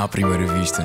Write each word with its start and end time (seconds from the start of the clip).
À 0.00 0.06
primeira 0.06 0.46
vista. 0.46 0.84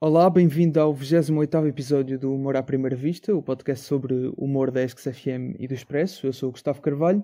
Olá, 0.00 0.30
bem-vindo 0.30 0.80
ao 0.80 0.94
28 0.94 1.66
episódio 1.66 2.18
do 2.18 2.34
Humor 2.34 2.56
à 2.56 2.62
Primeira 2.62 2.96
Vista, 2.96 3.34
o 3.34 3.42
podcast 3.42 3.84
sobre 3.84 4.32
humor 4.34 4.70
da 4.70 4.82
ESC-FM 4.82 5.56
e 5.58 5.68
do 5.68 5.74
Expresso. 5.74 6.26
Eu 6.26 6.32
sou 6.32 6.48
o 6.48 6.52
Gustavo 6.52 6.80
Carvalho. 6.80 7.22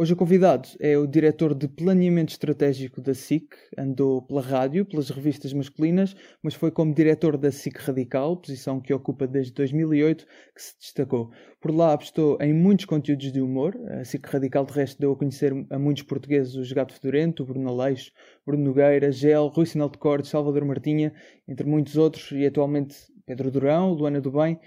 Hoje 0.00 0.14
o 0.14 0.16
convidado 0.16 0.66
é 0.80 0.96
o 0.96 1.06
diretor 1.06 1.54
de 1.54 1.68
planeamento 1.68 2.32
estratégico 2.32 3.02
da 3.02 3.12
SIC, 3.12 3.54
andou 3.76 4.22
pela 4.22 4.40
rádio, 4.40 4.86
pelas 4.86 5.10
revistas 5.10 5.52
masculinas, 5.52 6.16
mas 6.42 6.54
foi 6.54 6.70
como 6.70 6.94
diretor 6.94 7.36
da 7.36 7.52
SIC 7.52 7.76
Radical, 7.76 8.34
posição 8.38 8.80
que 8.80 8.94
ocupa 8.94 9.26
desde 9.26 9.52
2008, 9.52 10.24
que 10.54 10.62
se 10.62 10.78
destacou. 10.78 11.30
Por 11.60 11.70
lá 11.70 11.92
apostou 11.92 12.38
em 12.40 12.54
muitos 12.54 12.86
conteúdos 12.86 13.30
de 13.30 13.42
humor, 13.42 13.78
a 14.00 14.02
SIC 14.02 14.24
Radical 14.24 14.64
de 14.64 14.72
resto 14.72 14.98
deu 14.98 15.12
a 15.12 15.16
conhecer 15.16 15.52
a 15.68 15.78
muitos 15.78 16.04
portugueses 16.04 16.54
o 16.54 16.74
Gato 16.74 16.94
Fedorento, 16.94 17.42
o 17.42 17.46
Bruno 17.46 17.68
Aleixo, 17.68 18.10
Bruno 18.46 18.64
Nogueira, 18.64 19.12
Gel, 19.12 19.48
Rui 19.48 19.66
Sinal 19.66 19.90
de 19.90 19.98
Cordes, 19.98 20.30
Salvador 20.30 20.64
Martinha, 20.64 21.12
entre 21.46 21.66
muitos 21.66 21.98
outros, 21.98 22.32
e 22.32 22.46
atualmente 22.46 22.96
Pedro 23.26 23.50
Durão, 23.50 23.92
Luana 23.92 24.18
do 24.18 24.32
Bem, 24.32 24.58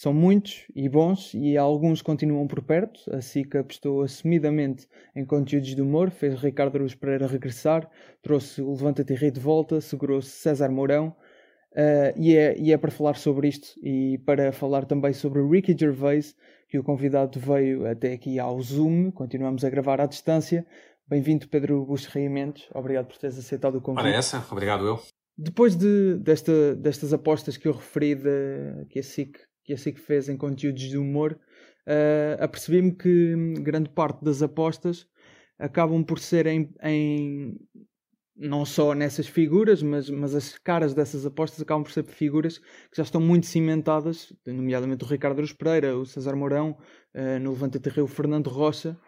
são 0.00 0.14
muitos 0.14 0.64
e 0.74 0.88
bons 0.88 1.34
e 1.34 1.58
alguns 1.58 2.00
continuam 2.00 2.46
por 2.46 2.62
perto. 2.62 3.14
A 3.14 3.20
SICA 3.20 3.60
apostou 3.60 4.00
assumidamente 4.00 4.88
em 5.14 5.26
conteúdos 5.26 5.74
de 5.74 5.82
humor, 5.82 6.08
fez 6.08 6.40
Ricardo 6.40 6.76
Aruz 6.76 6.94
Pereira 6.94 7.26
regressar, 7.26 7.86
trouxe 8.22 8.62
o 8.62 8.70
Levanta-te 8.70 9.12
Rei 9.12 9.30
de 9.30 9.38
volta, 9.38 9.78
segurou-se 9.78 10.30
César 10.30 10.70
Mourão. 10.70 11.14
Uh, 11.72 12.16
e, 12.16 12.34
é, 12.34 12.58
e 12.58 12.72
é 12.72 12.78
para 12.78 12.90
falar 12.90 13.14
sobre 13.16 13.48
isto 13.48 13.78
e 13.82 14.16
para 14.24 14.52
falar 14.52 14.86
também 14.86 15.12
sobre 15.12 15.42
Ricky 15.42 15.76
Gervais, 15.78 16.34
que 16.66 16.78
o 16.78 16.82
convidado 16.82 17.38
veio 17.38 17.86
até 17.86 18.14
aqui 18.14 18.38
ao 18.38 18.58
Zoom. 18.62 19.10
Continuamos 19.10 19.66
a 19.66 19.68
gravar 19.68 20.00
à 20.00 20.06
distância. 20.06 20.66
Bem-vindo, 21.06 21.46
Pedro 21.46 21.84
Busto 21.84 22.18
Mendes. 22.18 22.66
Obrigado 22.74 23.04
por 23.04 23.18
teres 23.18 23.38
aceitado 23.38 23.76
o 23.76 23.82
convite. 23.82 24.04
Para 24.04 24.16
essa, 24.16 24.42
obrigado 24.50 24.86
eu. 24.86 24.98
Depois 25.36 25.76
de, 25.76 26.16
desta, 26.20 26.74
destas 26.74 27.12
apostas 27.12 27.58
que 27.58 27.68
eu 27.68 27.72
referi, 27.72 28.14
de, 28.14 28.86
que 28.88 28.98
a 28.98 29.02
SIC 29.02 29.49
que 29.64 29.72
a 29.72 29.76
SIC 29.76 29.98
fez 29.98 30.28
em 30.28 30.36
conteúdos 30.36 30.82
de 30.82 30.98
humor, 30.98 31.38
uh, 31.86 32.42
apercebi-me 32.42 32.92
que 32.92 33.34
grande 33.60 33.88
parte 33.90 34.24
das 34.24 34.42
apostas 34.42 35.06
acabam 35.58 36.02
por 36.02 36.18
ser 36.18 36.46
em, 36.46 36.72
em, 36.82 37.58
não 38.36 38.64
só 38.64 38.94
nessas 38.94 39.26
figuras, 39.26 39.82
mas, 39.82 40.08
mas 40.08 40.34
as 40.34 40.56
caras 40.58 40.94
dessas 40.94 41.26
apostas 41.26 41.60
acabam 41.60 41.82
por 41.84 41.92
ser 41.92 42.04
figuras 42.04 42.58
que 42.58 42.96
já 42.96 43.02
estão 43.02 43.20
muito 43.20 43.46
cimentadas, 43.46 44.32
nomeadamente 44.46 45.04
o 45.04 45.06
Ricardo 45.06 45.38
Aruz 45.38 45.52
Pereira, 45.52 45.96
o 45.96 46.06
César 46.06 46.34
Mourão, 46.34 46.78
uh, 47.14 47.38
no 47.40 47.50
Levante 47.50 47.78
Rio, 47.88 48.04
o 48.04 48.08
Fernando 48.08 48.48
Rocha, 48.48 48.98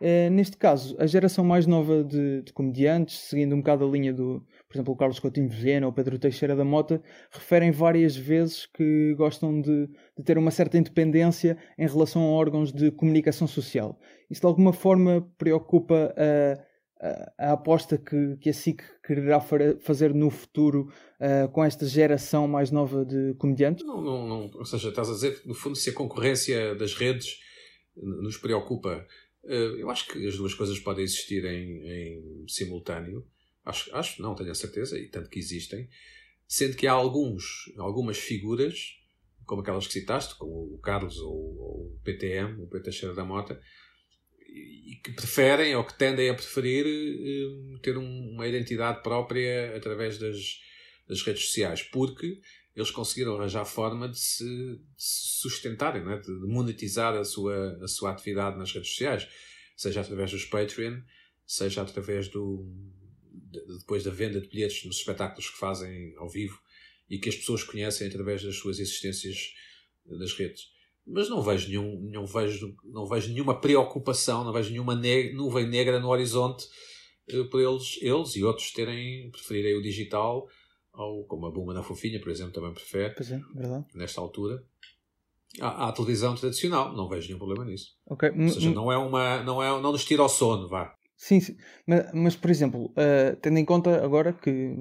Uh, 0.00 0.28
neste 0.30 0.56
caso, 0.56 0.96
a 0.98 1.06
geração 1.06 1.44
mais 1.44 1.66
nova 1.66 2.02
de, 2.02 2.42
de, 2.42 2.52
comediantes, 2.52 3.20
seguindo 3.20 3.54
um 3.54 3.58
bocado 3.58 3.86
a 3.86 3.88
linha 3.88 4.12
do, 4.12 4.44
por 4.74 4.78
exemplo, 4.78 4.94
o 4.94 4.96
Carlos 4.96 5.20
Coutinho 5.20 5.48
Vilhena 5.48 5.86
ou 5.86 5.92
Pedro 5.92 6.18
Teixeira 6.18 6.56
da 6.56 6.64
Mota, 6.64 7.00
referem 7.30 7.70
várias 7.70 8.16
vezes 8.16 8.66
que 8.66 9.14
gostam 9.14 9.60
de, 9.60 9.86
de, 9.86 10.24
ter 10.24 10.36
uma 10.36 10.50
certa 10.50 10.76
independência 10.76 11.56
em 11.78 11.86
relação 11.86 12.22
a 12.22 12.30
órgãos 12.30 12.72
de 12.72 12.90
comunicação 12.90 13.46
social. 13.46 13.96
Isso 14.28 14.40
de 14.40 14.46
alguma 14.48 14.72
forma 14.72 15.30
preocupa 15.38 16.12
a, 16.16 17.06
a, 17.06 17.50
a 17.50 17.52
aposta 17.52 17.96
que, 17.96 18.36
que 18.38 18.50
a 18.50 18.52
SIC 18.52 18.82
quererá 19.06 19.40
fazer 19.80 20.12
no 20.12 20.28
futuro 20.28 20.88
uh, 21.20 21.48
com 21.52 21.62
esta 21.62 21.86
geração 21.86 22.48
mais 22.48 22.72
nova 22.72 23.04
de 23.04 23.34
comediantes? 23.34 23.86
Não, 23.86 24.02
não, 24.02 24.26
não, 24.26 24.50
ou 24.54 24.64
seja, 24.64 24.88
estás 24.88 25.08
a 25.08 25.12
dizer, 25.12 25.40
no 25.46 25.54
fundo, 25.54 25.76
se 25.76 25.90
a 25.90 25.94
concorrência 25.94 26.74
das 26.74 26.94
redes 26.94 27.38
nos 27.96 28.36
preocupa 28.38 29.06
eh, 29.46 29.74
eu 29.78 29.90
acho 29.90 30.08
que 30.08 30.26
as 30.26 30.36
duas 30.36 30.54
coisas 30.54 30.78
podem 30.78 31.04
existir 31.04 31.44
em, 31.44 31.86
em 31.86 32.48
simultâneo. 32.48 33.26
Acho, 33.64 33.94
acho, 33.96 34.20
não 34.22 34.34
tenho 34.34 34.50
a 34.50 34.54
certeza, 34.54 34.98
e 34.98 35.08
tanto 35.08 35.30
que 35.30 35.38
existem. 35.38 35.88
Sendo 36.46 36.76
que 36.76 36.86
há 36.86 36.92
alguns, 36.92 37.72
algumas 37.78 38.18
figuras, 38.18 38.98
como 39.46 39.62
aquelas 39.62 39.86
que 39.86 39.92
citaste, 39.94 40.36
como 40.36 40.74
o 40.74 40.78
Carlos 40.78 41.18
ou, 41.18 41.32
ou 41.32 41.94
o 41.94 42.00
PTM, 42.04 42.62
o 42.62 42.66
PT 42.66 42.92
Cheira 42.92 43.14
da 43.14 43.24
Mota, 43.24 43.60
e 44.48 45.00
que 45.02 45.12
preferem 45.12 45.74
ou 45.74 45.84
que 45.84 45.98
tendem 45.98 46.30
a 46.30 46.34
preferir 46.34 46.86
eh, 46.86 47.78
ter 47.82 47.98
um, 47.98 48.30
uma 48.34 48.46
identidade 48.46 49.02
própria 49.02 49.76
através 49.76 50.18
das, 50.18 50.60
das 51.08 51.22
redes 51.22 51.46
sociais, 51.46 51.82
porque 51.82 52.40
eles 52.76 52.90
conseguiram 52.90 53.36
arranjar 53.36 53.64
forma 53.64 54.08
de 54.08 54.18
se, 54.18 54.80
sustentarem, 54.96 56.02
é? 56.12 56.18
de 56.18 56.30
monetizar 56.46 57.14
a 57.14 57.24
sua, 57.24 57.78
a 57.82 57.88
sua 57.88 58.10
atividade 58.10 58.58
nas 58.58 58.72
redes 58.72 58.90
sociais, 58.90 59.28
seja 59.76 60.00
através 60.00 60.30
dos 60.30 60.44
Patreon, 60.44 61.00
seja 61.46 61.82
através 61.82 62.28
do 62.28 62.64
depois 63.78 64.04
da 64.04 64.10
venda 64.10 64.40
de 64.40 64.48
bilhetes 64.48 64.84
nos 64.84 64.96
espetáculos 64.96 65.50
que 65.50 65.58
fazem 65.58 66.14
ao 66.16 66.28
vivo 66.28 66.58
e 67.08 67.18
que 67.18 67.28
as 67.28 67.36
pessoas 67.36 67.62
conhecem 67.62 68.08
através 68.08 68.42
das 68.42 68.56
suas 68.56 68.78
existências 68.78 69.54
nas 70.06 70.32
redes. 70.32 70.72
Mas 71.06 71.28
não 71.28 71.42
vejo, 71.42 71.68
nenhum, 71.68 72.00
não 72.10 72.26
vejo, 72.26 72.74
não 72.84 73.06
vejo 73.06 73.30
nenhuma 73.30 73.60
preocupação, 73.60 74.42
não 74.42 74.52
vejo 74.52 74.70
nenhuma 74.70 74.94
ne 74.94 75.32
nuvem 75.32 75.68
negra 75.68 76.00
no 76.00 76.08
horizonte 76.08 76.66
eh, 77.28 77.44
por 77.44 77.60
eles, 77.60 77.98
eles 78.00 78.36
e 78.36 78.42
outros 78.44 78.72
terem 78.72 79.30
preferirem 79.30 79.76
o 79.76 79.82
digital 79.82 80.48
ou 80.92 81.24
como 81.26 81.46
a 81.46 81.50
Buma 81.50 81.74
na 81.74 81.82
Fofinha, 81.82 82.20
por 82.20 82.30
exemplo, 82.30 82.52
também 82.52 82.72
prefere. 82.72 83.14
É. 83.56 83.84
Nesta 83.94 84.20
altura. 84.20 84.64
À, 85.60 85.88
à 85.88 85.92
televisão 85.92 86.34
tradicional, 86.34 86.92
não 86.96 87.08
vejo 87.08 87.28
nenhum 87.28 87.38
problema 87.38 87.64
nisso. 87.64 87.96
Ok. 88.06 88.28
Ou 88.30 88.48
seja, 88.48 88.70
não 88.70 88.90
é 88.90 88.96
uma. 88.96 89.42
Não, 89.42 89.62
é, 89.62 89.68
não 89.80 89.92
nos 89.92 90.04
tira 90.04 90.22
ao 90.22 90.28
sono, 90.28 90.68
vá. 90.68 90.96
Sim, 91.24 91.40
sim. 91.40 91.56
Mas, 91.86 92.12
mas, 92.12 92.36
por 92.36 92.50
exemplo, 92.50 92.92
uh, 92.92 93.34
tendo 93.40 93.58
em 93.58 93.64
conta 93.64 94.04
agora 94.04 94.30
que 94.34 94.76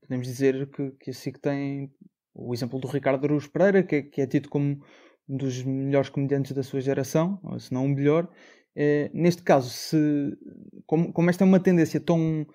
podemos 0.00 0.28
dizer 0.28 0.70
que, 0.70 0.92
que 0.92 1.10
a 1.10 1.12
SIC 1.12 1.40
tem 1.40 1.90
o 2.32 2.54
exemplo 2.54 2.78
do 2.78 2.86
Ricardo 2.86 3.24
Aruz 3.24 3.48
Pereira, 3.48 3.82
que, 3.82 4.04
que 4.04 4.20
é 4.20 4.26
tido 4.28 4.48
como 4.48 4.80
um 5.28 5.36
dos 5.36 5.64
melhores 5.64 6.08
comediantes 6.08 6.52
da 6.52 6.62
sua 6.62 6.80
geração, 6.80 7.40
se 7.58 7.74
não 7.74 7.86
o 7.86 7.88
melhor. 7.88 8.28
Uh, 8.76 9.10
neste 9.12 9.42
caso, 9.42 9.70
se, 9.70 9.98
como, 10.86 11.12
como 11.12 11.28
esta 11.28 11.42
é 11.42 11.46
uma 11.46 11.58
tendência 11.58 11.98
tão 11.98 12.46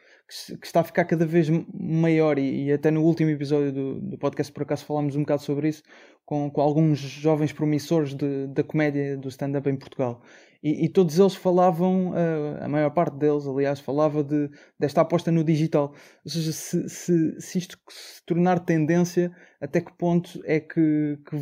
que, 0.62 0.66
está 0.66 0.80
a 0.80 0.86
ficar 0.86 1.04
cada 1.04 1.26
vez 1.26 1.50
maior 1.74 2.40
e, 2.40 2.68
e 2.68 2.72
até 2.72 2.90
no 2.90 3.04
último 3.04 3.30
episódio 3.30 3.74
do, 3.74 4.00
do, 4.00 4.18
podcast 4.18 4.54
por 4.54 4.64
acaso 4.64 4.86
falámos 4.86 5.18
um 5.18 5.22
bocado 5.22 5.42
sobre 5.42 5.70
isso 5.70 5.84
com, 6.26 6.50
com 6.50 6.62
alguns 6.62 7.00
jovens 7.00 7.54
promissores 7.54 8.14
de, 8.14 8.48
da 8.48 8.64
comédia 8.64 9.18
do 9.18 9.30
stand-up 9.30 9.70
em 9.70 9.76
Portugal 9.76 10.22
e, 10.64 10.86
e, 10.86 10.90
todos 10.90 11.20
eles 11.20 11.36
falavam, 11.36 12.12
uh, 12.12 12.64
a 12.64 12.68
maior 12.68 12.90
parte 12.90 13.16
deles 13.18 13.46
aliás 13.46 13.80
falava 13.80 14.24
de, 14.24 14.50
desta 14.80 15.02
aposta 15.02 15.32
no 15.32 15.44
digital 15.44 15.94
ou 16.26 16.32
seja, 16.32 16.52
se, 16.52 16.90
se, 16.90 17.42
se 17.42 17.58
isto 17.58 17.78
se 17.90 18.26
tornar 18.26 18.60
tendência 18.60 19.32
até 19.62 19.82
que 19.82 19.92
ponto 19.98 20.42
é 20.46 20.60
que, 20.60 21.20
que 21.30 21.36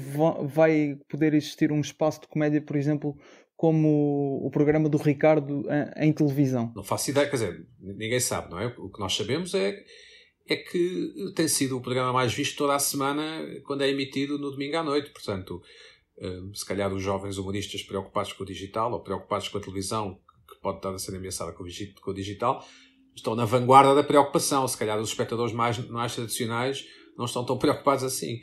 vai 0.46 0.98
poder 1.10 1.34
existir 1.34 1.72
um 1.72 1.82
espaço 1.82 2.22
de 2.22 2.28
comédia 2.28 2.62
por 2.62 2.76
exemplo 2.76 3.18
como 3.56 4.46
o 4.46 4.52
programa 4.52 4.90
do 4.90 4.98
Ricardo 4.98 5.64
em, 5.96 6.12
televisão? 6.12 6.74
Não 6.76 6.84
faço 6.84 7.12
ideia, 7.12 7.26
quer 7.28 7.38
dizer, 7.38 7.68
ninguém 7.80 8.20
sabe, 8.20 8.52
não 8.52 8.60
é? 8.60 8.68
O 8.78 8.90
que 8.90 9.00
nós 9.00 9.16
sabemos 9.16 9.54
é, 9.54 9.82
é 10.48 10.56
que 10.58 11.32
tem 11.36 11.48
sido 11.48 11.78
o 11.78 11.82
programa 11.82 12.12
mais 12.12 12.34
visto 12.34 12.58
toda 12.58 12.76
a 12.76 12.80
semana 12.80 13.24
quando 13.64 13.84
é 13.84 13.90
emitido 13.90 14.38
no 14.38 14.52
domingo 14.52 14.78
à 14.78 14.84
noite. 14.84 15.10
Portanto, 15.12 15.62
se 16.54 16.66
calhar 16.66 16.94
os 16.94 17.02
jovens 17.02 17.38
humoristas 17.38 17.84
preocupados 17.84 18.34
com 18.34 18.44
o 18.44 18.46
digital 18.46 18.92
ou 18.92 19.02
preocupados 19.02 19.48
com 19.50 19.58
a 19.58 19.62
televisão, 19.62 20.20
que 20.48 20.60
pode 20.62 20.78
estar 20.78 20.94
a 20.94 21.00
ser 21.00 21.16
ameaçada 21.16 21.52
com 21.52 21.64
o 21.64 22.14
digital, 22.14 22.66
estão 23.16 23.36
na 23.36 23.46
vanguarda 23.46 23.96
da 23.96 24.04
preocupação. 24.04 24.68
Se 24.68 24.78
calhar 24.78 25.00
os 25.00 25.10
espectadores 25.10 25.54
mais, 25.54 25.78
mais 25.90 26.14
tradicionais 26.16 26.86
não 27.18 27.26
estão 27.26 27.46
tão 27.46 27.58
preocupados 27.58 28.04
assim. 28.04 28.40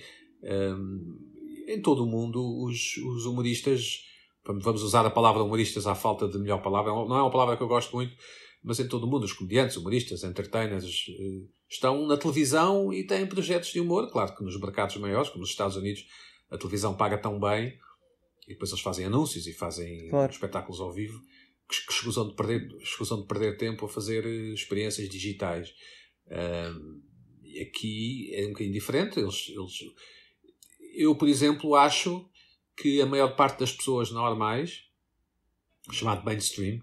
Em 1.68 1.80
todo 1.80 2.04
o 2.04 2.06
mundo, 2.06 2.64
os, 2.64 2.96
os 2.96 3.26
humoristas 3.26 4.04
vamos 4.44 4.82
usar 4.82 5.06
a 5.06 5.10
palavra 5.10 5.42
humoristas 5.42 5.86
à 5.86 5.94
falta 5.94 6.26
de 6.28 6.38
melhor 6.38 6.62
palavra, 6.62 6.90
não 6.90 7.16
é 7.16 7.22
uma 7.22 7.30
palavra 7.30 7.56
que 7.56 7.62
eu 7.62 7.68
gosto 7.68 7.94
muito, 7.94 8.14
mas 8.62 8.78
em 8.80 8.88
todo 8.88 9.04
o 9.04 9.06
mundo 9.06 9.24
os 9.24 9.32
comediantes, 9.32 9.76
humoristas, 9.76 10.24
entertainers 10.24 11.06
eh, 11.08 11.46
estão 11.68 12.06
na 12.06 12.16
televisão 12.16 12.92
e 12.92 13.04
têm 13.06 13.26
projetos 13.26 13.72
de 13.72 13.80
humor. 13.80 14.10
Claro 14.10 14.36
que 14.36 14.44
nos 14.44 14.58
mercados 14.60 14.96
maiores, 14.96 15.30
como 15.30 15.40
nos 15.40 15.50
Estados 15.50 15.76
Unidos, 15.76 16.04
a 16.52 16.58
televisão 16.58 16.94
paga 16.94 17.16
tão 17.16 17.40
bem 17.40 17.78
e 18.46 18.52
depois 18.52 18.70
eles 18.70 18.82
fazem 18.82 19.06
anúncios 19.06 19.46
e 19.46 19.52
fazem 19.52 20.08
claro. 20.10 20.30
espetáculos 20.30 20.80
ao 20.80 20.92
vivo 20.92 21.18
que, 21.68 21.86
que 21.86 21.92
escusam, 21.92 22.28
de 22.28 22.34
perder, 22.34 22.68
escusam 22.82 23.22
de 23.22 23.26
perder 23.26 23.56
tempo 23.56 23.86
a 23.86 23.88
fazer 23.88 24.26
eh, 24.26 24.52
experiências 24.52 25.08
digitais. 25.08 25.72
Um, 26.26 27.02
e 27.42 27.60
aqui 27.60 28.34
é 28.34 28.44
um 28.44 28.48
bocadinho 28.48 28.74
diferente. 28.74 29.18
Eles, 29.18 29.48
eles, 29.48 29.72
eu, 30.94 31.14
por 31.14 31.28
exemplo, 31.28 31.74
acho 31.74 32.28
que 32.76 33.00
a 33.00 33.06
maior 33.06 33.34
parte 33.34 33.60
das 33.60 33.72
pessoas 33.72 34.10
normais, 34.10 34.84
chamado 35.90 36.24
mainstream, 36.24 36.82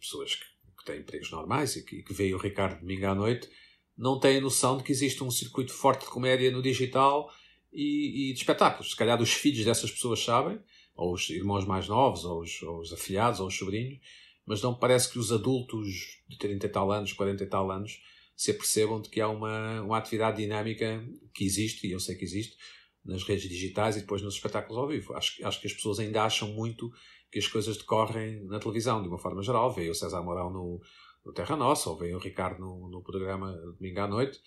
pessoas 0.00 0.34
que, 0.34 0.44
que 0.78 0.84
têm 0.84 1.00
empregos 1.00 1.30
normais 1.30 1.76
e 1.76 1.84
que, 1.84 2.02
que 2.02 2.12
veem 2.12 2.34
o 2.34 2.38
Ricardo 2.38 2.80
domingo 2.80 3.06
à 3.06 3.14
noite, 3.14 3.48
não 3.96 4.18
têm 4.18 4.40
noção 4.40 4.76
de 4.76 4.84
que 4.84 4.92
existe 4.92 5.22
um 5.22 5.30
circuito 5.30 5.72
forte 5.72 6.04
de 6.04 6.10
comédia 6.10 6.50
no 6.50 6.60
digital 6.60 7.30
e, 7.72 8.30
e 8.30 8.32
de 8.32 8.38
espetáculos. 8.38 8.90
Se 8.90 8.96
calhar 8.96 9.20
os 9.20 9.32
filhos 9.32 9.64
dessas 9.64 9.90
pessoas 9.90 10.22
sabem, 10.22 10.58
ou 10.94 11.12
os 11.12 11.28
irmãos 11.30 11.64
mais 11.66 11.88
novos, 11.88 12.24
ou 12.24 12.40
os, 12.40 12.62
ou 12.62 12.80
os 12.80 12.92
afilhados, 12.92 13.40
ou 13.40 13.48
os 13.48 13.56
sobrinhos, 13.56 13.98
mas 14.46 14.62
não 14.62 14.74
parece 14.74 15.10
que 15.10 15.18
os 15.18 15.32
adultos 15.32 16.22
de 16.28 16.38
30 16.38 16.66
e 16.66 16.68
tal 16.68 16.92
anos, 16.92 17.12
40 17.12 17.42
e 17.42 17.46
tal 17.46 17.70
anos, 17.70 18.00
se 18.36 18.50
apercebam 18.50 19.00
de 19.00 19.08
que 19.08 19.20
há 19.20 19.28
uma, 19.28 19.82
uma 19.82 19.98
atividade 19.98 20.36
dinâmica 20.36 21.04
que 21.34 21.44
existe, 21.44 21.86
e 21.86 21.92
eu 21.92 22.00
sei 22.00 22.14
que 22.14 22.24
existe, 22.24 22.56
nas 23.04 23.22
redes 23.22 23.48
digitais 23.48 23.96
e 23.96 24.00
depois 24.00 24.20
nos 24.20 24.34
espetáculos 24.34 24.78
ao 24.78 24.88
vivo. 24.88 25.14
Acho, 25.14 25.46
acho 25.46 25.60
que 25.60 25.66
as 25.66 25.72
pessoas 25.72 25.98
ainda 25.98 26.24
acham 26.24 26.48
muito 26.48 26.90
que 27.30 27.38
as 27.38 27.46
coisas 27.46 27.76
decorrem 27.76 28.44
na 28.44 28.58
televisão, 28.58 29.02
de 29.02 29.08
uma 29.08 29.18
forma 29.18 29.42
geral. 29.42 29.72
Veio 29.72 29.92
o 29.92 29.94
César 29.94 30.22
Mourão 30.22 30.50
no, 30.50 30.80
no 31.24 31.32
Terra 31.32 31.56
Nossa, 31.56 31.88
ou 31.88 31.96
veio 31.96 32.16
o 32.16 32.20
Ricardo 32.20 32.60
no, 32.60 32.88
no 32.88 33.02
programa 33.02 33.52
Domingo 33.78 34.00
à 34.00 34.08
Noite, 34.08 34.40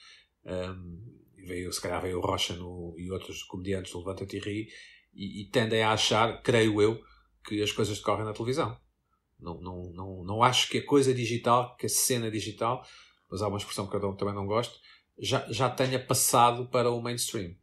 um, 0.45 1.19
veio, 1.45 1.71
se 1.71 1.81
calhar 1.81 2.01
veio 2.01 2.19
o 2.19 2.21
Rocha 2.21 2.55
no, 2.55 2.95
e 2.97 3.11
outros 3.11 3.43
comediantes 3.43 3.91
do 3.91 3.99
Levanta-te 3.99 4.37
e 4.37 4.39
Ri, 4.39 4.67
e, 5.13 5.41
e 5.41 5.45
tendem 5.49 5.83
a 5.83 5.93
achar, 5.93 6.41
creio 6.41 6.81
eu, 6.81 7.01
que 7.43 7.61
as 7.61 7.71
coisas 7.71 7.97
decorrem 7.97 8.25
na 8.25 8.33
televisão. 8.33 8.77
Não, 9.39 9.59
não, 9.61 9.91
não, 9.93 10.23
não 10.23 10.43
acho 10.43 10.69
que 10.69 10.79
a 10.79 10.85
coisa 10.85 11.13
digital, 11.13 11.75
que 11.77 11.85
a 11.85 11.89
cena 11.89 12.29
digital, 12.29 12.83
mas 13.29 13.41
há 13.41 13.47
uma 13.47 13.57
expressão 13.57 13.87
que 13.87 13.95
eu 13.95 14.13
também 14.15 14.35
não 14.35 14.45
gosto, 14.45 14.79
já, 15.17 15.45
já 15.51 15.69
tenha 15.69 15.99
passado 15.99 16.67
para 16.67 16.91
o 16.91 17.01
mainstream. 17.01 17.55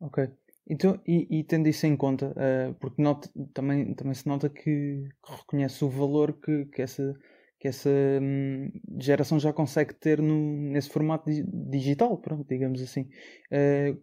Ok. 0.00 0.28
Então, 0.68 1.00
e, 1.06 1.38
e 1.38 1.44
tendo 1.44 1.66
isso 1.68 1.86
em 1.86 1.96
conta, 1.96 2.26
uh, 2.36 2.74
porque 2.74 3.00
nota, 3.00 3.30
também, 3.54 3.94
também 3.94 4.14
se 4.14 4.28
nota 4.28 4.50
que 4.50 5.08
reconhece 5.26 5.82
o 5.82 5.88
valor 5.88 6.34
que, 6.34 6.66
que 6.66 6.82
essa, 6.82 7.18
que 7.58 7.68
essa 7.68 7.90
hum, 7.90 8.70
geração 8.98 9.38
já 9.38 9.52
consegue 9.52 9.94
ter 9.94 10.22
no, 10.22 10.70
nesse 10.70 10.88
formato 10.90 11.28
digital, 11.70 12.16
pronto, 12.18 12.46
digamos 12.48 12.80
assim. 12.80 13.02
Uh, 13.52 14.00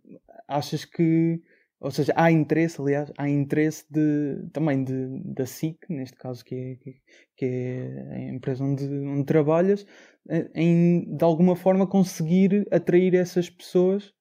achas 0.47 0.85
que 0.85 1.41
ou 1.79 1.91
seja, 1.91 2.13
há 2.15 2.31
interesse, 2.31 2.81
aliás, 2.81 3.11
há 3.17 3.29
interesse 3.29 3.85
de, 3.91 4.49
também 4.51 4.83
de, 4.83 5.21
da 5.23 5.45
SIC, 5.45 5.77
neste 5.89 6.17
caso, 6.17 6.43
que 6.43 6.55
é, 6.55 6.75
que 7.35 7.45
é 7.45 8.15
a 8.15 8.33
empresa 8.33 8.63
onde, 8.63 8.85
onde 8.85 9.25
trabalhas, 9.25 9.85
em 10.55 11.15
de 11.15 11.23
alguma 11.23 11.55
forma 11.55 11.85
conseguir 11.85 12.65
atrair 12.71 13.13
essas 13.13 13.49
pessoas, 13.49 14.13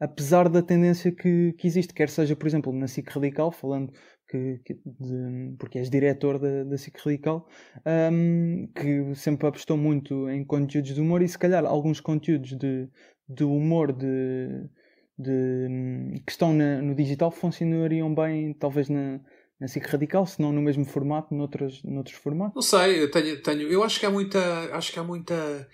apesar 0.00 0.48
da 0.48 0.60
tendência 0.62 1.10
que, 1.12 1.54
que 1.54 1.66
existe, 1.66 1.94
quer 1.94 2.10
seja, 2.10 2.36
por 2.36 2.46
exemplo, 2.46 2.72
na 2.72 2.88
SIC 2.88 3.08
Radical, 3.08 3.50
falando 3.50 3.92
que, 4.28 4.60
que 4.64 4.74
de, 4.84 5.54
porque 5.58 5.78
és 5.78 5.90
diretor 5.90 6.38
da, 6.38 6.64
da 6.64 6.76
SIC 6.76 6.98
Radical, 6.98 7.48
um, 8.12 8.68
que 8.74 9.14
sempre 9.14 9.46
apostou 9.46 9.76
muito 9.76 10.28
em 10.28 10.44
conteúdos 10.44 10.94
de 10.94 11.00
humor 11.00 11.22
e 11.22 11.28
se 11.28 11.38
calhar 11.38 11.64
alguns 11.64 12.00
conteúdos 12.00 12.52
de, 12.56 12.88
de 13.28 13.44
humor 13.44 13.92
de 13.92 14.68
de, 15.18 16.20
que 16.24 16.30
estão 16.30 16.52
na, 16.52 16.80
no 16.82 16.94
digital 16.94 17.30
funcionariam 17.30 18.14
bem, 18.14 18.52
talvez 18.52 18.88
na, 18.88 19.20
na 19.58 19.66
SIC 19.66 19.86
Radical, 19.86 20.26
se 20.26 20.40
não 20.40 20.52
no 20.52 20.60
mesmo 20.60 20.84
formato, 20.84 21.34
noutros, 21.34 21.82
noutros 21.82 22.16
formatos? 22.16 22.54
Não 22.54 22.62
sei, 22.62 23.02
eu 23.02 23.10
tenho, 23.10 23.42
tenho, 23.42 23.62
eu 23.62 23.82
acho 23.82 23.98
que 23.98 24.06
há 24.06 24.10
muita, 24.10 24.40
acho 24.76 24.92
que 24.92 24.98
há 24.98 25.02
muita, 25.02 25.68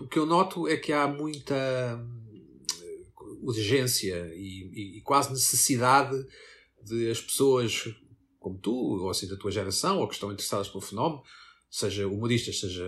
o 0.00 0.08
que 0.08 0.18
eu 0.18 0.26
noto 0.26 0.68
é 0.68 0.76
que 0.76 0.92
há 0.92 1.08
muita 1.08 1.54
hum, 1.96 3.38
urgência 3.42 4.30
e, 4.34 4.70
e, 4.72 4.98
e 4.98 5.00
quase 5.00 5.30
necessidade 5.30 6.14
de 6.84 7.10
as 7.10 7.20
pessoas 7.20 7.88
como 8.38 8.58
tu, 8.58 8.72
ou 8.72 9.08
assim 9.08 9.26
da 9.26 9.36
tua 9.36 9.50
geração, 9.50 10.00
ou 10.00 10.06
que 10.06 10.14
estão 10.14 10.30
interessadas 10.30 10.68
pelo 10.68 10.82
fenómeno, 10.82 11.22
seja 11.70 12.06
humoristas, 12.06 12.60
seja 12.60 12.86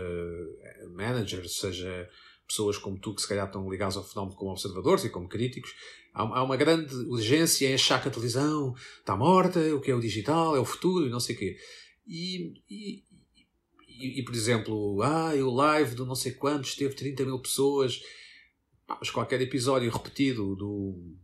managers, 0.91 1.59
seja 1.59 2.09
pessoas 2.47 2.79
como 2.79 2.99
tu 2.99 3.15
que 3.15 3.23
se 3.23 3.29
calhar 3.29 3.47
estão 3.47 3.69
ligadas 3.69 3.97
ao 3.97 4.05
fenómeno 4.05 4.37
como 4.37 4.53
observadores 4.53 5.05
e 5.05 5.11
como 5.11 5.29
críticos, 5.29 5.75
há, 6.13 6.23
há 6.23 6.43
uma 6.43 6.57
grande 6.57 6.95
urgência 6.95 7.69
em 7.69 7.75
achar 7.75 8.01
que 8.01 8.09
a 8.09 8.11
televisão 8.11 8.75
está 8.99 9.17
morta, 9.17 9.59
o 9.75 9.81
que 9.81 9.91
é 9.91 9.95
o 9.95 10.01
digital, 10.01 10.55
é 10.55 10.61
o 10.61 10.65
futuro 10.65 11.07
e 11.07 11.11
não 11.11 11.21
sei 11.21 11.35
o 11.35 11.39
quê. 11.39 11.57
E, 12.07 12.63
e, 12.71 13.03
e, 13.89 14.21
e, 14.21 14.25
por 14.25 14.35
exemplo, 14.35 15.03
ah, 15.03 15.33
o 15.35 15.55
live 15.55 15.95
do 15.95 16.07
não 16.07 16.15
sei 16.15 16.33
quantos 16.33 16.77
teve 16.77 16.95
30 16.95 17.25
mil 17.25 17.41
pessoas, 17.41 18.01
mas 18.89 19.11
qualquer 19.11 19.41
episódio 19.41 19.91
repetido 19.91 20.55
do, 20.55 21.17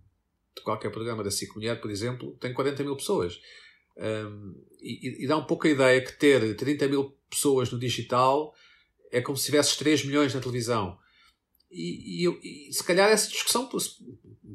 de 0.56 0.62
qualquer 0.62 0.90
programa 0.90 1.24
da 1.24 1.30
SIC 1.30 1.54
Mulher, 1.54 1.80
por 1.80 1.90
exemplo, 1.90 2.36
tem 2.40 2.52
40 2.52 2.82
mil 2.84 2.96
pessoas. 2.96 3.40
Um, 3.96 4.54
e, 4.80 5.24
e, 5.24 5.26
dá 5.26 5.36
um 5.36 5.44
pouco 5.44 5.66
a 5.66 5.70
ideia 5.70 6.00
que 6.00 6.12
ter 6.12 6.56
30 6.56 6.88
mil 6.88 7.16
pessoas 7.28 7.70
no 7.70 7.78
digital 7.78 8.54
é 9.10 9.20
como 9.20 9.36
se 9.36 9.46
tivesses 9.46 9.76
3 9.76 10.04
milhões 10.04 10.34
na 10.34 10.40
televisão. 10.40 10.98
E, 11.70 12.26
e, 12.26 12.68
e, 12.68 12.72
se 12.72 12.82
calhar 12.84 13.10
essa 13.10 13.28
discussão 13.28 13.68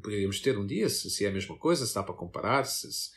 poderíamos 0.01 0.39
ter 0.39 0.57
um 0.57 0.65
dia, 0.65 0.89
se, 0.89 1.09
se, 1.09 1.25
é 1.25 1.29
a 1.29 1.31
mesma 1.31 1.57
coisa, 1.57 1.85
se 1.85 1.95
dá 1.95 2.03
para 2.03 2.15
comparar, 2.15 2.65
se, 2.65 2.91
se, 2.91 3.09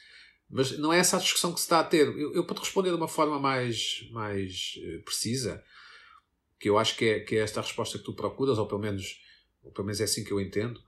mas 0.48 0.76
não 0.78 0.92
é 0.92 0.98
essa 0.98 1.16
a 1.16 1.20
discussão 1.20 1.52
que 1.52 1.60
se 1.60 1.66
está 1.66 1.80
a 1.80 1.84
ter. 1.84 2.06
Eu, 2.08 2.34
eu 2.34 2.44
para 2.44 2.56
te 2.56 2.60
responder 2.60 2.90
de 2.90 2.96
uma 2.96 3.08
forma 3.08 3.38
mais, 3.38 4.08
mais 4.10 4.74
uh, 4.78 5.02
precisa, 5.04 5.62
que 6.58 6.68
eu 6.68 6.78
acho 6.78 6.96
que 6.96 7.04
é, 7.04 7.20
que 7.20 7.36
é 7.36 7.40
esta 7.40 7.60
a 7.60 7.62
resposta 7.62 7.98
que 7.98 8.04
tu 8.04 8.14
procuras, 8.14 8.58
ou 8.58 8.66
pelo 8.66 8.80
menos, 8.80 9.20
ou 9.62 9.70
pelo 9.70 9.86
menos 9.86 10.00
é 10.00 10.04
assim 10.04 10.24
que 10.24 10.32
eu 10.32 10.40
entendo, 10.40 10.80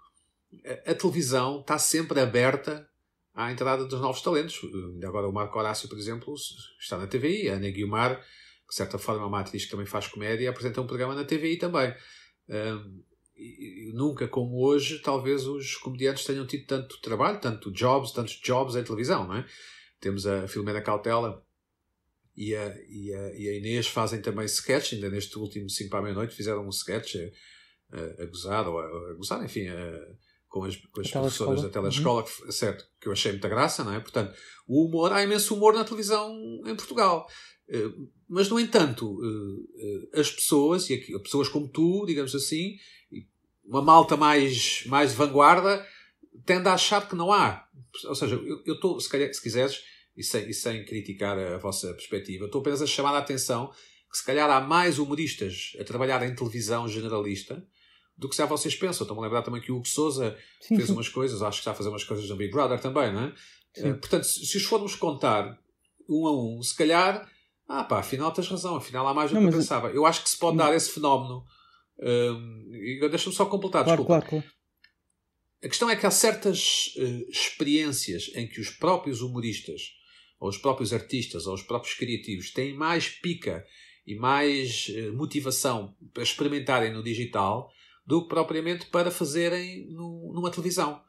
a, 0.65 0.91
a 0.91 0.95
televisão 0.95 1.61
está 1.61 1.79
sempre 1.79 2.21
aberta 2.21 2.89
à 3.35 3.51
entrada 3.51 3.85
dos 3.85 4.01
novos 4.01 4.21
talentos. 4.21 4.61
Agora 5.05 5.29
o 5.29 5.33
Marco 5.33 5.59
Horácio, 5.59 5.89
por 5.89 5.99
exemplo, 5.99 6.35
está 6.79 6.99
na 6.99 7.07
TVI, 7.07 7.49
a 7.49 7.55
Ana 7.55 7.71
Guiomar, 7.71 8.21
de 8.21 8.75
certa 8.75 8.99
forma 8.99 9.23
é 9.23 9.27
uma 9.27 9.41
atriz 9.41 9.65
que 9.65 9.71
também 9.71 9.87
faz 9.87 10.07
comédia, 10.07 10.51
apresenta 10.51 10.81
um 10.81 10.87
programa 10.87 11.15
na 11.15 11.25
TVI 11.25 11.57
também. 11.57 11.95
Nunca 13.95 14.29
como 14.29 14.65
hoje, 14.65 15.01
talvez 15.01 15.47
os 15.47 15.77
comediantes 15.77 16.25
tenham 16.25 16.47
tido 16.47 16.67
tanto 16.67 17.01
trabalho, 17.01 17.41
tanto 17.41 17.71
jobs, 17.73 18.13
tantos 18.13 18.35
jobs 18.41 18.77
em 18.77 18.85
televisão, 18.85 19.27
não 19.27 19.37
é? 19.37 19.47
Temos 20.01 20.27
a 20.27 20.47
Filomena 20.49 20.81
Cautela 20.81 21.45
e 22.37 22.55
a, 22.55 22.77
e, 22.89 23.15
a, 23.15 23.35
e 23.35 23.49
a 23.49 23.57
Inês 23.57 23.87
fazem 23.87 24.21
também 24.21 24.47
sketch, 24.47 24.95
ainda 24.95 25.11
neste 25.11 25.39
último 25.39 25.69
5 25.69 25.91
para 25.91 25.99
a 25.99 26.03
meia-noite 26.03 26.35
fizeram 26.35 26.67
um 26.67 26.71
sketch 26.71 27.17
a, 27.17 27.97
a, 27.97 28.23
a 28.23 28.27
gozar, 28.27 28.69
ou 28.69 28.79
a, 28.79 29.11
a 29.11 29.15
gozar, 29.15 29.45
enfim, 29.45 29.69
com 30.53 30.65
as, 30.65 30.77
com 30.77 31.01
as 31.01 31.11
professoras 31.11 31.63
da 31.63 31.71
telescola, 31.71 32.21
uhum. 32.21 32.47
que, 32.47 32.53
certo, 32.53 32.87
que 33.01 33.09
eu 33.09 33.13
achei 33.13 33.33
muita 33.33 33.49
graça, 33.49 33.83
não 33.83 33.95
é? 33.95 34.01
Portanto, 34.01 34.37
o 34.69 34.85
humor, 34.85 35.11
há 35.11 35.23
imenso 35.23 35.55
humor 35.55 35.73
na 35.73 35.83
televisão 35.83 36.31
em 36.67 36.77
Portugal. 36.77 37.27
Eh, 37.71 37.91
mas, 38.29 38.51
no 38.51 38.61
entanto, 38.61 39.19
eh, 39.25 40.11
eh, 40.15 40.21
as 40.21 40.31
pessoas, 40.31 40.91
e 40.91 40.95
aqui, 40.95 41.19
pessoas 41.21 41.49
como 41.49 41.67
tu, 41.69 42.05
digamos 42.07 42.35
assim, 42.35 42.77
uma 43.65 43.81
malta 43.81 44.15
mais, 44.15 44.85
mais 44.85 45.15
vanguarda, 45.15 45.87
tende 46.45 46.69
a 46.69 46.75
achar 46.75 47.09
que 47.09 47.17
não 47.17 47.33
há. 47.33 47.67
Ou 48.05 48.15
seja, 48.15 48.35
eu 48.67 48.75
estou, 48.75 49.01
se, 49.01 49.09
calhar, 49.09 49.33
se 49.33 49.41
quiseres, 49.41 49.83
e 50.15 50.23
sem, 50.23 50.51
e 50.51 50.53
sem 50.53 50.85
criticar 50.85 51.39
a 51.39 51.57
vossa 51.57 51.95
perspectiva, 51.95 52.45
estou 52.45 52.61
apenas 52.61 52.83
a 52.83 52.87
chamar 52.87 53.15
a 53.15 53.19
atenção 53.21 53.73
que 54.11 54.19
se 54.19 54.25
calhar 54.27 54.51
há 54.51 54.61
mais 54.61 54.99
humoristas 54.99 55.75
a 55.81 55.85
trabalhar 55.85 56.23
em 56.23 56.35
televisão 56.35 56.87
generalista 56.87 57.67
do 58.23 58.29
que 58.29 58.37
se 58.37 58.47
vocês 58.47 58.75
pensam. 58.77 59.05
Estou-me 59.05 59.21
a 59.21 59.25
lembrar 59.25 59.43
também 59.43 59.61
que 59.61 59.73
o 59.73 59.77
Hugo 59.77 59.89
Souza 59.89 60.39
sim, 60.61 60.77
fez 60.77 60.87
sim. 60.87 60.93
umas 60.95 61.09
coisas, 61.09 61.43
acho 61.43 61.59
que 61.59 61.61
está 61.61 61.73
a 61.73 61.75
fazer 61.75 61.89
umas 61.89 62.05
coisas 62.05 62.29
no 62.29 62.37
Big 62.37 62.53
Brother 62.53 62.81
também, 62.81 63.13
não 63.13 63.25
é? 63.25 63.35
Uh, 63.79 63.99
portanto, 63.99 64.25
se, 64.25 64.57
os 64.57 64.63
formos 64.63 64.95
contar 64.95 65.59
um 66.09 66.27
a 66.27 66.33
um, 66.33 66.63
se 66.63 66.77
calhar 66.77 67.29
ah, 67.69 67.85
pá, 67.85 67.99
afinal 67.99 68.31
tens 68.33 68.49
razão, 68.49 68.77
afinal 68.77 69.07
há 69.09 69.15
mais 69.15 69.31
do 69.31 69.39
que 69.39 69.45
eu 69.45 69.51
pensava. 69.51 69.91
Eu 69.91 70.07
acho 70.07 70.23
que 70.23 70.31
se 70.31 70.39
pode 70.39 70.57
dar 70.57 70.75
esse 70.75 70.91
fenómeno. 70.91 71.45
Um, 71.99 73.09
Deixa-me 73.11 73.35
só 73.35 73.47
completar, 73.47 73.85
claro, 73.85 74.03
desculpa. 74.03 74.27
Claro, 74.27 74.43
claro. 74.43 74.57
A 75.65 75.69
questão 75.69 75.89
é 75.89 75.97
que 75.97 76.07
há 76.07 76.11
certas 76.11 76.93
uh, 76.97 77.31
experiências 77.31 78.31
em 78.35 78.47
que 78.47 78.61
os 78.61 78.71
próprios 78.71 79.23
humoristas, 79.23 79.81
ou 80.39 80.49
os 80.49 80.59
próprios 80.59 80.93
artistas, 80.93 81.47
ou 81.47 81.55
os 81.55 81.63
próprios 81.63 81.95
criativos 81.95 82.53
têm 82.53 82.75
mais 82.75 83.09
pica 83.09 83.65
e 84.07 84.17
mais 84.17 84.89
uh, 84.89 85.13
motivação 85.15 85.97
para 86.13 86.23
experimentarem 86.23 86.93
no 86.93 87.03
digital 87.03 87.71
do 88.07 88.23
que 88.23 88.29
propriamente 88.29 88.87
para 88.87 89.11
fazerem 89.11 89.87
no, 89.91 90.33
numa 90.35 90.51
televisão. 90.51 91.01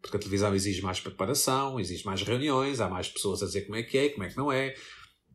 Porque 0.00 0.16
a 0.16 0.20
televisão 0.20 0.54
exige 0.54 0.82
mais 0.82 1.00
preparação, 1.00 1.80
exige 1.80 2.04
mais 2.04 2.22
reuniões, 2.22 2.80
há 2.80 2.88
mais 2.88 3.08
pessoas 3.08 3.42
a 3.42 3.46
dizer 3.46 3.62
como 3.62 3.76
é 3.76 3.82
que 3.82 3.96
é, 3.96 4.08
como 4.10 4.24
é 4.24 4.28
que 4.28 4.36
não 4.36 4.52
é 4.52 4.74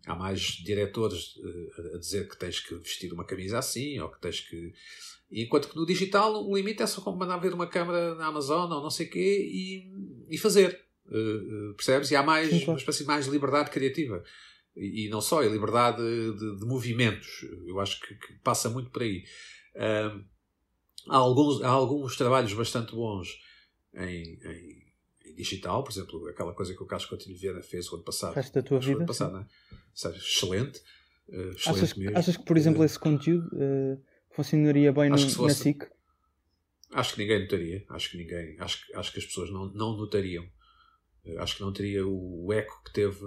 há 0.06 0.16
mais 0.16 0.40
diretores 0.42 1.36
uh, 1.38 1.96
a 1.96 2.00
dizer 2.00 2.28
que 2.28 2.38
tens 2.38 2.60
que 2.60 2.76
vestir 2.76 3.12
uma 3.14 3.26
camisa 3.26 3.60
assim, 3.60 4.00
ou 4.00 4.10
que 4.10 4.20
tens 4.20 4.42
que. 4.42 4.74
Enquanto 5.32 5.70
que 5.70 5.76
no 5.76 5.86
digital 5.86 6.44
o 6.44 6.56
limite 6.56 6.82
é 6.82 6.88
só 6.88 7.02
como 7.02 7.18
mandar 7.18 7.38
ver 7.38 7.54
uma 7.54 7.68
câmera 7.68 8.16
na 8.16 8.28
Amazon 8.28 8.72
ou 8.72 8.82
não 8.82 8.90
sei 8.90 9.06
o 9.06 9.10
quê 9.10 9.48
e, 9.52 10.36
e 10.36 10.38
fazer. 10.38 10.80
Uh, 11.08 11.74
percebes? 11.76 12.12
E 12.12 12.16
há 12.16 12.24
mais, 12.24 12.50
Sim, 12.50 12.66
uma 12.66 12.78
espécie 12.78 13.00
de 13.00 13.08
mais 13.08 13.28
liberdade 13.28 13.70
criativa. 13.70 14.24
E, 14.76 15.06
e 15.06 15.10
não 15.10 15.22
só, 15.22 15.44
é 15.44 15.48
liberdade 15.48 15.98
de, 15.98 16.58
de, 16.58 16.66
movimentos. 16.66 17.46
Eu 17.66 17.80
acho 17.80 18.00
que, 18.02 18.16
que, 18.16 18.34
passa 18.44 18.70
muito 18.70 18.90
por 18.90 19.02
aí. 19.02 19.24
Uh, 19.76 20.24
há, 21.08 21.18
alguns, 21.18 21.62
há 21.62 21.70
alguns 21.70 22.18
trabalhos 22.18 22.54
bastante 22.54 22.94
bons 22.94 23.40
em, 23.94 24.40
em 24.44 24.90
digital, 25.40 25.84
por 25.84 25.92
exemplo, 25.92 26.28
aquela 26.28 26.54
coisa 26.54 26.74
que 26.74 26.84
o 26.84 26.86
Carlos 26.86 27.08
Coutinho 27.08 27.38
Vieira 27.38 27.62
fez 27.64 27.90
o 27.92 27.96
ano 27.96 28.04
passado. 28.04 28.34
Faz 28.34 28.50
da 28.50 28.62
tua 28.62 28.80
vida. 28.80 29.06
passado, 29.06 29.34
não 29.34 29.40
é? 29.40 29.46
Excelente. 30.18 30.82
Uh, 31.30 31.52
excelente 31.52 31.84
achas, 31.84 31.94
mesmo. 31.94 32.18
achas 32.18 32.38
que, 32.38 32.44
por 32.44 32.58
exemplo, 32.58 32.82
uh, 32.82 32.86
esse 32.86 33.00
conteúdo 33.00 33.48
uh, 33.54 34.04
funcionaria 34.32 34.92
bem 34.92 35.10
no, 35.10 35.18
fosse, 35.18 35.42
na 35.42 35.50
SIC? 35.50 35.88
Acho 36.92 37.14
que 37.14 37.22
ninguém 37.22 37.42
notaria. 37.42 37.86
Acho 37.90 38.12
que 38.12 38.18
ninguém. 38.18 38.60
Acho, 38.60 38.86
acho 38.96 39.14
que 39.14 39.20
as 39.20 39.26
pessoas 39.26 39.50
não, 39.52 39.72
não 39.72 39.96
notariam. 39.96 40.46
acho 41.38 41.56
que 41.56 41.62
não 41.62 41.72
teria 41.72 42.06
o 42.06 42.52
eco 42.52 42.84
que 42.84 42.92
teve, 42.92 43.20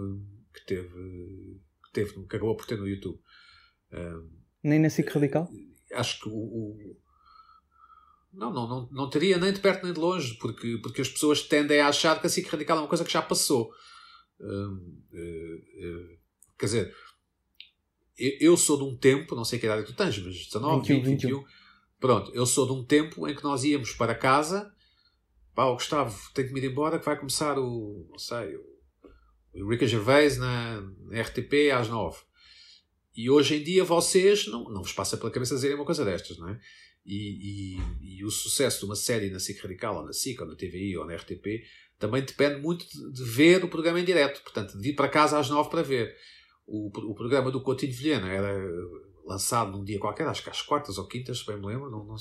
que 0.52 0.66
teve, 0.66 0.88
que, 0.88 1.92
teve, 1.92 2.12
que 2.12 2.36
acabou 2.36 2.56
por 2.56 2.66
ter 2.66 2.76
no 2.76 2.88
YouTube. 2.88 3.18
Nem 4.62 4.80
na 4.80 4.90
SIC 4.90 5.08
Radical? 5.08 5.48
Acho 5.92 6.20
que 6.20 6.28
o, 6.28 6.32
o 6.32 6.96
não, 8.32 8.52
não, 8.52 8.68
não, 8.68 8.88
não 8.90 9.10
teria 9.10 9.38
nem 9.38 9.52
de 9.52 9.60
perto 9.60 9.84
nem 9.84 9.92
de 9.92 10.00
longe, 10.00 10.34
porque, 10.38 10.78
porque 10.82 11.02
as 11.02 11.08
pessoas 11.08 11.42
tendem 11.42 11.80
a 11.80 11.88
achar 11.88 12.20
que 12.20 12.26
a 12.26 12.30
SIC 12.30 12.48
Radical 12.48 12.78
é 12.78 12.80
uma 12.80 12.88
coisa 12.88 13.04
que 13.04 13.12
já 13.12 13.20
passou. 13.20 13.70
Uh, 14.40 14.72
uh, 14.72 14.74
uh, 14.74 16.18
quer 16.58 16.66
dizer, 16.66 16.94
eu 18.16 18.56
sou 18.56 18.76
de 18.78 18.84
um 18.84 18.96
tempo, 18.96 19.34
não 19.34 19.44
sei 19.44 19.58
que 19.58 19.66
idade 19.66 19.84
tu 19.84 19.94
tens, 19.94 20.18
mas 20.18 20.46
19, 20.46 20.80
21, 20.80 20.96
20, 20.96 21.04
21. 21.04 21.28
21. 21.38 21.44
Pronto, 22.00 22.34
eu 22.34 22.46
sou 22.46 22.66
de 22.66 22.72
um 22.72 22.84
tempo 22.84 23.28
em 23.28 23.34
que 23.34 23.44
nós 23.44 23.64
íamos 23.64 23.92
para 23.92 24.14
casa, 24.14 24.72
pá, 25.54 25.66
o 25.66 25.74
Gustavo 25.74 26.18
tem 26.32 26.46
que 26.46 26.52
me 26.52 26.60
ir 26.60 26.70
embora 26.70 26.98
que 26.98 27.04
vai 27.04 27.18
começar 27.18 27.58
o, 27.58 28.08
não 28.10 28.18
sei, 28.18 28.56
o 29.54 29.68
Rica 29.70 29.86
Gervais 29.86 30.38
na, 30.38 30.80
na 30.80 31.20
RTP 31.20 31.70
às 31.72 31.88
9. 31.88 32.18
E 33.14 33.28
hoje 33.28 33.56
em 33.56 33.62
dia 33.62 33.84
vocês, 33.84 34.46
não, 34.46 34.64
não 34.64 34.82
vos 34.82 34.92
passa 34.92 35.16
pela 35.16 35.30
cabeça 35.30 35.54
dizerem 35.54 35.76
uma 35.76 35.84
coisa 35.84 36.04
destas, 36.04 36.38
não 36.38 36.48
é? 36.48 36.58
E, 37.04 37.78
e, 37.78 38.18
e, 38.18 38.24
o 38.24 38.30
sucesso 38.30 38.80
de 38.80 38.84
uma 38.84 38.94
série 38.94 39.28
na 39.28 39.40
SIC 39.40 39.60
Radical, 39.60 39.96
ou 39.96 40.04
na 40.04 40.12
SIC, 40.12 40.40
ou 40.40 40.46
na 40.46 40.54
TVI, 40.54 40.96
ou 40.96 41.04
na 41.04 41.16
RTP, 41.16 41.64
também 41.98 42.22
depende 42.22 42.60
muito 42.60 42.86
de, 42.88 43.12
de 43.12 43.24
ver 43.24 43.64
o 43.64 43.68
programa 43.68 44.00
em 44.00 44.04
direto. 44.04 44.40
Portanto, 44.42 44.78
de 44.78 44.90
ir 44.90 44.94
para 44.94 45.08
casa 45.08 45.38
às 45.38 45.48
nove 45.48 45.68
para 45.68 45.82
ver. 45.82 46.14
O, 46.64 46.86
o 46.86 47.14
programa 47.14 47.50
do 47.50 47.60
Coutinho 47.60 47.92
Vilhena 47.92 48.28
era 48.28 48.56
lançado 49.24 49.72
num 49.72 49.84
dia 49.84 49.98
qualquer, 49.98 50.26
acho 50.26 50.42
que 50.42 50.50
às 50.50 50.62
quartas 50.62 50.98
ou 50.98 51.06
quintas, 51.06 51.38
se 51.38 51.46
bem 51.46 51.56
me 51.56 51.66
lembro. 51.66 51.90
Não, 51.90 52.04
não, 52.04 52.16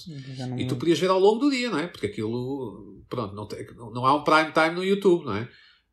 não 0.49 0.59
e 0.59 0.67
tu 0.67 0.75
podias 0.75 0.99
ver 0.99 1.09
ao 1.09 1.19
longo 1.19 1.39
do 1.39 1.51
dia, 1.51 1.69
não 1.69 1.79
é? 1.79 1.87
Porque 1.87 2.07
aquilo, 2.07 3.03
pronto, 3.07 3.35
não, 3.35 3.47
tem, 3.47 3.65
não 3.75 4.05
há 4.05 4.15
um 4.15 4.23
prime 4.23 4.51
time 4.51 4.75
no 4.75 4.83
YouTube, 4.83 5.25
não 5.25 5.35
é? 5.35 5.49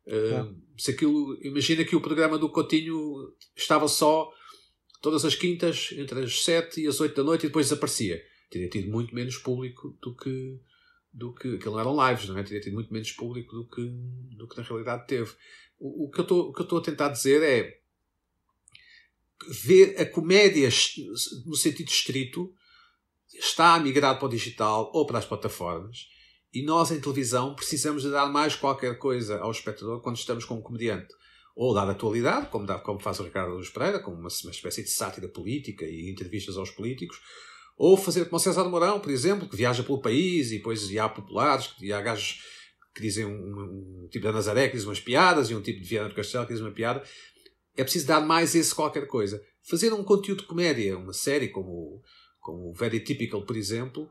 Uh, 0.07 0.55
se 0.77 0.91
aquilo, 0.91 1.37
imagina 1.43 1.85
que 1.85 1.95
o 1.95 2.01
programa 2.01 2.39
do 2.39 2.49
Coutinho 2.49 3.33
estava 3.55 3.87
só 3.87 4.31
todas 5.01 5.23
as 5.23 5.35
quintas, 5.35 5.89
entre 5.95 6.23
as 6.23 6.43
sete 6.43 6.81
e 6.81 6.87
as 6.87 6.99
oito 6.99 7.15
da 7.15 7.23
noite, 7.23 7.45
e 7.45 7.49
depois 7.49 7.67
desaparecia 7.67 8.19
teria 8.49 8.69
tido 8.69 8.89
muito 8.91 9.13
menos 9.13 9.37
público 9.37 9.97
do 10.01 10.15
que 10.15 10.59
do 11.11 11.33
que 11.33 11.55
aquilo 11.55 11.73
não 11.73 11.79
eram 11.79 12.09
lives, 12.09 12.29
não 12.29 12.37
é? 12.37 12.43
Teria 12.43 12.61
tido 12.61 12.73
muito 12.73 12.93
menos 12.93 13.11
público 13.11 13.55
do 13.55 13.67
que, 13.67 13.81
do 14.37 14.47
que 14.47 14.57
na 14.57 14.63
realidade 14.63 15.07
teve. 15.07 15.31
O, 15.79 16.05
o 16.05 16.11
que 16.11 16.19
eu 16.19 16.63
estou 16.63 16.77
a 16.77 16.83
tentar 16.83 17.09
dizer 17.09 17.41
é 17.41 17.79
ver 19.63 19.99
a 19.99 20.05
comédia 20.05 20.69
no 21.45 21.55
sentido 21.55 21.87
estrito 21.87 22.53
está 23.33 23.75
a 23.75 23.79
migrar 23.79 24.19
para 24.19 24.27
o 24.27 24.29
digital 24.29 24.91
ou 24.93 25.05
para 25.05 25.17
as 25.17 25.25
plataformas 25.25 26.07
e 26.53 26.61
nós 26.63 26.91
em 26.91 26.99
televisão 26.99 27.55
precisamos 27.55 28.03
de 28.03 28.11
dar 28.11 28.27
mais 28.27 28.55
qualquer 28.55 28.97
coisa 28.97 29.39
ao 29.39 29.51
espectador 29.51 30.01
quando 30.01 30.17
estamos 30.17 30.45
com 30.45 30.55
um 30.55 30.61
comediante 30.61 31.13
ou 31.55 31.73
dar 31.73 31.89
atualidade, 31.89 32.49
como, 32.49 32.65
dá, 32.65 32.79
como 32.79 32.99
faz 32.99 33.19
o 33.19 33.23
Ricardo 33.23 33.53
Luz 33.53 33.69
Pereira, 33.69 33.99
como 33.99 34.15
uma, 34.15 34.29
uma 34.43 34.51
espécie 34.51 34.83
de 34.83 34.89
sátira 34.89 35.27
política 35.27 35.85
e 35.85 36.09
entrevistas 36.09 36.57
aos 36.57 36.71
políticos, 36.71 37.19
ou 37.79 37.95
fazer 37.95 38.25
como 38.25 38.35
o 38.35 38.39
César 38.39 38.65
Mourão, 38.65 38.99
por 38.99 39.09
exemplo, 39.09 39.47
que 39.47 39.55
viaja 39.55 39.81
pelo 39.81 40.01
país 40.01 40.51
e 40.51 40.57
depois 40.57 40.91
e 40.91 40.99
há 40.99 41.07
populares, 41.07 41.73
e 41.81 41.93
há 41.93 42.01
gajos 42.01 42.43
que 42.93 43.01
dizem 43.01 43.25
um, 43.25 44.03
um, 44.03 44.07
tipo 44.11 44.27
de 44.27 44.33
Nazaré 44.33 44.67
que 44.67 44.75
diz 44.75 44.85
umas 44.85 44.99
piadas 44.99 45.49
e 45.49 45.55
um 45.55 45.61
tipo 45.61 45.81
de 45.81 45.87
Viana 45.87 46.09
do 46.09 46.15
Castelo 46.15 46.45
que 46.45 46.51
diz 46.51 46.61
uma 46.61 46.73
piada. 46.73 47.01
É 47.77 47.83
preciso 47.83 48.05
dar 48.05 48.19
mais 48.19 48.53
esse 48.53 48.75
qualquer 48.75 49.07
coisa. 49.07 49.41
Fazer 49.63 49.93
um 49.93 50.03
conteúdo 50.03 50.41
de 50.41 50.47
comédia, 50.47 50.97
uma 50.97 51.13
série 51.13 51.47
como, 51.47 52.03
como 52.41 52.73
Very 52.73 52.99
Typical, 52.99 53.45
por 53.45 53.55
exemplo, 53.55 54.09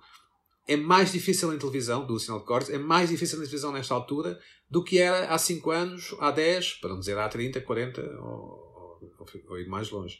é 0.66 0.74
mais 0.74 1.12
difícil 1.12 1.52
em 1.52 1.58
televisão, 1.58 2.06
do 2.06 2.18
sinal 2.18 2.38
de 2.38 2.46
cortes, 2.46 2.70
é 2.70 2.78
mais 2.78 3.10
difícil 3.10 3.36
na 3.36 3.44
televisão 3.44 3.70
nesta 3.70 3.92
altura 3.92 4.40
do 4.70 4.82
que 4.82 4.96
era 4.96 5.28
há 5.28 5.36
5 5.36 5.70
anos, 5.70 6.16
há 6.20 6.30
10, 6.30 6.74
para 6.74 6.90
não 6.90 7.00
dizer 7.00 7.18
há 7.18 7.28
30, 7.28 7.60
40 7.60 8.00
ou, 8.00 9.00
ou, 9.18 9.28
ou 9.48 9.68
mais 9.68 9.90
longe. 9.90 10.18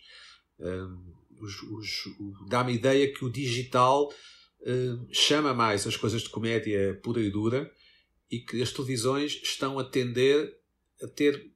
Um, 0.60 1.17
dá-me 2.48 2.72
a 2.72 2.74
ideia 2.74 3.12
que 3.12 3.24
o 3.24 3.30
digital 3.30 4.08
uh, 4.08 5.08
chama 5.10 5.54
mais 5.54 5.86
as 5.86 5.96
coisas 5.96 6.22
de 6.22 6.30
comédia 6.30 6.98
pura 7.02 7.20
e 7.20 7.30
dura 7.30 7.70
e 8.30 8.40
que 8.40 8.62
as 8.62 8.72
televisões 8.72 9.40
estão 9.42 9.78
a 9.78 9.84
tender 9.84 10.56
a 11.02 11.06
ter 11.06 11.52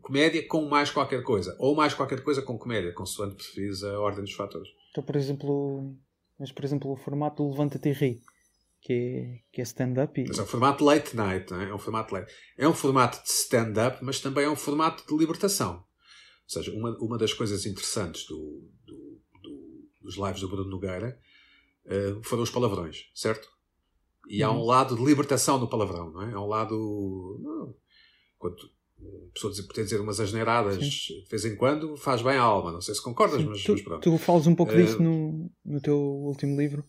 comédia 0.00 0.46
com 0.46 0.68
mais 0.68 0.90
qualquer 0.90 1.22
coisa. 1.22 1.56
Ou 1.58 1.74
mais 1.74 1.94
qualquer 1.94 2.22
coisa 2.22 2.42
com 2.42 2.58
comédia, 2.58 2.92
consoante 2.92 3.36
preferires 3.36 3.82
a 3.82 3.98
ordem 3.98 4.24
dos 4.24 4.34
fatores. 4.34 4.68
Então, 4.90 5.02
por 5.02 5.16
exemplo, 5.16 5.94
mas 6.38 6.52
por 6.52 6.64
exemplo 6.64 6.92
o 6.92 6.96
formato 6.96 7.48
Levanta-te 7.48 7.88
e 7.88 7.92
ri, 7.92 8.22
que 8.80 8.92
é, 8.92 9.38
que 9.52 9.60
é 9.60 9.64
stand-up. 9.64 10.20
E... 10.20 10.28
Mas 10.28 10.38
é 10.38 10.42
um 10.42 10.46
formato 10.46 10.84
late 10.84 11.16
night, 11.16 11.50
não 11.50 11.60
é? 11.60 11.70
É 11.70 11.74
um 11.74 11.78
formato 11.78 12.14
late. 12.14 12.32
É 12.56 12.68
um 12.68 12.74
formato 12.74 13.22
de 13.22 13.28
stand-up, 13.28 13.98
mas 14.02 14.20
também 14.20 14.44
é 14.44 14.50
um 14.50 14.56
formato 14.56 15.04
de 15.06 15.16
libertação. 15.16 15.84
Ou 16.44 16.48
seja, 16.48 16.72
uma, 16.72 16.96
uma 16.98 17.18
das 17.18 17.32
coisas 17.32 17.64
interessantes 17.66 18.26
do, 18.26 18.68
dos 20.02 20.16
lives 20.16 20.40
do 20.40 20.48
Bruno 20.48 20.68
Nogueira, 20.68 21.18
uh, 21.86 22.22
foram 22.22 22.42
os 22.42 22.50
palavrões, 22.50 23.10
certo? 23.14 23.48
E 24.28 24.42
há 24.42 24.50
um 24.50 24.58
uhum. 24.58 24.64
lado 24.64 24.96
de 24.96 25.04
libertação 25.04 25.58
no 25.58 25.68
palavrão, 25.68 26.10
não 26.12 26.22
é? 26.22 26.32
Há 26.32 26.40
um 26.40 26.46
lado. 26.46 27.38
Não, 27.40 27.74
quando 28.38 28.56
a 29.00 29.34
pessoa 29.34 29.52
poder 29.66 29.82
dizer 29.82 30.00
umas 30.00 30.20
asneiradas 30.20 30.76
Sim. 30.76 31.22
de 31.22 31.28
vez 31.28 31.44
em 31.44 31.56
quando 31.56 31.96
faz 31.96 32.22
bem 32.22 32.36
à 32.36 32.42
alma. 32.42 32.70
Não 32.70 32.80
sei 32.80 32.94
se 32.94 33.02
concordas, 33.02 33.42
mas, 33.42 33.62
tu, 33.64 33.72
mas 33.72 33.82
pronto. 33.82 34.02
Tu 34.02 34.18
falas 34.18 34.46
um 34.46 34.54
pouco 34.54 34.72
uh, 34.72 34.76
disso 34.76 35.02
no, 35.02 35.50
no 35.64 35.80
teu 35.80 35.96
último 35.96 36.56
livro. 36.56 36.84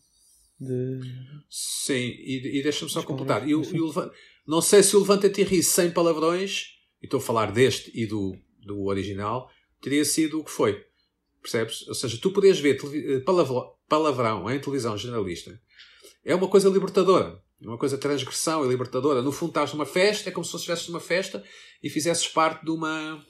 De... 0.59 0.99
Sim, 1.49 1.93
e, 1.95 2.59
e 2.59 2.63
deixa-me 2.63 2.91
só 2.91 3.01
completar. 3.01 3.47
E, 3.47 3.55
o, 3.55 3.63
e 3.63 3.81
o, 3.81 3.91
não 4.47 4.61
sei 4.61 4.83
se 4.83 4.95
o 4.95 4.99
Levanta-te 4.99 5.41
e 5.41 5.43
ri 5.43 5.63
sem 5.63 5.89
palavrões, 5.89 6.67
e 7.01 7.05
estou 7.05 7.17
a 7.17 7.23
falar 7.23 7.51
deste 7.51 7.91
e 7.99 8.05
do, 8.05 8.37
do 8.65 8.85
original, 8.85 9.49
teria 9.81 10.05
sido 10.05 10.39
o 10.39 10.43
que 10.43 10.51
foi. 10.51 10.85
Percebes? 11.41 11.87
Ou 11.87 11.93
seja, 11.93 12.17
tu 12.17 12.31
podes 12.31 12.59
ver 12.59 12.77
eh, 12.77 13.19
palavrão 13.87 14.49
em 14.49 14.59
televisão 14.59 14.97
generalista. 14.97 15.59
É 16.23 16.33
uma 16.33 16.47
coisa 16.47 16.69
libertadora. 16.69 17.41
É 17.61 17.67
uma 17.67 17.77
coisa 17.77 17.97
transgressão 17.97 18.65
e 18.65 18.69
libertadora. 18.69 19.21
No 19.21 19.31
fundo, 19.31 19.49
estás 19.49 19.73
numa 19.73 19.85
festa, 19.85 20.29
é 20.29 20.31
como 20.31 20.45
se 20.45 20.55
estivesses 20.55 20.87
numa 20.87 20.99
festa 20.99 21.43
e 21.81 21.89
fizesses 21.89 22.27
parte 22.27 22.63
de 22.63 22.71
uma. 22.71 23.23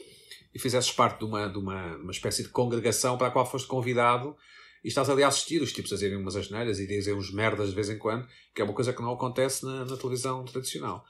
E 0.54 0.60
fizesses 0.60 0.92
parte 0.92 1.20
de 1.20 1.26
uma, 1.26 1.48
de 1.48 1.58
uma, 1.58 1.98
uma 1.98 2.12
espécie 2.12 2.44
de 2.44 2.50
congregação 2.50 3.18
para 3.18 3.28
a 3.28 3.32
qual 3.32 3.50
foste 3.50 3.68
convidado 3.68 4.36
e 4.84 4.88
estás 4.88 5.10
ali 5.10 5.24
a 5.24 5.28
assistir 5.28 5.62
os 5.62 5.72
tipos 5.72 5.92
a 5.92 5.96
dizerem 5.96 6.18
umas 6.18 6.36
asneiras 6.36 6.80
e 6.80 6.86
dizem 6.86 7.14
uns 7.14 7.32
merdas 7.32 7.70
de 7.70 7.76
vez 7.76 7.90
em 7.90 7.98
quando, 7.98 8.28
que 8.54 8.62
é 8.62 8.66
uma 8.66 8.74
coisa 8.74 8.92
que 8.92 9.02
não 9.02 9.14
acontece 9.14 9.66
na, 9.66 9.86
na 9.86 9.98
televisão 9.98 10.44
tradicional. 10.44 11.04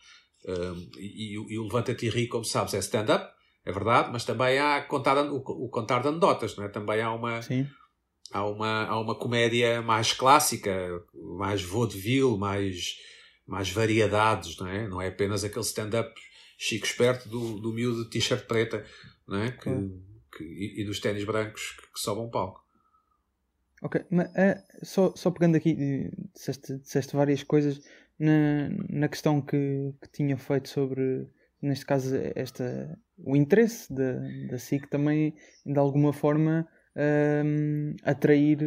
Um, 0.46 0.90
e, 0.98 1.34
e 1.34 1.58
o 1.58 1.64
Levanta-te 1.64 2.06
e 2.06 2.10
ri, 2.10 2.28
como 2.28 2.46
sabes, 2.46 2.74
é 2.74 2.80
stand-up 2.80 3.33
é 3.66 3.72
verdade, 3.72 4.10
mas 4.12 4.26
também 4.26 4.60
há 4.60 4.82
contar, 4.82 5.18
o, 5.18 5.38
o 5.38 5.70
contar 5.70 6.02
de 6.02 6.10
anedotas, 6.10 6.56
não 6.58 6.66
é? 6.66 6.68
Também 6.68 7.02
há 7.02 7.14
uma, 7.14 7.42
Sim. 7.42 7.68
há 8.32 8.46
uma, 8.46 8.86
há 8.86 9.00
uma 9.00 9.16
comédia 9.16 9.82
mais 9.82 10.12
clássica, 10.12 10.72
mais 11.38 11.62
vaudeville, 11.62 12.38
mais, 12.38 12.98
mais 13.48 13.70
variedades, 13.72 14.58
não 14.58 14.68
é? 14.68 14.88
Não 14.88 15.02
é 15.02 15.08
apenas 15.08 15.44
aquele 15.44 15.66
stand-up 15.66 16.14
chico 16.58 16.86
esperto 16.86 17.30
do, 17.30 17.60
do 17.60 17.74
miúdo 17.74 18.04
de 18.04 18.10
t-shirt 18.10 18.46
preta, 18.46 18.86
não 19.28 19.40
é? 19.40 19.52
Que, 19.52 19.70
que, 20.38 20.82
e, 20.82 20.86
dos 20.86 21.00
ténis 21.00 21.24
brancos 21.24 21.72
que, 21.72 21.94
que 21.94 22.00
sobam 22.00 22.30
palco. 22.30 22.62
Ok, 23.82 24.06
mas 24.10 24.34
é, 24.36 24.64
só, 24.82 25.14
só 25.16 25.32
pegando 25.32 25.56
aqui, 25.58 26.10
disseste, 26.34 26.80
disseste 26.80 27.16
várias 27.16 27.44
coisas 27.44 27.82
na, 28.20 28.70
na 28.90 29.08
questão 29.10 29.42
que, 29.42 29.94
que 30.02 30.12
tinha 30.12 30.38
feito 30.38 30.70
sobre 30.70 31.28
neste 31.64 31.86
caso, 31.86 32.16
esta, 32.36 32.98
o 33.18 33.36
interesse 33.36 33.92
da, 33.94 34.20
da 34.50 34.60
SIC 34.60 34.88
também, 34.90 35.34
de 35.66 35.80
alguma 35.80 36.12
forma, 36.12 36.68
um, 36.96 37.96
atrair 38.04 38.60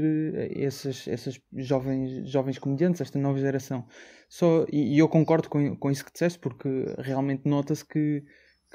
esses, 0.57 1.07
esses 1.07 1.41
jovens, 1.55 2.29
jovens 2.29 2.59
comediantes, 2.59 3.00
esta 3.00 3.19
nova 3.19 3.38
geração. 3.38 3.87
Só, 4.29 4.67
e, 4.73 4.97
e 4.97 4.99
eu 4.99 5.09
concordo 5.09 5.49
com, 5.49 5.76
com 5.76 5.91
isso 5.91 6.05
que 6.05 6.12
disseste, 6.12 6.38
porque 6.38 6.69
realmente 6.99 7.43
nota-se 7.45 7.85
que, 7.85 8.25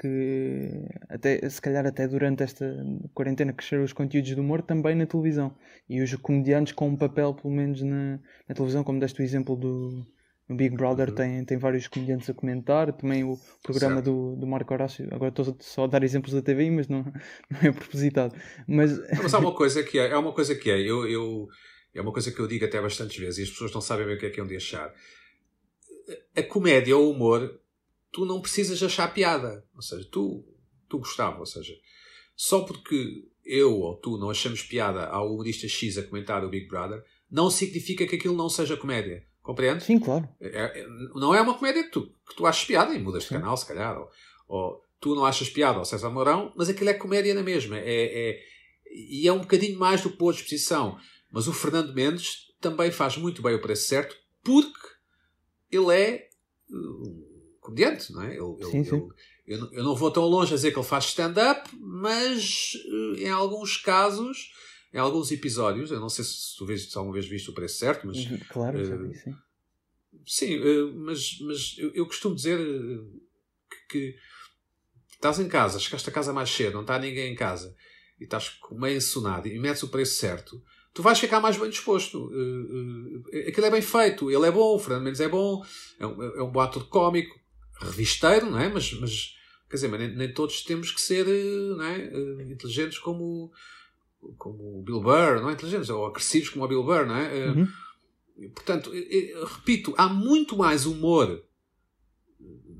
que 0.00 0.86
até, 1.08 1.48
se 1.48 1.60
calhar 1.60 1.84
até 1.84 2.08
durante 2.08 2.42
esta 2.42 2.64
quarentena 3.12 3.52
cresceram 3.52 3.84
os 3.84 3.92
conteúdos 3.92 4.34
do 4.34 4.40
humor 4.40 4.62
também 4.62 4.94
na 4.94 5.06
televisão. 5.06 5.54
E 5.88 6.00
os 6.00 6.14
comediantes 6.14 6.72
com 6.72 6.88
um 6.88 6.96
papel, 6.96 7.34
pelo 7.34 7.52
menos 7.52 7.82
na, 7.82 8.20
na 8.48 8.54
televisão, 8.54 8.84
como 8.84 9.00
deste 9.00 9.20
o 9.20 9.24
exemplo 9.24 9.56
do, 9.56 10.06
no 10.48 10.56
Big 10.56 10.76
Brother 10.76 11.08
uhum. 11.08 11.14
tem, 11.14 11.44
tem 11.44 11.58
vários 11.58 11.86
comediantes 11.88 12.28
a 12.28 12.34
comentar, 12.34 12.92
também 12.92 13.24
o 13.24 13.38
programa 13.62 14.02
do, 14.02 14.36
do 14.36 14.46
Marco 14.46 14.74
Horácio. 14.74 15.08
Agora 15.12 15.30
estou 15.30 15.56
só 15.60 15.84
a 15.84 15.86
dar 15.86 16.02
exemplos 16.02 16.32
da 16.32 16.42
TVI, 16.42 16.70
mas 16.70 16.88
não, 16.88 17.04
não 17.50 17.60
é 17.62 17.72
propositado. 17.72 18.34
Mas... 18.66 18.98
mas 19.22 19.34
há 19.34 19.38
uma 19.38 19.54
coisa 19.54 19.82
que 19.82 19.98
é, 19.98 20.10
é 20.10 20.16
uma 20.16 20.32
coisa 20.32 20.54
que 20.54 20.70
é, 20.70 20.80
eu, 20.80 21.08
eu, 21.08 21.48
é 21.94 22.00
uma 22.00 22.12
coisa 22.12 22.30
que 22.30 22.40
eu 22.40 22.46
digo 22.46 22.64
até 22.64 22.80
bastantes 22.80 23.16
vezes 23.16 23.38
e 23.38 23.42
as 23.42 23.50
pessoas 23.50 23.72
não 23.72 23.80
sabem 23.80 24.06
bem 24.06 24.16
o 24.16 24.18
que 24.18 24.26
é 24.26 24.30
que 24.30 24.40
é 24.40 24.44
de 24.44 24.56
achar. 24.56 24.92
A 26.36 26.42
comédia 26.42 26.96
ou 26.96 27.06
o 27.06 27.10
humor, 27.12 27.60
tu 28.10 28.26
não 28.26 28.40
precisas 28.40 28.82
achar 28.82 29.12
piada. 29.14 29.64
Ou 29.74 29.82
seja, 29.82 30.06
tu, 30.10 30.44
tu 30.88 30.98
gostava, 30.98 31.38
ou 31.38 31.46
seja, 31.46 31.72
só 32.34 32.60
porque 32.60 33.24
eu 33.44 33.78
ou 33.78 33.96
tu 33.96 34.18
não 34.18 34.30
achamos 34.30 34.62
piada 34.62 35.06
ao 35.06 35.32
humorista 35.32 35.68
X 35.68 35.98
a 35.98 36.02
comentar 36.02 36.44
o 36.44 36.48
Big 36.48 36.66
Brother, 36.66 37.02
não 37.30 37.50
significa 37.50 38.06
que 38.06 38.16
aquilo 38.16 38.36
não 38.36 38.48
seja 38.48 38.76
comédia. 38.76 39.24
Compreendes? 39.42 39.86
Sim, 39.86 39.98
claro. 39.98 40.28
É, 40.40 40.80
é, 40.80 40.86
não 41.14 41.34
é 41.34 41.40
uma 41.40 41.54
comédia 41.54 41.82
que 41.82 41.90
tu, 41.90 42.12
que 42.28 42.36
tu 42.36 42.46
achas 42.46 42.64
piada 42.64 42.94
e 42.94 42.98
mudas 42.98 43.24
de 43.24 43.30
canal, 43.30 43.56
se 43.56 43.66
calhar. 43.66 43.98
Ou, 43.98 44.08
ou 44.48 44.84
tu 45.00 45.14
não 45.14 45.24
achas 45.24 45.50
piada 45.50 45.78
ao 45.78 45.84
César 45.84 46.10
Mourão, 46.10 46.52
mas 46.56 46.68
aquilo 46.68 46.90
é 46.90 46.94
comédia 46.94 47.34
na 47.34 47.42
mesma. 47.42 47.76
É, 47.78 47.84
é, 47.84 48.40
e 48.86 49.26
é 49.26 49.32
um 49.32 49.40
bocadinho 49.40 49.78
mais 49.78 50.00
do 50.00 50.10
que 50.10 50.16
boa 50.16 50.32
disposição. 50.32 50.96
Mas 51.30 51.48
o 51.48 51.52
Fernando 51.52 51.92
Mendes 51.92 52.52
também 52.60 52.92
faz 52.92 53.16
muito 53.16 53.42
bem 53.42 53.54
o 53.54 53.60
preço 53.60 53.88
certo, 53.88 54.16
porque 54.44 54.88
ele 55.70 55.92
é 55.92 56.28
um 56.70 57.56
comediante, 57.60 58.12
não 58.12 58.22
é? 58.22 58.36
Ele, 58.36 58.64
sim, 58.64 58.78
ele, 58.78 58.84
sim. 58.84 58.96
Ele, 58.96 59.60
eu, 59.60 59.72
eu, 59.72 59.82
não 59.82 59.96
vou 59.96 60.10
tão 60.10 60.24
longe 60.24 60.52
a 60.52 60.56
dizer 60.56 60.70
que 60.70 60.78
ele 60.78 60.86
faz 60.86 61.06
stand-up, 61.06 61.68
mas 61.80 62.74
eh, 63.16 63.24
em 63.24 63.30
alguns 63.30 63.76
casos, 63.76 64.52
em 64.92 64.98
alguns 64.98 65.32
episódios, 65.32 65.90
eu 65.90 66.00
não 66.00 66.08
sei 66.08 66.24
se 66.24 66.56
tu 66.56 66.66
vês, 66.66 66.90
se 66.90 66.98
alguma 66.98 67.14
vez 67.14 67.26
viste 67.26 67.50
o 67.50 67.54
preço 67.54 67.78
certo, 67.78 68.06
mas. 68.06 68.18
Uhum, 68.18 68.38
claro, 68.50 68.78
uh, 68.78 68.84
já 68.84 68.96
vi, 68.96 69.14
sim. 69.14 69.34
Sim, 70.26 70.58
uh, 70.58 70.92
mas, 70.94 71.38
mas 71.40 71.76
eu, 71.78 71.90
eu, 71.94 72.06
costumo 72.06 72.34
dizer 72.34 72.58
que, 73.88 73.88
que 73.88 74.16
estás 75.14 75.40
em 75.40 75.48
casa, 75.48 75.78
chegaste 75.78 76.08
a 76.08 76.12
casa 76.12 76.32
mais 76.32 76.50
cedo, 76.50 76.74
não 76.74 76.82
está 76.82 76.98
ninguém 76.98 77.32
em 77.32 77.34
casa, 77.34 77.74
e 78.20 78.24
estás 78.24 78.58
meio 78.72 78.98
ensonado 78.98 79.48
e 79.48 79.58
metes 79.58 79.82
o 79.82 79.88
preço 79.88 80.16
certo, 80.16 80.62
tu 80.92 81.02
vais 81.02 81.18
ficar 81.18 81.40
mais 81.40 81.56
bem 81.56 81.70
disposto. 81.70 82.26
Uh, 82.26 83.48
aquilo 83.48 83.66
é 83.66 83.70
bem 83.70 83.82
feito, 83.82 84.30
ele 84.30 84.46
é 84.46 84.50
bom, 84.50 84.76
o 84.76 84.78
Fernando 84.78 85.04
Mendes 85.04 85.20
é 85.20 85.28
bom, 85.28 85.64
é 85.98 86.06
um, 86.06 86.22
é 86.22 86.42
um 86.42 86.50
bom 86.50 86.60
ator 86.60 86.86
cómico, 86.88 87.34
revisteiro, 87.80 88.50
não 88.50 88.58
é? 88.58 88.68
Mas, 88.68 88.92
mas 88.92 89.34
quer 89.70 89.76
dizer, 89.76 89.88
mas 89.88 90.00
nem, 90.00 90.14
nem, 90.14 90.32
todos 90.32 90.62
temos 90.62 90.90
que 90.90 91.00
ser 91.00 91.26
não 91.26 91.84
é? 91.84 92.52
Inteligentes 92.52 92.98
como, 92.98 93.50
como 94.38 94.78
o 94.78 94.82
Bill 94.82 95.00
Burr, 95.00 95.40
não 95.40 95.50
é? 95.50 95.52
Inteligentes, 95.52 95.90
ou 95.90 96.06
agressivos 96.06 96.48
como 96.50 96.64
o 96.64 96.68
Bill 96.68 96.82
Burr, 96.82 97.06
não 97.06 97.16
é? 97.16 97.46
Uhum. 97.48 97.68
Portanto, 98.54 98.90
repito, 98.90 99.94
há 99.96 100.08
muito 100.08 100.56
mais 100.56 100.86
humor 100.86 101.42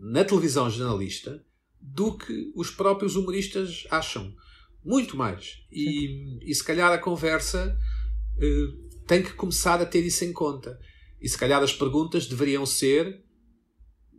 na 0.01 0.25
televisão 0.25 0.69
jornalista 0.71 1.45
do 1.81 2.17
que 2.17 2.53
os 2.55 2.71
próprios 2.71 3.17
humoristas 3.17 3.87
acham. 3.91 4.35
Muito 4.85 5.17
mais. 5.17 5.65
E, 5.71 6.39
e 6.43 6.55
se 6.55 6.65
calhar 6.65 6.91
a 6.93 6.99
conversa 6.99 7.79
tem 9.07 9.23
que 9.23 9.33
começar 9.35 9.81
a 9.81 9.87
ter 9.87 10.05
isso 10.05 10.25
em 10.25 10.33
conta. 10.33 10.79
E 11.21 11.29
se 11.29 11.39
calhar 11.39 11.63
as 11.63 11.73
perguntas 11.73 12.27
deveriam 12.27 12.67
ser 12.67 13.23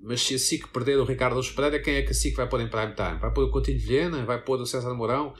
mas 0.03 0.21
se 0.21 0.35
a 0.35 0.39
SIC 0.39 0.67
perder 0.67 0.99
o 0.99 1.05
Ricardo 1.05 1.41
Pereira, 1.55 1.81
quem 1.81 1.95
é 1.95 2.01
que 2.01 2.11
a 2.11 2.13
SIC 2.13 2.35
vai 2.35 2.47
pôr 2.47 2.59
em 2.59 2.67
prime 2.67 2.93
time? 2.93 3.19
Vai 3.19 3.31
pôr 3.31 3.45
o 3.45 3.49
Coutinho 3.49 3.77
de 3.77 3.85
Viena? 3.85 4.25
Vai 4.25 4.43
pôr 4.43 4.59
o 4.59 4.65
César 4.65 4.93
Mourão? 4.93 5.33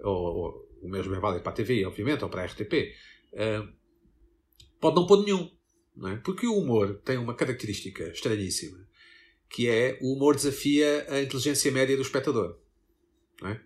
Ou, 0.00 0.12
ou 0.12 0.67
o 0.80 0.88
mesmo 0.88 1.14
é 1.14 1.20
válido 1.20 1.42
para 1.42 1.52
a 1.52 1.54
TV, 1.54 1.84
obviamente, 1.84 2.24
ou 2.24 2.30
para 2.30 2.42
a 2.42 2.46
RTP. 2.46 2.94
Uh, 3.32 3.36
eh, 3.36 3.68
pode 4.80 4.96
não 4.96 5.06
pôr 5.06 5.24
nenhum. 5.24 5.50
Não 5.96 6.10
é? 6.10 6.16
Porque 6.16 6.46
o 6.46 6.56
humor 6.56 7.00
tem 7.04 7.18
uma 7.18 7.34
característica 7.34 8.04
estranhíssima, 8.08 8.86
que 9.50 9.68
é 9.68 9.98
o 10.00 10.14
humor 10.14 10.36
desafia 10.36 11.06
a 11.08 11.20
inteligência 11.20 11.72
média 11.72 11.96
do 11.96 12.02
espectador. 12.02 12.58
Não 13.42 13.50
é? 13.50 13.60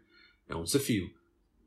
é 0.49 0.57
um 0.57 0.65
desafio. 0.65 1.13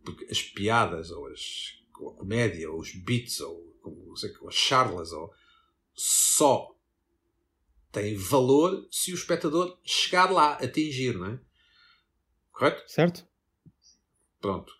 Porque 0.03 0.25
as 0.25 0.41
piadas, 0.41 1.11
ou, 1.11 1.27
as, 1.27 1.79
ou 1.99 2.09
a 2.09 2.15
comédia, 2.15 2.69
ou 2.71 2.79
os 2.79 2.93
beats, 2.93 3.39
ou, 3.41 3.77
como, 3.81 4.15
sei, 4.17 4.31
ou 4.41 4.47
as 4.47 4.55
charlas, 4.55 5.11
ou, 5.11 5.31
só 5.93 6.75
tem 7.91 8.15
valor 8.15 8.87
se 8.91 9.11
o 9.11 9.15
espectador 9.15 9.79
chegar 9.83 10.31
lá, 10.31 10.53
atingir, 10.55 11.17
não 11.17 11.27
é? 11.27 11.39
Correto? 12.51 12.83
Certo. 12.91 13.27
Pronto. 14.41 14.73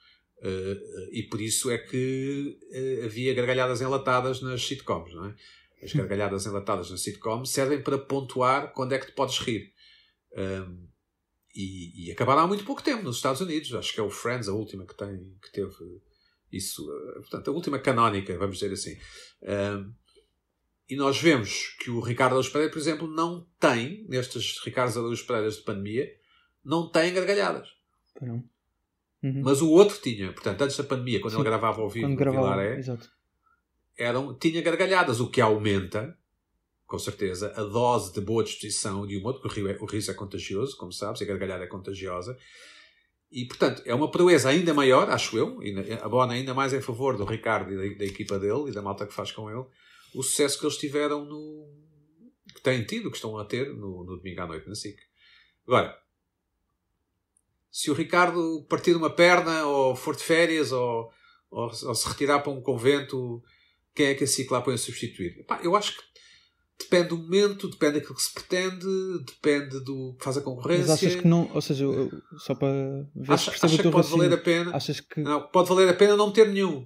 Uh, 0.46 1.10
e 1.12 1.24
por 1.24 1.42
isso 1.42 1.72
é 1.72 1.78
que 1.80 2.60
uh, 2.72 3.06
havia 3.06 3.34
gargalhadas 3.34 3.82
enlatadas 3.82 4.42
nas 4.42 4.64
sitcoms, 4.64 5.12
não 5.16 5.26
é? 5.26 5.36
As 5.82 5.92
gargalhadas 5.92 6.46
enlatadas 6.46 6.92
nas 6.92 7.02
sitcoms 7.02 7.50
servem 7.50 7.82
para 7.82 7.98
pontuar 7.98 8.72
quando 8.72 8.94
é 8.94 9.00
que 9.00 9.08
te 9.08 9.14
podes 9.14 9.40
rir. 9.40 9.74
Um, 10.38 10.88
e, 11.56 12.08
e, 12.08 12.12
acabaram 12.12 12.42
há 12.42 12.48
muito 12.48 12.64
pouco 12.64 12.84
tempo 12.84 13.02
nos 13.02 13.16
Estados 13.16 13.42
Unidos. 13.42 13.74
Acho 13.74 13.94
que 13.94 14.00
é 14.00 14.04
o 14.04 14.10
Friends, 14.10 14.48
a 14.48 14.54
última 14.54 14.86
que, 14.86 14.96
tem, 14.96 15.36
que 15.42 15.52
teve 15.52 15.74
isso. 16.52 16.86
Portanto, 17.16 17.50
a 17.50 17.54
última 17.54 17.80
canónica, 17.80 18.38
vamos 18.38 18.60
dizer 18.60 18.74
assim. 18.74 18.98
Um, 19.42 19.94
e 20.88 20.96
nós 20.96 21.20
vemos 21.20 21.76
que 21.80 21.90
o 21.90 22.00
Ricardo 22.00 22.34
Araújo 22.34 22.52
Pereira, 22.52 22.72
por 22.72 22.80
exemplo, 22.80 23.08
não 23.08 23.48
tem, 23.60 24.06
nestes 24.08 24.60
Ricardo 24.64 25.00
Araújo 25.00 25.26
Pereiras 25.26 25.56
de 25.56 25.64
pandemia, 25.64 26.08
não 26.64 26.92
tem 26.92 27.14
gargalhadas. 27.14 27.70
Não. 28.22 28.44
Uhum. 29.26 29.42
Mas 29.44 29.60
o 29.60 29.72
outro 29.72 29.98
tinha. 30.00 30.32
Portanto, 30.32 30.62
antes 30.62 30.78
da 30.78 30.84
pandemia, 30.84 31.20
quando 31.20 31.32
Sim. 31.32 31.40
ele 31.40 31.50
gravava 31.50 31.82
ao 31.82 31.90
vivo 31.90 32.06
quando 32.16 32.26
no 32.26 32.32
Vilaré, 32.32 32.80
eram, 33.98 34.38
tinha 34.38 34.62
gargalhadas, 34.62 35.20
o 35.20 35.32
que 35.32 35.42
aumenta, 35.42 36.16
com 36.86 37.00
certeza, 37.00 37.52
a 37.56 37.64
dose 37.64 38.14
de 38.14 38.22
boa 38.22 38.44
disposição 38.44 39.08
de 39.08 39.18
humor, 39.18 39.42
porque 39.42 39.62
o, 39.62 39.68
é, 39.68 39.78
o 39.82 39.86
riso 39.86 40.12
é 40.12 40.14
contagioso, 40.14 40.78
como 40.78 40.92
sabes, 40.92 41.24
a 41.24 41.26
gargalhada 41.26 41.64
é 41.64 41.68
contagiosa. 41.68 42.38
E, 43.32 43.46
portanto, 43.46 43.82
é 43.84 43.96
uma 43.96 44.12
proeza 44.12 44.50
ainda 44.50 44.76
maior, 44.76 45.10
acho 45.10 45.36
eu, 45.36 45.64
e 45.64 45.74
abona 46.04 46.34
ainda 46.34 46.54
mais 46.54 46.72
em 46.72 46.82
favor 46.82 47.18
do 47.18 47.26
Ricardo 47.26 47.74
e 47.74 47.76
da, 47.94 47.98
da 47.98 48.06
equipa 48.06 48.38
dele 48.38 48.70
e 48.70 48.72
da 48.72 48.84
malta 48.84 49.08
que 49.08 49.14
faz 49.14 49.32
com 49.32 49.50
ele, 49.50 49.66
o 50.14 50.22
sucesso 50.22 50.60
que 50.60 50.66
eles 50.68 50.78
tiveram 50.78 51.26
no. 51.26 51.68
que 52.54 52.62
têm 52.62 52.84
tido, 52.84 53.10
que 53.10 53.18
estão 53.18 53.36
a 53.40 53.44
ter 53.44 53.74
no, 53.74 54.04
no 54.04 54.18
domingo 54.18 54.42
à 54.42 54.46
noite 54.46 54.70
na 54.70 54.76
SIC. 54.76 55.00
Agora, 55.68 55.98
se 57.76 57.92
o 57.92 57.94
Ricardo 57.94 58.66
partir 58.70 58.96
uma 58.96 59.10
perna, 59.10 59.66
ou 59.66 59.98
for 59.98 60.16
de 60.16 60.24
férias, 60.24 60.72
ou, 60.72 61.12
ou, 61.52 61.64
ou 61.66 61.94
se 61.94 62.08
retirar 62.08 62.40
para 62.40 62.54
um 62.54 62.62
convento, 62.62 63.44
quem 63.94 64.06
é 64.06 64.14
que 64.16 64.24
a 64.24 64.28
SIC 64.28 64.50
lá 64.50 64.62
põe 64.62 64.76
a 64.76 64.78
substituir? 64.78 65.42
Epá, 65.42 65.60
eu 65.62 65.76
acho 65.76 65.98
que 65.98 66.02
depende 66.80 67.10
do 67.10 67.18
momento, 67.18 67.68
depende 67.68 67.96
daquilo 67.96 68.16
que 68.16 68.22
se 68.22 68.34
pretende, 68.34 68.86
depende 69.26 69.84
do 69.84 70.16
que 70.18 70.24
faz 70.24 70.38
a 70.38 70.42
concorrência. 70.42 70.88
Mas 70.88 71.04
achas 71.04 71.16
que 71.16 71.28
não, 71.28 71.52
ou 71.54 71.62
seja, 71.62 71.86
só 72.38 72.56
para 72.56 72.70
ver 73.14 73.34
acha, 73.34 73.52
se 73.52 73.66
acha 73.66 73.84
que 73.84 73.92
pode 73.92 74.08
valer 74.08 74.32
a 74.32 74.38
pena. 74.38 74.74
Achas 74.74 75.02
que 75.02 75.20
não, 75.20 75.42
pode 75.42 75.68
valer 75.68 75.90
a 75.90 75.94
pena 75.94 76.16
não 76.16 76.32
ter 76.32 76.48
nenhum. 76.48 76.86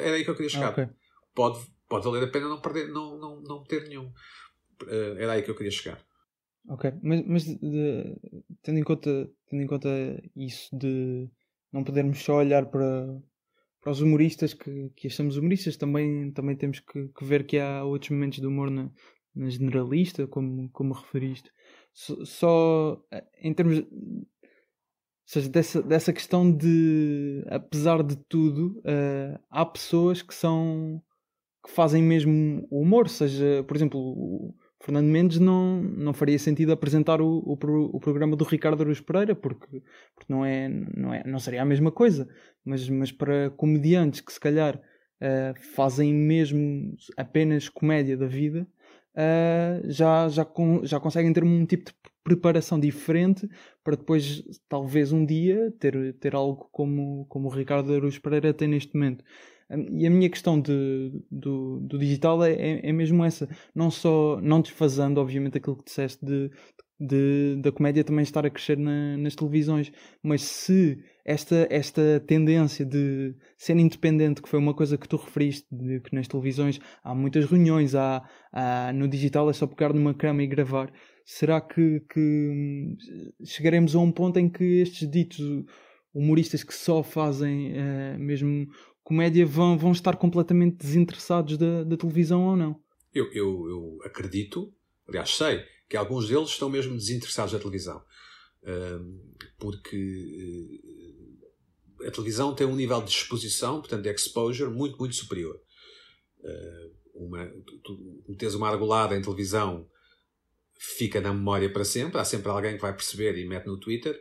Era 0.00 0.16
aí 0.16 0.24
que 0.24 0.30
eu 0.30 0.34
queria 0.34 0.50
chegar. 0.50 0.70
Ah, 0.70 0.70
okay. 0.72 0.88
Pode 1.36 1.64
pode 1.88 2.04
valer 2.04 2.24
a 2.24 2.26
pena 2.26 2.48
não 2.48 2.60
perder, 2.60 2.88
não, 2.88 3.16
não, 3.16 3.40
não 3.42 3.64
ter 3.64 3.88
nenhum. 3.88 4.12
Uh, 4.82 5.16
era 5.18 5.32
aí 5.32 5.42
que 5.42 5.50
eu 5.50 5.54
queria 5.54 5.70
chegar. 5.70 6.00
Ok, 6.68 6.92
mas, 7.02 7.24
mas 7.26 7.44
de, 7.44 8.16
tendo, 8.62 8.78
em 8.78 8.82
conta, 8.82 9.30
tendo 9.48 9.62
em 9.62 9.66
conta 9.66 9.88
isso 10.34 10.68
de 10.76 11.30
não 11.72 11.84
podermos 11.84 12.22
só 12.22 12.38
olhar 12.38 12.66
para, 12.66 13.06
para 13.80 13.92
os 13.92 14.00
humoristas 14.00 14.52
que, 14.52 14.90
que 14.96 15.06
achamos 15.06 15.36
humoristas, 15.36 15.76
também, 15.76 16.32
também 16.32 16.56
temos 16.56 16.80
que, 16.80 17.08
que 17.08 17.24
ver 17.24 17.46
que 17.46 17.58
há 17.58 17.84
outros 17.84 18.10
momentos 18.10 18.40
de 18.40 18.46
humor 18.46 18.68
na, 18.70 18.90
na 19.34 19.48
generalista, 19.48 20.26
como, 20.26 20.68
como 20.70 20.94
referiste. 20.94 21.52
Só, 21.92 22.24
só 22.24 23.02
em 23.40 23.54
termos. 23.54 23.78
Ou 23.78 24.26
seja, 25.24 25.48
dessa, 25.48 25.82
dessa 25.82 26.12
questão 26.12 26.50
de, 26.50 27.44
apesar 27.48 28.02
de 28.02 28.16
tudo, 28.28 28.78
uh, 28.80 29.38
há 29.50 29.64
pessoas 29.66 30.22
que 30.22 30.34
são 30.34 31.02
que 31.64 31.72
fazem 31.72 32.00
mesmo 32.00 32.66
humor, 32.70 33.08
seja, 33.08 33.64
por 33.66 33.76
exemplo, 33.76 33.98
o 34.00 34.54
Fernando 34.86 35.08
Mendes 35.08 35.40
não, 35.40 35.82
não 35.82 36.12
faria 36.12 36.38
sentido 36.38 36.70
apresentar 36.70 37.20
o, 37.20 37.38
o, 37.38 37.56
o 37.92 37.98
programa 37.98 38.36
do 38.36 38.44
Ricardo 38.44 38.82
Aruz 38.84 39.00
Pereira, 39.00 39.34
porque, 39.34 39.82
porque 40.14 40.32
não, 40.32 40.44
é, 40.44 40.68
não, 40.68 41.12
é, 41.12 41.24
não 41.26 41.40
seria 41.40 41.62
a 41.62 41.64
mesma 41.64 41.90
coisa, 41.90 42.28
mas, 42.64 42.88
mas 42.88 43.10
para 43.10 43.50
comediantes 43.50 44.20
que 44.20 44.32
se 44.32 44.38
calhar 44.38 44.76
uh, 44.76 45.60
fazem 45.74 46.14
mesmo 46.14 46.96
apenas 47.16 47.68
comédia 47.68 48.16
da 48.16 48.28
vida, 48.28 48.64
uh, 49.16 49.90
já, 49.90 50.28
já, 50.28 50.46
já 50.84 51.00
conseguem 51.00 51.32
ter 51.32 51.42
um 51.42 51.66
tipo 51.66 51.86
de 51.86 51.94
preparação 52.22 52.78
diferente 52.78 53.48
para 53.82 53.96
depois, 53.96 54.44
talvez 54.68 55.10
um 55.10 55.26
dia, 55.26 55.74
ter, 55.80 56.14
ter 56.20 56.36
algo 56.36 56.68
como, 56.70 57.26
como 57.28 57.48
o 57.48 57.52
Ricardo 57.52 57.92
Aruz 57.92 58.20
Pereira 58.20 58.54
tem 58.54 58.68
neste 58.68 58.94
momento. 58.94 59.24
E 59.68 60.06
a 60.06 60.10
minha 60.10 60.30
questão 60.30 60.60
de, 60.60 61.10
do, 61.30 61.80
do 61.80 61.98
digital 61.98 62.44
é, 62.44 62.52
é, 62.52 62.88
é, 62.88 62.92
mesmo 62.92 63.24
essa. 63.24 63.48
Não 63.74 63.90
só, 63.90 64.40
não 64.40 64.60
desfazendo, 64.60 65.20
obviamente, 65.20 65.58
aquilo 65.58 65.76
que 65.76 65.84
disseste 65.84 66.24
de, 66.24 66.50
de, 66.98 67.56
da 67.60 67.72
comédia 67.72 68.04
também 68.04 68.22
estar 68.22 68.46
a 68.46 68.50
crescer 68.50 68.78
na, 68.78 69.16
nas 69.18 69.34
televisões, 69.34 69.92
mas 70.22 70.42
se 70.42 70.98
esta, 71.24 71.66
esta 71.68 72.22
tendência 72.26 72.84
de 72.86 73.34
ser 73.58 73.76
independente, 73.76 74.40
que 74.40 74.48
foi 74.48 74.58
uma 74.58 74.74
coisa 74.74 74.96
que 74.96 75.08
tu 75.08 75.16
referiste, 75.16 75.66
de 75.70 76.00
que 76.00 76.14
nas 76.14 76.28
televisões 76.28 76.80
há 77.02 77.14
muitas 77.14 77.44
reuniões, 77.44 77.94
há, 77.94 78.22
há 78.52 78.92
no 78.92 79.08
digital 79.08 79.50
é 79.50 79.52
só 79.52 79.66
pegar 79.66 79.92
numa 79.92 80.14
cama 80.14 80.42
e 80.42 80.46
gravar, 80.46 80.92
será 81.24 81.60
que, 81.60 82.00
que 82.08 82.20
hum, 82.20 82.96
chegaremos 83.44 83.94
a 83.94 83.98
um 83.98 84.12
ponto 84.12 84.38
em 84.38 84.48
que 84.48 84.64
estes 84.80 85.10
ditos 85.10 85.40
humoristas 86.14 86.64
que 86.64 86.72
só 86.72 87.02
fazem 87.02 87.72
uh, 87.72 88.18
mesmo 88.18 88.66
comédia 89.06 89.46
vão, 89.46 89.78
vão 89.78 89.92
estar 89.92 90.16
completamente 90.16 90.78
desinteressados 90.78 91.56
da, 91.56 91.84
da 91.84 91.96
televisão 91.96 92.44
ou 92.44 92.56
não. 92.56 92.82
Eu, 93.14 93.32
eu, 93.32 93.68
eu, 93.68 93.98
acredito, 94.04 94.74
aliás, 95.08 95.30
sei, 95.30 95.64
que 95.88 95.96
alguns 95.96 96.26
deles 96.26 96.48
estão 96.48 96.68
mesmo 96.68 96.96
desinteressados 96.96 97.52
da 97.52 97.58
televisão. 97.60 98.02
porque 99.60 100.80
eh, 102.02 102.08
a 102.08 102.10
televisão 102.10 102.52
tem 102.52 102.66
um 102.66 102.74
nível 102.74 103.00
de 103.00 103.12
exposição, 103.12 103.78
portanto, 103.78 104.02
de 104.02 104.10
exposure, 104.10 104.72
muito, 104.72 104.98
muito 104.98 105.14
superior. 105.14 105.56
Uma, 107.14 107.46
tu, 107.64 107.78
tu 107.84 108.24
metes 108.28 108.54
uma 108.54 108.68
argolada 108.68 109.16
em 109.16 109.22
televisão 109.22 109.88
fica 110.76 111.20
na 111.20 111.32
memória 111.32 111.72
para 111.72 111.84
sempre. 111.84 112.18
Há 112.20 112.24
sempre 112.24 112.50
alguém 112.50 112.74
que 112.74 112.82
vai 112.82 112.92
perceber 112.92 113.38
e 113.38 113.46
mete 113.46 113.66
no 113.66 113.78
Twitter. 113.78 114.20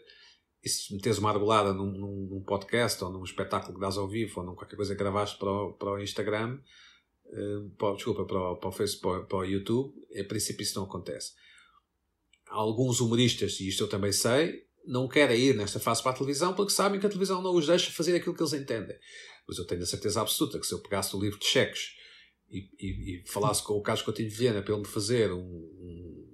E 0.65 0.69
se 0.69 0.95
meteres 0.95 1.19
uma 1.19 1.29
arbolada 1.29 1.71
num, 1.71 1.91
num, 1.91 2.43
podcast 2.43 3.03
ou 3.03 3.11
num 3.11 3.23
espetáculo 3.23 3.75
que 3.75 3.79
dás 3.79 3.97
ao 3.97 4.07
vivo 4.07 4.39
ou 4.39 4.45
num 4.47 4.55
qualquer 4.55 4.75
coisa 4.75 4.95
que 4.95 4.99
gravaste 4.99 5.37
para 5.37 5.51
o, 5.51 5.73
para 5.73 5.91
o 5.91 6.01
Instagram, 6.01 6.59
uh, 7.27 7.69
para, 7.77 7.93
desculpa, 7.93 8.25
para 8.25 8.39
o, 8.39 8.55
para 8.57 8.69
o 8.69 8.71
Facebook, 8.71 9.29
para, 9.29 9.37
o 9.37 9.45
YouTube, 9.45 9.93
a 10.19 10.23
princípio 10.23 10.63
isso 10.63 10.79
não 10.79 10.87
acontece. 10.87 11.33
Alguns 12.47 12.99
humoristas, 12.99 13.59
e 13.59 13.67
isto 13.67 13.83
eu 13.83 13.87
também 13.87 14.11
sei, 14.11 14.65
não 14.87 15.07
querem 15.07 15.39
ir 15.39 15.55
nesta 15.55 15.79
fase 15.79 16.01
para 16.01 16.11
a 16.11 16.15
televisão 16.15 16.55
porque 16.55 16.71
sabem 16.71 16.99
que 16.99 17.05
a 17.05 17.09
televisão 17.09 17.43
não 17.43 17.53
os 17.53 17.67
deixa 17.67 17.91
fazer 17.91 18.15
aquilo 18.15 18.33
que 18.33 18.41
eles 18.41 18.53
entendem. 18.53 18.97
Mas 19.47 19.59
eu 19.59 19.67
tenho 19.67 19.83
a 19.83 19.85
certeza 19.85 20.19
absoluta 20.19 20.59
que 20.59 20.65
se 20.65 20.73
eu 20.73 20.79
pegasse 20.79 21.15
o 21.15 21.19
livro 21.19 21.37
de 21.37 21.45
cheques 21.45 21.95
e, 22.49 22.69
e, 22.79 23.21
e 23.21 23.27
falasse 23.27 23.61
com 23.61 23.73
o 23.73 23.83
Carlos 23.83 24.03
Coutinho 24.03 24.31
Viena 24.31 24.63
para 24.63 24.73
ele 24.73 24.81
me 24.81 24.87
fazer 24.87 25.31
um, 25.31 26.24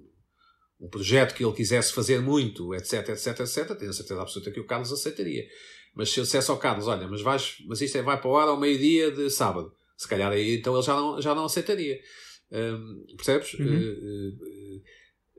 um, 0.82 0.88
projeto 0.88 1.34
que 1.34 1.44
ele 1.44 1.54
quisesse 1.54 1.92
fazer 1.92 2.20
muito, 2.20 2.74
etc, 2.74 3.08
etc, 3.10 3.40
etc, 3.40 3.76
tenho 3.78 3.90
a 3.90 3.94
certeza 3.94 4.20
absoluta 4.20 4.50
que 4.50 4.60
o 4.60 4.66
Carlos 4.66 4.92
aceitaria. 4.92 5.46
Mas 5.94 6.10
se 6.10 6.20
eu 6.20 6.24
dissesse 6.24 6.50
ao 6.50 6.58
Carlos, 6.58 6.86
olha, 6.88 7.06
mas, 7.06 7.20
vais, 7.20 7.56
mas 7.66 7.80
isto 7.80 7.96
é, 7.96 8.02
vai 8.02 8.20
para 8.20 8.30
o 8.30 8.36
ar 8.36 8.48
ao 8.48 8.58
meio-dia 8.58 9.10
de 9.10 9.30
sábado, 9.30 9.72
se 9.96 10.08
calhar 10.08 10.32
aí 10.32 10.56
então 10.56 10.74
ele 10.74 10.82
já 10.82 10.94
não, 10.94 11.20
já 11.20 11.34
não 11.34 11.44
aceitaria. 11.44 12.00
Um, 12.50 13.06
percebes? 13.16 13.54
Uhum. 13.54 13.66
Uh, 13.66 14.28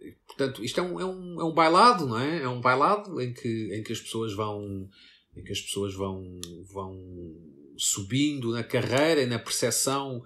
uh, 0.08 0.16
portanto, 0.28 0.64
isto 0.64 0.80
é 0.80 0.84
um, 0.84 1.00
é, 1.00 1.06
um, 1.06 1.42
é 1.42 1.44
um 1.44 1.54
bailado, 1.54 2.08
não 2.08 2.20
é? 2.20 2.44
É 2.44 2.48
um 2.48 2.62
bailado 2.62 3.22
em 3.22 3.34
que, 3.34 3.70
em 3.74 3.84
que 3.84 3.94
as 3.94 4.00
pessoas 4.00 4.34
vão 4.34 4.90
em 5.36 5.44
que 5.44 5.52
as 5.52 5.62
pessoas 5.62 5.94
vão, 5.94 6.40
vão 6.72 6.96
subindo 7.78 8.52
na 8.52 8.64
carreira 8.64 9.22
e 9.22 9.26
na 9.26 9.40
percepção 9.40 10.22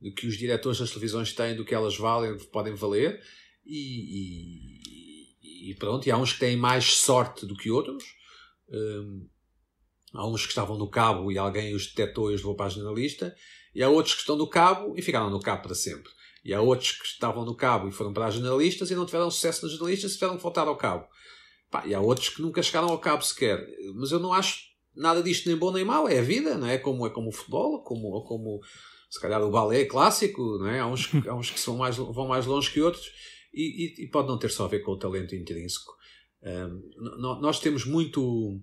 de 0.00 0.10
que 0.12 0.26
os 0.26 0.36
diretores 0.36 0.78
das 0.78 0.90
televisões 0.90 1.32
têm 1.32 1.56
do 1.56 1.64
que 1.64 1.74
elas 1.74 1.96
valem, 1.96 2.36
podem 2.52 2.74
valer 2.74 3.20
e, 3.64 5.38
e, 5.42 5.70
e 5.70 5.74
pronto, 5.76 6.06
e 6.06 6.10
há 6.10 6.16
uns 6.16 6.32
que 6.32 6.40
têm 6.40 6.56
mais 6.56 6.94
sorte 6.94 7.46
do 7.46 7.56
que 7.56 7.70
outros 7.70 8.04
um, 8.70 9.28
há 10.14 10.26
uns 10.26 10.42
que 10.42 10.48
estavam 10.48 10.76
no 10.76 10.90
cabo 10.90 11.30
e 11.30 11.38
alguém 11.38 11.74
os 11.74 11.86
detectou 11.86 12.30
e 12.30 12.34
os 12.34 12.40
levou 12.40 12.54
para 12.54 12.66
a 12.66 12.70
jornalista 12.70 13.34
e 13.74 13.82
há 13.82 13.88
outros 13.88 14.14
que 14.14 14.20
estão 14.20 14.36
no 14.36 14.48
cabo 14.48 14.94
e 14.96 15.02
ficaram 15.02 15.30
no 15.30 15.40
cabo 15.40 15.62
para 15.62 15.74
sempre 15.74 16.10
e 16.44 16.52
há 16.52 16.60
outros 16.60 16.92
que 16.92 17.06
estavam 17.06 17.44
no 17.44 17.54
cabo 17.54 17.88
e 17.88 17.92
foram 17.92 18.12
para 18.12 18.26
as 18.26 18.34
jornalistas 18.34 18.90
e 18.90 18.94
não 18.94 19.06
tiveram 19.06 19.30
sucesso 19.30 19.64
nas 19.64 19.72
jornalistas 19.72 20.10
e 20.10 20.14
tiveram 20.14 20.36
que 20.36 20.42
voltar 20.42 20.66
ao 20.66 20.76
cabo. 20.76 21.06
Pá, 21.70 21.86
e 21.86 21.94
há 21.94 22.00
outros 22.00 22.28
que 22.28 22.42
nunca 22.42 22.62
chegaram 22.62 22.88
ao 22.88 22.98
cabo 22.98 23.22
sequer. 23.22 23.64
Mas 23.94 24.10
eu 24.10 24.18
não 24.18 24.32
acho 24.32 24.58
nada 24.94 25.22
disto 25.22 25.48
nem 25.48 25.56
bom 25.56 25.70
nem 25.70 25.84
mau. 25.84 26.08
É 26.08 26.18
a 26.18 26.22
vida, 26.22 26.58
não 26.58 26.66
é? 26.66 26.78
Como, 26.78 27.06
é 27.06 27.10
como 27.10 27.28
o 27.28 27.32
futebol, 27.32 27.82
como, 27.82 28.22
como 28.24 28.60
se 29.08 29.20
calhar 29.20 29.40
o 29.42 29.50
balé 29.50 29.84
clássico, 29.84 30.58
não 30.58 30.68
é? 30.68 30.80
Há 30.80 30.86
uns, 30.86 31.10
há 31.26 31.34
uns 31.34 31.50
que 31.50 31.60
são 31.60 31.76
mais, 31.76 31.96
vão 31.96 32.26
mais 32.26 32.44
longe 32.44 32.70
que 32.70 32.82
outros 32.82 33.06
e, 33.52 34.00
e, 34.00 34.04
e 34.04 34.08
pode 34.08 34.28
não 34.28 34.38
ter 34.38 34.50
só 34.50 34.64
a 34.64 34.68
ver 34.68 34.80
com 34.80 34.92
o 34.92 34.98
talento 34.98 35.34
intrínseco. 35.34 35.92
Um, 36.42 37.40
nós 37.40 37.60
temos 37.60 37.84
muito 37.84 38.60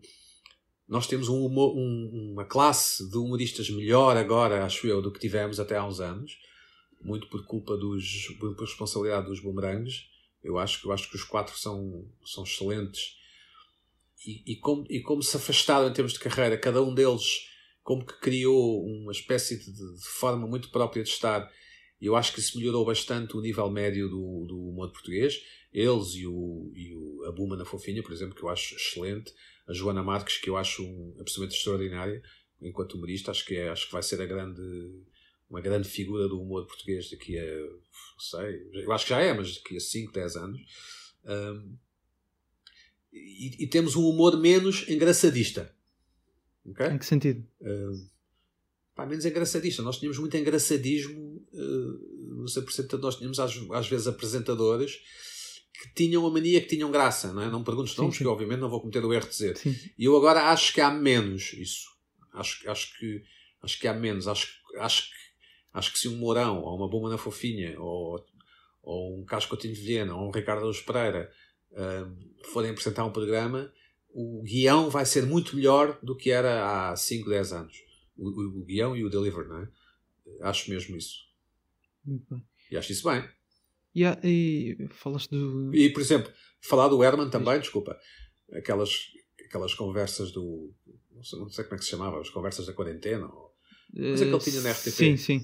nós 0.88 1.06
temos 1.06 1.30
um, 1.30 1.46
um, 1.46 2.32
uma 2.34 2.46
classe 2.46 3.08
de 3.10 3.18
humoristas 3.18 3.70
melhor 3.70 4.18
agora, 4.18 4.66
acho 4.66 4.88
eu, 4.88 5.02
do 5.02 5.12
que 5.12 5.20
tivemos 5.20 5.60
até 5.60 5.78
há 5.78 5.86
uns 5.86 6.00
anos 6.00 6.38
muito 7.02 7.28
por 7.30 7.46
culpa 7.46 7.78
dos 7.78 8.28
por 8.40 8.54
responsabilidade 8.60 9.28
dos 9.28 9.40
bumerangues. 9.40 10.10
Eu 10.44 10.58
acho 10.58 10.82
que 10.82 10.88
eu 10.88 10.92
acho 10.92 11.10
que 11.10 11.16
os 11.16 11.24
quatro 11.24 11.58
são 11.58 12.06
são 12.26 12.44
excelentes 12.44 13.18
e, 14.26 14.54
e, 14.54 14.56
como, 14.58 14.86
e 14.90 15.02
como 15.02 15.24
se 15.24 15.36
afastaram 15.38 15.88
em 15.88 15.94
termos 15.94 16.14
de 16.14 16.20
carreira, 16.20 16.58
cada 16.58 16.82
um 16.82 16.94
deles 16.94 17.48
como 17.82 18.06
que 18.06 18.20
criou 18.20 18.86
uma 18.86 19.12
espécie 19.12 19.58
de, 19.58 19.72
de 19.72 20.06
forma 20.20 20.46
muito 20.46 20.70
própria 20.70 21.04
de 21.04 21.10
estar. 21.10 21.50
Eu 22.02 22.16
acho 22.16 22.34
que 22.34 22.40
isso 22.40 22.58
melhorou 22.58 22.86
bastante 22.86 23.36
o 23.36 23.42
nível 23.42 23.70
médio 23.70 24.08
do, 24.08 24.46
do 24.46 24.70
humor 24.70 24.92
português. 24.92 25.42
Eles 25.74 26.16
e, 26.16 26.26
o, 26.26 26.72
e 26.74 26.94
o, 26.94 27.26
a 27.26 27.32
Buma 27.32 27.58
na 27.58 27.66
Fofinha, 27.66 28.02
por 28.02 28.14
exemplo, 28.14 28.36
que 28.36 28.44
eu 28.44 28.50
acho 28.50 28.76
excelente. 28.76 29.34
A 29.68 29.74
Joana 29.74 30.02
Marques, 30.02 30.38
que 30.38 30.50
eu 30.50 30.58
acho 30.58 30.84
um, 30.84 31.16
absolutamente 31.20 31.58
extraordinária 31.58 32.24
enquanto 32.62 32.94
humorista. 32.94 33.32
Acho 33.32 33.46
que, 33.46 33.56
é, 33.56 33.70
acho 33.70 33.88
que 33.88 33.92
vai 33.92 34.02
ser 34.02 34.22
a 34.22 34.26
grande 34.26 34.62
uma 35.50 35.62
grande 35.62 35.90
figura 35.90 36.28
do 36.28 36.40
humor 36.40 36.66
português 36.68 37.10
daqui 37.10 37.38
a, 37.38 37.44
não 37.44 38.20
sei, 38.20 38.70
eu 38.72 38.92
acho 38.92 39.06
que 39.06 39.10
já 39.10 39.20
é, 39.20 39.34
mas 39.34 39.56
daqui 39.56 39.76
a 39.76 39.80
5, 39.80 40.14
10 40.14 40.36
anos. 40.36 40.62
Um, 41.26 41.76
e, 43.12 43.64
e, 43.64 43.68
temos 43.68 43.96
um 43.96 44.08
humor 44.08 44.40
menos 44.40 44.88
engraçadista. 44.88 45.74
Okay? 46.64 46.88
Em 46.88 47.00
que 47.00 47.06
sentido? 47.06 47.44
Um, 47.60 48.08
pá, 48.94 49.08
menos 49.08 49.26
engraçadista. 49.26 49.82
Nós 49.82 49.98
tínhamos 49.98 50.20
muito 50.20 50.38
engraçadismo, 50.38 51.29
sei 52.48 52.64
por 52.64 52.72
cento, 52.72 52.98
nós 52.98 53.16
tínhamos 53.16 53.40
às, 53.40 53.58
às 53.72 53.88
vezes 53.88 54.08
apresentadores 54.08 55.00
que 55.74 55.94
tinham 55.94 56.26
a 56.26 56.30
mania 56.30 56.60
que 56.62 56.68
tinham 56.68 56.92
graça, 56.92 57.32
não 57.32 57.42
é? 57.42 57.50
Não 57.50 57.64
perguntes 57.64 57.96
nomes, 57.96 58.18
que 58.18 58.28
obviamente 58.28 58.60
não 58.60 58.70
vou 58.70 58.82
cometer 58.82 59.04
o 59.04 59.14
erro 59.14 59.26
de 59.26 59.32
dizer. 59.32 59.58
Sim. 59.58 59.76
E 59.98 60.06
eu 60.06 60.16
agora 60.16 60.50
acho 60.52 60.74
que 60.74 60.82
há 60.82 60.92
menos 60.92 61.54
isso. 61.54 61.88
Acho, 62.34 62.70
acho, 62.70 62.98
que, 62.98 63.24
acho 63.64 63.80
que 63.80 63.88
há 63.88 63.94
menos. 63.94 64.28
Acho, 64.28 64.48
acho 64.78 65.10
que 65.10 65.20
Acho 65.74 65.94
que 65.94 66.00
se 66.00 66.08
um 66.08 66.18
Mourão, 66.18 66.62
ou 66.62 66.76
uma 66.76 66.90
Bomba 66.90 67.10
na 67.10 67.18
Fofinha, 67.18 67.80
ou, 67.80 68.24
ou 68.82 69.20
um 69.20 69.26
Cascotinho 69.26 69.74
de 69.74 69.82
Viena, 69.82 70.16
ou 70.16 70.28
um 70.28 70.32
Ricardo 70.32 70.66
Luz 70.66 70.82
Pereira 70.82 71.32
uh, 71.72 72.46
forem 72.52 72.72
apresentar 72.72 73.06
um 73.06 73.12
programa, 73.12 73.72
o 74.12 74.42
guião 74.42 74.90
vai 74.90 75.06
ser 75.06 75.26
muito 75.26 75.56
melhor 75.56 76.00
do 76.02 76.16
que 76.16 76.32
era 76.32 76.92
há 76.92 76.96
5, 76.96 77.30
10 77.30 77.54
anos. 77.54 77.78
O, 78.18 78.30
o, 78.30 78.62
o 78.62 78.66
guião 78.66 78.96
e 78.96 79.06
o 79.06 79.10
deliver, 79.10 79.48
não 79.48 79.62
é? 79.62 79.70
Acho 80.42 80.70
mesmo 80.70 80.98
isso. 80.98 81.29
Muito 82.06 82.26
bem. 82.30 82.44
E 82.72 82.78
acho 82.78 82.92
isso 82.92 83.10
bem. 83.10 83.28
E, 83.96 84.04
e 84.04 84.88
falaste 84.92 85.30
do. 85.30 85.74
E, 85.76 85.90
por 85.92 86.02
exemplo, 86.02 86.32
falar 86.62 86.88
do 86.88 87.04
Herman 87.04 87.30
também, 87.30 87.60
desculpa. 87.60 87.98
Aquelas, 88.54 88.92
aquelas 89.46 89.74
conversas 89.74 90.32
do. 90.32 90.74
Não 91.14 91.24
sei, 91.24 91.40
não 91.40 91.50
sei 91.50 91.64
como 91.66 91.76
é 91.76 91.78
que 91.80 91.84
se 91.84 91.92
chamava, 91.92 92.20
as 92.20 92.30
conversas 92.30 92.66
da 92.66 92.74
quarentena, 92.74 93.26
ou 93.26 93.50
mas 93.94 94.22
é 94.22 94.26
que 94.26 94.32
ele 94.32 94.40
tinha 94.40 94.62
na 94.62 94.72
RTP. 94.72 94.92
Sim, 94.92 95.18
sim. 95.18 95.42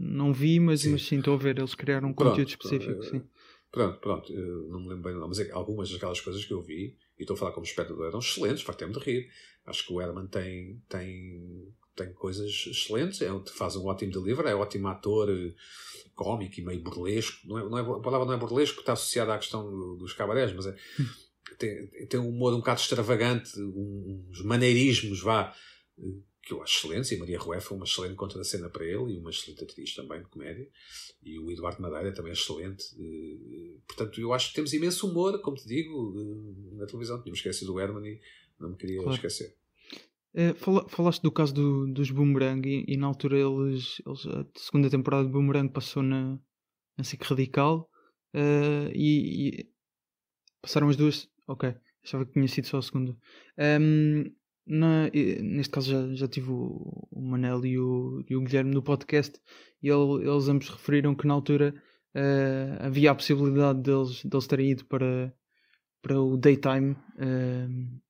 Não 0.00 0.32
vi, 0.32 0.58
mas 0.58 0.80
sim, 0.80 0.90
mas 0.90 1.02
sim 1.02 1.18
estou 1.18 1.34
a 1.34 1.36
ver. 1.36 1.58
Eles 1.58 1.74
criaram 1.74 2.08
um 2.08 2.14
pronto, 2.14 2.30
conteúdo 2.30 2.48
específico. 2.48 2.92
Pronto, 2.92 3.10
sim. 3.10 3.22
pronto, 3.70 4.00
pronto. 4.00 4.32
não 4.32 4.80
me 4.80 4.88
lembro 4.88 5.02
bem, 5.10 5.14
não, 5.14 5.28
mas 5.28 5.38
é 5.38 5.50
algumas 5.50 5.90
daquelas 5.90 6.20
coisas 6.20 6.44
que 6.44 6.52
eu 6.52 6.62
vi, 6.62 6.96
e 7.18 7.22
estou 7.22 7.34
a 7.34 7.38
falar 7.38 7.52
como 7.52 7.66
espectador, 7.66 8.06
eram 8.06 8.18
excelentes, 8.18 8.62
fartei-me 8.62 8.94
de 8.94 9.00
rir. 9.00 9.28
Acho 9.66 9.86
que 9.86 9.92
o 9.92 10.00
Herman 10.00 10.26
tem, 10.26 10.82
tem, 10.88 11.72
tem 11.94 12.12
coisas 12.12 12.50
excelentes, 12.66 13.20
é, 13.22 13.28
faz 13.56 13.76
um 13.76 13.86
ótimo 13.86 14.12
delivery, 14.12 14.48
é 14.48 14.56
um 14.56 14.60
ótimo 14.60 14.88
ator 14.88 15.30
eh, 15.30 15.54
cómico 16.14 16.58
e 16.58 16.64
meio 16.64 16.82
burlesco. 16.82 17.46
Não 17.46 17.58
é, 17.58 17.68
não 17.68 17.78
é, 17.78 17.98
a 17.98 18.00
palavra 18.00 18.26
não 18.26 18.34
é 18.34 18.36
burlesco, 18.36 18.80
está 18.80 18.94
associada 18.94 19.34
à 19.34 19.38
questão 19.38 19.96
dos 19.96 20.12
cabarés, 20.12 20.52
mas 20.52 20.66
é, 20.66 20.76
tem, 21.58 21.86
tem 22.06 22.20
um 22.20 22.28
humor 22.28 22.52
um 22.52 22.58
bocado 22.58 22.80
extravagante, 22.80 23.50
uns 23.60 24.42
maneirismos, 24.42 25.20
vá 25.20 25.54
eh, 25.98 26.18
que 26.42 26.52
eu 26.52 26.62
acho 26.62 26.78
excelentes, 26.78 27.10
e 27.10 27.16
Maria 27.16 27.38
Rué 27.38 27.58
foi 27.58 27.76
uma 27.76 27.86
excelente 27.86 28.16
conta 28.16 28.36
da 28.36 28.44
cena 28.44 28.68
para 28.68 28.84
ele 28.84 29.14
e 29.14 29.18
uma 29.18 29.30
excelente 29.30 29.64
atriz 29.64 29.94
também 29.94 30.20
de 30.20 30.28
comédia. 30.28 30.68
E 31.22 31.38
o 31.38 31.50
Eduardo 31.50 31.80
Madeira 31.80 32.12
também 32.12 32.30
é 32.30 32.34
excelente. 32.34 32.84
Eh, 32.98 33.78
portanto, 33.86 34.20
eu 34.20 34.32
acho 34.32 34.48
que 34.48 34.54
temos 34.56 34.72
imenso 34.72 35.08
humor, 35.08 35.40
como 35.40 35.56
te 35.56 35.66
digo, 35.66 36.12
na 36.72 36.86
televisão. 36.86 37.22
Tínhamos 37.22 37.38
esquecido 37.38 37.72
do 37.72 37.80
Herman 37.80 38.06
e 38.06 38.20
não 38.58 38.70
me 38.70 38.76
queria 38.76 38.98
claro. 38.98 39.14
esquecer. 39.14 39.56
É, 40.36 40.52
falaste 40.88 41.22
do 41.22 41.30
caso 41.30 41.54
do, 41.54 41.86
dos 41.92 42.10
Boomerang 42.10 42.68
e, 42.68 42.84
e, 42.88 42.96
na 42.96 43.06
altura 43.06 43.38
eles, 43.38 44.02
eles, 44.04 44.26
a 44.26 44.44
segunda 44.56 44.90
temporada 44.90 45.24
de 45.24 45.30
Boomerang 45.30 45.72
passou 45.72 46.02
na, 46.02 46.36
na 46.98 47.04
SIC 47.04 47.22
Radical 47.22 47.88
uh, 48.34 48.90
e, 48.92 49.60
e, 49.60 49.68
passaram 50.60 50.88
as 50.88 50.96
duas. 50.96 51.28
Ok, 51.46 51.72
achava 52.02 52.26
que 52.26 52.32
tinha 52.32 52.48
sido 52.48 52.66
só 52.66 52.78
a 52.78 52.82
segunda. 52.82 53.16
Um, 53.80 54.24
na, 54.66 55.10
neste 55.12 55.70
caso 55.70 55.90
já, 55.90 56.14
já 56.14 56.26
tive 56.26 56.50
o, 56.50 57.06
o 57.12 57.20
Manel 57.22 57.64
e 57.64 57.78
o, 57.78 58.24
e 58.28 58.34
o 58.34 58.40
Guilherme 58.40 58.74
no 58.74 58.82
podcast 58.82 59.38
e 59.82 59.88
ele, 59.88 60.28
eles 60.28 60.48
ambos 60.48 60.68
referiram 60.70 61.14
que 61.14 61.26
na 61.26 61.34
altura 61.34 61.74
uh, 62.14 62.86
havia 62.86 63.10
a 63.10 63.14
possibilidade 63.14 63.82
deles, 63.82 64.24
deles 64.24 64.46
terem 64.46 64.70
ido 64.70 64.84
para, 64.86 65.32
para 66.02 66.20
o 66.20 66.36
daytime 66.36 66.92
uh, 66.92 68.00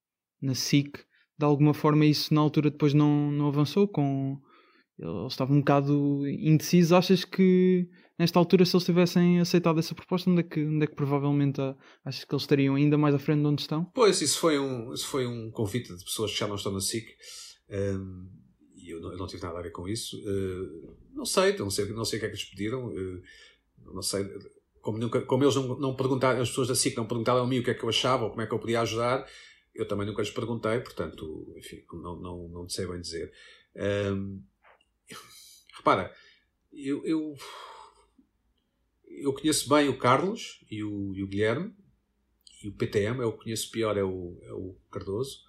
na 0.40 0.54
SIC. 0.54 1.04
De 1.38 1.44
alguma 1.44 1.75
forma 1.75 2.07
isso 2.07 2.33
na 2.33 2.40
altura 2.40 2.70
depois 2.70 2.94
não, 2.94 3.31
não 3.31 3.49
avançou 3.49 3.88
com 3.88 4.38
eles 4.99 5.33
estavam 5.33 5.57
um 5.57 5.61
bocado 5.61 6.27
indecisos. 6.27 6.92
Achas 6.92 7.25
que 7.25 7.88
nesta 8.18 8.38
altura, 8.38 8.64
se 8.64 8.77
eles 8.77 8.87
tivessem 8.87 9.40
aceitado 9.40 9.79
essa 9.79 9.94
proposta, 9.94 10.31
onde 10.31 10.40
é 10.40 10.42
que, 10.44 10.64
onde 10.64 10.85
é 10.85 10.87
que 10.87 10.94
provavelmente 10.94 11.61
ah, 11.61 11.77
achas 12.05 12.25
que 12.25 12.33
eles 12.33 12.42
estariam 12.42 12.75
ainda 12.77 12.97
mais 12.97 13.14
à 13.14 13.18
frente 13.18 13.40
de 13.40 13.47
onde 13.47 13.62
estão? 13.62 13.85
Pois, 13.94 14.20
isso 14.20 14.38
foi 14.38 14.59
um, 14.59 14.92
isso 14.92 15.07
foi 15.07 15.27
um 15.27 15.51
convite 15.51 15.94
de 15.94 16.05
pessoas 16.05 16.33
que 16.33 16.38
já 16.38 16.47
não 16.47 16.55
estão 16.55 16.73
na 16.73 16.81
SIC. 16.81 17.09
Um, 17.70 18.29
e 18.77 18.90
eu 18.90 19.01
não, 19.01 19.12
eu 19.12 19.18
não, 19.18 19.27
tive 19.27 19.42
nada 19.42 19.59
a 19.59 19.62
ver 19.62 19.73
com 19.73 19.88
isso. 19.88 20.16
Uh, 20.18 20.97
não 21.12 21.25
sei, 21.25 21.57
não 21.57 21.70
sei, 21.70 21.87
não 21.87 22.05
sei 22.05 22.18
o 22.18 22.20
que 22.20 22.27
é 22.27 22.29
que 22.29 22.37
eles 22.37 22.44
pediram. 22.44 22.87
Uh, 22.87 23.23
não 23.92 24.03
sei. 24.03 24.25
Como, 24.81 24.99
nunca, 24.99 25.23
como 25.23 25.42
eles 25.42 25.57
não, 25.57 25.79
não 25.79 25.97
perguntaram, 25.97 26.40
as 26.40 26.51
pessoas 26.51 26.68
da 26.68 26.75
SIC 26.75 26.97
não 26.97 27.07
perguntaram 27.07 27.42
a 27.42 27.47
mim 27.47 27.59
o 27.59 27.64
que 27.64 27.70
é 27.70 27.75
que 27.75 27.83
eu 27.83 27.88
achava 27.88 28.25
ou 28.25 28.31
como 28.31 28.42
é 28.42 28.47
que 28.47 28.53
eu 28.53 28.59
podia 28.59 28.83
ajudar, 28.83 29.27
eu 29.74 29.87
também 29.87 30.06
nunca 30.06 30.22
lhes 30.22 30.30
perguntei, 30.30 30.80
portanto, 30.80 31.54
enfim, 31.56 31.84
não, 31.92 32.16
não, 32.16 32.48
não 32.48 32.68
sei 32.68 32.87
bem 32.87 33.00
dizer. 33.00 33.32
Um, 33.76 34.42
repara, 35.76 36.14
eu, 36.72 37.04
eu 37.04 37.37
eu 39.06 39.32
conheço 39.32 39.68
bem 39.68 39.88
o 39.88 39.98
Carlos 39.98 40.64
e 40.70 40.82
o, 40.82 41.14
e 41.14 41.22
o 41.22 41.26
Guilherme, 41.26 41.74
e 42.62 42.68
o 42.68 42.72
PTM, 42.72 43.20
eu 43.20 43.32
conheço 43.32 43.70
pior 43.70 43.96
é 43.96 44.02
o, 44.02 44.38
é 44.42 44.52
o 44.52 44.76
Cardoso. 44.90 45.40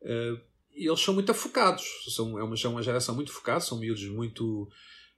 Uh, 0.00 0.40
e 0.72 0.88
eles 0.88 1.00
são 1.00 1.14
muito 1.14 1.30
afocados, 1.30 1.84
são, 2.14 2.38
é 2.38 2.42
uma, 2.42 2.56
são 2.56 2.72
uma 2.72 2.82
geração 2.82 3.14
muito 3.14 3.32
focada, 3.32 3.60
são 3.60 3.78
miúdos 3.78 4.06
muito 4.08 4.68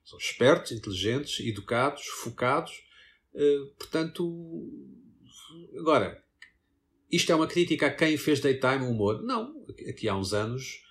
são 0.05 0.19
espertos, 0.19 0.73
inteligentes, 0.73 1.41
educados, 1.41 2.05
focados. 2.07 2.73
Uh, 3.35 3.67
portanto, 3.79 4.71
agora, 5.79 6.25
isto 7.11 7.31
é 7.31 7.35
uma 7.35 7.47
crítica 7.47 7.87
a 7.87 7.91
quem 7.91 8.17
fez 8.17 8.41
daytime 8.41 8.85
humor? 8.85 9.23
Não. 9.23 9.65
Aqui 9.89 10.09
há 10.09 10.17
uns 10.17 10.33
anos 10.33 10.87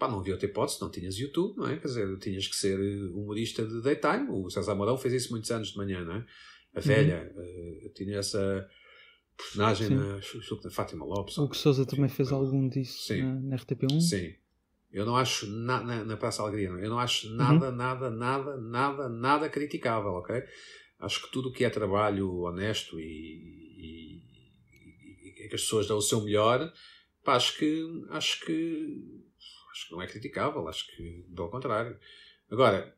pá, 0.00 0.08
não 0.08 0.18
havia 0.18 0.32
outra 0.32 0.48
hipótese, 0.48 0.80
não 0.80 0.90
tinhas 0.90 1.18
YouTube, 1.18 1.58
não 1.58 1.68
é? 1.68 1.76
Quer 1.76 1.86
dizer, 1.86 2.18
tinhas 2.18 2.48
que 2.48 2.56
ser 2.56 2.80
humorista 3.12 3.64
de 3.64 3.82
daytime. 3.82 4.30
O 4.30 4.48
César 4.48 4.74
Mourão 4.74 4.96
fez 4.96 5.12
isso 5.12 5.30
muitos 5.30 5.50
anos 5.50 5.68
de 5.68 5.76
manhã, 5.76 6.02
não 6.02 6.14
é? 6.14 6.26
A 6.74 6.80
velha 6.80 7.30
uhum. 7.36 7.86
uh, 7.86 7.88
tinha 7.90 8.16
essa 8.16 8.68
personagem 9.36 9.90
na, 9.90 10.16
na, 10.16 10.70
Fátima 10.70 11.04
Lopes. 11.04 11.36
O 11.36 11.48
que 11.48 11.56
Souza 11.56 11.84
também 11.84 12.08
fez 12.08 12.32
algum 12.32 12.68
disso 12.68 13.06
Sim. 13.06 13.22
Na, 13.22 13.40
na 13.40 13.56
RTP1. 13.56 14.00
Sim. 14.00 14.34
Eu 14.90 15.04
não 15.04 15.16
acho 15.16 15.46
na, 15.46 15.82
na, 15.82 16.04
na 16.04 16.16
Praça 16.16 16.42
Alegria, 16.42 16.70
não. 16.70 16.78
É? 16.78 16.86
eu 16.86 16.90
não 16.90 16.98
acho 16.98 17.30
nada, 17.34 17.70
uhum. 17.70 17.76
nada, 17.76 18.10
nada, 18.10 18.56
nada, 18.56 19.08
nada 19.08 19.48
criticável, 19.48 20.12
ok? 20.12 20.42
Acho 20.98 21.22
que 21.22 21.30
tudo 21.30 21.50
o 21.50 21.52
que 21.52 21.64
é 21.64 21.70
trabalho 21.70 22.40
honesto 22.40 22.98
e, 22.98 23.02
e, 23.78 24.19
que 25.50 25.56
as 25.56 25.62
pessoas 25.62 25.86
dão 25.86 25.98
o 25.98 26.02
seu 26.02 26.22
melhor, 26.22 26.72
pá, 27.22 27.34
acho 27.34 27.58
que 27.58 27.86
acho 28.10 28.40
que 28.46 29.30
acho 29.72 29.86
que 29.88 29.92
não 29.92 30.02
é 30.02 30.06
criticável, 30.06 30.66
acho 30.68 30.86
que 30.86 31.26
ao 31.36 31.50
contrário. 31.50 31.98
Agora, 32.50 32.96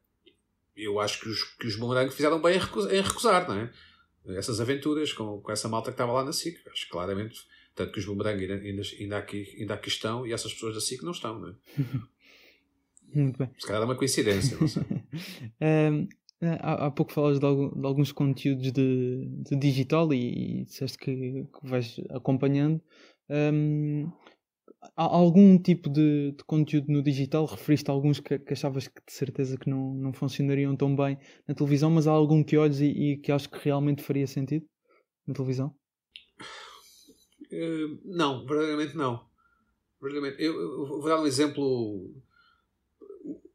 eu 0.77 1.01
acho 1.01 1.21
que 1.21 1.29
os, 1.29 1.43
que 1.43 1.67
os 1.67 1.77
Boomerang 1.77 2.11
fizeram 2.13 2.41
bem 2.41 2.57
em 2.57 2.59
recusar, 2.59 2.95
em 2.95 3.01
recusar, 3.01 3.49
não 3.49 3.57
é? 3.57 3.73
Essas 4.39 4.61
aventuras 4.61 5.13
com, 5.13 5.41
com 5.41 5.53
essa 5.53 5.69
malta 5.69 5.91
que 5.91 5.95
estava 5.95 6.13
lá 6.13 6.25
na 6.25 6.33
SIC. 6.33 6.57
Acho 6.69 6.89
claramente, 6.89 7.41
tanto 7.75 7.93
que 7.93 7.99
os 7.99 8.05
Boomerang 8.05 8.41
ainda, 8.41 8.55
ainda, 8.55 8.83
ainda, 8.99 9.19
aqui, 9.19 9.57
ainda 9.59 9.75
aqui 9.75 9.89
estão 9.89 10.27
e 10.27 10.33
essas 10.33 10.53
pessoas 10.53 10.75
da 10.75 10.81
SIC 10.81 11.03
não 11.03 11.13
estão, 11.13 11.39
não 11.39 11.49
é? 11.49 11.55
Muito 13.15 13.39
bem. 13.39 13.51
Se 13.59 13.67
calhar 13.67 13.83
é 13.83 13.85
uma 13.85 13.97
coincidência, 13.97 14.57
não 14.59 14.67
sei. 14.67 14.83
um, 15.61 16.09
há, 16.61 16.87
há, 16.87 16.91
pouco 16.91 17.13
falas 17.13 17.39
de, 17.39 17.47
de, 17.47 17.87
alguns 17.87 18.13
conteúdos 18.13 18.73
de, 18.73 19.27
de 19.27 19.57
digital 19.57 20.13
e, 20.13 20.61
e 20.61 20.65
disseste 20.65 20.99
que, 20.99 21.45
que 21.45 21.69
vais 21.69 22.01
acompanhando. 22.11 22.81
Um, 23.31 24.11
há 24.97 25.05
algum 25.05 25.59
tipo 25.59 25.89
de, 25.89 26.33
de, 26.33 26.45
conteúdo 26.45 26.93
no 26.93 27.03
digital? 27.03 27.45
Referiste 27.47 27.91
a 27.91 27.95
alguns 27.95 28.21
que, 28.21 28.39
que, 28.39 28.53
achavas 28.53 28.89
que 28.89 29.01
de 29.07 29.13
certeza 29.13 29.57
que 29.57 29.71
não, 29.71 29.95
não 29.95 30.13
funcionariam 30.13 30.77
tão 30.77 30.95
bem 30.95 31.19
na 31.47 31.55
televisão, 31.55 31.91
mas 31.91 32.07
há 32.07 32.13
algum 32.13 32.43
que 32.43 32.57
olhes 32.57 32.81
e, 32.81 32.87
e 32.87 33.17
que 33.19 33.33
acho 33.33 33.49
que 33.49 33.59
realmente 33.63 34.03
faria 34.03 34.27
sentido 34.27 34.67
na 35.27 35.35
televisão? 35.35 35.75
Uh, 37.53 38.01
não, 38.05 38.45
verdadeiramente 38.47 38.97
não. 38.97 39.27
Verdadeiramente. 40.01 40.43
Eu, 40.43 40.61
eu, 40.61 40.87
vou 40.87 41.05
dar 41.05 41.21
um 41.21 41.27
exemplo. 41.27 42.11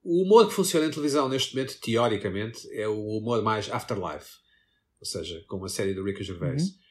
O 0.08 0.24
humor 0.24 0.48
que 0.48 0.54
funciona 0.54 0.86
em 0.86 0.92
televisão 0.92 1.28
neste 1.28 1.54
momento, 1.54 1.80
teoricamente, 1.82 2.68
é 2.72 2.88
o 2.88 3.18
humor 3.18 3.44
mais 3.44 3.70
afterlife. 3.70 4.38
Ou 5.02 5.06
seja, 5.06 5.44
como 5.48 5.66
a 5.66 5.70
série 5.70 5.94
do 5.94 6.04
Ricky 6.04 6.24
Gervais. 6.24 6.64
Uhum 6.64 6.88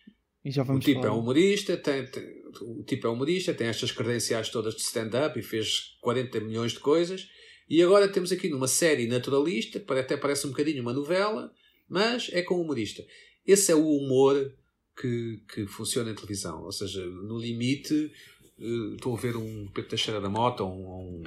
e 0.46 0.50
já 0.52 0.62
vamos 0.62 0.84
o 0.84 0.86
tipo 0.86 1.02
falar. 1.02 1.12
é 1.12 1.18
humorista, 1.18 1.76
tem, 1.76 2.06
tem, 2.06 2.22
o 2.62 2.84
tipo 2.84 3.04
é 3.08 3.10
humorista, 3.10 3.52
tem 3.52 3.66
estas 3.66 3.90
credenciais 3.90 4.48
todas 4.48 4.76
de 4.76 4.82
stand-up 4.82 5.36
e 5.36 5.42
fez 5.42 5.96
40 6.00 6.38
milhões 6.38 6.70
de 6.70 6.78
coisas. 6.78 7.28
E 7.68 7.82
agora 7.82 8.06
temos 8.06 8.30
aqui 8.30 8.48
numa 8.48 8.68
série 8.68 9.08
naturalista, 9.08 9.80
que 9.80 9.92
até 9.94 10.16
parece 10.16 10.46
um 10.46 10.50
bocadinho 10.50 10.82
uma 10.82 10.92
novela, 10.92 11.50
mas 11.88 12.30
é 12.32 12.42
com 12.42 12.60
humorista. 12.60 13.04
Esse 13.44 13.72
é 13.72 13.74
o 13.74 13.88
humor 13.88 14.54
que, 14.96 15.42
que 15.52 15.66
funciona 15.66 16.12
em 16.12 16.14
televisão. 16.14 16.62
Ou 16.62 16.70
seja, 16.70 17.04
no 17.04 17.36
limite, 17.36 18.12
uh, 18.56 18.94
estou 18.94 19.16
a 19.16 19.20
ver 19.20 19.36
um 19.36 19.66
Pedro 19.74 19.90
Teixeira 19.90 20.20
da 20.20 20.28
Mota, 20.28 20.62
um, 20.62 20.68
um, 20.70 21.22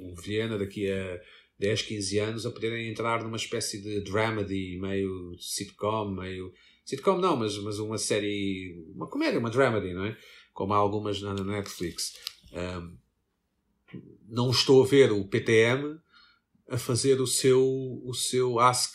um 0.00 0.14
Viena 0.14 0.58
daqui 0.58 0.90
a 0.90 1.20
10, 1.58 1.82
15 1.82 2.18
anos 2.18 2.46
a 2.46 2.50
poderem 2.50 2.90
entrar 2.90 3.22
numa 3.22 3.36
espécie 3.36 3.80
de 3.80 4.00
dramedy, 4.00 4.78
meio 4.80 5.36
sitcom, 5.38 6.10
meio 6.10 6.52
Sitcom 6.90 7.18
não, 7.18 7.36
mas, 7.36 7.56
mas 7.58 7.78
uma 7.78 7.96
série, 7.98 8.84
uma 8.96 9.06
comédia, 9.06 9.38
uma 9.38 9.48
dramedy, 9.48 9.94
não 9.94 10.06
é? 10.06 10.16
Como 10.52 10.72
há 10.72 10.76
algumas 10.76 11.22
na, 11.22 11.34
Netflix. 11.34 12.14
Um, 12.52 12.96
não 14.28 14.50
estou 14.50 14.82
a 14.82 14.86
ver 14.86 15.12
o 15.12 15.24
PTM 15.24 16.00
a 16.68 16.76
fazer 16.76 17.20
o 17.20 17.28
seu, 17.28 17.62
o 18.04 18.12
seu 18.12 18.58
Ask, 18.58 18.92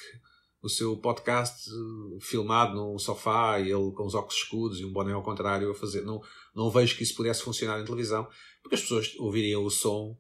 o 0.62 0.68
seu 0.68 0.98
podcast 0.98 1.70
uh, 1.70 2.20
filmado 2.20 2.76
num 2.76 3.00
sofá 3.00 3.62
e 3.62 3.72
ele 3.72 3.92
com 3.94 4.06
os 4.06 4.14
óculos 4.14 4.36
escuros 4.36 4.80
e 4.82 4.86
um 4.86 4.92
boné 4.92 5.14
ao 5.14 5.24
contrário 5.24 5.72
a 5.72 5.76
fazer. 5.76 6.02
Não, 6.02 6.22
não 6.54 6.70
vejo 6.70 6.98
que 6.98 7.04
isso 7.04 7.16
pudesse 7.16 7.44
funcionar 7.44 7.80
em 7.80 7.86
televisão, 7.86 8.28
porque 8.62 8.76
as 8.76 8.82
pessoas 8.82 9.16
ouviriam 9.20 9.64
o 9.64 9.70
som, 9.70 10.18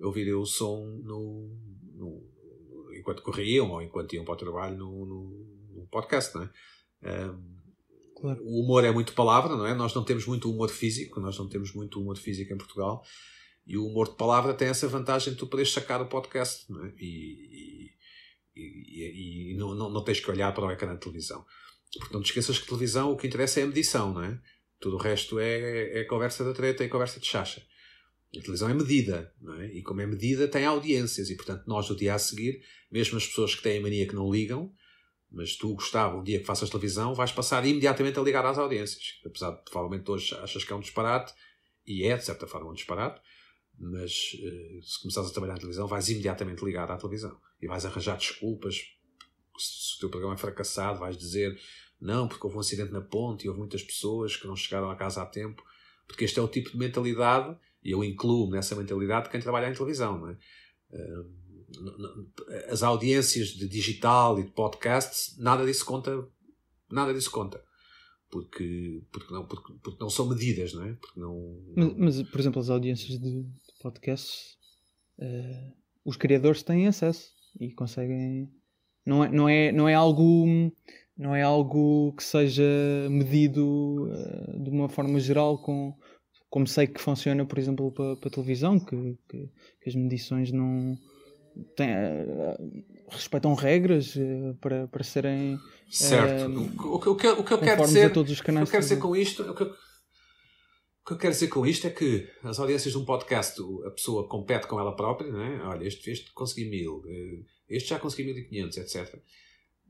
ouviriam 0.00 0.40
o 0.40 0.46
som 0.46 0.84
no, 1.02 1.50
no 1.94 2.28
enquanto 2.98 3.22
corriam 3.22 3.70
ou 3.70 3.82
enquanto 3.82 4.14
iam 4.14 4.24
para 4.24 4.34
o 4.34 4.38
trabalho 4.38 4.76
no, 4.76 5.06
no, 5.06 5.86
podcast, 5.90 6.34
não 6.34 6.42
é? 6.42 6.50
Claro. 8.20 8.42
O 8.42 8.64
humor 8.64 8.84
é 8.84 8.90
muito 8.90 9.12
palavra, 9.12 9.56
não 9.56 9.66
é? 9.66 9.74
Nós 9.74 9.94
não 9.94 10.04
temos 10.04 10.26
muito 10.26 10.50
humor 10.50 10.68
físico, 10.68 11.20
nós 11.20 11.38
não 11.38 11.48
temos 11.48 11.72
muito 11.72 12.00
humor 12.00 12.16
físico 12.16 12.52
em 12.52 12.58
Portugal. 12.58 13.02
E 13.66 13.76
o 13.76 13.86
humor 13.86 14.08
de 14.08 14.16
palavra 14.16 14.54
tem 14.54 14.68
essa 14.68 14.88
vantagem 14.88 15.32
de 15.32 15.38
tu 15.38 15.46
poderes 15.46 15.72
sacar 15.72 16.00
o 16.00 16.06
podcast, 16.06 16.70
não 16.70 16.84
é? 16.84 16.92
E, 16.98 17.90
e, 18.56 18.60
e, 18.60 19.52
e 19.52 19.56
não, 19.56 19.74
não, 19.74 19.90
não, 19.90 20.02
tens 20.02 20.20
que 20.20 20.30
olhar 20.30 20.52
para 20.52 20.66
o 20.66 20.70
ecrã 20.70 20.88
da 20.88 20.96
televisão. 20.96 21.44
Porque 21.98 22.14
não 22.14 22.22
te 22.22 22.26
esqueças 22.26 22.58
que 22.58 22.66
televisão 22.66 23.12
o 23.12 23.16
que 23.16 23.26
interessa 23.26 23.60
é 23.60 23.62
a 23.62 23.66
medição, 23.66 24.12
não 24.12 24.24
é? 24.24 24.40
Tudo 24.80 24.96
o 24.96 25.00
resto 25.00 25.38
é, 25.38 26.00
é 26.00 26.04
conversa 26.04 26.44
da 26.44 26.52
treta 26.52 26.84
e 26.84 26.88
conversa 26.88 27.20
de 27.20 27.26
chacha. 27.26 27.62
A 28.36 28.40
televisão 28.40 28.68
é 28.68 28.74
medida, 28.74 29.32
não 29.40 29.54
é? 29.54 29.66
E 29.72 29.82
como 29.82 30.00
é 30.00 30.06
medida, 30.06 30.46
tem 30.46 30.64
audiências. 30.64 31.30
E, 31.30 31.36
portanto, 31.36 31.64
nós, 31.66 31.88
no 31.88 31.96
dia 31.96 32.14
a 32.14 32.18
seguir, 32.18 32.62
mesmo 32.90 33.16
as 33.16 33.26
pessoas 33.26 33.54
que 33.54 33.62
têm 33.62 33.80
mania 33.80 34.06
que 34.06 34.14
não 34.14 34.30
ligam, 34.30 34.72
mas 35.30 35.56
tu, 35.56 35.74
Gustavo, 35.74 36.18
um 36.18 36.22
dia 36.22 36.38
que 36.38 36.44
faças 36.44 36.68
televisão, 36.68 37.14
vais 37.14 37.32
passar 37.32 37.64
imediatamente 37.66 38.18
a 38.18 38.22
ligar 38.22 38.44
às 38.44 38.58
audiências. 38.58 39.20
Apesar 39.24 39.52
de 39.52 39.62
provavelmente 39.62 40.10
hoje 40.10 40.34
achas 40.36 40.64
que 40.64 40.72
é 40.72 40.76
um 40.76 40.80
disparate, 40.80 41.32
e 41.86 42.04
é 42.04 42.16
de 42.16 42.24
certa 42.24 42.46
forma 42.46 42.70
um 42.70 42.74
disparate, 42.74 43.20
mas 43.78 44.12
uh, 44.34 44.82
se 44.82 45.00
começares 45.00 45.30
a 45.30 45.32
trabalhar 45.32 45.54
na 45.54 45.60
televisão, 45.60 45.86
vais 45.86 46.08
imediatamente 46.08 46.64
ligar 46.64 46.90
à 46.90 46.96
televisão 46.96 47.40
e 47.62 47.66
vais 47.66 47.86
arranjar 47.86 48.18
desculpas. 48.18 48.76
Se 49.56 49.96
o 49.96 50.00
teu 50.00 50.10
programa 50.10 50.34
é 50.34 50.38
fracassado, 50.38 50.98
vais 50.98 51.16
dizer 51.16 51.58
não, 52.00 52.28
porque 52.28 52.46
houve 52.46 52.58
um 52.58 52.60
acidente 52.60 52.92
na 52.92 53.00
ponte 53.00 53.44
e 53.44 53.48
houve 53.48 53.60
muitas 53.60 53.82
pessoas 53.82 54.36
que 54.36 54.46
não 54.46 54.54
chegaram 54.54 54.90
a 54.90 54.96
casa 54.96 55.22
a 55.22 55.26
tempo. 55.26 55.62
Porque 56.06 56.24
este 56.24 56.38
é 56.38 56.42
o 56.42 56.48
tipo 56.48 56.70
de 56.70 56.78
mentalidade, 56.78 57.56
e 57.82 57.90
eu 57.90 58.02
incluo 58.04 58.50
nessa 58.50 58.74
mentalidade 58.74 59.30
quem 59.30 59.40
trabalha 59.40 59.68
em 59.68 59.74
televisão. 59.74 60.28
É? 60.28 60.36
As 62.70 62.82
audiências 62.82 63.48
de 63.48 63.68
digital 63.68 64.38
e 64.38 64.44
de 64.44 64.50
podcasts, 64.50 65.36
nada 65.38 65.64
disso 65.64 65.84
conta, 65.84 66.26
nada 66.90 67.12
disso 67.12 67.30
conta. 67.30 67.62
Porque, 68.30 69.02
porque, 69.10 69.32
não, 69.32 69.46
porque, 69.46 69.72
porque 69.82 70.02
não 70.02 70.10
são 70.10 70.28
medidas, 70.28 70.74
não 70.74 70.84
é? 70.84 70.92
Porque 70.94 71.18
não. 71.18 71.62
Mas, 71.74 71.96
mas, 71.96 72.22
por 72.30 72.40
exemplo, 72.40 72.60
as 72.60 72.68
audiências 72.68 73.18
de, 73.18 73.42
de 73.42 73.48
podcasts, 73.80 74.58
uh, 75.18 75.72
os 76.04 76.16
criadores 76.16 76.62
têm 76.62 76.86
acesso 76.86 77.32
e 77.58 77.72
conseguem. 77.72 78.50
Não 79.04 79.24
é, 79.24 79.30
não 79.30 79.48
é, 79.48 79.72
não 79.72 79.88
é 79.88 79.94
algo. 79.94 80.46
Não 81.16 81.34
é 81.34 81.42
algo 81.42 82.12
que 82.12 82.22
seja 82.22 82.62
medido 83.10 84.08
uh, 84.08 84.62
de 84.62 84.70
uma 84.70 84.88
forma 84.88 85.18
geral 85.18 85.58
com, 85.60 85.96
como 86.50 86.66
sei 86.66 86.86
que 86.86 87.00
funciona, 87.00 87.44
por 87.44 87.58
exemplo, 87.58 87.92
para, 87.92 88.16
para 88.16 88.28
a 88.28 88.32
televisão, 88.32 88.78
que, 88.78 89.18
que, 89.28 89.50
que 89.80 89.88
as 89.88 89.94
medições 89.94 90.50
não, 90.50 90.96
tem, 91.76 91.90
uh, 91.90 92.84
respeitam 93.10 93.54
regras 93.54 94.14
uh, 94.16 94.56
para, 94.60 94.86
para 94.88 95.04
serem 95.04 95.58
certo. 95.90 96.50
Uh, 96.50 96.94
o, 96.94 97.00
que, 97.00 97.08
o, 97.08 97.16
que, 97.16 97.28
o 97.28 97.44
que 97.44 97.52
eu 97.52 97.58
quero 97.58 97.84
dizer, 97.84 98.12
todos 98.12 98.32
os 98.32 98.40
canais 98.40 98.68
o 98.68 98.70
que 98.70 98.76
eu 98.76 98.80
quero 98.80 98.88
dizer 98.88 99.00
com 99.00 99.16
isto, 99.16 99.42
o 99.42 99.54
que, 99.54 99.62
eu, 99.62 99.66
o 99.66 101.06
que 101.06 101.12
eu 101.12 101.18
quero 101.18 101.32
dizer 101.32 101.48
com 101.48 101.66
isto 101.66 101.86
é 101.86 101.90
que 101.90 102.28
as 102.42 102.58
audiências 102.58 102.92
de 102.92 102.98
um 102.98 103.04
podcast, 103.04 103.60
a 103.86 103.90
pessoa 103.90 104.28
compete 104.28 104.66
com 104.66 104.78
ela 104.78 104.94
própria, 104.94 105.30
não 105.30 105.42
é? 105.42 105.62
Olha, 105.64 105.86
este, 105.86 106.10
este 106.10 106.32
consegui 106.32 106.68
mil, 106.68 107.02
este 107.68 107.90
já 107.90 107.98
consegui 107.98 108.24
mil 108.24 108.38
e 108.38 108.44
quinhentos, 108.44 108.76
etc. 108.76 109.20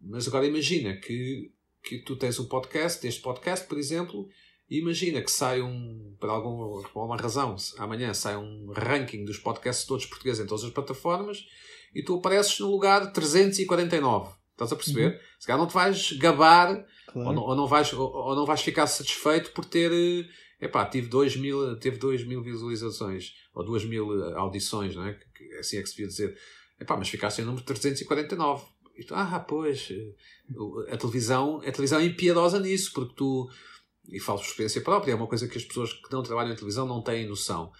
Mas 0.01 0.29
agora 0.29 0.47
imagina 0.47 0.97
que, 0.97 1.53
que 1.83 1.99
tu 1.99 2.17
tens 2.17 2.39
um 2.39 2.47
podcast, 2.47 3.07
este 3.07 3.21
podcast, 3.21 3.67
por 3.67 3.79
exemplo, 3.79 4.29
imagina 4.71 5.23
que 5.23 5.31
sai 5.31 5.61
um, 5.61 6.15
por, 6.21 6.29
algum, 6.29 6.83
por 6.83 7.01
alguma 7.01 7.17
razão, 7.17 7.57
amanhã 7.79 8.13
sai 8.13 8.37
um 8.37 8.73
ranking 8.73 9.25
dos 9.25 9.39
podcasts 9.39 9.87
todos 9.87 10.07
portugueses 10.07 10.45
em 10.45 10.47
todas 10.47 10.65
as 10.65 10.71
plataformas 10.71 11.47
e 11.95 12.03
tu 12.03 12.17
apareces 12.17 12.59
no 12.61 12.71
lugar 12.71 13.13
349. 13.13 14.39
Estás 14.53 14.73
a 14.73 14.77
perceber? 14.77 15.13
Uhum. 15.13 15.19
Se 15.39 15.47
calhar 15.47 15.61
não 15.61 15.69
te 15.69 15.75
vais 15.75 16.13
gabar 16.13 16.85
claro. 17.07 17.29
ou, 17.29 17.35
não, 17.35 17.43
ou, 17.43 17.57
não 17.57 17.67
vais, 17.67 17.93
ou, 17.93 18.13
ou, 18.13 18.35
não 18.35 18.45
vais 18.45 18.61
ficar 18.61 18.87
satisfeito 18.89 19.53
por 19.53 19.65
ter. 19.65 19.93
Eh, 19.93 20.67
epá, 20.67 20.85
tive 20.85 21.07
2 21.07 21.37
mil, 21.37 21.79
teve 21.79 21.97
2 21.97 22.25
mil 22.27 22.43
visualizações 22.43 23.35
ou 23.55 23.65
2 23.65 23.85
mil 23.85 24.21
eh, 24.21 24.35
audições, 24.35 24.97
não 24.97 25.07
é? 25.07 25.17
Assim 25.61 25.79
é 25.79 25.83
que 25.83 25.89
se 25.89 25.95
devia 25.95 26.09
dizer. 26.09 26.37
Epá, 26.81 26.97
mas 26.97 27.09
ficaste 27.09 27.41
em 27.41 27.45
número 27.45 27.65
349. 27.65 28.65
E 28.97 29.05
tu, 29.05 29.15
ah, 29.15 29.39
pois, 29.39 29.89
a 30.91 30.97
televisão, 30.97 31.59
a 31.59 31.71
televisão 31.71 32.01
é 32.01 32.05
impiedosa 32.05 32.59
nisso, 32.59 32.93
porque 32.93 33.15
tu, 33.15 33.49
e 34.11 34.19
falo 34.21 34.39
por 34.39 34.47
experiência 34.47 34.81
própria, 34.81 35.13
é 35.13 35.15
uma 35.15 35.27
coisa 35.27 35.47
que 35.47 35.59
as 35.59 35.65
pessoas 35.65 35.93
que 35.93 36.13
não 36.13 36.23
trabalham 36.23 36.53
em 36.53 36.57
televisão 36.57 36.87
não 36.87 37.03
têm 37.03 37.29
noção. 37.29 37.71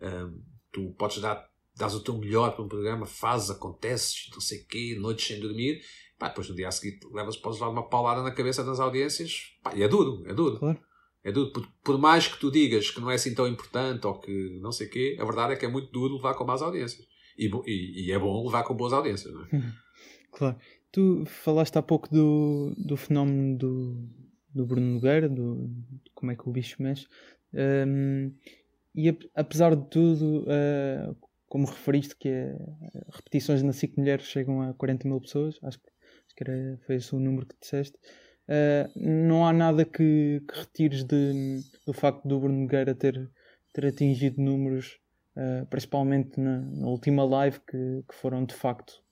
Um, 0.00 0.40
tu 0.70 0.94
podes 0.98 1.20
dar, 1.20 1.48
dás 1.76 1.94
o 1.94 2.00
teu 2.00 2.16
melhor 2.16 2.54
para 2.54 2.64
um 2.64 2.68
programa, 2.68 3.06
fazes, 3.06 3.50
acontece, 3.50 4.30
não 4.32 4.40
sei 4.40 4.60
o 4.60 4.66
quê, 4.66 4.96
noites 4.98 5.26
sem 5.26 5.40
dormir, 5.40 5.82
pá, 6.18 6.28
depois 6.28 6.48
no 6.48 6.54
dia 6.54 6.68
a 6.68 6.72
seguir 6.72 7.00
levas, 7.12 7.36
podes 7.36 7.58
levar 7.58 7.72
uma 7.72 7.88
paulada 7.88 8.22
na 8.22 8.30
cabeça 8.30 8.64
das 8.64 8.80
audiências, 8.80 9.56
pá, 9.62 9.74
e 9.74 9.82
é 9.82 9.88
duro, 9.88 10.22
é 10.26 10.32
duro. 10.32 10.58
Claro. 10.58 10.78
É 11.24 11.30
duro, 11.30 11.52
por, 11.52 11.68
por, 11.84 11.98
mais 11.98 12.26
que 12.26 12.38
tu 12.38 12.50
digas 12.50 12.90
que 12.90 13.00
não 13.00 13.08
é 13.08 13.14
assim 13.14 13.32
tão 13.32 13.46
importante 13.46 14.06
ou 14.06 14.18
que 14.18 14.58
não 14.60 14.72
sei 14.72 14.88
o 14.88 14.90
quê, 14.90 15.16
a 15.20 15.24
verdade 15.24 15.52
é 15.52 15.56
que 15.56 15.64
é 15.64 15.68
muito 15.68 15.92
duro 15.92 16.16
levar 16.16 16.34
com 16.34 16.44
más 16.44 16.62
audiências. 16.62 17.06
E, 17.38 17.48
e, 17.66 18.06
e 18.06 18.12
é 18.12 18.18
bom 18.18 18.44
levar 18.44 18.64
com 18.64 18.74
boas 18.74 18.92
audiências, 18.92 19.32
não 19.32 19.44
é? 19.44 19.48
Claro. 20.32 20.56
Tu 20.90 21.24
falaste 21.26 21.76
há 21.76 21.82
pouco 21.82 22.08
do, 22.08 22.74
do 22.76 22.96
fenómeno 22.96 23.56
do, 23.56 24.08
do 24.54 24.66
Bruno 24.66 24.94
Nogueira, 24.94 25.28
do, 25.28 25.70
como 26.14 26.32
é 26.32 26.36
que 26.36 26.48
o 26.48 26.52
bicho 26.52 26.82
mexe. 26.82 27.06
Um, 27.54 28.32
e 28.94 29.08
apesar 29.34 29.74
de 29.74 29.88
tudo, 29.88 30.42
uh, 30.42 31.16
como 31.48 31.66
referiste, 31.66 32.16
que 32.16 32.28
é, 32.28 32.56
repetições 33.10 33.62
na 33.62 33.72
SIC 33.72 33.96
Mulheres 33.98 34.26
chegam 34.26 34.62
a 34.62 34.74
40 34.74 35.08
mil 35.08 35.20
pessoas, 35.20 35.58
acho 35.62 35.78
que, 35.78 35.88
acho 36.26 36.36
que 36.36 36.44
era, 36.44 36.78
foi 36.86 36.96
esse 36.96 37.14
o 37.14 37.18
número 37.18 37.46
que 37.46 37.56
disseste. 37.60 37.96
Uh, 38.48 38.90
não 38.96 39.46
há 39.46 39.52
nada 39.52 39.84
que, 39.84 40.42
que 40.46 40.58
retires 40.58 41.04
de, 41.04 41.60
do 41.86 41.92
facto 41.92 42.26
do 42.26 42.40
Bruno 42.40 42.60
Nogueira 42.60 42.94
ter, 42.94 43.30
ter 43.72 43.86
atingido 43.86 44.40
números, 44.42 44.98
principalmente 45.70 46.38
na, 46.38 46.60
na, 46.60 46.88
última 46.88 47.24
live, 47.24 47.58
que, 47.60 48.04
que 48.06 48.14
foram 48.14 48.44
de 48.44 48.54
facto 48.54 49.02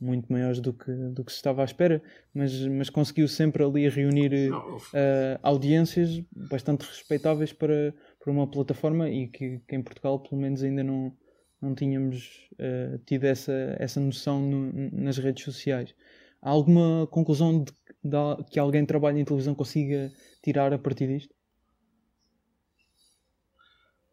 muito 0.00 0.32
maiores 0.32 0.60
do 0.60 0.72
que, 0.72 0.90
do 0.90 1.24
que 1.24 1.32
se 1.32 1.38
estava 1.38 1.62
à 1.62 1.64
espera, 1.64 2.02
mas, 2.32 2.54
mas 2.66 2.90
conseguiu 2.90 3.26
sempre 3.26 3.64
ali 3.64 3.88
reunir 3.88 4.50
uh, 4.50 5.38
audiências 5.42 6.22
bastante 6.30 6.82
respeitáveis 6.82 7.52
para, 7.52 7.94
para 8.20 8.32
uma 8.32 8.46
plataforma 8.46 9.10
e 9.10 9.28
que, 9.28 9.60
que 9.66 9.76
em 9.76 9.82
Portugal 9.82 10.20
pelo 10.20 10.40
menos 10.40 10.62
ainda 10.62 10.84
não, 10.84 11.12
não 11.60 11.74
tínhamos 11.74 12.48
uh, 12.54 12.98
tido 13.06 13.24
essa, 13.24 13.76
essa 13.78 14.00
noção 14.00 14.40
no, 14.40 14.90
nas 14.92 15.18
redes 15.18 15.44
sociais. 15.44 15.94
Há 16.40 16.50
alguma 16.50 17.06
conclusão 17.08 17.64
de, 17.64 17.72
de, 18.04 18.44
que 18.50 18.58
alguém 18.58 18.82
que 18.82 18.88
trabalha 18.88 19.18
em 19.18 19.24
televisão 19.24 19.54
consiga 19.54 20.12
tirar 20.42 20.72
a 20.72 20.78
partir 20.78 21.08
disto? 21.08 21.34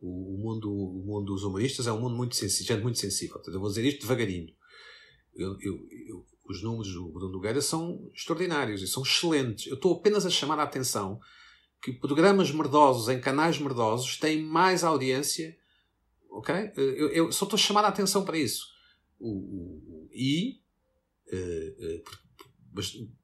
O 0.01 0.37
mundo, 0.37 0.71
o 0.71 1.03
mundo 1.03 1.25
dos 1.33 1.43
humoristas 1.43 1.87
é 1.87 1.91
um 1.91 1.99
mundo 1.99 2.15
muito 2.15 2.35
sensível, 2.35 2.79
muito 2.81 2.99
sensível. 2.99 3.41
Eu 3.47 3.59
vou 3.59 3.69
dizer 3.69 3.85
isto 3.85 4.01
devagarinho 4.01 4.53
eu, 5.35 5.57
eu, 5.59 5.87
eu, 6.07 6.25
os 6.45 6.61
números 6.63 6.93
do 6.93 7.09
Bruno 7.09 7.31
Nogueira 7.31 7.61
são 7.61 8.09
extraordinários 8.13 8.81
e 8.81 8.87
são 8.87 9.03
excelentes. 9.03 9.67
Eu 9.67 9.75
estou 9.75 9.93
apenas 9.93 10.25
a 10.25 10.29
chamar 10.29 10.59
a 10.59 10.63
atenção 10.63 11.19
que 11.81 11.91
programas 11.91 12.51
merdosos 12.51 13.09
em 13.09 13.19
canais 13.19 13.59
merdosos 13.59 14.17
têm 14.17 14.41
mais 14.41 14.83
audiência. 14.83 15.55
Ok? 16.31 16.53
Eu, 16.75 17.09
eu 17.09 17.31
só 17.31 17.45
estou 17.45 17.57
a 17.57 17.61
chamar 17.61 17.85
a 17.85 17.89
atenção 17.89 18.23
para 18.23 18.37
isso. 18.37 18.67
O, 19.19 19.29
o, 19.29 20.09
e. 20.11 20.61
Uh, 21.31 22.01
uh, 22.01 22.25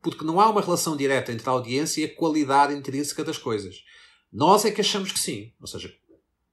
porque 0.01 0.23
não 0.23 0.39
há 0.39 0.49
uma 0.49 0.61
relação 0.61 0.95
direta 0.95 1.31
entre 1.31 1.47
a 1.47 1.51
audiência 1.51 2.01
e 2.01 2.05
a 2.05 2.15
qualidade 2.15 2.73
intrínseca 2.73 3.23
das 3.23 3.37
coisas. 3.37 3.83
Nós 4.31 4.63
é 4.63 4.71
que 4.71 4.79
achamos 4.79 5.11
que 5.11 5.19
sim. 5.19 5.53
Ou 5.59 5.67
seja, 5.67 5.93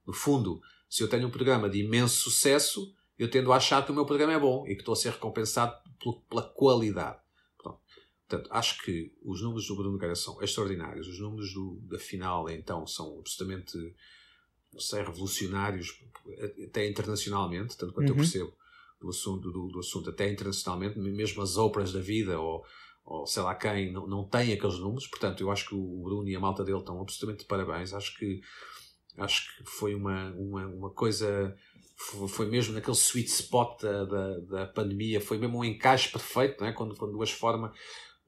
no 0.05 0.13
fundo, 0.13 0.61
se 0.91 1.03
eu 1.03 1.09
tenho 1.09 1.29
um 1.29 1.31
programa 1.31 1.71
de 1.71 1.79
imenso 1.79 2.17
sucesso, 2.17 2.93
eu 3.19 3.31
tendo 3.31 3.53
a 3.53 3.57
achar 3.57 3.85
que 3.85 3.91
o 3.91 3.95
meu 3.95 4.07
programa 4.07 4.33
é 4.33 4.39
bom 4.39 4.67
e 4.67 4.75
que 4.75 4.83
estou 4.83 4.93
a 4.93 4.97
ser 4.97 5.11
recompensado 5.11 5.77
pela 6.29 6.43
qualidade. 6.43 7.19
Portanto, 8.29 8.51
acho 8.53 8.83
que 8.85 9.11
os 9.25 9.41
números 9.41 9.67
do 9.67 9.75
Bruno 9.75 9.93
Nogueira 9.93 10.15
são 10.15 10.41
extraordinários. 10.43 11.09
Os 11.09 11.19
números 11.19 11.55
do, 11.55 11.81
da 11.85 11.99
final, 11.99 12.51
então, 12.51 12.87
são 12.87 13.19
absolutamente, 13.19 13.79
não 14.71 14.81
sei, 14.81 15.03
revolucionários, 15.03 15.99
até 16.63 16.87
internacionalmente, 16.87 17.75
tanto 17.79 17.95
quanto 17.95 18.11
uhum. 18.11 18.17
eu 18.17 18.17
percebo 18.17 18.53
do 19.01 19.09
assunto, 19.09 19.51
do, 19.51 19.69
do, 19.69 19.79
assunto, 19.79 20.11
até 20.11 20.31
internacionalmente, 20.31 20.99
mesmo 20.99 21.41
as 21.41 21.57
óperas 21.57 21.91
da 21.91 22.01
vida 22.01 22.39
ou, 22.39 22.63
ou 23.03 23.27
sei 23.27 23.43
lá 23.43 23.55
quem, 23.55 23.91
não, 23.93 24.07
não 24.07 24.25
têm 24.25 24.53
aqueles 24.53 24.79
números. 24.79 25.07
Portanto, 25.07 25.41
eu 25.41 25.51
acho 25.51 25.67
que 25.67 25.75
o 25.75 26.03
Bruno 26.03 26.29
e 26.29 26.37
a 26.37 26.41
malta 26.41 26.63
dele 26.63 26.81
estão 26.81 27.01
absolutamente 27.01 27.41
de 27.41 27.47
parabéns. 27.47 27.95
Acho 27.95 28.15
que, 28.19 28.43
acho 29.17 29.57
que 29.57 29.65
foi 29.65 29.95
uma, 29.95 30.33
uma, 30.33 30.67
uma 30.67 30.91
coisa 30.91 31.57
foi 32.29 32.47
mesmo 32.47 32.75
naquele 32.75 32.97
sweet 32.97 33.29
spot 33.29 33.83
da, 33.83 34.05
da, 34.05 34.39
da, 34.39 34.67
pandemia, 34.67 35.21
foi 35.21 35.37
mesmo 35.37 35.59
um 35.59 35.65
encaixe 35.65 36.11
perfeito, 36.11 36.61
não 36.61 36.69
é? 36.69 36.73
quando, 36.73 36.95
quando 36.95 37.13
duas 37.13 37.31
formas 37.31 37.77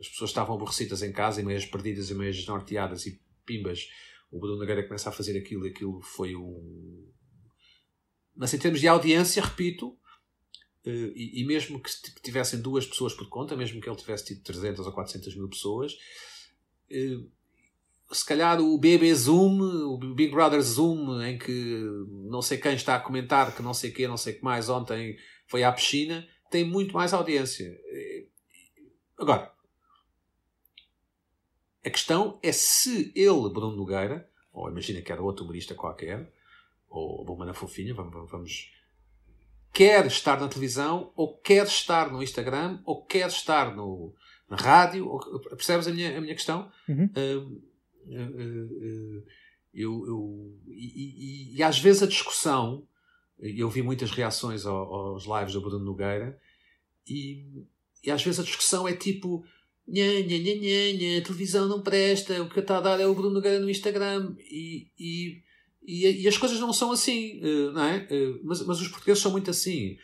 as 0.00 0.08
pessoas 0.08 0.30
estavam 0.30 0.56
aborrecidas 0.56 1.02
em 1.02 1.12
casa 1.12 1.40
e 1.40 1.44
meias 1.44 1.64
perdidas 1.66 2.10
e 2.10 2.14
meias 2.14 2.36
desnorteadas 2.36 3.06
e 3.06 3.20
pimbas, 3.44 3.88
o 4.30 4.40
Bruno 4.40 4.58
Nogueira 4.58 4.82
começa 4.82 5.10
a 5.10 5.12
fazer 5.12 5.38
aquilo 5.38 5.66
e 5.66 5.70
aquilo 5.70 6.00
foi 6.00 6.34
um... 6.34 7.12
Mas 8.34 8.54
em 8.54 8.58
termos 8.58 8.80
de 8.80 8.88
audiência, 8.88 9.42
repito, 9.42 9.98
eh, 10.84 11.12
e, 11.14 11.42
e 11.42 11.44
mesmo 11.44 11.80
que 11.80 11.90
tivessem 12.22 12.60
duas 12.60 12.86
pessoas 12.86 13.12
por 13.12 13.28
conta, 13.28 13.56
mesmo 13.56 13.80
que 13.80 13.88
ele 13.88 13.96
tivesse 13.96 14.26
tido 14.26 14.42
300 14.42 14.86
ou 14.86 14.92
400 14.92 15.36
mil 15.36 15.48
pessoas, 15.48 15.92
eh, 16.90 17.18
se 18.12 18.24
calhar 18.24 18.60
o 18.60 18.76
BB 18.76 19.14
Zoom, 19.14 19.60
o 19.60 19.98
Big 20.14 20.32
Brother 20.32 20.60
Zoom, 20.60 21.22
em 21.22 21.38
que 21.38 21.80
não 22.28 22.42
sei 22.42 22.58
quem 22.58 22.74
está 22.74 22.96
a 22.96 23.00
comentar 23.00 23.54
que 23.54 23.62
não 23.62 23.72
sei 23.72 23.90
o 23.90 23.94
que, 23.94 24.08
não 24.08 24.16
sei 24.16 24.34
o 24.34 24.36
que 24.38 24.44
mais, 24.44 24.68
ontem 24.68 25.16
foi 25.46 25.62
à 25.62 25.72
piscina, 25.72 26.26
tem 26.50 26.64
muito 26.64 26.92
mais 26.92 27.14
audiência. 27.14 27.78
Agora, 29.16 29.52
a 31.84 31.90
questão 31.90 32.38
é 32.42 32.50
se 32.52 33.12
ele, 33.14 33.48
Bruno 33.52 33.76
Nogueira, 33.76 34.28
ou 34.52 34.68
imagina 34.68 35.00
que 35.00 35.12
era 35.12 35.22
outro 35.22 35.44
humorista 35.44 35.74
qualquer, 35.74 36.32
ou 36.88 37.24
Bomana 37.24 37.54
Fofinha, 37.54 37.94
vamos, 37.94 38.30
vamos, 38.30 38.72
quer 39.72 40.04
estar 40.06 40.40
na 40.40 40.48
televisão, 40.48 41.12
ou 41.14 41.38
quer 41.38 41.64
estar 41.66 42.10
no 42.10 42.22
Instagram, 42.22 42.80
ou 42.84 43.04
quer 43.04 43.28
estar 43.28 43.74
no, 43.76 44.12
na 44.48 44.56
rádio, 44.56 45.08
ou, 45.08 45.20
percebes 45.40 45.86
a 45.86 45.92
minha, 45.92 46.18
a 46.18 46.20
minha 46.20 46.34
questão? 46.34 46.70
Uhum. 46.88 47.08
Eh, 47.14 47.69
eu, 49.72 50.06
eu 50.06 50.58
e, 50.68 51.52
e, 51.52 51.56
e, 51.56 51.62
às 51.62 51.78
vezes 51.78 52.02
a 52.02 52.06
discussão, 52.06 52.86
eu 53.38 53.68
vi 53.70 53.82
muitas 53.82 54.10
reações 54.10 54.66
aos 54.66 55.24
lives 55.24 55.54
do 55.54 55.60
Bruno 55.60 55.84
Nogueira, 55.84 56.38
e, 57.06 57.64
e 58.04 58.10
às 58.10 58.22
vezes 58.22 58.40
a 58.40 58.44
discussão 58.44 58.86
é 58.86 58.94
tipo: 58.94 59.44
nha, 59.86 60.20
nha, 60.22 60.38
nha, 60.38 60.54
nha, 60.54 60.92
nha, 60.92 61.18
a 61.18 61.22
televisão 61.22 61.68
não 61.68 61.82
presta, 61.82 62.42
o 62.42 62.48
que 62.48 62.60
está 62.60 62.78
a 62.78 62.80
dar 62.80 63.00
é 63.00 63.06
o 63.06 63.14
Bruno 63.14 63.34
Nogueira 63.34 63.60
no 63.60 63.70
Instagram, 63.70 64.34
e, 64.38 64.88
e, 64.98 65.42
e, 65.82 66.28
as 66.28 66.38
coisas 66.38 66.58
não 66.60 66.72
são 66.72 66.92
assim, 66.92 67.40
eh, 67.42 67.72
não 67.72 67.84
é? 67.84 68.06
Mas, 68.44 68.64
mas 68.66 68.80
os 68.80 68.88
portugueses 68.88 69.22
são 69.22 69.32
muito 69.32 69.50
assim. 69.50 69.96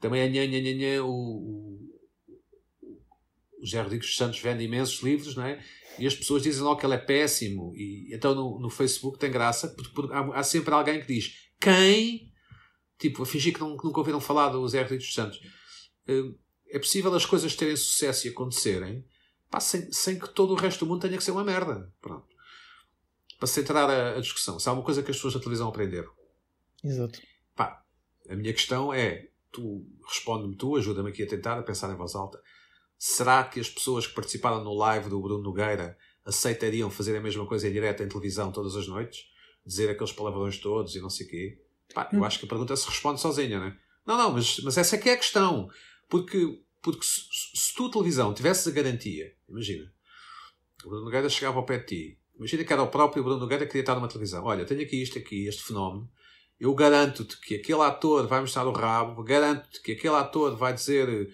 Também 0.00 0.20
é 0.20 0.28
nha, 0.28 0.46
nha, 0.46 0.60
nha, 0.60 0.74
nha, 0.74 1.04
o, 1.04 1.93
o, 3.64 3.66
José 3.66 3.80
Rodrigues 3.80 4.16
Santos 4.16 4.38
vende 4.40 4.64
imensos 4.64 5.02
livros, 5.02 5.34
não 5.34 5.44
é? 5.44 5.62
e 5.98 6.06
as 6.06 6.14
pessoas 6.14 6.42
dizem 6.42 6.62
logo 6.62 6.78
que 6.78 6.86
ele 6.86 6.94
é 6.94 6.98
péssimo. 6.98 7.72
E 7.76 8.08
então 8.12 8.34
no, 8.34 8.58
no 8.58 8.70
Facebook 8.70 9.18
tem 9.18 9.30
graça, 9.30 9.68
porque, 9.68 9.92
porque 9.94 10.12
há, 10.12 10.20
há, 10.38 10.42
sempre 10.42 10.74
alguém 10.74 11.00
que 11.00 11.06
diz 11.06 11.50
quem, 11.60 12.32
tipo, 12.98 13.22
a 13.22 13.26
fingir 13.26 13.52
que, 13.52 13.60
não, 13.60 13.76
que 13.76 13.84
nunca 13.84 13.98
ouviram 13.98 14.20
falar 14.20 14.48
do 14.48 14.66
Zé 14.68 14.82
Rodrigues 14.82 15.06
dos 15.06 15.14
Santos. 15.14 15.38
Uh, 16.08 16.36
é 16.70 16.78
possível 16.78 17.14
as 17.14 17.24
coisas 17.24 17.54
terem 17.54 17.76
sucesso 17.76 18.26
e 18.26 18.30
acontecerem 18.30 19.04
pá, 19.50 19.60
sem, 19.60 19.90
sem 19.92 20.18
que 20.18 20.28
todo 20.28 20.52
o 20.52 20.56
resto 20.56 20.84
do 20.84 20.88
mundo 20.88 21.02
tenha 21.02 21.16
que 21.16 21.24
ser 21.24 21.30
uma 21.30 21.44
merda. 21.44 21.92
Pronto. 22.00 22.26
Para 23.38 23.46
centrar 23.46 23.88
a, 23.88 24.16
a 24.16 24.20
discussão. 24.20 24.58
Se 24.58 24.68
há 24.68 24.72
uma 24.72 24.82
coisa 24.82 25.02
que 25.02 25.10
as 25.10 25.16
pessoas 25.16 25.34
da 25.34 25.40
televisão 25.40 25.68
aprenderam. 25.68 26.10
Exato. 26.82 27.20
Pá, 27.54 27.82
a 28.28 28.34
minha 28.34 28.52
questão 28.52 28.92
é: 28.92 29.28
tu 29.52 29.86
responde-me 30.06 30.56
tu, 30.56 30.76
ajuda-me 30.76 31.10
aqui 31.10 31.22
a 31.22 31.28
tentar, 31.28 31.58
a 31.58 31.62
pensar 31.62 31.92
em 31.92 31.96
voz 31.96 32.14
alta 32.14 32.40
Será 33.06 33.44
que 33.44 33.60
as 33.60 33.68
pessoas 33.68 34.06
que 34.06 34.14
participaram 34.14 34.64
no 34.64 34.72
live 34.72 35.10
do 35.10 35.20
Bruno 35.20 35.42
Nogueira 35.42 35.94
aceitariam 36.24 36.88
fazer 36.88 37.14
a 37.14 37.20
mesma 37.20 37.44
coisa 37.44 37.68
em 37.68 37.72
direto 37.72 38.02
em 38.02 38.08
televisão 38.08 38.50
todas 38.50 38.74
as 38.76 38.88
noites? 38.88 39.26
Dizer 39.64 39.90
aqueles 39.90 40.10
palavrões 40.10 40.56
todos 40.56 40.96
e 40.96 41.00
não 41.02 41.10
sei 41.10 41.26
o 41.26 41.28
quê? 41.28 41.62
Pá, 41.92 42.08
eu 42.10 42.20
hum. 42.20 42.24
acho 42.24 42.38
que 42.38 42.46
a 42.46 42.48
pergunta 42.48 42.74
se 42.74 42.88
responde 42.88 43.20
sozinha, 43.20 43.58
não 43.58 43.66
é? 43.66 43.76
Não, 44.06 44.16
não, 44.16 44.32
mas, 44.32 44.58
mas 44.60 44.78
essa 44.78 44.96
é 44.96 44.98
que 44.98 45.10
é 45.10 45.12
a 45.12 45.18
questão. 45.18 45.68
Porque, 46.08 46.62
porque 46.80 47.04
se, 47.04 47.20
se 47.54 47.74
tu, 47.74 47.90
televisão, 47.90 48.32
tivesses 48.32 48.66
a 48.66 48.70
garantia, 48.70 49.34
imagina, 49.46 49.92
o 50.82 50.88
Bruno 50.88 51.04
Nogueira 51.04 51.28
chegava 51.28 51.58
ao 51.58 51.66
pé 51.66 51.80
de 51.80 51.84
ti, 51.84 52.18
imagina 52.38 52.64
que 52.64 52.72
era 52.72 52.82
o 52.82 52.88
próprio 52.88 53.22
Bruno 53.22 53.40
Nogueira 53.40 53.66
que 53.66 53.72
queria 53.72 53.82
estar 53.82 53.96
numa 53.96 54.08
televisão. 54.08 54.42
Olha, 54.46 54.64
tenho 54.64 54.80
aqui 54.80 55.02
isto, 55.02 55.18
aqui, 55.18 55.46
este 55.46 55.62
fenómeno, 55.62 56.10
eu 56.58 56.74
garanto-te 56.74 57.38
que 57.38 57.56
aquele 57.56 57.82
ator 57.82 58.26
vai 58.26 58.40
mostrar 58.40 58.66
o 58.66 58.72
rabo, 58.72 59.22
garanto-te 59.22 59.82
que 59.82 59.92
aquele 59.92 60.14
ator 60.14 60.56
vai 60.56 60.72
dizer 60.72 61.28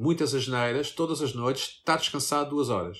muitas 0.00 0.34
asneiras, 0.34 0.90
todas 0.90 1.20
as 1.20 1.34
noites, 1.34 1.76
está 1.78 1.96
descansado 1.96 2.50
duas 2.50 2.68
horas. 2.70 2.98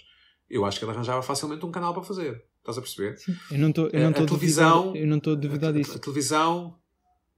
Eu 0.49 0.65
acho 0.65 0.79
que 0.79 0.85
ele 0.85 0.93
arranjava 0.93 1.23
facilmente 1.23 1.65
um 1.65 1.71
canal 1.71 1.95
para 1.95 2.03
fazer. 2.03 2.45
Estás 2.59 2.77
a 2.77 2.83
perceber? 2.83 3.17
Sim. 3.19 3.35
Eu 3.51 3.59
não 3.59 3.71
estou 3.71 3.87
a, 3.87 4.09
a 4.09 4.27
televisão, 4.27 4.95
eu 4.95 5.07
não 5.07 5.17
estou 5.17 5.33
a 5.33 5.37
duvidar 5.37 5.73
disso. 5.73 5.93
A, 5.93 5.97
a, 5.97 5.99
televisão, 5.99 6.79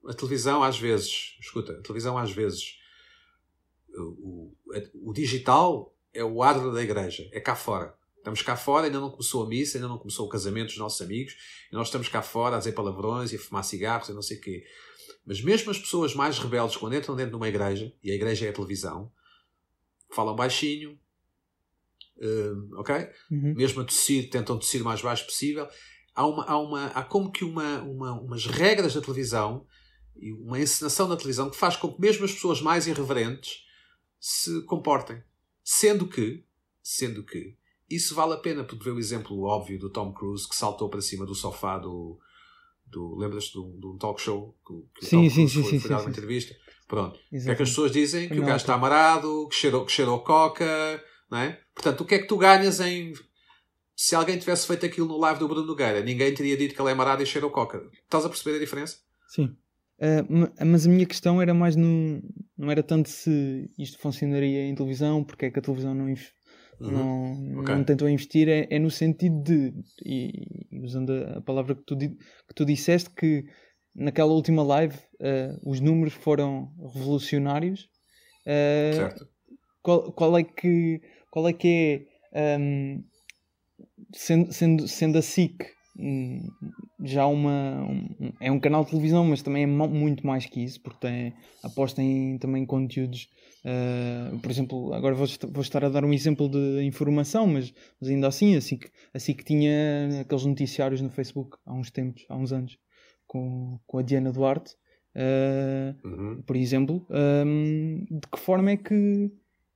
a 0.09 0.13
televisão 0.13 0.63
às 0.63 0.79
vezes, 0.79 1.37
escuta, 1.41 1.73
a 1.73 1.83
televisão 1.83 2.19
às 2.19 2.33
vezes 2.33 2.81
O, 3.95 4.03
o, 4.03 5.11
o 5.11 5.13
digital 5.13 5.95
é 6.13 6.25
o 6.25 6.43
adro 6.43 6.73
da 6.73 6.83
igreja, 6.83 7.29
é 7.31 7.41
cá 7.41 7.55
fora. 7.55 7.95
Estamos 8.17 8.43
cá 8.43 8.57
fora, 8.57 8.87
ainda 8.87 9.01
não 9.01 9.11
começou 9.11 9.45
a 9.45 9.49
missa, 9.49 9.79
ainda 9.79 9.89
não 9.89 9.99
começou 9.99 10.27
o 10.27 10.29
casamento 10.29 10.69
dos 10.69 10.79
nossos 10.79 11.01
amigos, 11.03 11.35
e 11.71 11.75
nós 11.75 11.89
estamos 11.89 12.09
cá 12.09 12.23
fora 12.23 12.57
a 12.57 12.59
dizer 12.59 12.73
palavrões 12.73 13.33
e 13.33 13.37
a 13.37 13.39
fumar 13.39 13.65
cigarros 13.65 14.09
e 14.09 14.13
não 14.13 14.23
sei 14.23 14.39
o 14.39 14.41
quê. 14.41 14.65
Mas 15.27 15.43
mesmo 15.43 15.71
as 15.71 15.79
pessoas 15.79 16.15
mais 16.15 16.39
rebeldes, 16.39 16.77
quando 16.77 16.95
entram 16.95 17.15
dentro 17.15 17.33
de 17.33 17.37
uma 17.37 17.49
igreja, 17.49 17.93
e 18.03 18.11
a 18.11 18.15
igreja 18.15 18.47
é 18.47 18.49
a 18.51 18.53
televisão, 18.53 19.11
falam 20.15 20.37
baixinho, 20.37 20.99
uh, 22.19 22.79
ok? 22.81 22.95
Uhum. 23.31 23.55
Mesmo 23.55 23.83
a 23.83 23.85
tossir, 23.85 24.31
tentam 24.31 24.59
tossir 24.59 24.83
o 24.83 24.85
mais 24.85 25.01
baixo 25.01 25.25
possível. 25.25 25.69
Há, 26.15 26.27
uma, 26.27 26.45
há, 26.45 26.59
uma, 26.59 26.87
há 26.89 27.03
como 27.03 27.33
que 27.33 27.45
uma, 27.45 27.83
uma, 27.83 28.13
umas 28.21 28.47
regras 28.47 28.95
da 28.95 29.01
televisão 29.01 29.67
e 30.17 30.33
uma 30.33 30.61
encenação 30.61 31.09
da 31.09 31.17
televisão 31.17 31.51
que 31.51 31.57
faz 31.57 31.77
com 31.77 31.93
que 31.93 32.01
mesmo 32.01 32.25
as 32.25 32.33
pessoas 32.33 32.61
mais 32.61 32.87
irreverentes 32.87 33.65
se 34.21 34.63
comportem. 34.67 35.23
Sendo 35.65 36.07
que, 36.07 36.45
sendo 36.83 37.25
que, 37.25 37.57
isso 37.89 38.15
vale 38.15 38.35
a 38.35 38.39
pena, 38.39 38.65
porque 38.65 38.85
vê 38.85 38.91
o 38.91 38.99
exemplo 38.99 39.43
óbvio 39.43 39.79
do 39.79 39.91
Tom 39.91 40.13
Cruise 40.13 40.49
que 40.49 40.57
saltou 40.57 40.89
para 40.89 41.01
cima 41.01 41.27
do 41.27 41.35
sofá 41.35 41.79
do. 41.79 42.19
do 42.87 43.17
Lembras-te 43.17 43.53
de, 43.53 43.87
um 43.87 43.99
talk 43.99 44.21
show 44.21 44.57
que, 44.67 45.01
que 45.01 45.07
sim, 45.07 45.27
o 45.27 45.29
Tom 45.29 45.35
sim, 45.35 45.49
sim, 45.49 45.63
foi, 45.63 45.71
sim, 45.71 45.81
foi 45.81 45.91
dar 45.91 46.01
uma 46.01 46.11
entrevista? 46.11 46.57
Pronto. 46.93 47.19
O 47.33 47.43
que 47.43 47.51
é 47.51 47.55
que 47.55 47.63
as 47.63 47.71
pessoas 47.71 47.91
dizem? 47.91 48.29
Que 48.29 48.39
o 48.39 48.45
gajo 48.45 48.57
está 48.57 48.75
amarado, 48.75 49.49
que 49.49 49.55
cheirou, 49.55 49.87
que 49.87 49.91
cheirou 49.91 50.21
coca, 50.21 51.03
não 51.31 51.39
é? 51.39 51.59
Portanto, 51.75 52.03
o 52.03 52.05
que 52.05 52.17
é 52.17 52.19
que 52.19 52.27
tu 52.27 52.37
ganhas 52.37 52.81
em. 52.81 53.15
Se 53.97 54.15
alguém 54.15 54.39
tivesse 54.39 54.67
feito 54.67 54.85
aquilo 54.85 55.09
no 55.09 55.17
live 55.17 55.41
do 55.41 55.49
Bruno 55.49 55.67
Nogueira, 55.67 56.03
ninguém 56.03 56.35
teria 56.35 56.55
dito 56.55 56.75
que 56.75 56.83
ele 56.83 56.91
é 56.91 56.93
amarado 56.93 57.23
e 57.23 57.27
cheirou 57.27 57.51
coca. 57.51 57.81
Estás 58.05 58.27
a 58.27 58.29
perceber 58.29 58.59
a 58.59 58.61
diferença? 58.61 58.99
Sim. 59.27 59.57
Uh, 59.99 60.53
mas 60.67 60.87
a 60.87 60.91
minha 60.91 61.07
questão 61.07 61.41
era 61.41 61.55
mais 61.55 61.77
no. 61.77 62.23
Não 62.59 62.71
era 62.71 62.83
tanto 62.83 63.09
se 63.09 63.71
isto 63.79 63.99
funcionaria 63.99 64.67
em 64.67 64.75
televisão, 64.75 65.25
porque 65.25 65.47
é 65.47 65.51
que 65.51 65.61
a 65.61 65.63
televisão 65.63 65.95
não, 65.95 66.05
uhum. 66.05 66.91
não, 66.91 67.61
okay. 67.63 67.75
não 67.75 67.85
tentou 67.85 68.07
investir, 68.07 68.51
é, 68.51 68.67
é, 68.69 68.79
no 68.79 68.91
sentido 68.91 69.43
de. 69.43 69.73
E, 70.05 70.31
usando 70.85 71.11
a 71.11 71.41
palavra 71.41 71.75
que 71.75 71.85
tu, 71.87 71.97
que 71.97 72.55
tu 72.55 72.67
disseste, 72.67 73.09
que 73.15 73.47
naquela 73.95 74.33
última 74.33 74.63
live 74.63 74.97
uh, 74.97 75.71
os 75.71 75.81
números 75.81 76.15
foram 76.15 76.73
revolucionários. 76.95 77.89
Uh, 78.47 78.97
certo. 78.97 79.29
Qual, 79.83 80.13
qual, 80.13 80.39
é 80.39 80.43
que, 80.43 81.01
qual 81.31 81.49
é 81.49 81.53
que 81.53 82.07
é. 82.33 82.57
Um, 82.59 83.05
sendo, 84.15 84.53
sendo, 84.53 84.89
sendo 84.89 85.19
a 85.19 85.23
SIC 85.23 85.65
Hum, 85.99 86.49
já 87.05 87.27
uma 87.27 87.85
um, 87.85 88.33
é 88.41 88.51
um 88.51 88.59
canal 88.59 88.83
de 88.83 88.89
televisão 88.89 89.27
mas 89.27 89.43
também 89.43 89.65
é 89.65 89.67
muito 89.67 90.27
mais 90.27 90.47
que 90.47 90.65
isso 90.65 90.81
porque 90.81 91.01
tem, 91.01 91.35
aposta 91.63 92.01
em 92.01 92.39
também 92.39 92.65
conteúdos 92.65 93.29
uh, 93.63 94.39
por 94.39 94.51
exemplo 94.51 94.95
agora 94.95 95.15
vou, 95.15 95.27
vou, 95.51 95.61
estar 95.61 95.85
a 95.85 95.91
dar 95.91 96.03
um 96.03 96.15
exemplo 96.15 96.49
de 96.49 96.83
informação 96.83 97.47
mas, 97.47 97.75
mas 98.01 98.09
ainda 98.09 98.27
assim 98.27 98.57
assim 98.57 98.79
que 98.79 98.91
assim 99.13 99.35
que 99.35 99.45
tinha 99.45 100.23
aqueles 100.23 100.47
noticiários 100.47 101.03
no 101.03 101.11
Facebook 101.11 101.59
há 101.67 101.75
uns 101.75 101.91
tempos 101.91 102.25
há 102.31 102.37
uns 102.39 102.55
anos 102.55 102.79
com, 103.33 103.81
com 103.87 103.99
a 103.99 104.03
Diana 104.03 104.31
Duarte 104.31 104.75
uh, 105.17 106.07
uhum. 106.07 106.43
por 106.43 106.57
exemplo 106.57 107.07
um, 107.11 108.05
de 108.11 108.29
que 108.31 108.39
forma 108.39 108.73
é 108.73 108.77
que 108.77 109.31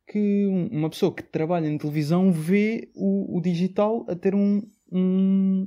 que 0.06 0.46
uma 0.70 0.88
pessoa 0.88 1.12
que 1.12 1.22
trabalha 1.22 1.66
em 1.66 1.76
televisão 1.76 2.30
vê 2.30 2.90
o, 2.94 3.38
o 3.38 3.40
digital 3.40 4.06
a 4.08 4.14
ter 4.14 4.34
um, 4.34 4.62
um, 4.92 5.66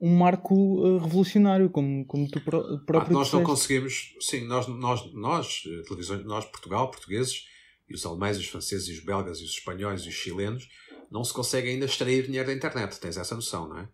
um 0.00 0.14
marco 0.14 0.54
uh, 0.54 0.98
revolucionário, 0.98 1.70
como, 1.70 2.04
como 2.04 2.28
tu 2.28 2.40
próprio 2.40 2.74
ah, 2.74 2.92
Nós 2.92 3.08
disseste. 3.08 3.36
não 3.36 3.44
conseguimos, 3.44 4.14
sim, 4.20 4.46
nós, 4.46 4.68
nós, 4.68 5.12
nós, 5.14 5.62
televisões, 5.86 6.24
nós, 6.24 6.44
Portugal, 6.44 6.90
portugueses, 6.90 7.46
e 7.88 7.94
os 7.94 8.04
alemães, 8.04 8.36
os 8.36 8.46
franceses, 8.46 8.88
e 8.88 8.92
os 8.92 9.00
belgas, 9.00 9.40
e 9.40 9.44
os 9.44 9.50
espanhóis, 9.50 10.02
e 10.02 10.08
os 10.08 10.14
chilenos, 10.14 10.68
não 11.10 11.24
se 11.24 11.32
consegue 11.32 11.70
ainda 11.70 11.86
extrair 11.86 12.26
dinheiro 12.26 12.46
da 12.46 12.54
internet. 12.54 13.00
Tens 13.00 13.16
essa 13.16 13.34
noção, 13.34 13.68
não 13.68 13.78
é? 13.78 13.88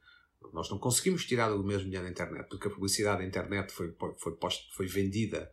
Nós 0.53 0.71
não 0.71 0.79
conseguimos 0.79 1.25
tirar 1.25 1.53
o 1.53 1.63
mesmo 1.63 1.85
dinheiro 1.85 2.05
da 2.05 2.11
internet, 2.11 2.49
porque 2.49 2.69
a 2.69 2.71
publicidade 2.71 3.21
da 3.21 3.27
internet 3.27 3.73
foi, 3.73 3.95
foi, 4.19 4.37
posta, 4.37 4.63
foi 4.75 4.87
vendida 4.87 5.51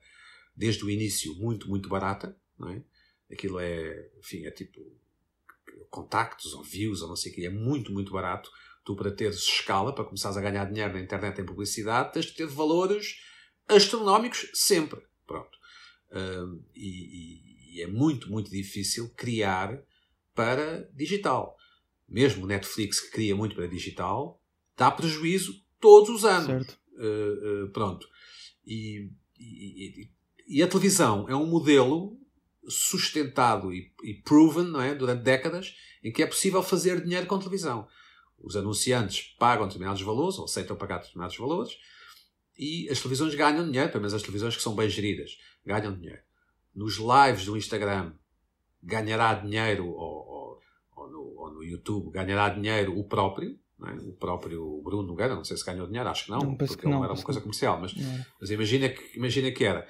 desde 0.55 0.83
o 0.85 0.89
início 0.89 1.33
muito, 1.35 1.67
muito 1.67 1.89
barata, 1.89 2.37
não 2.57 2.69
é? 2.69 2.83
Aquilo 3.31 3.59
é, 3.59 4.09
enfim, 4.19 4.45
é 4.45 4.51
tipo 4.51 4.79
contactos 5.89 6.53
ou 6.53 6.63
views 6.63 7.01
ou 7.01 7.07
não 7.09 7.15
sei 7.15 7.31
o 7.31 7.35
que, 7.35 7.45
é 7.45 7.49
muito, 7.49 7.91
muito 7.91 8.11
barato 8.11 8.49
tu 8.83 8.95
para 8.95 9.11
teres 9.11 9.37
escala, 9.37 9.93
para 9.93 10.03
começares 10.03 10.37
a 10.37 10.41
ganhar 10.41 10.65
dinheiro 10.65 10.93
na 10.93 10.99
internet 10.99 11.39
em 11.39 11.45
publicidade, 11.45 12.13
tens 12.13 12.25
de 12.25 12.33
ter 12.33 12.45
valores 12.45 13.21
astronómicos 13.67 14.49
sempre. 14.53 15.01
Pronto. 15.25 15.57
Um, 16.11 16.61
e, 16.75 17.77
e, 17.77 17.81
é 17.81 17.87
muito, 17.87 18.29
muito 18.29 18.51
difícil 18.51 19.09
criar 19.15 19.81
para 20.35 20.89
digital. 20.93 21.57
Mesmo 22.07 22.43
o 22.43 22.47
Netflix, 22.47 22.99
que 22.99 23.11
cria 23.11 23.35
muito 23.35 23.55
para 23.55 23.67
digital, 23.67 24.42
dá 24.77 24.91
prejuízo 24.91 25.53
todos 25.79 26.09
os 26.09 26.25
anos. 26.25 26.47
Certo. 26.47 26.79
Uh, 26.93 27.65
uh, 27.65 27.69
pronto. 27.71 28.07
E, 28.65 29.09
e, 29.39 30.09
e, 30.47 30.63
a 30.63 30.67
televisão 30.67 31.27
é 31.27 31.35
um 31.35 31.45
modelo 31.45 32.17
sustentado 32.67 33.73
e, 33.73 33.91
e 34.03 34.13
proven 34.13 34.65
não 34.65 34.81
é, 34.81 34.95
durante 34.95 35.23
décadas 35.23 35.75
em 36.03 36.11
que 36.11 36.23
é 36.23 36.27
possível 36.27 36.63
fazer 36.63 37.03
dinheiro 37.03 37.27
com 37.27 37.37
televisão 37.37 37.87
os 38.43 38.57
anunciantes 38.57 39.33
pagam 39.39 39.65
determinados 39.65 40.01
valores, 40.01 40.37
ou 40.37 40.45
aceitam 40.45 40.75
pagar 40.75 40.97
determinados 40.97 41.37
valores, 41.37 41.77
e 42.59 42.87
as 42.89 42.99
televisões 42.99 43.33
ganham 43.33 43.65
dinheiro, 43.65 43.89
pelo 43.89 44.01
menos 44.01 44.13
as 44.13 44.21
televisões 44.21 44.55
que 44.55 44.61
são 44.61 44.75
bem 44.75 44.89
geridas, 44.89 45.39
ganham 45.65 45.95
dinheiro. 45.95 46.21
Nos 46.75 46.97
lives 46.97 47.45
do 47.45 47.55
Instagram 47.55 48.13
ganhará 48.81 49.33
dinheiro, 49.35 49.87
ou, 49.87 49.95
ou, 49.95 50.61
ou, 50.95 51.09
no, 51.09 51.35
ou 51.37 51.53
no, 51.53 51.63
YouTube 51.63 52.11
ganhará 52.11 52.49
dinheiro 52.49 52.99
o 52.99 53.07
próprio, 53.07 53.57
é? 53.89 53.93
o 53.93 54.13
próprio 54.13 54.81
Bruno 54.83 55.07
Nogueira, 55.07 55.35
não 55.35 55.43
sei 55.43 55.57
se 55.57 55.65
ganhou 55.65 55.87
dinheiro, 55.87 56.09
acho 56.09 56.25
que 56.25 56.31
não, 56.31 56.39
não 56.39 56.55
porque 56.55 56.85
não, 56.85 56.97
não 56.97 57.03
era 57.03 57.13
uma 57.13 57.23
coisa 57.23 57.41
comercial, 57.41 57.79
mas, 57.79 57.93
mas 58.39 58.49
imagina, 58.49 58.89
que, 58.89 59.17
imagina 59.17 59.51
que 59.51 59.63
era. 59.63 59.87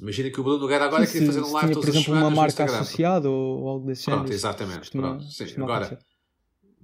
Imagina 0.00 0.30
que 0.30 0.40
o 0.40 0.44
Bruno 0.44 0.58
Nogueira 0.58 0.84
agora 0.84 1.06
sim, 1.06 1.12
queria 1.12 1.26
fazer 1.28 1.42
um 1.42 1.52
live 1.52 1.72
todas 1.72 1.90
por 1.90 1.96
exemplo, 1.96 2.14
uma 2.14 2.30
marca 2.30 2.64
associada 2.64 3.30
ou 3.30 3.68
algo 3.68 3.86
desse 3.86 4.04
género. 4.04 4.22
Pronto, 4.22 4.34
exatamente. 4.34 4.78
Costuma, 4.78 5.02
pronto, 5.08 5.24
sim. 5.24 5.62
Agora, 5.62 5.98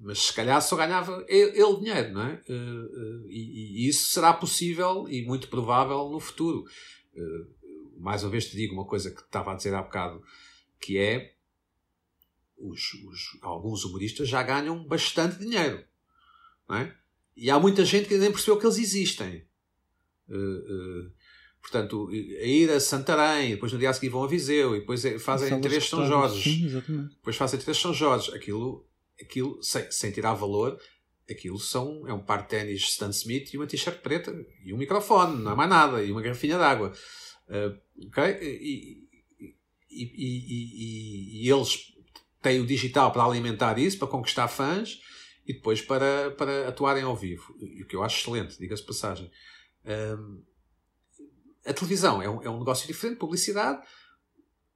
mas 0.02 0.18
se 0.18 0.32
calhar 0.32 0.60
só 0.60 0.76
ganhava 0.76 1.24
ele, 1.28 1.60
ele 1.60 1.76
dinheiro, 1.76 2.12
não 2.12 2.22
é? 2.22 2.40
Uh, 2.48 2.52
uh, 2.52 3.30
e, 3.30 3.84
e, 3.84 3.88
isso 3.88 4.10
será 4.10 4.32
possível 4.32 5.06
e 5.08 5.24
muito 5.24 5.48
provável 5.48 6.08
no 6.08 6.18
futuro. 6.18 6.64
Uh, 7.14 8.00
mais 8.00 8.24
uma 8.24 8.30
vez 8.30 8.46
te 8.46 8.56
digo 8.56 8.74
uma 8.74 8.84
coisa 8.84 9.10
que 9.10 9.20
estava 9.20 9.52
a 9.52 9.54
dizer 9.54 9.74
há 9.74 9.82
bocado, 9.82 10.20
que 10.80 10.98
é 10.98 11.34
os, 12.58 12.94
os, 12.94 13.38
alguns 13.42 13.84
humoristas 13.84 14.28
já 14.28 14.42
ganham 14.42 14.84
bastante 14.84 15.38
dinheiro, 15.38 15.84
é? 16.76 16.94
E 17.36 17.50
há 17.50 17.58
muita 17.58 17.84
gente 17.84 18.08
que 18.08 18.18
nem 18.18 18.30
percebeu 18.30 18.58
que 18.58 18.66
eles 18.66 18.78
existem. 18.78 19.44
portanto, 21.60 22.08
a 22.10 22.14
ir 22.14 22.70
a 22.70 22.80
Santarém, 22.80 23.50
depois 23.50 23.72
no 23.72 23.78
dia 23.78 23.90
a 23.90 23.92
seguir 23.92 24.08
vão 24.08 24.24
a 24.24 24.28
Viseu, 24.28 24.76
e 24.76 24.80
depois 24.80 25.04
é, 25.04 25.18
fazem 25.18 25.60
três 25.60 25.88
São 25.88 26.06
Jorge. 26.06 26.42
Sim, 26.42 27.08
depois 27.16 27.36
fazem 27.36 27.58
três 27.58 27.78
São 27.78 27.94
Jorge. 27.94 28.34
Aquilo 28.34 28.86
aquilo, 29.22 29.62
sem, 29.62 29.90
sem 29.90 30.10
tirar 30.10 30.34
valor, 30.34 30.78
aquilo 31.30 31.58
são, 31.58 32.06
é 32.06 32.12
um 32.12 32.22
par 32.22 32.42
de 32.42 32.48
ténis 32.48 32.82
Stan 32.82 33.10
Smith 33.10 33.52
e 33.52 33.56
uma 33.56 33.66
t-shirt 33.66 34.00
preta 34.00 34.34
e 34.64 34.72
um 34.72 34.76
microfone, 34.76 35.42
não 35.42 35.52
é 35.52 35.54
mais 35.54 35.70
nada, 35.70 36.02
e 36.02 36.12
uma 36.12 36.20
garrafinha 36.20 36.56
de 36.56 36.64
água. 36.64 36.92
Uh, 37.48 38.06
ok? 38.06 38.38
E, 38.40 39.08
e, 39.90 40.04
e, 40.16 41.44
e, 41.44 41.50
eles 41.50 41.92
têm 42.40 42.60
o 42.60 42.66
digital 42.66 43.12
para 43.12 43.24
alimentar 43.24 43.78
isso, 43.78 43.98
para 43.98 44.08
conquistar 44.08 44.48
fãs 44.48 44.98
e 45.46 45.52
depois 45.52 45.80
para, 45.80 46.30
para 46.32 46.68
atuarem 46.68 47.02
ao 47.02 47.16
vivo. 47.16 47.54
O 47.54 47.86
que 47.86 47.96
eu 47.96 48.02
acho 48.02 48.20
excelente, 48.20 48.58
diga-se 48.58 48.84
passagem. 48.84 49.30
Uh, 49.84 50.42
a 51.64 51.72
televisão 51.72 52.22
é 52.22 52.28
um, 52.28 52.42
é 52.42 52.50
um 52.50 52.58
negócio 52.58 52.86
diferente, 52.86 53.18
publicidade. 53.18 53.82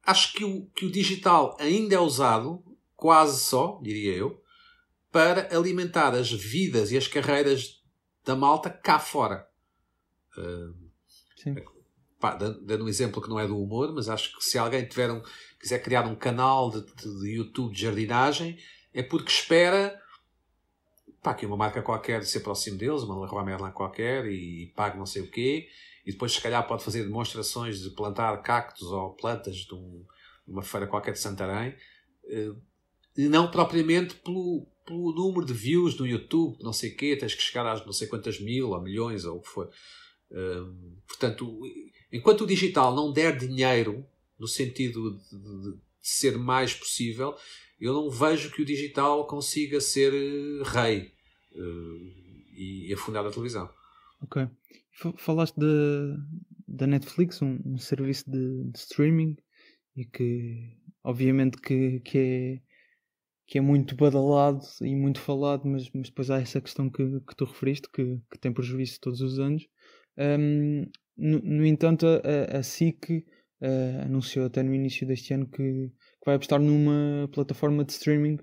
Acho 0.03 0.33
que 0.33 0.43
o, 0.43 0.65
que 0.67 0.85
o 0.85 0.91
digital 0.91 1.57
ainda 1.59 1.95
é 1.95 1.99
usado 1.99 2.63
quase 2.95 3.39
só, 3.41 3.79
diria 3.81 4.15
eu, 4.15 4.41
para 5.11 5.55
alimentar 5.55 6.13
as 6.13 6.31
vidas 6.31 6.91
e 6.91 6.97
as 6.97 7.07
carreiras 7.07 7.81
da 8.25 8.35
malta 8.35 8.69
cá 8.69 8.99
fora. 8.99 9.47
Uh, 10.37 10.75
Sim. 11.35 11.55
Pá, 12.19 12.35
dando 12.35 12.85
um 12.85 12.89
exemplo 12.89 13.21
que 13.21 13.29
não 13.29 13.39
é 13.39 13.45
do 13.45 13.61
humor, 13.61 13.93
mas 13.93 14.09
acho 14.09 14.35
que 14.35 14.43
se 14.43 14.57
alguém 14.57 14.85
tiver 14.85 15.11
um, 15.11 15.21
quiser 15.59 15.79
criar 15.79 16.07
um 16.07 16.15
canal 16.15 16.71
de, 16.71 16.83
de, 16.95 17.19
de 17.19 17.35
YouTube 17.35 17.73
de 17.73 17.81
jardinagem, 17.81 18.57
é 18.91 19.03
porque 19.03 19.29
espera 19.29 20.01
pá, 21.27 21.33
que 21.33 21.45
uma 21.45 21.57
marca 21.57 21.81
qualquer 21.81 22.23
se 22.23 22.37
aproxime 22.37 22.77
deles, 22.77 23.03
uma 23.03 23.19
Leroy 23.19 23.43
Merlin 23.43 23.71
qualquer, 23.71 24.25
e 24.27 24.71
pague 24.73 24.97
não 24.97 25.05
sei 25.05 25.23
o 25.23 25.29
quê, 25.29 25.67
e 26.05 26.11
depois 26.13 26.31
se 26.31 26.41
calhar 26.41 26.65
pode 26.65 26.85
fazer 26.85 27.03
demonstrações 27.03 27.81
de 27.81 27.89
plantar 27.89 28.41
cactos 28.41 28.83
ou 28.83 29.09
plantas 29.09 29.57
de, 29.57 29.73
um, 29.73 30.05
de 30.47 30.53
uma 30.53 30.61
feira 30.61 30.87
qualquer 30.87 31.11
de 31.11 31.19
Santarém, 31.19 31.75
uh, 32.23 32.61
e 33.17 33.27
não 33.27 33.51
propriamente 33.51 34.15
pelo, 34.15 34.65
pelo 34.85 35.11
número 35.11 35.45
de 35.45 35.51
views 35.51 35.99
no 35.99 36.07
YouTube, 36.07 36.63
não 36.63 36.71
sei 36.71 36.91
o 36.91 36.95
quê, 36.95 37.17
tens 37.17 37.35
que 37.35 37.41
chegar 37.41 37.65
às 37.67 37.85
não 37.85 37.91
sei 37.91 38.07
quantas 38.07 38.39
mil 38.39 38.69
ou 38.69 38.81
milhões 38.81 39.25
ou 39.25 39.39
o 39.39 39.41
que 39.41 39.49
for. 39.49 39.69
portanto, 41.07 41.59
enquanto 42.09 42.41
o 42.41 42.47
digital 42.47 42.95
não 42.95 43.11
der 43.11 43.37
dinheiro 43.37 44.05
no 44.39 44.47
sentido 44.47 45.17
de, 45.17 45.37
de, 45.37 45.71
de 45.73 45.79
ser 45.99 46.37
mais 46.37 46.73
possível, 46.73 47.35
eu 47.81 47.91
não 47.91 48.09
vejo 48.09 48.49
que 48.51 48.61
o 48.61 48.65
digital 48.65 49.27
consiga 49.27 49.81
ser 49.81 50.13
uh, 50.13 50.63
rei 50.63 51.16
e, 51.57 52.87
e 52.89 52.93
afundar 52.93 53.25
a 53.25 53.31
televisão. 53.31 53.69
Ok. 54.21 54.47
Falaste 55.17 55.55
da 56.67 56.87
Netflix, 56.87 57.41
um, 57.41 57.59
um 57.65 57.77
serviço 57.77 58.29
de, 58.29 58.63
de, 58.71 58.77
streaming, 58.77 59.37
e 59.95 60.05
que 60.05 60.75
obviamente 61.03 61.57
que, 61.61 61.99
que, 62.01 62.17
é, 62.17 62.61
que 63.45 63.57
é 63.57 63.61
muito 63.61 63.95
badalado 63.95 64.61
e 64.81 64.95
muito 64.95 65.21
falado, 65.21 65.65
mas, 65.65 65.89
mas 65.91 66.09
depois 66.09 66.29
há 66.29 66.39
essa 66.39 66.59
questão 66.59 66.89
que, 66.89 67.03
que 67.21 67.35
tu 67.35 67.45
referiste, 67.45 67.87
que, 67.93 68.19
que 68.31 68.39
tem 68.39 68.51
prejuízo 68.51 68.99
todos 68.99 69.21
os 69.21 69.39
anos. 69.39 69.67
Um, 70.17 70.89
no, 71.15 71.39
no, 71.39 71.65
entanto, 71.65 72.05
a, 72.05 72.57
a 72.57 72.63
SIC 72.63 73.23
uh, 73.61 74.05
anunciou 74.05 74.45
até 74.45 74.63
no 74.63 74.73
início 74.73 75.07
deste 75.07 75.33
ano 75.33 75.47
que, 75.47 75.89
que, 75.89 76.25
vai 76.25 76.35
apostar 76.35 76.59
numa 76.59 77.29
plataforma 77.31 77.83
de 77.85 77.93
streaming. 77.93 78.37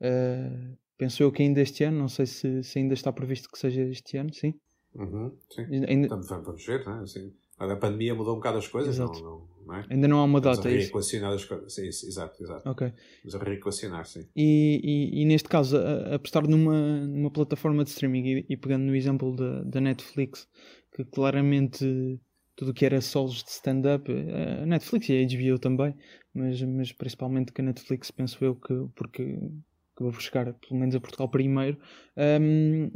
Uh, 0.00 0.76
penso 0.98 1.22
eu 1.22 1.32
que 1.32 1.42
ainda 1.42 1.60
este 1.60 1.84
ano, 1.84 1.98
não 1.98 2.08
sei 2.08 2.26
se, 2.26 2.62
se, 2.62 2.78
ainda 2.78 2.92
está 2.92 3.12
previsto 3.12 3.48
que 3.50 3.58
seja 3.58 3.82
este 3.82 4.18
ano, 4.18 4.34
sim. 4.34 4.52
Uhum, 4.94 5.32
sim. 5.48 5.62
Ainda... 5.86 6.08
Vamos 6.16 6.66
ver, 6.66 6.84
não 6.84 6.98
é? 6.98 7.02
Assim, 7.04 7.32
a 7.56 7.76
pandemia 7.76 8.14
mudou 8.14 8.34
um 8.34 8.36
bocado 8.36 8.58
as 8.58 8.68
coisas, 8.68 8.98
não, 8.98 9.06
não, 9.06 9.48
não 9.66 9.74
é? 9.74 9.86
Ainda 9.90 10.08
não 10.08 10.18
há 10.18 10.24
uma 10.24 10.40
data. 10.40 10.68
A 10.68 10.70
é 10.70 10.76
reequacionar 10.76 11.32
as 11.32 11.44
coisas. 11.44 11.72
Sim, 11.72 11.86
exato, 11.86 12.42
exato. 12.42 12.68
Ok. 12.68 12.92
Vamos 13.24 13.34
a 13.34 13.44
reequacionar, 13.44 14.06
sim. 14.06 14.26
E, 14.34 14.80
e, 14.82 15.22
e 15.22 15.24
neste 15.24 15.48
caso, 15.48 15.76
apostar 16.12 16.48
numa, 16.48 17.06
numa 17.06 17.30
plataforma 17.30 17.84
de 17.84 17.90
streaming 17.90 18.26
e, 18.26 18.46
e 18.48 18.56
pegando 18.56 18.84
no 18.84 18.94
exemplo 18.94 19.34
da, 19.34 19.62
da 19.62 19.80
Netflix, 19.80 20.48
que 20.94 21.04
claramente 21.04 22.20
tudo 22.58 22.72
o 22.72 22.74
que 22.74 22.84
era 22.84 23.00
solos 23.00 23.44
de 23.44 23.50
stand-up, 23.50 24.10
a 24.10 24.66
Netflix 24.66 25.08
e 25.08 25.12
a 25.12 25.24
HBO 25.24 25.60
também, 25.60 25.94
mas, 26.34 26.60
mas 26.62 26.92
principalmente 26.92 27.52
que 27.52 27.60
a 27.60 27.64
Netflix 27.64 28.10
penso 28.10 28.44
eu 28.44 28.56
que, 28.56 28.74
porque 28.96 29.38
que 29.98 30.02
vou 30.04 30.12
buscar 30.12 30.54
pelo 30.54 30.78
menos 30.78 30.94
a 30.94 31.00
Portugal 31.00 31.28
primeiro, 31.28 31.76
um, 32.40 32.88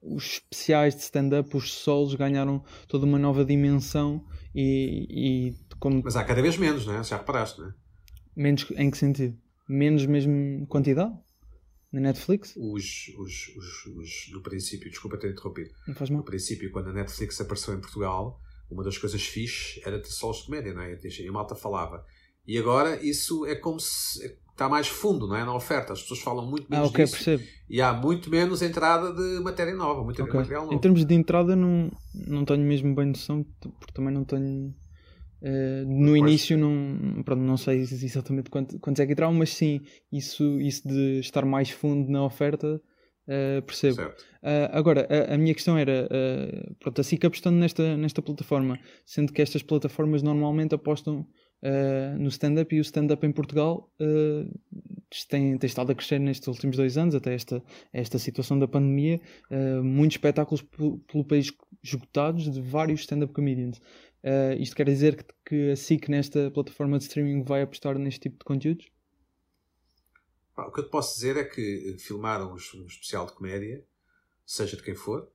os 0.00 0.34
especiais 0.34 0.94
de 0.94 1.02
stand-up, 1.02 1.56
os 1.56 1.72
solos 1.72 2.14
ganharam 2.14 2.64
toda 2.86 3.04
uma 3.04 3.18
nova 3.18 3.44
dimensão 3.44 4.24
e, 4.54 5.06
e 5.10 5.76
como... 5.80 6.00
Mas 6.04 6.14
há 6.14 6.22
cada 6.22 6.40
vez 6.40 6.56
menos, 6.56 6.86
não 6.86 6.94
é? 6.94 7.02
Já 7.02 7.16
reparaste, 7.16 7.60
não 7.60 7.70
é? 7.70 7.74
Menos 8.36 8.70
em 8.76 8.88
que 8.88 8.96
sentido? 8.96 9.36
Menos 9.68 10.06
mesmo 10.06 10.64
quantidade? 10.68 11.12
Na 11.92 12.00
Netflix? 12.00 12.54
Os, 12.56 13.08
os, 13.18 13.48
os, 13.56 13.86
os, 13.86 14.32
no 14.32 14.40
princípio, 14.40 14.90
desculpa 14.90 15.16
ter 15.16 15.32
interrompido. 15.32 15.70
Não 15.88 15.94
faz 15.94 16.08
mal. 16.10 16.18
No 16.18 16.24
princípio, 16.24 16.70
quando 16.70 16.90
a 16.90 16.92
Netflix 16.92 17.40
apareceu 17.40 17.74
em 17.74 17.80
Portugal, 17.80 18.40
uma 18.70 18.84
das 18.84 18.96
coisas 18.96 19.22
fixe 19.24 19.80
era 19.84 20.00
ter 20.00 20.10
solos 20.10 20.38
de 20.38 20.46
comédia, 20.46 20.72
não 20.72 20.82
é? 20.82 20.98
E 21.02 21.28
a 21.28 21.32
malta 21.32 21.54
falava. 21.54 22.04
E 22.46 22.58
agora 22.58 23.02
isso 23.04 23.46
é 23.46 23.54
como 23.54 23.80
se 23.80 24.38
está 24.50 24.68
mais 24.68 24.86
fundo, 24.86 25.26
não 25.26 25.36
é? 25.36 25.44
Na 25.44 25.54
oferta. 25.54 25.92
As 25.92 26.02
pessoas 26.02 26.20
falam 26.20 26.46
muito 26.46 26.70
menos 26.70 26.88
ah, 26.88 26.90
okay, 26.90 27.04
disso. 27.04 27.16
Percebo. 27.16 27.44
E 27.68 27.80
há 27.80 27.92
muito 27.92 28.30
menos 28.30 28.62
entrada 28.62 29.12
de 29.12 29.40
matéria 29.42 29.74
nova, 29.74 30.04
muito 30.04 30.22
okay. 30.22 30.34
material 30.34 30.62
novo. 30.64 30.74
Em 30.74 30.78
termos 30.78 31.04
de 31.04 31.14
entrada, 31.14 31.56
não, 31.56 31.90
não 32.14 32.44
tenho 32.44 32.64
mesmo 32.64 32.94
bem 32.94 33.06
noção, 33.06 33.44
porque 33.60 33.92
também 33.92 34.12
não 34.12 34.24
tenho 34.24 34.74
Uh, 35.42 35.84
no 35.86 36.16
início 36.16 36.56
não, 36.56 37.22
pronto, 37.22 37.42
não 37.42 37.58
sei 37.58 37.82
exatamente 37.82 38.48
quanto, 38.48 38.78
quantos 38.78 38.98
é 38.98 39.04
que 39.04 39.12
entraram, 39.12 39.34
mas 39.34 39.50
sim, 39.50 39.82
isso, 40.10 40.58
isso 40.58 40.88
de 40.88 41.20
estar 41.20 41.44
mais 41.44 41.68
fundo 41.68 42.10
na 42.10 42.24
oferta 42.24 42.80
uh, 43.28 43.62
percebo. 43.62 44.00
Uh, 44.02 44.70
agora, 44.72 45.06
a, 45.10 45.34
a, 45.34 45.38
minha 45.38 45.54
questão 45.54 45.76
era, 45.76 46.06
uh, 46.06 46.74
pronto, 46.76 47.00
a 47.00 47.04
SIC 47.04 47.24
apostando 47.24 47.58
nesta, 47.58 47.96
nesta 47.96 48.22
plataforma, 48.22 48.78
sendo 49.04 49.32
que 49.32 49.42
estas 49.42 49.62
plataformas 49.62 50.22
normalmente 50.22 50.74
apostam 50.74 51.26
no 52.18 52.28
stand-up 52.28 52.74
e 52.74 52.78
o 52.78 52.82
stand-up 52.82 53.26
em 53.26 53.32
Portugal 53.32 53.90
tem, 55.28 55.56
tem 55.56 55.66
estado 55.66 55.92
a 55.92 55.94
crescer 55.94 56.18
nestes 56.18 56.46
últimos 56.48 56.76
dois 56.76 56.98
anos, 56.98 57.14
até 57.14 57.34
esta, 57.34 57.62
esta 57.92 58.18
situação 58.18 58.58
da 58.58 58.68
pandemia, 58.68 59.20
muitos 59.82 60.16
espetáculos 60.16 60.62
pelo 60.62 61.24
país 61.24 61.50
esgotados 61.82 62.50
de 62.50 62.60
vários 62.60 63.00
stand-up 63.00 63.32
comedians. 63.32 63.80
Uh, 64.24 64.56
isto 64.58 64.74
quer 64.74 64.86
dizer 64.86 65.22
que, 65.22 65.34
que 65.44 65.70
a 65.72 65.76
SIC 65.76 66.08
nesta 66.08 66.50
plataforma 66.50 66.96
de 66.96 67.04
streaming 67.04 67.42
vai 67.42 67.60
apostar 67.60 67.98
neste 67.98 68.20
tipo 68.20 68.38
de 68.38 68.44
conteúdos? 68.44 68.90
o 70.56 70.70
que 70.70 70.80
eu 70.80 70.84
te 70.84 70.90
posso 70.90 71.16
dizer 71.16 71.36
é 71.36 71.44
que 71.44 71.94
eh, 71.94 71.98
filmaram 71.98 72.52
um, 72.52 72.56
especial 72.56 73.26
de 73.26 73.32
comédia, 73.32 73.84
seja 74.46 74.76
de 74.76 74.84
quem 74.84 74.94
for, 74.94 75.28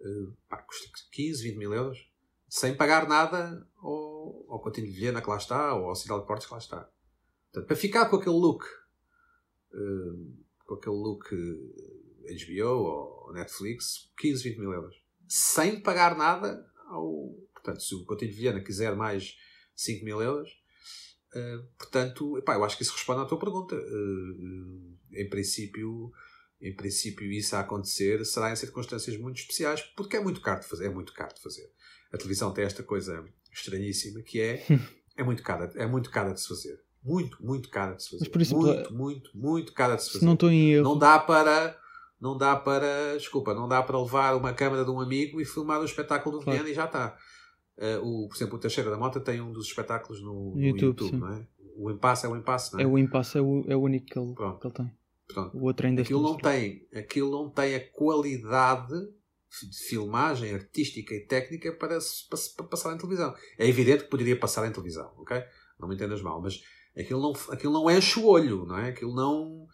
uh, 0.00 0.36
custa 0.66 0.86
15, 1.10 1.42
20 1.42 1.56
mil 1.56 1.72
euros, 1.72 2.09
sem 2.50 2.76
pagar 2.76 3.08
nada 3.08 3.66
ao, 3.78 4.44
ao 4.48 4.60
Coutinho 4.60 4.88
de 4.88 4.92
Viena 4.92 5.22
que 5.22 5.30
lá 5.30 5.36
está, 5.36 5.74
ou 5.74 5.86
ao 5.86 5.94
Cidade 5.94 6.20
de 6.20 6.26
Cortes 6.26 6.46
que 6.46 6.52
lá 6.52 6.58
está. 6.58 6.90
Portanto, 7.46 7.66
para 7.66 7.76
ficar 7.76 8.10
com 8.10 8.16
aquele 8.16 8.36
look, 8.36 8.64
uh, 9.72 10.44
com 10.66 10.74
aquele 10.74 10.96
look 10.96 11.30
HBO 11.30 12.66
ou 12.66 13.32
Netflix, 13.32 14.10
15, 14.18 14.42
20 14.42 14.58
mil 14.58 14.72
euros. 14.72 14.96
Sem 15.28 15.80
pagar 15.80 16.16
nada 16.16 16.68
ao, 16.88 17.34
Portanto, 17.62 17.82
se 17.82 17.94
o 17.94 18.04
Coutinho 18.04 18.32
de 18.32 18.36
Viana 18.36 18.60
quiser 18.60 18.96
mais 18.96 19.36
5 19.76 20.04
mil 20.04 20.20
euros, 20.20 20.50
uh, 21.34 21.64
portanto, 21.78 22.38
epá, 22.38 22.54
eu 22.54 22.64
acho 22.64 22.76
que 22.76 22.82
isso 22.82 22.92
responde 22.92 23.20
à 23.20 23.24
tua 23.26 23.38
pergunta. 23.38 23.76
Uh, 23.76 24.98
em 25.12 25.28
princípio, 25.28 26.12
em 26.60 26.74
princípio, 26.74 27.30
isso 27.30 27.56
a 27.56 27.60
acontecer 27.60 28.24
será 28.24 28.52
em 28.52 28.56
circunstâncias 28.56 29.16
muito 29.16 29.38
especiais, 29.38 29.80
porque 29.96 30.16
é 30.16 30.20
muito 30.20 30.40
caro 30.40 30.60
de 30.60 30.66
fazer. 30.66 30.86
É 30.86 30.90
muito 30.90 31.12
caro 31.12 31.34
de 31.34 31.40
fazer. 31.40 31.70
A 32.12 32.16
televisão 32.16 32.52
tem 32.52 32.64
esta 32.64 32.82
coisa 32.82 33.24
estranhíssima 33.52 34.20
que 34.20 34.40
é, 34.40 34.64
é 35.16 35.22
muito 35.22 35.42
cara, 35.42 35.70
é 35.74 35.86
muito 35.86 36.10
cara 36.10 36.32
de 36.32 36.40
se 36.40 36.48
fazer. 36.48 36.78
Muito, 37.02 37.42
muito 37.42 37.70
cara 37.70 37.94
de 37.94 38.02
se 38.02 38.10
fazer. 38.10 38.30
Mas 38.34 38.48
por 38.50 38.58
muito, 38.58 38.94
muito, 38.94 39.30
muito 39.34 39.72
cara 39.72 39.96
de 39.96 40.04
se 40.04 40.12
fazer. 40.12 40.26
não 40.26 40.34
estou 40.34 40.50
em 40.50 40.72
erro. 40.72 40.84
Não 40.84 40.98
dá 40.98 41.18
para 41.18 41.78
não 42.20 42.36
dá 42.36 42.54
para, 42.54 43.16
desculpa, 43.16 43.54
não 43.54 43.66
dá 43.66 43.82
para 43.82 43.98
levar 43.98 44.36
uma 44.36 44.52
câmera 44.52 44.84
de 44.84 44.90
um 44.90 45.00
amigo 45.00 45.40
e 45.40 45.44
filmar 45.46 45.80
o 45.80 45.84
espetáculo 45.84 46.38
do 46.38 46.44
claro. 46.44 46.68
E 46.68 46.74
já 46.74 46.84
está. 46.84 47.16
Uh, 47.78 48.24
o, 48.24 48.28
por 48.28 48.36
exemplo, 48.36 48.56
o 48.56 48.60
Teixeira 48.60 48.90
da 48.90 48.98
Mota 48.98 49.18
tem 49.18 49.40
um 49.40 49.50
dos 49.52 49.68
espetáculos 49.68 50.20
no, 50.20 50.54
no 50.54 50.60
YouTube, 50.60 51.00
YouTube 51.00 51.16
não 51.16 51.28
é? 51.32 51.46
O 51.76 51.90
impasse 51.90 52.26
é 52.26 52.28
o 52.28 52.36
impasse, 52.36 52.74
não 52.74 52.80
é? 52.80 52.82
É 52.82 52.86
o 52.86 52.98
impasse, 52.98 53.38
é 53.38 53.40
o, 53.40 53.64
é 53.66 53.74
o 53.74 53.80
único 53.80 54.04
que 54.04 54.18
ele, 54.18 54.34
que 54.34 54.66
ele 54.66 54.74
tem. 54.74 54.92
Pronto. 55.32 55.56
O 55.56 55.64
outro 55.64 55.86
ainda 55.86 56.02
aquilo 56.02 56.22
não 56.22 56.36
tem 56.36 56.86
Aquilo 56.94 57.30
não 57.30 57.50
tem 57.50 57.74
a 57.74 57.90
qualidade 57.92 58.94
de 59.68 59.78
filmagem 59.88 60.54
artística 60.54 61.14
e 61.14 61.26
técnica 61.26 61.72
para, 61.72 61.98
para, 62.56 62.66
passar 62.66 62.94
em 62.94 62.98
televisão. 62.98 63.34
É 63.58 63.66
evidente 63.66 64.04
que 64.04 64.10
poderia 64.10 64.38
passar 64.38 64.66
em 64.68 64.72
televisão, 64.72 65.12
ok? 65.16 65.42
Não 65.78 65.88
me 65.88 65.94
entendas 65.94 66.22
mal, 66.22 66.40
mas 66.40 66.62
aquilo 66.96 67.20
não, 67.20 67.32
aquilo 67.52 67.72
não 67.72 67.90
enche 67.90 68.20
o 68.20 68.26
olho, 68.26 68.64
não 68.64 68.78
é? 68.78 68.90
Aquilo 68.90 69.14
não. 69.14 69.66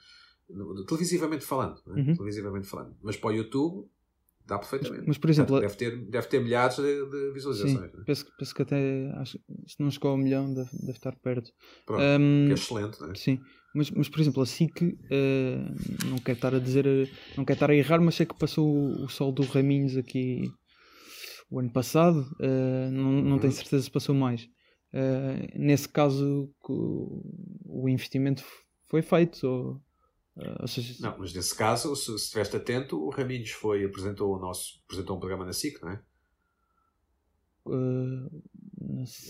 Televisivamente 0.87 1.45
falando, 1.45 1.83
é? 1.89 1.91
uhum. 1.91 2.15
televisivamente 2.15 2.69
falando. 2.69 2.97
Mas 3.03 3.17
para 3.17 3.31
o 3.31 3.33
YouTube 3.33 3.89
Dá 4.47 4.59
perfeitamente. 4.59 5.05
Mas, 5.07 5.19
por 5.19 5.29
exemplo, 5.29 5.61
deve, 5.61 5.77
ter, 5.77 5.97
deve 6.09 6.29
ter 6.29 6.41
milhares 6.41 6.77
de, 6.77 7.11
de 7.11 7.33
visualizações. 7.33 7.91
Sim, 7.91 8.01
é? 8.01 8.05
penso, 8.05 8.27
penso 8.39 8.55
que 8.55 8.63
até 8.63 9.11
acho, 9.17 9.39
se 9.67 9.81
não 9.81 9.91
chegou 9.91 10.13
a 10.13 10.15
um 10.15 10.19
milhão, 10.19 10.55
deve, 10.55 10.71
deve 10.73 10.93
estar 10.93 11.17
perto. 11.17 11.51
Pronto, 11.85 12.03
um, 12.03 12.49
é 12.49 12.53
excelente, 12.53 13.01
não 13.01 13.11
é? 13.11 13.15
Sim, 13.17 13.41
mas, 13.75 13.91
mas 13.91 14.09
por 14.09 14.21
exemplo, 14.21 14.43
a 14.43 14.47
SIC, 14.47 14.83
uh, 14.83 16.09
não 16.09 16.19
quero 16.19 16.39
estar 16.39 16.55
a 16.55 16.61
dizer, 16.61 16.87
não 17.37 17.45
quero 17.45 17.57
estar 17.57 17.71
a 17.71 17.75
errar, 17.75 18.01
mas 18.01 18.15
sei 18.15 18.25
que 18.25 18.39
passou 18.39 18.69
o, 18.69 19.05
o 19.05 19.09
sol 19.09 19.33
do 19.33 19.43
Raminhos 19.43 19.97
aqui 19.97 20.49
o 21.51 21.59
ano 21.59 21.73
passado, 21.73 22.21
uh, 22.41 22.91
não, 22.91 23.13
não 23.13 23.33
uhum. 23.33 23.39
tenho 23.41 23.53
certeza 23.53 23.83
se 23.83 23.91
passou 23.91 24.15
mais. 24.15 24.45
Uh, 24.95 25.59
nesse 25.59 25.89
caso, 25.89 26.49
o, 26.69 27.83
o 27.83 27.89
investimento 27.89 28.45
foi 28.89 29.03
feito, 29.03 29.45
ou 29.45 29.81
Uh, 30.37 30.69
seja... 30.69 30.95
Não, 31.01 31.19
mas 31.19 31.33
nesse 31.33 31.55
caso, 31.55 31.97
se, 31.97 32.05
se 32.05 32.25
estiveste 32.27 32.57
atento, 32.57 33.03
o 33.03 33.11
Raminhos 33.11 33.51
foi, 33.51 33.85
apresentou 33.85 34.35
o 34.35 34.39
nosso, 34.39 34.83
apresentou 34.85 35.17
um 35.17 35.21
programa 35.21 35.47
na 35.47 35.53
SIC, 35.53 35.81
não 35.83 35.91
é? 35.91 36.03
Uh, 37.65 38.43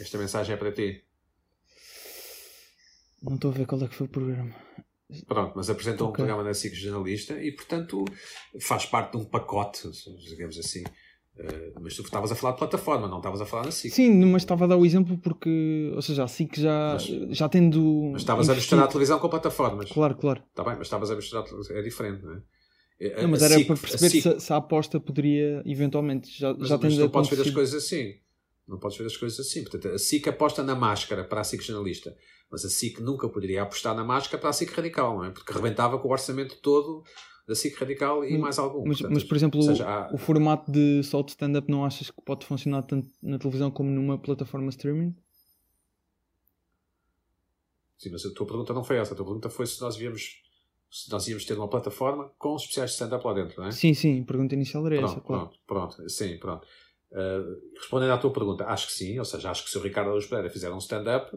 Esta 0.01 0.19
mensagem 0.19 0.55
é 0.55 0.59
para 0.59 0.73
ti. 0.73 1.05
Não 3.23 3.37
estou 3.37 3.51
a 3.51 3.55
ver 3.55 3.67
qual 3.67 3.83
é 3.83 3.89
que 3.89 3.95
foi 3.95 4.07
o 4.07 4.11
programa. 4.11 4.55
Pronto, 5.27 5.53
mas 5.55 5.71
apresentou 5.71 6.09
okay. 6.09 6.25
um 6.25 6.27
programa 6.27 6.49
na 6.49 6.55
SIC 6.55 6.75
jornalista 6.75 7.41
e, 7.41 7.53
portanto, 7.53 8.05
faz 8.61 8.87
parte 8.87 9.13
de 9.13 9.19
um 9.19 9.25
pacote, 9.25 9.89
digamos 10.29 10.59
assim, 10.59 10.83
Uh, 11.39 11.81
mas 11.83 11.95
tu 11.95 12.03
estavas 12.03 12.33
a 12.33 12.35
falar 12.35 12.53
de 12.53 12.59
plataforma, 12.59 13.07
não 13.07 13.19
estavas 13.19 13.43
a 13.43 13.47
falar 13.47 13.67
na 13.67 13.71
SIC. 13.71 13.93
Sim, 13.93 14.25
mas 14.25 14.43
estava 14.43 14.65
a 14.65 14.69
dar 14.69 14.77
o 14.77 14.87
exemplo 14.87 15.19
porque, 15.19 15.93
ou 15.95 16.01
seja, 16.01 16.25
a 16.25 16.29
SIC 16.29 16.59
já, 16.59 16.95
mas, 16.95 17.05
já 17.37 17.49
tendo. 17.49 18.11
Mas 18.13 18.23
estavas 18.23 18.49
a 18.49 18.55
misturar 18.55 18.85
a 18.87 18.89
televisão 18.89 19.19
com 19.19 19.29
plataformas. 19.29 19.91
Claro, 19.91 20.17
claro. 20.17 20.43
Está 20.49 20.65
bem, 20.65 20.75
mas 20.79 20.87
estavas 20.87 21.11
a 21.11 21.17
misturar 21.17 21.45
a 21.45 21.47
televisão. 21.47 21.77
É 21.77 21.83
diferente, 21.83 22.25
não 22.25 22.33
é? 22.33 23.17
A, 23.19 23.23
não, 23.23 23.29
mas 23.29 23.43
era 23.43 23.55
SIC, 23.55 23.67
para 23.67 23.77
perceber 23.77 24.09
SIC... 24.09 24.23
se, 24.23 24.41
se, 24.41 24.53
a 24.53 24.57
aposta 24.57 24.99
poderia 24.99 25.63
eventualmente. 25.67 26.31
Já, 26.39 26.55
mas, 26.55 26.69
já 26.69 26.79
mas 26.79 26.97
não 26.97 27.09
podes 27.11 27.31
ver 27.31 27.43
as 27.43 27.51
coisas 27.51 27.85
assim. 27.85 28.15
Não 28.67 28.79
podes 28.79 28.97
ver 28.97 29.07
as 29.07 29.17
coisas 29.17 29.39
assim. 29.39 29.63
Portanto, 29.63 29.89
a 29.89 29.99
SIC 29.99 30.29
aposta 30.29 30.63
na 30.63 30.75
máscara 30.75 31.23
para 31.23 31.43
a 31.43 31.45
SIC 31.45 31.63
jornalista. 31.63 32.17
Mas 32.51 32.65
a 32.65 32.71
SIC 32.71 33.01
nunca 33.01 33.29
poderia 33.29 33.63
apostar 33.63 33.95
na 33.95 34.05
máscara 34.05 34.41
para 34.41 34.49
a 34.49 34.53
SIC 34.55 34.71
radical, 34.73 35.19
não 35.19 35.25
é? 35.27 35.31
Porque 35.31 35.53
rebentava 35.53 35.99
com 35.99 36.09
o 36.09 36.13
orçamento 36.13 36.57
todo 36.63 37.05
da 37.47 37.55
SIC 37.55 37.77
Radical 37.79 38.25
e 38.25 38.37
hum, 38.37 38.41
mais 38.41 38.59
algum. 38.59 38.87
Mas, 38.87 38.99
Portanto, 38.99 39.15
mas 39.15 39.25
por 39.25 39.37
exemplo, 39.37 39.63
seja, 39.63 39.89
há... 39.89 40.13
o, 40.13 40.19
formato 40.19 40.71
de 40.71 41.03
só 41.05 41.23
de 41.23 41.31
stand-up 41.31 41.71
não 41.71 41.85
achas 41.85 42.11
que 42.11 42.23
pode 42.23 42.45
funcionar 42.45 42.83
tanto 42.83 43.09
na 43.23 43.39
televisão 43.39 43.71
como 43.71 43.91
numa 43.91 44.19
plataforma 44.19 44.69
streaming? 44.71 45.15
Sim, 47.99 48.11
mas 48.11 48.27
a 48.27 48.35
tua 48.35 48.47
pergunta 48.47 48.75
não 48.75 48.85
foi 48.85 48.99
essa. 48.99 49.15
A 49.15 49.17
tua 49.17 49.25
pergunta 49.25 49.49
foi 49.49 49.67
se 49.67 49.81
nós 49.81 49.97
víamos 49.97 50.43
se 50.91 51.11
nós 51.11 51.27
íamos 51.29 51.45
ter 51.45 51.55
uma 51.55 51.69
plataforma 51.69 52.31
com 52.39 52.57
especiais 52.57 52.91
de 52.91 52.95
stand-up 52.95 53.25
lá 53.27 53.35
dentro, 53.35 53.61
não 53.61 53.69
é? 53.69 53.73
Sim, 53.73 53.93
sim, 53.93 54.23
a 54.23 54.25
pergunta 54.25 54.55
inicial 54.55 54.87
era 54.87 54.97
pronto, 54.97 55.13
essa, 55.13 55.21
claro. 55.21 55.51
Pronto, 55.67 55.97
pronto, 55.97 56.09
sim, 56.09 56.39
pronto. 56.39 56.67
Uh, 57.11 57.77
respondendo 57.79 58.13
à 58.13 58.19
tua 58.19 58.33
pergunta, 58.33 58.65
acho 58.67 58.87
que 58.87 58.93
sim, 58.93 59.19
ou 59.19 59.25
seja, 59.25 59.51
acho 59.51 59.65
que 59.65 59.71
se 59.71 59.79
o 59.79 59.83
Ricardo 59.83 60.09
Araújo 60.09 60.29
Pereira 60.29 60.51
fizer 60.51 60.71
um 60.73 60.79
stand-up, 60.79 61.37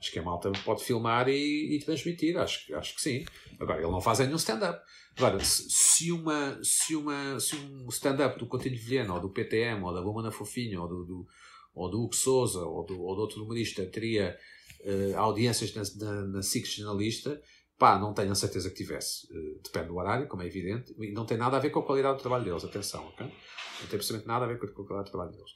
acho 0.00 0.12
que 0.12 0.18
a 0.18 0.22
malta 0.22 0.50
pode 0.64 0.84
filmar 0.84 1.28
e, 1.28 1.76
e, 1.76 1.80
transmitir, 1.80 2.36
acho, 2.36 2.74
acho 2.74 2.94
que 2.94 3.00
sim. 3.00 3.24
Agora, 3.58 3.80
ele 3.80 3.90
não 3.90 4.00
faz 4.00 4.20
nenhum 4.20 4.36
stand-up. 4.36 4.80
Agora, 5.16 5.40
se, 5.42 6.12
uma, 6.12 6.58
se, 6.62 6.94
uma, 6.94 7.40
se 7.40 7.56
um 7.56 7.88
stand-up 7.88 8.38
do 8.38 8.46
Coutinho 8.46 8.76
Vilhena, 8.76 9.14
ou 9.14 9.20
do 9.20 9.30
PTM, 9.30 9.82
ou 9.82 9.92
da 9.92 10.00
Lumana 10.00 10.30
Fofinho, 10.30 10.82
ou 10.82 10.88
do, 10.88 11.04
do, 11.04 11.26
ou 11.74 11.90
do 11.90 12.02
Hugo 12.02 12.14
Souza, 12.14 12.60
ou 12.60 12.86
do, 12.86 13.00
ou 13.00 13.16
do 13.16 13.20
outro 13.22 13.42
humorista, 13.42 13.84
teria 13.86 14.38
uh, 14.84 15.18
audiências 15.18 15.74
na, 15.74 16.06
na, 16.06 16.26
na 16.28 16.42
SIC 16.42 16.66
jornalista, 16.66 17.42
pá, 17.76 17.98
não 17.98 18.14
tenho 18.14 18.30
a 18.30 18.36
certeza 18.36 18.70
que 18.70 18.76
tivesse. 18.76 19.26
Uh, 19.32 19.60
depende 19.64 19.88
do 19.88 19.96
horário, 19.96 20.28
como 20.28 20.42
é 20.42 20.46
evidente, 20.46 20.94
e 20.96 21.10
não 21.10 21.26
tem 21.26 21.36
nada 21.36 21.56
a 21.56 21.60
ver 21.60 21.70
com 21.70 21.80
a 21.80 21.84
qualidade 21.84 22.18
do 22.18 22.20
trabalho 22.20 22.44
deles, 22.44 22.64
atenção, 22.64 23.04
ok? 23.08 23.26
Não 23.26 23.88
tem 23.88 23.96
absolutamente 23.96 24.28
nada 24.28 24.44
a 24.44 24.48
ver 24.48 24.58
com 24.58 24.66
a 24.66 24.86
qualidade 24.86 25.08
do 25.08 25.10
trabalho 25.10 25.32
deles. 25.32 25.50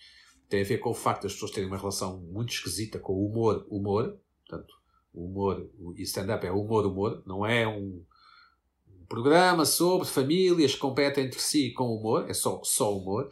Tem 0.48 0.62
a 0.62 0.64
ver 0.64 0.78
com 0.78 0.90
o 0.90 0.94
facto 0.94 1.22
das 1.22 1.34
pessoas 1.34 1.52
terem 1.52 1.68
uma 1.68 1.78
relação 1.78 2.20
muito 2.20 2.52
esquisita 2.52 2.98
com 2.98 3.12
o 3.12 3.26
humor, 3.26 3.64
humor, 3.70 4.18
portanto, 4.52 4.74
o 5.12 5.26
humor, 5.26 5.70
e 5.96 6.02
stand-up 6.02 6.46
é 6.46 6.50
humor, 6.50 6.86
humor, 6.86 7.22
não 7.26 7.44
é 7.44 7.66
um, 7.66 8.04
um, 8.86 9.06
programa 9.06 9.64
sobre 9.64 10.06
famílias 10.06 10.74
que 10.74 10.80
competem 10.80 11.26
entre 11.26 11.40
si 11.40 11.72
com 11.72 11.94
humor, 11.94 12.28
é 12.28 12.34
só, 12.34 12.62
só 12.62 12.96
humor. 12.96 13.30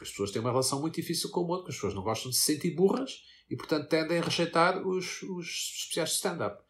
As 0.00 0.10
pessoas 0.10 0.30
têm 0.30 0.40
uma 0.40 0.50
relação 0.50 0.80
muito 0.80 0.94
difícil 0.94 1.30
com 1.30 1.40
o 1.40 1.44
humor, 1.44 1.58
porque 1.58 1.70
as 1.70 1.76
pessoas 1.76 1.94
não 1.94 2.02
gostam 2.02 2.30
de 2.30 2.36
se 2.36 2.42
sentir 2.42 2.74
burras 2.74 3.22
e, 3.50 3.56
portanto, 3.56 3.88
tendem 3.88 4.18
a 4.18 4.22
rejeitar 4.22 4.86
os, 4.86 5.22
os 5.22 5.46
especiais 5.46 6.10
de 6.10 6.14
stand-up, 6.16 6.62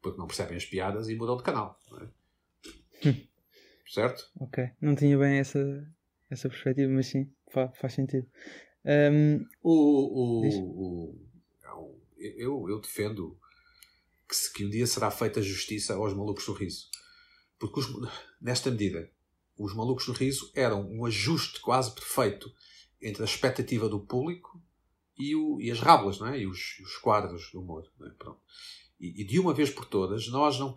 porque 0.00 0.18
não 0.18 0.26
percebem 0.26 0.56
as 0.56 0.64
piadas 0.64 1.08
e 1.08 1.16
mudam 1.16 1.36
de 1.36 1.42
canal. 1.42 1.80
É? 3.02 3.14
certo? 3.88 4.30
Ok, 4.40 4.70
não 4.80 4.94
tinha 4.94 5.18
bem 5.18 5.38
essa, 5.38 5.58
essa 6.30 6.48
perspectiva, 6.48 6.92
mas 6.92 7.06
sim, 7.06 7.30
faz, 7.52 7.76
faz 7.76 7.94
sentido. 7.94 8.26
Um, 8.84 9.44
o, 9.64 11.10
o, 11.10 11.25
eu, 12.16 12.68
eu 12.68 12.80
defendo 12.80 13.38
que, 14.28 14.52
que 14.54 14.64
um 14.64 14.70
dia 14.70 14.86
será 14.86 15.10
feita 15.10 15.42
justiça 15.42 15.94
aos 15.94 16.14
malucos 16.14 16.46
do 16.46 16.52
riso. 16.52 16.88
Porque 17.58 17.80
os, 17.80 17.86
nesta 18.40 18.70
medida, 18.70 19.10
os 19.56 19.74
malucos 19.74 20.06
do 20.06 20.12
riso 20.12 20.50
eram 20.54 20.88
um 20.90 21.04
ajuste 21.04 21.60
quase 21.60 21.94
perfeito 21.94 22.52
entre 23.00 23.22
a 23.22 23.26
expectativa 23.26 23.88
do 23.88 24.00
público 24.00 24.60
e, 25.18 25.34
o, 25.34 25.60
e 25.60 25.70
as 25.70 25.80
rábulas, 25.80 26.18
não 26.18 26.28
é? 26.28 26.40
e 26.40 26.46
os, 26.46 26.78
os 26.80 26.96
quadros 26.98 27.50
do 27.52 27.60
humor. 27.60 27.90
É? 28.02 28.10
Pronto. 28.10 28.40
E, 29.00 29.22
e, 29.22 29.24
de 29.24 29.38
uma 29.38 29.54
vez 29.54 29.70
por 29.70 29.84
todas, 29.84 30.28
nós 30.28 30.58
não 30.58 30.74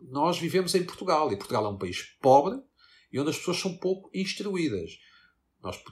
nós 0.00 0.38
vivemos 0.38 0.74
em 0.74 0.84
Portugal 0.84 1.32
e 1.32 1.36
Portugal 1.36 1.64
é 1.64 1.68
um 1.68 1.78
país 1.78 2.02
pobre 2.20 2.60
e 3.12 3.20
onde 3.20 3.30
as 3.30 3.38
pessoas 3.38 3.58
são 3.58 3.76
pouco 3.76 4.10
instruídas. 4.12 4.98
Nós 5.62 5.82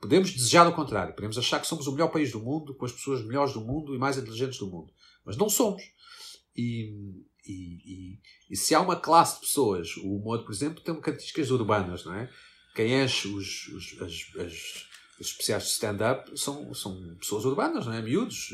podemos 0.00 0.30
desejar 0.32 0.66
o 0.66 0.74
contrário, 0.74 1.14
podemos 1.14 1.38
achar 1.38 1.60
que 1.60 1.66
somos 1.66 1.86
o 1.86 1.92
melhor 1.92 2.08
país 2.08 2.32
do 2.32 2.40
mundo, 2.40 2.74
com 2.74 2.84
as 2.84 2.92
pessoas 2.92 3.24
melhores 3.24 3.52
do 3.52 3.60
mundo 3.60 3.94
e 3.94 3.98
mais 3.98 4.16
inteligentes 4.16 4.58
do 4.58 4.66
mundo, 4.66 4.92
mas 5.24 5.36
não 5.36 5.48
somos. 5.48 5.82
E, 6.56 7.24
e, 7.46 7.52
e, 7.52 8.18
e 8.50 8.56
se 8.56 8.74
há 8.74 8.80
uma 8.80 8.96
classe 8.96 9.34
de 9.34 9.46
pessoas, 9.46 9.96
o 9.96 10.16
humor, 10.16 10.44
por 10.44 10.52
exemplo, 10.52 10.82
tem 10.82 10.94
características 10.94 11.50
urbanas, 11.50 12.04
não 12.04 12.14
é? 12.14 12.30
Quem 12.74 13.02
enche 13.02 13.28
os, 13.28 13.68
os, 13.68 14.02
as, 14.02 14.12
as, 14.40 14.86
os 15.18 15.26
especiais 15.28 15.62
de 15.64 15.70
stand-up 15.70 16.38
são, 16.38 16.74
são 16.74 17.16
pessoas 17.16 17.44
urbanas, 17.44 17.86
não 17.86 17.92
é? 17.92 18.02
Miúdos, 18.02 18.50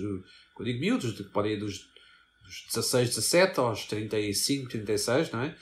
quando 0.55 0.68
digo 0.68 0.80
miúdos, 0.80 1.20
podem 1.32 1.55
ir 1.55 1.59
dos, 1.59 1.78
dos 2.45 2.66
16, 2.68 3.09
17 3.11 3.61
aos 3.61 3.84
35, 3.86 4.68
36, 4.70 5.32
não 5.32 5.43
é? 5.43 5.57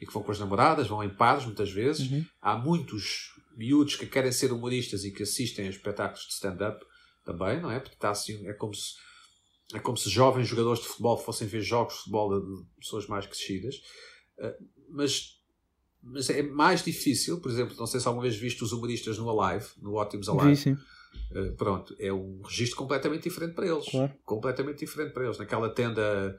E 0.00 0.06
que 0.06 0.12
vão 0.12 0.22
com 0.22 0.32
as 0.32 0.38
namoradas, 0.38 0.86
vão 0.86 1.02
em 1.02 1.08
pares 1.08 1.44
muitas 1.44 1.70
vezes. 1.70 2.10
Uhum. 2.10 2.24
Há 2.40 2.56
muitos 2.56 3.33
miúdos 3.56 3.96
que 3.96 4.06
querem 4.06 4.32
ser 4.32 4.52
humoristas 4.52 5.04
e 5.04 5.10
que 5.10 5.22
assistem 5.22 5.66
a 5.66 5.70
espetáculos 5.70 6.26
de 6.26 6.34
stand-up 6.34 6.84
também, 7.24 7.60
não 7.60 7.70
é? 7.70 7.80
Porque 7.80 7.94
está 7.94 8.10
assim, 8.10 8.46
é 8.46 8.52
como 8.52 8.74
se 8.74 8.94
é 9.72 9.78
como 9.78 9.96
se 9.96 10.10
jovens 10.10 10.46
jogadores 10.46 10.82
de 10.82 10.88
futebol 10.88 11.16
fossem 11.16 11.48
ver 11.48 11.62
jogos 11.62 11.94
de 11.94 11.98
futebol 12.00 12.40
de 12.40 12.64
pessoas 12.78 13.06
mais 13.06 13.26
crescidas. 13.26 13.76
Uh, 14.38 14.52
mas, 14.90 15.40
mas 16.02 16.28
é 16.28 16.42
mais 16.42 16.84
difícil, 16.84 17.40
por 17.40 17.50
exemplo, 17.50 17.74
não 17.78 17.86
sei 17.86 17.98
se 17.98 18.06
alguma 18.06 18.22
vez 18.22 18.36
viste 18.36 18.62
os 18.62 18.72
humoristas 18.72 19.16
no 19.18 19.28
Alive, 19.28 19.66
no 19.80 19.94
Ótimos 19.94 20.28
Alive. 20.28 20.56
Sim, 20.56 20.76
sim. 20.76 21.38
Uh, 21.38 21.56
pronto, 21.56 21.96
é 21.98 22.12
um 22.12 22.42
registro 22.42 22.76
completamente 22.76 23.24
diferente 23.24 23.54
para 23.54 23.66
eles. 23.66 23.88
Claro. 23.88 24.12
Completamente 24.24 24.80
diferente 24.80 25.12
para 25.12 25.24
eles. 25.24 25.38
Naquela 25.38 25.70
tenda 25.70 26.38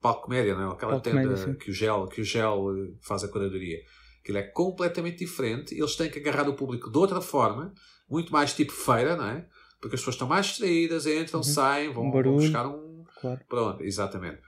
palco 0.00 0.22
comédia, 0.22 0.54
não 0.54 0.70
é? 0.70 0.72
Aquela 0.72 0.92
palco 0.92 1.04
tenda 1.04 1.22
comédia, 1.22 1.54
que, 1.54 1.70
o 1.70 1.74
gel, 1.74 2.06
que 2.08 2.20
o 2.20 2.24
gel 2.24 2.76
eh, 2.76 2.94
faz 3.00 3.22
a 3.22 3.28
curadoria. 3.28 3.80
Aquilo 4.22 4.38
é 4.38 4.42
completamente 4.42 5.18
diferente. 5.18 5.74
Eles 5.74 5.96
têm 5.96 6.08
que 6.08 6.20
agarrar 6.20 6.48
o 6.48 6.54
público 6.54 6.88
de 6.88 6.96
outra 6.96 7.20
forma, 7.20 7.74
muito 8.08 8.32
mais 8.32 8.54
tipo 8.54 8.72
feira, 8.72 9.16
não 9.16 9.26
é? 9.26 9.46
Porque 9.80 9.96
as 9.96 10.00
pessoas 10.00 10.14
estão 10.14 10.28
mais 10.28 10.46
distraídas, 10.46 11.06
entram, 11.06 11.40
uhum. 11.40 11.44
saem, 11.44 11.92
vão, 11.92 12.06
um 12.06 12.10
vão, 12.12 12.22
buscar 12.36 12.66
um. 12.68 13.04
Claro. 13.20 13.40
Pronto, 13.48 13.82
exatamente. 13.82 14.40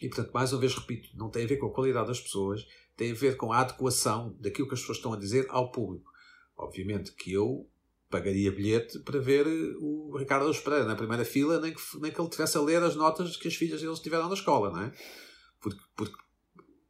E 0.00 0.08
portanto, 0.08 0.32
mais 0.32 0.50
uma 0.52 0.60
vez 0.60 0.74
repito, 0.74 1.10
não 1.14 1.28
tem 1.28 1.44
a 1.44 1.46
ver 1.46 1.58
com 1.58 1.66
a 1.66 1.72
qualidade 1.72 2.08
das 2.08 2.18
pessoas, 2.18 2.66
tem 2.96 3.12
a 3.12 3.14
ver 3.14 3.36
com 3.36 3.52
a 3.52 3.58
adequação 3.58 4.34
daquilo 4.40 4.66
que 4.66 4.74
as 4.74 4.80
pessoas 4.80 4.96
estão 4.96 5.12
a 5.12 5.18
dizer 5.18 5.46
ao 5.50 5.70
público. 5.70 6.10
Obviamente 6.56 7.12
que 7.12 7.34
eu 7.34 7.68
pagaria 8.08 8.50
bilhete 8.50 8.98
para 9.00 9.20
ver 9.20 9.46
o 9.78 10.16
Ricardo 10.16 10.52
Pereira 10.62 10.86
na 10.86 10.96
primeira 10.96 11.24
fila, 11.24 11.60
nem 11.60 11.74
que, 11.74 11.80
nem 12.00 12.10
que 12.10 12.20
ele 12.20 12.30
tivesse 12.30 12.56
a 12.56 12.62
ler 12.62 12.82
as 12.82 12.96
notas 12.96 13.36
que 13.36 13.46
as 13.46 13.54
filhas 13.54 13.82
deles 13.82 14.00
tiveram 14.00 14.26
na 14.26 14.34
escola, 14.34 14.70
não 14.70 14.82
é? 14.82 14.92
Porque, 15.60 15.80
porque 15.94 16.16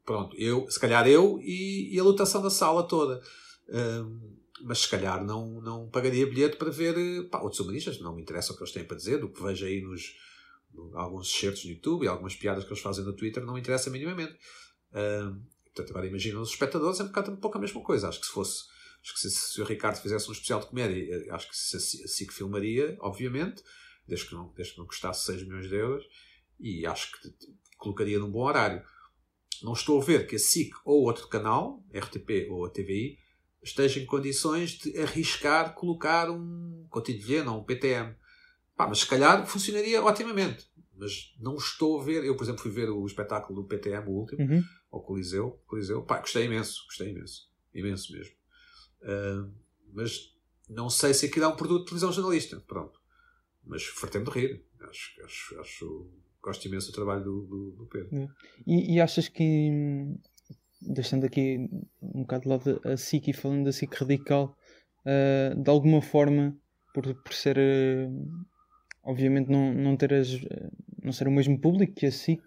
pronto, 0.05 0.35
eu, 0.37 0.69
se 0.69 0.79
calhar 0.79 1.07
eu 1.07 1.39
e, 1.41 1.93
e 1.93 1.99
a 1.99 2.03
lotação 2.03 2.41
da 2.41 2.49
sala 2.49 2.83
toda. 2.87 3.21
Um, 3.69 4.39
mas 4.63 4.79
se 4.79 4.89
calhar 4.89 5.23
não, 5.23 5.59
não 5.61 5.89
pagaria 5.89 6.27
bilhete 6.27 6.57
para 6.57 6.69
ver 6.69 7.27
pá, 7.29 7.39
outros 7.39 7.59
humanistas. 7.59 7.99
Não 7.99 8.15
me 8.15 8.21
interessa 8.21 8.53
o 8.53 8.55
que 8.55 8.63
eles 8.63 8.73
têm 8.73 8.83
para 8.83 8.97
dizer, 8.97 9.19
do 9.19 9.29
que 9.29 9.41
vejo 9.41 9.65
aí 9.65 9.81
nos 9.81 10.13
no, 10.73 10.97
alguns 10.97 11.27
excertos 11.27 11.65
no 11.65 11.71
YouTube 11.71 12.03
e 12.03 12.07
algumas 12.07 12.35
piadas 12.35 12.63
que 12.63 12.69
eles 12.69 12.81
fazem 12.81 13.03
no 13.03 13.15
Twitter, 13.15 13.43
não 13.43 13.53
me 13.53 13.59
interessa 13.59 13.89
minimamente. 13.89 14.37
Um, 14.93 15.41
portanto, 15.65 15.89
agora 15.89 16.07
imagina 16.07 16.39
os 16.39 16.49
espectadores, 16.49 16.99
é 16.99 17.03
um 17.03 17.07
bocado 17.07 17.31
um 17.31 17.37
pouco 17.37 17.57
a 17.57 17.61
mesma 17.61 17.81
coisa. 17.81 18.09
Acho 18.09 18.19
que 18.19 18.27
se 18.27 18.33
fosse 18.33 18.63
Acho 19.03 19.13
que 19.15 19.19
se, 19.19 19.31
se, 19.31 19.61
o 19.61 19.65
Ricardo 19.65 19.99
fizesse 19.99 20.29
um 20.29 20.31
especial 20.31 20.59
de 20.59 20.67
comédia, 20.67 20.95
eh, 20.95 21.31
acho 21.31 21.49
que 21.49 21.57
se, 21.57 21.75
assim 21.75 22.27
que 22.27 22.33
filmaria, 22.33 22.95
obviamente, 22.99 23.63
desde 24.07 24.27
que, 24.27 24.35
não, 24.35 24.53
desde 24.53 24.73
que 24.73 24.79
não 24.79 24.85
custasse 24.85 25.25
6 25.25 25.43
milhões 25.43 25.67
de 25.67 25.75
euros, 25.75 26.05
e 26.59 26.85
acho 26.85 27.11
que 27.13 27.33
colocaria 27.77 28.19
num 28.19 28.29
bom 28.29 28.43
horário. 28.43 28.83
Não 29.63 29.73
estou 29.73 30.01
a 30.01 30.03
ver 30.03 30.27
que 30.27 30.35
a 30.35 30.39
SIC 30.39 30.73
ou 30.85 31.03
outro 31.03 31.27
canal, 31.27 31.83
RTP 31.93 32.49
ou 32.49 32.65
a 32.65 32.69
TVI, 32.69 33.17
esteja 33.61 33.99
em 33.99 34.05
condições 34.05 34.71
de 34.71 34.97
arriscar 34.99 35.75
colocar 35.75 36.29
um 36.29 36.85
cotidiano 36.89 37.53
ou 37.53 37.61
um 37.61 37.63
PTM. 37.63 38.15
Pá, 38.75 38.87
mas 38.87 38.99
se 38.99 39.07
calhar 39.07 39.45
funcionaria 39.45 40.03
otimamente. 40.03 40.69
Mas 40.97 41.35
não 41.39 41.55
estou 41.55 41.99
a 41.99 42.03
ver. 42.03 42.23
Eu, 42.23 42.35
por 42.35 42.43
exemplo, 42.43 42.61
fui 42.61 42.71
ver 42.71 42.89
o 42.89 43.05
espetáculo 43.05 43.61
do 43.61 43.67
PTM, 43.67 44.07
o 44.07 44.11
último, 44.11 44.41
uhum. 44.41 44.63
ao 44.91 45.01
Coliseu. 45.01 45.61
Coliseu. 45.65 46.03
Pá, 46.03 46.19
gostei 46.19 46.45
imenso. 46.45 46.83
Gostei 46.85 47.09
imenso. 47.09 47.49
Imenso 47.73 48.11
mesmo. 48.13 48.35
Uh, 49.01 49.51
mas 49.93 50.35
não 50.69 50.89
sei 50.89 51.13
se 51.13 51.25
aquilo 51.25 51.45
é 51.45 51.47
um 51.47 51.55
produto 51.55 51.81
de 51.81 51.85
televisão 51.85 52.11
jornalista. 52.11 52.59
Pronto. 52.67 52.99
Mas 53.63 53.83
fartei-me 53.83 54.25
de 54.25 54.31
rir. 54.31 54.65
Acho, 54.79 55.23
acho, 55.23 55.59
acho, 55.59 56.11
gosto 56.41 56.65
imenso 56.67 56.91
do 56.91 56.95
trabalho 56.95 57.23
do, 57.23 57.41
do, 57.41 57.71
do 57.71 57.85
Pedro. 57.85 58.17
É. 58.17 58.27
E, 58.65 58.95
e, 58.95 59.01
achas 59.01 59.27
que, 59.27 59.69
deixando 60.81 61.25
aqui 61.25 61.69
um 62.01 62.21
bocado 62.21 62.43
de 62.43 62.49
lado 62.49 62.81
a 62.83 62.97
SIC 62.97 63.29
e 63.29 63.33
falando 63.33 63.65
da 63.65 63.71
SIC 63.71 63.93
radical, 63.93 64.55
uh, 65.05 65.55
de 65.55 65.69
alguma 65.69 66.01
forma, 66.01 66.57
por, 66.93 67.13
por 67.13 67.33
ser, 67.33 67.57
uh, 67.57 68.45
obviamente, 69.03 69.49
não, 69.49 69.73
não, 69.73 69.95
ter 69.95 70.13
as, 70.13 70.29
não 71.01 71.11
ser 71.11 71.27
o 71.27 71.31
mesmo 71.31 71.59
público 71.59 71.93
que 71.93 72.05
a 72.05 72.11
SIC, 72.11 72.41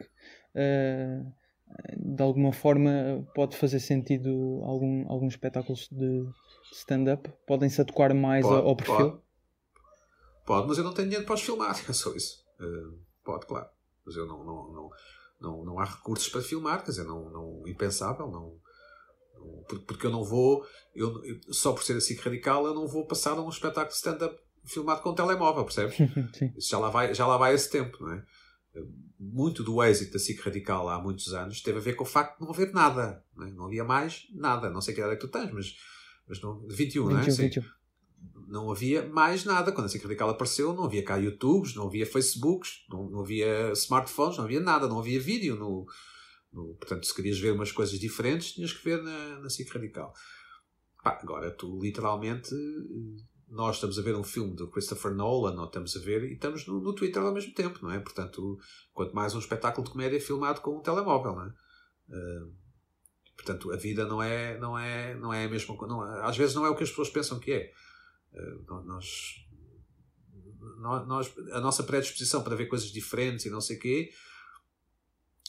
de 1.96 2.22
alguma 2.22 2.52
forma 2.52 3.26
pode 3.34 3.56
fazer 3.56 3.80
sentido 3.80 4.60
algum, 4.62 5.10
alguns 5.10 5.34
espetáculos 5.34 5.88
de 5.90 6.24
stand-up? 6.72 7.30
Podem-se 7.46 7.80
adequar 7.80 8.14
mais 8.14 8.46
pode, 8.46 8.66
ao 8.66 8.76
perfil? 8.76 9.10
Pode. 9.10 9.22
pode. 10.46 10.68
mas 10.68 10.78
eu 10.78 10.84
não 10.84 10.94
tenho 10.94 11.08
dinheiro 11.08 11.26
para 11.26 11.34
os 11.34 11.42
filmar, 11.42 11.76
é 11.88 11.92
só 11.92 12.14
isso. 12.14 12.44
Uh, 12.60 12.98
pode, 13.24 13.46
claro. 13.46 13.68
Mas 14.04 14.16
eu 14.16 14.26
não, 14.26 14.44
não, 14.44 14.72
não, 14.72 14.90
não, 15.40 15.64
não 15.64 15.78
há 15.78 15.84
recursos 15.84 16.28
para 16.28 16.42
filmar, 16.42 16.84
quer 16.84 16.90
dizer, 16.90 17.04
não, 17.04 17.30
não, 17.30 17.62
impensável, 17.66 18.30
não, 18.30 18.58
não 19.34 19.64
porque 19.86 20.06
eu 20.06 20.10
não 20.10 20.24
vou, 20.24 20.64
eu, 20.94 21.20
só 21.50 21.72
por 21.72 21.82
ser 21.82 21.96
assim 21.96 22.14
radical, 22.14 22.66
eu 22.66 22.74
não 22.74 22.86
vou 22.86 23.06
passar 23.06 23.38
um 23.38 23.48
espetáculo 23.48 23.88
de 23.88 23.96
stand-up 23.96 24.38
filmado 24.64 25.02
com 25.02 25.10
um 25.10 25.14
telemóvel, 25.14 25.64
percebes? 25.64 25.96
Já 26.58 26.78
lá 26.78 26.88
vai, 26.88 27.14
já 27.14 27.26
lá 27.26 27.36
vai 27.36 27.54
esse 27.54 27.70
tempo, 27.70 28.02
não 28.02 28.12
é? 28.12 28.24
muito 29.18 29.62
do 29.62 29.82
êxito 29.82 30.12
da 30.12 30.18
SIC 30.18 30.40
Radical 30.40 30.88
há 30.88 31.00
muitos 31.00 31.32
anos 31.32 31.60
teve 31.60 31.78
a 31.78 31.80
ver 31.80 31.94
com 31.94 32.04
o 32.04 32.06
facto 32.06 32.38
de 32.38 32.44
não 32.44 32.50
haver 32.50 32.72
nada. 32.72 33.24
Não, 33.36 33.46
é? 33.46 33.50
não 33.50 33.66
havia 33.66 33.84
mais 33.84 34.26
nada. 34.32 34.70
Não 34.70 34.80
sei 34.80 34.94
que 34.94 35.00
idade 35.00 35.14
é 35.14 35.16
que 35.16 35.26
tu 35.26 35.30
tens, 35.30 35.50
mas, 35.52 35.74
mas 36.28 36.40
não, 36.42 36.60
21, 36.68 37.06
21 37.06 37.08
não 37.08 37.20
é? 37.20 37.24
21. 37.24 37.62
Não 38.54 38.70
havia 38.70 39.06
mais 39.08 39.44
nada. 39.44 39.72
Quando 39.72 39.86
a 39.86 39.88
SIC 39.88 40.02
Radical 40.02 40.30
apareceu, 40.30 40.72
não 40.72 40.84
havia 40.84 41.04
cá 41.04 41.16
YouTubes, 41.16 41.74
não 41.74 41.86
havia 41.86 42.06
Facebooks, 42.06 42.84
não, 42.88 43.10
não 43.10 43.20
havia 43.20 43.72
smartphones, 43.72 44.38
não 44.38 44.44
havia 44.44 44.60
nada, 44.60 44.88
não 44.88 44.98
havia 44.98 45.20
vídeo. 45.20 45.56
No, 45.56 45.84
no, 46.52 46.74
portanto, 46.76 47.04
se 47.04 47.14
querias 47.14 47.38
ver 47.38 47.52
umas 47.52 47.72
coisas 47.72 47.98
diferentes, 47.98 48.52
tinhas 48.52 48.72
que 48.72 48.84
ver 48.84 49.02
na, 49.02 49.40
na 49.40 49.48
Radical. 49.72 50.14
Pá, 51.02 51.18
agora, 51.20 51.50
tu 51.50 51.78
literalmente, 51.82 52.54
nós 53.48 53.76
estamos 53.76 53.98
a 53.98 54.02
ver 54.02 54.14
um 54.14 54.24
filme 54.24 54.54
do 54.54 54.70
Christopher 54.70 55.12
Nolan, 55.12 55.60
ou 55.60 55.66
estamos 55.66 55.96
a 55.96 56.00
ver, 56.00 56.22
e 56.22 56.34
estamos 56.34 56.66
no, 56.66 56.80
no 56.80 56.94
Twitter 56.94 57.22
ao 57.22 57.34
mesmo 57.34 57.52
tempo, 57.52 57.80
não 57.82 57.90
é? 57.90 57.98
Portanto, 57.98 58.56
quanto 58.92 59.14
mais 59.14 59.34
um 59.34 59.40
espetáculo 59.40 59.84
de 59.84 59.92
comédia 59.92 60.20
filmado 60.20 60.60
com 60.60 60.78
um 60.78 60.80
telemóvel, 60.80 61.34
não 61.34 61.42
é? 61.42 61.48
Uh, 62.08 62.64
Portanto, 63.36 63.72
a 63.72 63.76
vida 63.76 64.06
não 64.06 64.22
é, 64.22 64.56
não 64.58 64.78
é, 64.78 65.14
não 65.16 65.32
é 65.32 65.44
a 65.44 65.48
mesma 65.48 65.76
coisa. 65.76 65.94
Às 66.22 66.36
vezes 66.36 66.54
não 66.54 66.64
é 66.64 66.70
o 66.70 66.76
que 66.76 66.84
as 66.84 66.90
pessoas 66.90 67.10
pensam 67.10 67.38
que 67.38 67.52
é. 67.52 67.72
Uh, 68.34 68.84
nós, 68.84 69.46
nós, 71.06 71.32
a 71.52 71.60
nossa 71.60 71.82
predisposição 71.82 72.42
para 72.42 72.56
ver 72.56 72.66
coisas 72.66 72.88
diferentes 72.88 73.46
e 73.46 73.50
não 73.50 73.60
sei 73.60 73.76
o 73.76 73.80
quê 73.80 74.10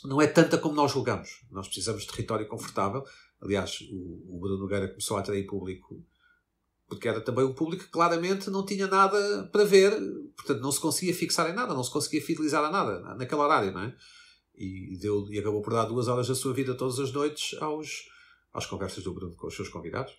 não 0.03 0.21
é 0.21 0.27
tanta 0.27 0.57
como 0.57 0.75
nós 0.75 0.91
julgamos. 0.91 1.43
Nós 1.49 1.67
precisamos 1.67 2.03
de 2.03 2.09
território 2.09 2.47
confortável. 2.47 3.03
Aliás, 3.41 3.79
o, 3.91 4.35
o 4.35 4.39
Bruno 4.39 4.59
Nogueira 4.59 4.87
começou 4.87 5.17
a 5.17 5.21
atrair 5.21 5.45
público 5.47 6.05
porque 6.87 7.07
era 7.07 7.19
também 7.19 7.43
um 7.43 7.53
público 7.53 7.85
que 7.85 7.89
claramente 7.89 8.49
não 8.51 8.63
tinha 8.63 8.85
nada 8.85 9.49
para 9.51 9.63
ver, 9.63 9.91
portanto 10.35 10.61
não 10.61 10.71
se 10.71 10.79
conseguia 10.79 11.15
fixar 11.15 11.49
em 11.49 11.53
nada, 11.53 11.73
não 11.73 11.83
se 11.83 11.91
conseguia 11.91 12.21
fidelizar 12.21 12.63
a 12.63 12.69
nada 12.69 13.15
naquele 13.15 13.41
horário, 13.41 13.71
não 13.71 13.81
é? 13.81 13.95
e, 14.57 14.97
deu, 14.97 15.27
e 15.29 15.39
acabou 15.39 15.61
por 15.61 15.73
dar 15.73 15.85
duas 15.85 16.07
horas 16.07 16.27
da 16.27 16.35
sua 16.35 16.53
vida 16.53 16.75
todas 16.75 16.99
as 16.99 17.11
noites 17.11 17.59
aos, 17.61 18.07
às 18.53 18.65
conversas 18.65 19.03
do 19.03 19.13
Bruno 19.13 19.35
com 19.35 19.47
os 19.47 19.55
seus 19.55 19.69
convidados. 19.69 20.13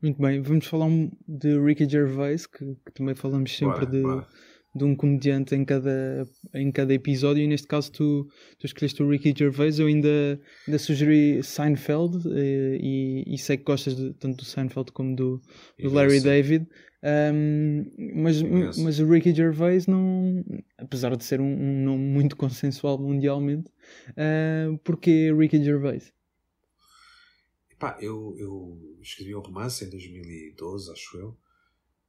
Muito 0.00 0.22
bem, 0.22 0.40
vamos 0.40 0.66
falar 0.66 0.88
de 1.26 1.58
Ricky 1.58 1.88
Gervais, 1.88 2.46
que, 2.46 2.64
que 2.86 2.92
também 2.94 3.16
falamos 3.16 3.56
sempre 3.56 3.84
bora, 3.84 3.86
de, 3.90 4.02
bora. 4.02 4.26
de 4.72 4.84
um 4.84 4.94
comediante 4.94 5.56
em 5.56 5.64
cada, 5.64 6.24
em 6.54 6.70
cada 6.70 6.94
episódio, 6.94 7.42
e 7.42 7.48
neste 7.48 7.66
caso 7.66 7.90
tu, 7.90 8.28
tu 8.60 8.66
escolheste 8.66 9.02
o 9.02 9.10
Ricky 9.10 9.34
Gervais, 9.36 9.80
eu 9.80 9.88
ainda, 9.88 10.40
ainda 10.68 10.78
sugeri 10.78 11.42
Seinfeld, 11.42 12.16
eh, 12.28 12.78
e, 12.80 13.24
e, 13.26 13.38
sei 13.38 13.56
que 13.56 13.64
gostas 13.64 13.96
de, 13.96 14.14
tanto 14.14 14.36
do 14.36 14.44
Seinfeld 14.44 14.92
como 14.92 15.16
do, 15.16 15.42
do 15.82 15.92
Larry 15.92 16.20
David. 16.20 16.68
Um, 17.02 17.84
mas, 18.22 18.42
mas 18.42 18.98
o 18.98 19.08
Ricky 19.08 19.32
Gervais 19.32 19.86
não, 19.86 20.44
apesar 20.76 21.16
de 21.16 21.24
ser 21.24 21.40
um, 21.40 21.44
um 21.44 21.84
nome 21.84 22.04
muito 22.04 22.36
consensual 22.36 22.98
mundialmente, 22.98 23.68
uh, 24.10 24.78
porque 24.84 25.32
Ricky 25.36 25.62
Gervais? 25.62 26.12
Epá, 27.78 27.96
eu, 28.00 28.34
eu 28.36 28.98
escrevi 29.00 29.36
um 29.36 29.40
romance 29.40 29.84
em 29.84 29.88
2012, 29.88 30.90
acho 30.90 31.16
eu, 31.16 31.38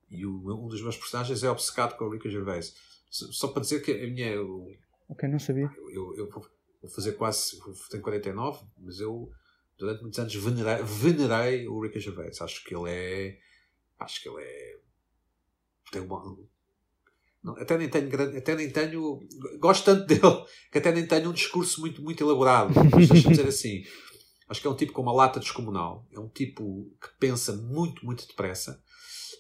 e 0.10 0.26
o, 0.26 0.66
um 0.66 0.68
dos 0.68 0.82
meus 0.82 0.98
personagens 0.98 1.44
é 1.44 1.52
obcecado 1.52 1.96
com 1.96 2.06
o 2.06 2.10
Ricky 2.10 2.28
Gervais. 2.28 2.74
Só 3.08 3.50
para 3.50 3.62
dizer 3.62 3.82
que 3.82 3.92
a 3.92 4.08
minha. 4.08 4.32
Eu, 4.32 4.68
ok, 5.08 5.30
não 5.30 5.38
sabia. 5.38 5.70
Eu, 5.92 6.16
eu, 6.18 6.28
vou 6.28 6.90
fazer 6.90 7.12
quase. 7.12 7.60
Tenho 7.92 8.02
49, 8.02 8.66
mas 8.80 9.00
eu 9.00 9.32
durante 9.78 10.02
muitos 10.02 10.20
anos 10.20 10.34
venerei, 10.34 10.84
venerei 10.84 11.68
o 11.68 11.80
Ricky 11.80 12.00
Gervais. 12.00 12.42
Acho 12.42 12.64
que 12.64 12.76
ele 12.76 12.90
é. 12.90 13.40
Acho 14.00 14.24
que 14.24 14.30
ele 14.30 14.42
é 14.42 14.80
tem 15.92 16.02
uma, 16.02 16.38
não, 17.44 17.56
até 17.58 17.78
nem 17.78 17.90
tenho 17.90 18.38
até 18.38 18.56
nem 18.56 18.70
tenho 18.70 19.20
gosto 19.60 19.86
tanto 19.86 20.06
dele 20.08 20.46
que 20.72 20.78
até 20.78 20.92
nem 20.92 21.08
tenho 21.08 21.30
um 21.30 21.34
discurso 21.34 21.82
muito 21.82 22.02
muito 22.02 22.24
elaborado 22.24 22.74
mas 22.92 23.08
deixa-me 23.08 23.36
dizer 23.36 23.48
assim 23.48 23.84
acho 24.50 24.62
que 24.62 24.68
é 24.68 24.70
um 24.70 24.76
tipo 24.76 24.92
com 24.92 25.02
uma 25.02 25.14
lata 25.14 25.40
descomunal 25.40 26.08
é 26.12 26.20
um 26.20 26.28
tipo 26.28 26.92
que 27.02 27.10
pensa 27.20 27.54
muito 27.56 28.06
muito 28.06 28.28
depressa 28.28 28.82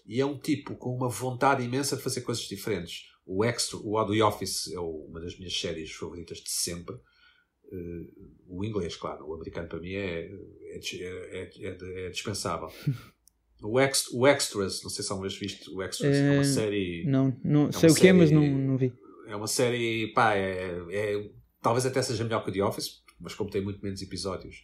e 0.05 0.21
é 0.21 0.25
um 0.25 0.37
tipo 0.37 0.75
com 0.75 0.95
uma 0.95 1.09
vontade 1.09 1.63
imensa 1.63 1.97
de 1.97 2.03
fazer 2.03 2.21
coisas 2.21 2.43
diferentes 2.43 3.09
o 3.25 3.43
Extra 3.43 3.77
o 3.77 4.05
The 4.05 4.23
Office 4.23 4.71
é 4.71 4.79
uma 4.79 5.19
das 5.19 5.37
minhas 5.37 5.59
séries 5.59 5.91
favoritas 5.91 6.37
de 6.37 6.49
sempre 6.49 6.95
uh, 6.95 8.29
o 8.47 8.63
inglês 8.63 8.95
claro 8.95 9.27
o 9.27 9.33
americano 9.33 9.67
para 9.67 9.79
mim 9.79 9.93
é 9.93 10.29
é, 10.71 10.79
é, 10.93 11.49
é, 11.59 12.05
é 12.05 12.09
dispensável 12.09 12.69
O, 13.61 13.79
Ex, 13.79 14.07
o 14.13 14.25
Extras, 14.25 14.81
não 14.83 14.89
sei 14.89 15.03
se 15.03 15.11
alguma 15.11 15.27
vez 15.27 15.37
viste 15.37 15.69
o 15.69 15.81
Extras, 15.81 16.15
é, 16.15 16.27
é 16.27 16.31
uma 16.31 16.43
série. 16.45 17.03
Não, 17.05 17.37
não 17.43 17.67
é 17.67 17.71
sei 17.73 17.89
o 17.89 17.95
que 17.95 18.07
é, 18.07 18.13
mas 18.13 18.31
não, 18.31 18.41
não 18.41 18.77
vi. 18.77 18.93
É 19.27 19.35
uma 19.35 19.47
série, 19.47 20.13
pá, 20.13 20.33
é, 20.35 20.77
é, 20.91 21.29
talvez 21.61 21.85
até 21.85 22.01
seja 22.01 22.23
melhor 22.23 22.43
que 22.43 22.49
o 22.49 22.53
The 22.53 22.63
Office, 22.63 23.03
mas 23.19 23.33
como 23.33 23.49
tem 23.49 23.61
muito 23.61 23.81
menos 23.83 24.01
episódios. 24.01 24.63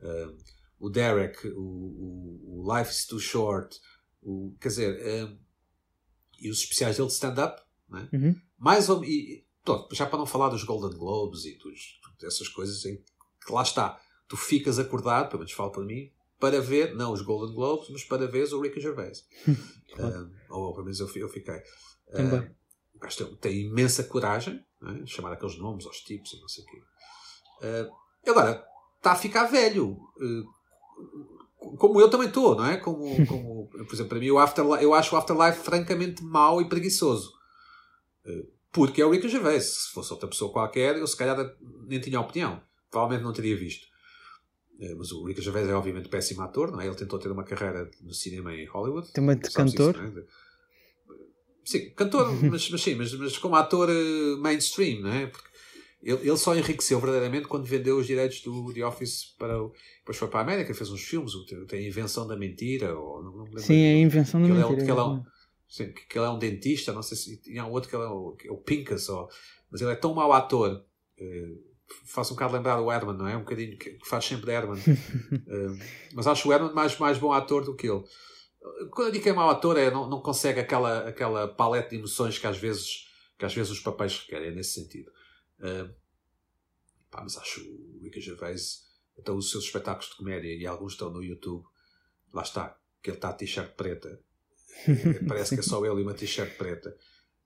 Uh, 0.00 0.36
o 0.78 0.90
Derek, 0.90 1.48
o, 1.48 1.60
o, 1.60 2.60
o, 2.60 2.76
Life 2.76 2.90
is 2.90 3.06
Too 3.06 3.20
Short, 3.20 3.80
o, 4.22 4.54
quer 4.60 4.68
dizer, 4.68 5.24
uh, 5.24 5.38
e 6.40 6.50
os 6.50 6.58
especiais 6.58 6.96
dele 6.96 7.08
de 7.08 7.14
stand-up, 7.14 7.62
né? 7.88 8.08
Uhum. 8.12 8.34
mais 8.58 8.88
ou 8.88 9.04
e, 9.04 9.46
todo, 9.64 9.94
já 9.94 10.06
para 10.06 10.18
não 10.18 10.26
falar 10.26 10.50
dos 10.50 10.64
Golden 10.64 10.96
Globes 10.98 11.44
e 11.44 11.56
dos, 11.56 12.00
dessas 12.20 12.48
coisas 12.48 12.84
em 12.84 12.96
que 13.44 13.52
lá 13.52 13.62
está, 13.62 14.00
tu 14.28 14.36
ficas 14.36 14.78
acordado, 14.78 15.28
pelo 15.28 15.40
menos 15.40 15.52
falo 15.52 15.70
para 15.70 15.84
mim, 15.84 16.10
para 16.38 16.60
ver, 16.60 16.94
não 16.94 17.12
os 17.12 17.22
Golden 17.22 17.54
Globes, 17.54 17.88
mas 17.90 18.04
para 18.04 18.26
ver 18.26 18.52
o 18.52 18.60
Ricky 18.60 18.80
Gervais. 18.80 19.26
uh, 19.46 20.30
ou 20.50 20.72
pelo 20.72 20.84
menos 20.84 21.00
eu, 21.00 21.10
eu 21.16 21.28
fiquei. 21.28 21.56
Uh, 22.08 22.54
o 22.94 22.98
gajo 22.98 23.16
tem, 23.16 23.36
tem, 23.36 23.60
imensa 23.62 24.04
coragem, 24.04 24.64
é? 24.82 25.06
chamar 25.06 25.32
aqueles 25.32 25.58
nomes 25.58 25.86
aos 25.86 26.00
tipos 26.00 26.32
e 26.32 26.40
não 26.40 26.48
sei 26.48 26.64
o 26.64 26.66
quê. 26.66 26.82
Uh, 27.62 28.30
agora, 28.30 28.66
está 29.04 29.12
a 29.12 29.16
ficar 29.16 29.44
velho. 29.44 29.98
Uh, 30.16 31.76
como 31.76 32.00
eu 32.00 32.08
também 32.08 32.28
estou, 32.28 32.56
não 32.56 32.66
é? 32.66 32.78
Como, 32.78 33.26
como, 33.26 33.68
por 33.68 33.94
exemplo, 33.94 34.10
para 34.10 34.18
mim, 34.18 34.30
o 34.30 34.38
Afterlife, 34.38 34.82
eu 34.82 34.94
acho 34.94 35.14
o 35.14 35.18
Afterlife 35.18 35.58
francamente 35.60 36.22
mau 36.24 36.60
e 36.60 36.68
preguiçoso. 36.68 37.32
Uh, 38.24 38.46
porque 38.72 39.02
é 39.02 39.06
o 39.06 39.10
Ricky 39.10 39.28
Gervais. 39.28 39.64
Se 39.64 39.92
fosse 39.92 40.12
outra 40.12 40.28
pessoa 40.28 40.50
qualquer, 40.50 40.96
eu 40.96 41.06
se 41.06 41.16
calhar 41.16 41.36
nem 41.86 42.00
tinha 42.00 42.18
opinião. 42.18 42.60
Provavelmente 42.90 43.24
não 43.24 43.32
teria 43.32 43.56
visto. 43.56 43.86
Eh, 44.80 44.94
mas 44.96 45.12
o 45.12 45.24
Ricky 45.24 45.40
Gervais 45.40 45.68
é 45.68 45.74
obviamente 45.74 46.08
péssimo 46.08 46.42
ator, 46.42 46.72
não 46.72 46.80
é? 46.80 46.86
Ele 46.86 46.96
tentou 46.96 47.18
ter 47.20 47.30
uma 47.30 47.44
carreira 47.44 47.88
no 48.02 48.12
cinema 48.12 48.52
em 48.52 48.66
Hollywood. 48.66 49.12
Também 49.12 49.36
de 49.38 49.48
cantor? 49.50 49.94
Isso, 49.94 50.18
é? 50.18 50.24
Sim, 51.64 51.90
cantor, 51.90 52.32
mas, 52.50 52.68
mas 52.68 52.82
sim, 52.82 52.96
mas, 52.96 53.14
mas 53.14 53.38
como 53.38 53.54
ator 53.54 53.88
mainstream, 54.40 55.02
não 55.02 55.12
é? 55.12 55.26
Porque 55.26 55.48
ele, 56.04 56.28
ele 56.28 56.36
só 56.36 56.54
enriqueceu 56.54 57.00
verdadeiramente 57.00 57.48
quando 57.48 57.64
vendeu 57.64 57.96
os 57.96 58.06
direitos 58.06 58.42
do 58.42 58.72
The 58.74 58.84
Office 58.84 59.34
para 59.38 59.60
o. 59.60 59.72
Depois 60.00 60.18
foi 60.18 60.28
para 60.28 60.40
a 60.40 60.42
América, 60.42 60.74
fez 60.74 60.90
uns 60.90 61.00
filmes, 61.00 61.32
tem 61.66 61.78
a 61.78 61.88
Invenção 61.88 62.26
da 62.26 62.36
Mentira, 62.36 62.94
ou 62.94 63.22
não, 63.22 63.32
não 63.46 63.58
Sim, 63.58 63.82
é 63.82 63.94
a 63.94 63.98
Invenção 63.98 64.42
da 64.42 64.48
Mentira. 64.48 64.82
É, 64.82 64.84
que 64.84 64.90
ele 64.90 65.00
é 65.00 65.02
um, 65.02 65.24
sim, 65.66 65.92
que 65.92 66.18
ele 66.18 66.26
é 66.26 66.28
um 66.28 66.38
dentista, 66.38 66.92
não 66.92 67.02
sei 67.02 67.16
se. 67.16 67.40
Tinha 67.40 67.64
um 67.64 67.70
outro 67.70 67.88
que 67.88 67.96
ele 67.96 68.04
é 68.04 68.08
o, 68.08 68.36
é 68.44 68.50
o 68.50 68.58
Pincus, 68.58 69.08
ou, 69.08 69.30
mas 69.70 69.80
ele 69.80 69.92
é 69.92 69.96
tão 69.96 70.12
mau 70.12 70.30
ator. 70.34 70.84
Uh, 71.18 71.74
faço 72.04 72.34
um 72.34 72.36
bocado 72.36 72.52
lembrar 72.52 72.80
o 72.82 72.92
Herman, 72.92 73.16
não 73.16 73.26
é? 73.26 73.34
Um 73.34 73.40
bocadinho 73.40 73.78
que 73.78 73.98
faz 74.04 74.26
sempre 74.26 74.52
Herman. 74.52 74.78
uh, 74.84 75.78
mas 76.12 76.26
acho 76.26 76.46
o 76.46 76.52
Herman 76.52 76.74
mais, 76.74 76.98
mais 76.98 77.16
bom 77.16 77.32
ator 77.32 77.64
do 77.64 77.74
que 77.74 77.88
ele. 77.88 78.04
Quando 78.90 79.08
eu 79.08 79.12
digo 79.12 79.24
que 79.24 79.30
é 79.30 79.32
mau 79.32 79.48
ator, 79.48 79.78
é 79.78 79.90
não, 79.90 80.08
não 80.08 80.20
consegue 80.20 80.60
aquela, 80.60 81.08
aquela 81.08 81.48
paleta 81.48 81.90
de 81.90 81.96
emoções 81.96 82.38
que 82.38 82.46
às 82.46 82.58
vezes, 82.58 83.06
que 83.38 83.44
às 83.46 83.54
vezes 83.54 83.72
os 83.72 83.80
papéis 83.80 84.18
requerem, 84.18 84.48
é 84.48 84.54
nesse 84.54 84.82
sentido. 84.82 85.10
Uh, 85.64 85.94
pá, 87.10 87.22
mas 87.22 87.36
acho 87.38 87.60
o 87.62 88.02
Ricky 88.02 88.20
Gervais, 88.20 88.84
então 89.16 89.36
os 89.36 89.50
seus 89.50 89.64
espetáculos 89.64 90.10
de 90.10 90.16
comédia, 90.16 90.54
e 90.54 90.66
alguns 90.66 90.92
estão 90.92 91.10
no 91.10 91.22
YouTube, 91.22 91.64
lá 92.32 92.42
está, 92.42 92.78
que 93.02 93.10
ele 93.10 93.16
está 93.16 93.32
de 93.32 93.38
t-shirt 93.38 93.74
preta. 93.74 94.20
Parece 95.26 95.54
que 95.54 95.60
é 95.60 95.62
só 95.62 95.84
ele 95.86 96.00
e 96.00 96.02
uma 96.02 96.14
t-shirt 96.14 96.56
preta. 96.58 96.96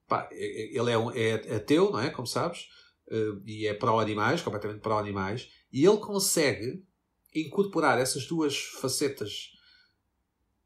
Pá, 0.07 0.29
ele 0.33 0.91
é, 0.91 0.99
um, 0.99 1.11
é 1.13 1.35
ateu, 1.55 1.93
não 1.93 2.01
é? 2.01 2.11
Como 2.11 2.27
sabes 2.27 2.69
uh, 3.11 3.43
e 3.47 3.67
é 3.67 3.75
pró-animais, 3.75 4.43
completamente 4.43 4.81
pró-animais, 4.81 5.51
e 5.73 5.85
ele 5.85 5.99
consegue 5.99 6.85
incorporar 7.35 7.99
essas 7.99 8.27
duas 8.27 8.57
facetas 8.59 9.53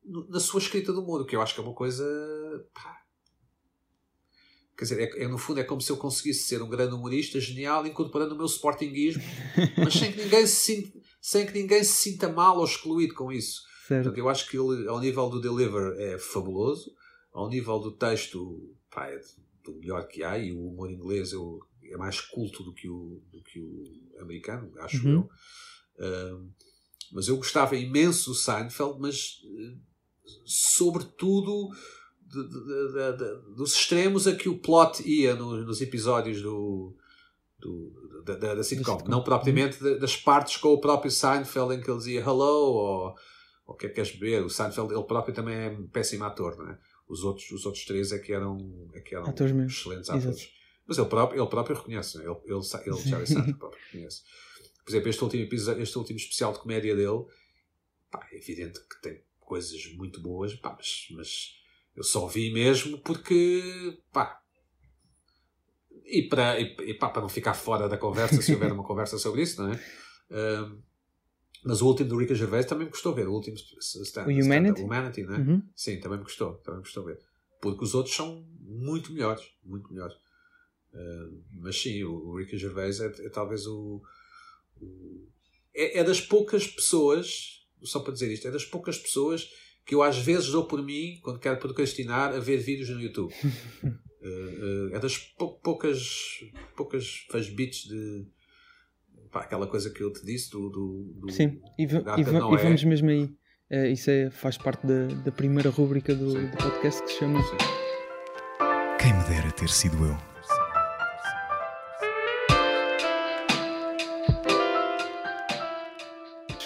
na 0.04 0.40
sua 0.40 0.60
escrita 0.60 0.92
do 0.92 1.02
mundo, 1.02 1.26
que 1.26 1.36
eu 1.36 1.42
acho 1.42 1.54
que 1.54 1.60
é 1.60 1.62
uma 1.62 1.74
coisa. 1.74 2.04
Pá, 2.72 3.01
Quer 4.76 4.84
dizer, 4.84 5.00
é, 5.00 5.24
é, 5.24 5.28
no 5.28 5.38
fundo 5.38 5.60
é 5.60 5.64
como 5.64 5.80
se 5.80 5.90
eu 5.90 5.96
conseguisse 5.96 6.48
ser 6.48 6.62
um 6.62 6.68
grande 6.68 6.94
humorista 6.94 7.38
genial 7.38 7.86
incorporando 7.86 8.34
o 8.34 8.36
meu 8.36 8.46
sportinguismo, 8.46 9.22
mas 9.76 9.94
sem 9.94 10.12
que 10.12 10.22
ninguém 10.22 10.46
se 10.46 10.56
sinta, 10.56 10.98
sem 11.20 11.46
que 11.46 11.52
ninguém 11.52 11.84
se 11.84 11.92
sinta 11.92 12.28
mal 12.28 12.58
ou 12.58 12.64
excluído 12.64 13.14
com 13.14 13.30
isso. 13.30 13.62
Certo. 13.86 14.04
Portanto, 14.04 14.18
eu 14.18 14.28
acho 14.28 14.48
que 14.48 14.56
ele, 14.56 14.88
ao 14.88 15.00
nível 15.00 15.28
do 15.28 15.40
deliver, 15.40 15.94
é 15.98 16.18
fabuloso, 16.18 16.90
ao 17.32 17.48
nível 17.48 17.78
do 17.78 17.92
texto, 17.92 18.74
pá, 18.90 19.08
é 19.08 19.20
do 19.62 19.74
melhor 19.74 20.06
que 20.08 20.24
há, 20.24 20.38
e 20.38 20.52
o 20.52 20.68
humor 20.68 20.90
inglês 20.90 21.32
eu 21.32 21.60
é 21.92 21.96
mais 21.96 22.20
culto 22.20 22.62
do 22.62 22.72
que 22.72 22.88
o, 22.88 23.22
do 23.30 23.42
que 23.42 23.60
o 23.60 23.84
americano, 24.20 24.72
acho 24.78 25.06
uhum. 25.06 25.12
eu. 25.12 25.20
Uh, 26.06 26.50
mas 27.12 27.28
eu 27.28 27.36
gostava 27.36 27.76
imenso 27.76 28.30
do 28.30 28.34
Seinfeld, 28.34 28.98
mas 28.98 29.40
uh, 29.44 29.78
sobretudo 30.44 31.68
de, 32.40 33.16
de, 33.18 33.54
dos 33.54 33.74
extremos 33.74 34.26
a 34.26 34.34
que 34.34 34.48
o 34.48 34.58
plot 34.58 35.02
ia 35.06 35.34
no, 35.34 35.56
nos 35.64 35.80
episódios 35.80 36.40
do, 36.40 36.96
do 37.58 38.22
da, 38.24 38.36
da, 38.36 38.54
da, 38.54 38.62
sitcom. 38.62 38.98
Não 39.06 39.22
propriamente 39.22 39.78
das 39.98 40.16
partes 40.16 40.56
com 40.56 40.68
o 40.68 40.80
próprio 40.80 41.10
Seinfeld 41.10 41.74
em 41.74 41.80
que 41.80 41.90
ele 41.90 41.98
dizia 41.98 42.20
hello 42.20 42.74
ou, 42.74 43.14
o 43.66 43.74
que 43.74 43.86
é 43.86 43.88
que 43.88 43.96
queres 43.96 44.12
beber? 44.12 44.44
O 44.44 44.50
Seinfeld, 44.50 44.92
ele 44.92 45.04
próprio 45.04 45.34
também 45.34 45.56
é 45.56 45.68
um 45.70 45.86
péssimo 45.86 46.24
ator, 46.24 46.56
não 46.56 46.70
é? 46.70 46.78
Os 47.08 47.24
outros, 47.24 47.50
os 47.50 47.66
outros 47.66 47.84
três 47.84 48.12
é 48.12 48.18
que 48.18 48.32
eram, 48.32 48.90
é 48.94 49.00
que 49.00 49.14
eram 49.14 49.26
atores 49.26 49.52
excelentes 49.54 50.08
atores. 50.08 50.40
Exato. 50.40 50.52
Mas 50.86 50.98
ele 50.98 51.08
próprio, 51.08 51.40
ele 51.40 51.50
próprio 51.50 51.76
reconhece, 51.76 52.18
ele, 52.18 52.26
ele, 52.26 52.60
ele 52.86 52.96
Jerry 53.02 53.26
Seinfeld 53.26 53.54
próprio 53.58 53.82
reconhece. 53.84 54.22
Por 54.84 54.90
exemplo, 54.90 55.08
este 55.10 55.24
último, 55.24 55.42
episódio, 55.44 55.82
este 55.82 55.98
último 55.98 56.18
especial 56.18 56.52
de 56.52 56.58
comédia 56.58 56.96
dele, 56.96 57.24
pá, 58.10 58.26
é 58.32 58.36
evidente 58.36 58.80
que 58.80 59.00
tem 59.00 59.22
coisas 59.40 59.92
muito 59.94 60.20
boas, 60.20 60.54
pá, 60.54 60.74
mas, 60.76 61.06
mas 61.12 61.61
eu 61.96 62.02
só 62.02 62.26
vi 62.26 62.52
mesmo 62.52 62.98
porque, 62.98 63.98
pá, 64.12 64.40
e 66.04 66.22
para, 66.28 66.60
e, 66.60 66.76
e 66.80 66.94
pá, 66.94 67.08
para 67.08 67.22
não 67.22 67.28
ficar 67.28 67.54
fora 67.54 67.88
da 67.88 67.96
conversa, 67.96 68.40
se 68.40 68.52
houver 68.52 68.72
uma 68.72 68.84
conversa 68.84 69.18
sobre 69.18 69.42
isso, 69.42 69.62
não 69.62 69.72
é? 69.72 69.80
Um, 70.30 70.82
mas 71.64 71.80
o 71.80 71.86
último 71.86 72.08
do 72.08 72.16
Ricky 72.16 72.34
Gervais 72.34 72.66
também 72.66 72.86
me 72.86 72.90
custou 72.90 73.14
ver. 73.14 73.28
O 73.28 73.32
último 73.32 73.56
stand, 73.56 74.26
o 74.26 74.30
Humanity? 74.30 74.80
Stand, 74.80 74.84
Humanity, 74.84 75.22
né? 75.22 75.38
Uhum. 75.38 75.62
Sim, 75.76 76.00
também 76.00 76.18
me 76.18 76.24
custou. 76.24 76.54
Também 76.54 76.78
me 76.78 76.84
custou 76.84 77.04
ver. 77.04 77.20
Porque 77.60 77.84
os 77.84 77.94
outros 77.94 78.14
são 78.16 78.44
muito 78.60 79.12
melhores. 79.12 79.44
Muito 79.64 79.92
melhores. 79.92 80.16
Uh, 80.92 81.40
mas 81.52 81.80
sim, 81.80 82.02
o, 82.02 82.12
o 82.12 82.36
Ricky 82.36 82.58
Gervais 82.58 83.00
é, 83.00 83.06
é 83.06 83.28
talvez 83.28 83.66
o. 83.66 84.02
o 84.80 85.28
é, 85.72 86.00
é, 86.00 86.04
das 86.04 86.20
poucas 86.20 86.66
pessoas, 86.66 87.64
só 87.82 88.00
para 88.00 88.12
dizer 88.12 88.30
isto, 88.32 88.46
é 88.48 88.50
das 88.50 88.64
poucas 88.64 88.98
pessoas 88.98 89.48
que 89.84 89.94
eu 89.94 90.02
às 90.02 90.18
vezes 90.18 90.50
dou 90.50 90.64
por 90.64 90.82
mim, 90.82 91.18
quando 91.22 91.38
quero 91.38 91.58
procrastinar, 91.58 92.34
a 92.34 92.38
ver 92.38 92.58
vídeos 92.58 92.88
no 92.88 93.00
YouTube. 93.00 93.32
uh, 93.32 93.88
uh, 94.92 94.94
é 94.94 94.98
das 94.98 95.18
pou, 95.18 95.58
poucas, 95.58 96.40
poucas 96.76 97.26
faz 97.30 97.48
bits 97.48 97.88
de 97.88 98.26
pá, 99.30 99.40
aquela 99.40 99.66
coisa 99.66 99.90
que 99.90 100.02
eu 100.02 100.12
te 100.12 100.24
disse 100.24 100.50
do. 100.50 100.68
do, 100.68 101.12
do 101.16 101.32
Sim, 101.32 101.60
e, 101.78 101.82
e, 101.82 102.20
e 102.20 102.24
vamos 102.24 102.84
mesmo 102.84 103.10
aí. 103.10 103.24
Uh, 103.70 103.86
isso 103.86 104.10
é, 104.10 104.30
faz 104.30 104.58
parte 104.58 104.86
da, 104.86 105.06
da 105.24 105.32
primeira 105.32 105.70
rúbrica 105.70 106.14
do, 106.14 106.34
do, 106.34 106.56
podcast 106.58 107.02
que 107.02 107.10
se 107.10 107.18
chama. 107.18 107.42
Sim. 107.42 107.56
Quem 109.00 109.14
me 109.14 109.24
dera 109.24 109.50
ter 109.50 109.70
sido 109.70 109.96
eu. 110.04 110.31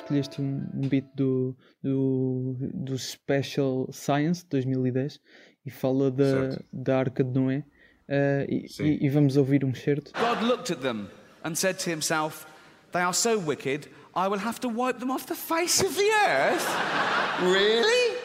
Escolheste 0.06 0.40
um, 0.40 0.68
um 0.74 0.88
beat 0.88 1.06
do, 1.14 1.56
do, 1.82 2.56
do 2.74 2.98
Special 2.98 3.88
Science 3.92 4.44
2010 4.48 5.20
e 5.64 5.70
fala 5.70 6.10
da, 6.10 6.58
da 6.72 6.98
Arca 6.98 7.24
de 7.24 7.30
Noé. 7.30 7.64
Uh, 8.08 8.46
e, 8.48 8.66
e, 8.80 9.06
e 9.06 9.08
vamos 9.08 9.36
ouvir 9.36 9.64
um 9.64 9.74
certo. 9.74 10.12
God 10.12 10.42
looked 10.42 10.70
at 10.70 10.80
them 10.80 11.08
and 11.42 11.56
said 11.56 11.76
to 11.80 11.90
himself, 11.90 12.46
They 12.92 13.02
are 13.02 13.12
so 13.12 13.36
wicked, 13.36 13.88
I 14.14 14.28
will 14.28 14.38
have 14.38 14.60
to 14.60 14.68
wipe 14.68 15.00
them 15.00 15.10
off 15.10 15.26
the 15.26 15.34
face 15.34 15.82
of 15.82 15.96
the 15.96 16.10
earth. 16.24 16.66
really? 17.42 18.16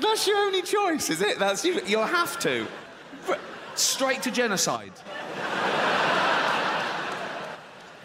That's 0.00 0.26
your 0.26 0.38
only 0.38 0.62
choice, 0.62 1.10
is 1.10 1.20
it? 1.20 1.38
That's 1.38 1.62
you. 1.64 1.80
You'll 1.86 2.06
have 2.06 2.38
to. 2.40 2.66
Straight 3.74 4.22
to 4.22 4.30
genocide. 4.30 4.92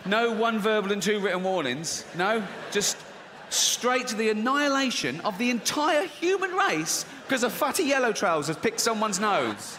No 0.06 0.32
one 0.32 0.60
verbal 0.60 0.92
and 0.92 1.02
two 1.02 1.20
written 1.20 1.44
warnings. 1.44 2.06
No, 2.16 2.44
just 2.72 2.98
straight 3.56 4.08
to 4.08 4.16
the 4.16 4.30
annihilation 4.30 5.22
of 5.22 5.38
the 5.38 5.50
entire 5.50 6.06
human 6.08 6.52
race 6.52 7.06
because 7.24 7.44
a 7.44 7.50
fatty 7.50 7.84
yellow 7.84 8.12
trousers 8.12 8.58
picked 8.58 8.80
someone's 8.80 9.20
nose. 9.20 9.78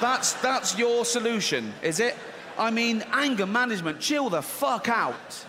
That's 0.00 0.34
that's 0.34 0.78
your 0.78 1.04
solution, 1.04 1.72
is 1.82 1.98
it? 2.00 2.14
I 2.58 2.70
mean, 2.70 3.04
anger 3.12 3.46
management, 3.46 4.00
chill 4.00 4.30
the 4.30 4.42
fuck 4.42 4.88
out. 4.88 5.46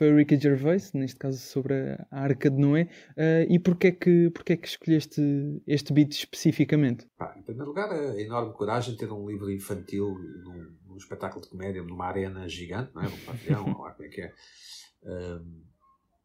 Foi 0.00 0.10
o 0.10 0.16
Ricky 0.16 0.40
Gervais, 0.40 0.94
neste 0.94 1.18
caso 1.18 1.38
sobre 1.38 1.74
a 2.10 2.22
Arca 2.22 2.48
de 2.48 2.56
Noé. 2.56 2.88
Uh, 3.18 3.44
e 3.50 3.58
porquê 3.58 3.88
é 3.88 3.92
que, 3.92 4.30
porquê 4.30 4.54
é 4.54 4.56
que 4.56 4.66
escolheste 4.66 5.20
este 5.66 5.92
beat 5.92 6.12
especificamente? 6.12 7.06
Pá, 7.18 7.34
em 7.36 7.42
primeiro 7.42 7.68
lugar, 7.68 7.90
a 7.92 8.18
enorme 8.18 8.54
coragem 8.54 8.94
de 8.94 8.98
ter 8.98 9.12
um 9.12 9.28
livro 9.28 9.50
infantil 9.50 10.14
num, 10.14 10.74
num 10.88 10.96
espetáculo 10.96 11.42
de 11.42 11.50
comédia, 11.50 11.82
numa 11.82 12.06
arena 12.06 12.48
gigante, 12.48 12.94
não 12.94 13.02
é? 13.02 13.08
Um 13.08 13.18
pavilhão, 13.26 13.64
lá 13.78 13.90
como 13.90 14.06
é 14.06 14.08
que 14.08 14.22
é. 14.22 14.32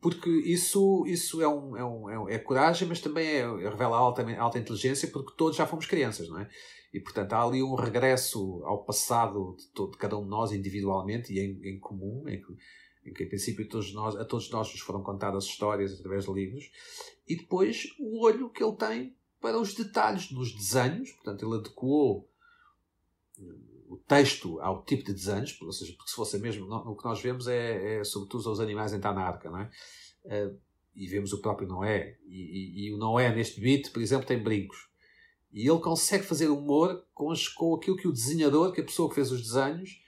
Porque 0.01 0.29
isso, 0.29 1.03
isso 1.07 1.41
é, 1.41 1.45
é, 1.45 1.47
um, 1.47 1.77
é, 1.77 2.19
um, 2.19 2.29
é 2.29 2.37
coragem, 2.37 2.87
mas 2.87 3.01
também 3.01 3.27
é, 3.27 3.47
revela 3.69 3.97
alta, 3.97 4.23
alta 4.37 4.59
inteligência, 4.59 5.09
porque 5.09 5.33
todos 5.35 5.57
já 5.57 5.65
fomos 5.65 5.87
crianças, 5.87 6.29
não 6.29 6.39
é? 6.39 6.49
E, 6.93 6.99
portanto, 6.99 7.33
há 7.33 7.43
ali 7.43 7.63
um 7.63 7.75
regresso 7.75 8.63
ao 8.65 8.85
passado 8.85 9.55
de, 9.57 9.67
todo, 9.73 9.91
de 9.91 9.97
cada 9.97 10.17
um 10.17 10.23
de 10.23 10.29
nós 10.29 10.51
individualmente 10.51 11.33
e 11.33 11.39
em, 11.39 11.59
em 11.69 11.79
comum, 11.79 12.23
em 12.27 12.39
que, 12.39 12.53
em 13.09 13.13
que, 13.13 13.23
em 13.23 13.27
princípio, 13.27 13.67
todos 13.67 13.93
nós, 13.93 14.15
a 14.15 14.23
todos 14.23 14.49
nós 14.51 14.71
nos 14.71 14.79
foram 14.79 15.01
contadas 15.01 15.45
histórias 15.45 15.91
através 15.93 16.25
de 16.25 16.31
livros. 16.31 16.71
E 17.27 17.35
depois, 17.35 17.87
o 17.99 18.23
olho 18.23 18.49
que 18.49 18.63
ele 18.63 18.75
tem 18.75 19.15
para 19.41 19.59
os 19.59 19.73
detalhes 19.73 20.31
nos 20.31 20.53
desenhos. 20.53 21.11
Portanto, 21.11 21.45
ele 21.45 21.59
adequou 21.59 22.29
o 23.87 23.97
texto 23.97 24.59
ao 24.61 24.83
tipo 24.83 25.03
de 25.03 25.13
desenhos, 25.13 25.59
ou 25.61 25.71
seja, 25.71 25.93
porque 25.93 26.09
se 26.09 26.15
fosse 26.15 26.37
mesmo, 26.39 26.65
o 26.73 26.95
que 26.95 27.05
nós 27.05 27.21
vemos 27.21 27.47
é, 27.47 27.99
é 27.99 28.03
sobretudo 28.03 28.51
os 28.51 28.59
animais 28.59 28.93
em 28.93 28.99
Tanarca, 28.99 29.49
não 29.49 29.59
é? 29.59 29.69
Uh, 30.25 30.59
e 30.95 31.07
vemos 31.07 31.33
o 31.33 31.41
próprio 31.41 31.67
Noé. 31.67 32.17
E, 32.25 32.85
e, 32.85 32.87
e, 32.87 32.93
o 32.93 32.97
Noé, 32.97 33.33
neste 33.35 33.59
beat, 33.59 33.91
por 33.91 34.01
exemplo, 34.01 34.25
tem 34.25 34.41
brincos. 34.41 34.89
E 35.51 35.67
ele 35.67 35.79
consegue 35.79 36.23
fazer 36.23 36.47
humor 36.47 37.05
com, 37.13 37.31
com 37.55 37.75
aquilo 37.75 37.97
que 37.97 38.07
o 38.07 38.13
desenhador, 38.13 38.71
que 38.71 38.81
a 38.81 38.85
pessoa 38.85 39.09
que 39.09 39.15
fez 39.15 39.31
os 39.31 39.41
desenhos, 39.41 40.01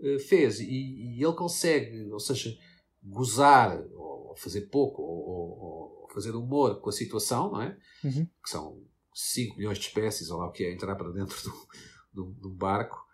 uh, 0.00 0.18
fez. 0.18 0.60
E, 0.60 0.66
e, 0.66 1.24
ele 1.24 1.34
consegue, 1.34 2.10
ou 2.10 2.20
seja, 2.20 2.56
gozar, 3.02 3.82
ou 3.94 4.34
fazer 4.36 4.62
pouco, 4.62 5.00
ou, 5.00 5.28
ou, 5.28 6.02
ou 6.02 6.08
fazer 6.12 6.32
humor 6.32 6.80
com 6.80 6.90
a 6.90 6.92
situação, 6.92 7.52
não 7.52 7.62
é? 7.62 7.76
Uhum. 8.04 8.26
Que 8.42 8.50
são 8.50 8.82
5 9.14 9.56
milhões 9.56 9.78
de 9.78 9.86
espécies, 9.86 10.30
ou 10.30 10.38
lá 10.38 10.48
o 10.48 10.52
que 10.52 10.64
é, 10.64 10.72
entrar 10.72 10.96
para 10.96 11.10
dentro 11.10 11.36
do, 11.42 11.68
do, 12.12 12.24
do 12.32 12.50
barco, 12.50 13.06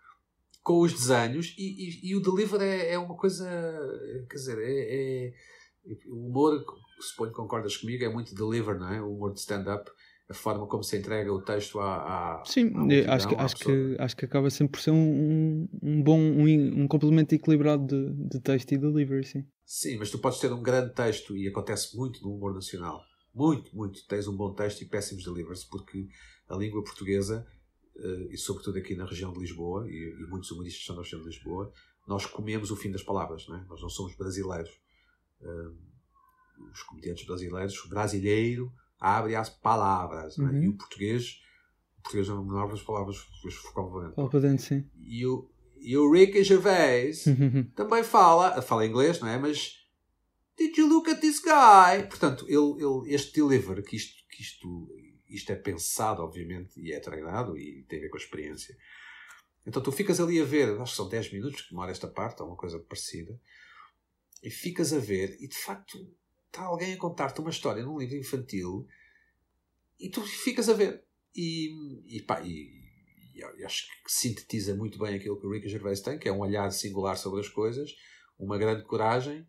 com 0.61 0.81
os 0.81 0.93
desenhos. 0.93 1.55
E, 1.57 1.63
e, 1.63 2.09
e 2.11 2.15
o 2.15 2.21
deliver 2.21 2.61
é, 2.61 2.93
é, 2.93 2.99
uma 2.99 3.15
coisa, 3.15 3.47
quer 4.29 4.35
dizer, 4.35 4.57
é, 4.59 5.27
é 5.27 5.33
o 6.07 6.27
humor, 6.27 6.63
suponho 6.99 7.31
que 7.31 7.37
concordas 7.37 7.77
comigo, 7.77 8.03
é 8.03 8.09
muito 8.09 8.35
deliver, 8.35 8.77
não 8.77 8.93
é? 8.93 9.01
O 9.01 9.13
humor 9.13 9.33
de 9.33 9.39
stand-up 9.39 9.89
a 10.29 10.33
forma 10.33 10.67
como 10.67 10.83
se 10.83 10.95
entrega 10.95 11.33
o 11.33 11.41
texto 11.41 11.79
à. 11.79 12.39
à 12.39 12.45
Sim, 12.45 12.71
à 13.07 13.15
acho, 13.15 13.27
que, 13.27 13.35
acho, 13.35 13.55
que, 13.55 13.95
acho 13.97 14.15
que 14.15 14.25
acaba 14.25 14.49
sempre 14.51 14.73
por 14.73 14.79
ser 14.79 14.91
um, 14.91 15.67
um, 15.81 16.03
bom, 16.03 16.19
um, 16.19 16.83
um 16.83 16.87
complemento 16.87 17.33
equilibrado 17.33 17.87
de, 17.87 18.29
de 18.29 18.39
texto 18.39 18.71
e 18.71 18.77
delivery, 18.77 19.25
sim. 19.25 19.43
Sim, 19.65 19.97
mas 19.97 20.11
tu 20.11 20.19
podes 20.19 20.39
ter 20.39 20.53
um 20.53 20.61
grande 20.61 20.93
texto 20.93 21.35
e 21.35 21.47
acontece 21.47 21.97
muito 21.97 22.21
no 22.21 22.35
humor 22.35 22.53
nacional. 22.53 23.01
Muito, 23.33 23.75
muito. 23.75 24.05
Tens 24.07 24.27
um 24.27 24.35
bom 24.35 24.53
texto 24.53 24.81
e 24.81 24.85
péssimos 24.85 25.23
delivers, 25.23 25.63
porque 25.63 26.07
a 26.47 26.55
língua 26.55 26.83
portuguesa, 26.83 27.45
e 28.31 28.37
sobretudo 28.37 28.77
aqui 28.77 28.95
na 28.95 29.05
região 29.05 29.31
de 29.33 29.39
Lisboa, 29.39 29.89
e, 29.89 30.15
e 30.19 30.27
muitos 30.27 30.49
humoristas 30.51 30.85
são 30.85 30.95
da 30.95 31.01
região 31.01 31.21
de 31.21 31.27
Lisboa, 31.27 31.71
nós 32.07 32.25
comemos 32.25 32.71
o 32.71 32.75
fim 32.75 32.91
das 32.91 33.03
palavras, 33.03 33.47
não 33.47 33.57
é? 33.57 33.65
nós 33.65 33.81
não 33.81 33.89
somos 33.89 34.15
brasileiros. 34.15 34.71
Eh, 35.41 35.69
os 36.71 36.83
comediantes 36.83 37.25
brasileiros, 37.25 37.85
brasileiro 37.87 38.71
abre 38.99 39.35
as 39.35 39.49
palavras. 39.49 40.37
Uhum. 40.37 40.47
Né? 40.47 40.63
E 40.65 40.67
o 40.67 40.73
português, 40.73 41.41
o 41.99 42.01
português 42.01 42.27
é 42.27 42.33
uma 42.33 42.43
menor 42.43 42.69
das 42.69 42.81
palavras 42.81 43.17
valente. 43.75 44.15
Fala 44.15 44.29
para 44.29 44.39
dentro, 44.39 44.65
sim. 44.65 44.89
E 44.97 45.25
o, 45.25 45.49
e 45.79 45.95
o 45.95 46.11
Ricky 46.11 46.43
Gervais 46.43 47.25
uhum. 47.27 47.63
também 47.75 48.03
fala, 48.03 48.61
fala 48.61 48.85
inglês, 48.85 49.19
não 49.19 49.27
é? 49.27 49.37
Mas 49.37 49.79
Did 50.59 50.77
you 50.77 50.89
look 50.89 51.09
at 51.09 51.21
this 51.21 51.39
guy? 51.39 52.05
Portanto, 52.09 52.45
ele, 52.49 52.83
ele, 52.83 53.15
este 53.15 53.39
deliver, 53.39 53.81
que 53.81 53.95
isto, 53.95 54.13
que 54.29 54.41
isto, 54.41 54.89
isto 55.29 55.51
é 55.51 55.55
pensado, 55.55 56.21
obviamente, 56.21 56.79
e 56.79 56.91
é 56.91 56.99
treinado 56.99 57.57
e 57.57 57.83
tem 57.83 57.99
a 57.99 58.01
ver 58.03 58.09
com 58.09 58.17
a 58.17 58.21
experiência. 58.21 58.75
Então 59.65 59.81
tu 59.81 59.91
ficas 59.91 60.19
ali 60.19 60.41
a 60.41 60.45
ver, 60.45 60.79
acho 60.79 60.91
que 60.91 60.97
são 60.97 61.09
10 61.09 61.33
minutos 61.33 61.61
que 61.61 61.69
demora 61.69 61.91
esta 61.91 62.07
parte, 62.07 62.41
ou 62.41 62.47
uma 62.47 62.57
coisa 62.57 62.79
parecida, 62.79 63.39
e 64.41 64.49
ficas 64.49 64.93
a 64.93 64.99
ver, 64.99 65.37
e 65.39 65.47
de 65.47 65.57
facto 65.57 65.97
está 66.47 66.63
alguém 66.63 66.93
a 66.93 66.97
contar-te 66.97 67.39
uma 67.41 67.49
história 67.49 67.83
num 67.83 67.99
livro 67.99 68.17
infantil 68.17 68.87
e 69.99 70.09
tu 70.09 70.21
ficas 70.21 70.69
a 70.69 70.73
ver. 70.73 71.03
E, 71.35 72.17
e 72.17 72.21
pá, 72.23 72.41
e, 72.41 72.89
e 73.35 73.63
acho 73.63 73.87
que 74.03 74.11
sintetiza 74.11 74.75
muito 74.75 74.97
bem 74.97 75.15
aquilo 75.15 75.39
que 75.39 75.45
o 75.45 75.51
Ricky 75.51 75.69
Gervais 75.69 76.01
tem, 76.01 76.17
que 76.17 76.27
é 76.27 76.31
um 76.31 76.39
olhar 76.39 76.69
singular 76.71 77.17
sobre 77.17 77.41
as 77.41 77.47
coisas, 77.47 77.91
uma 78.37 78.57
grande 78.57 78.83
coragem 78.83 79.45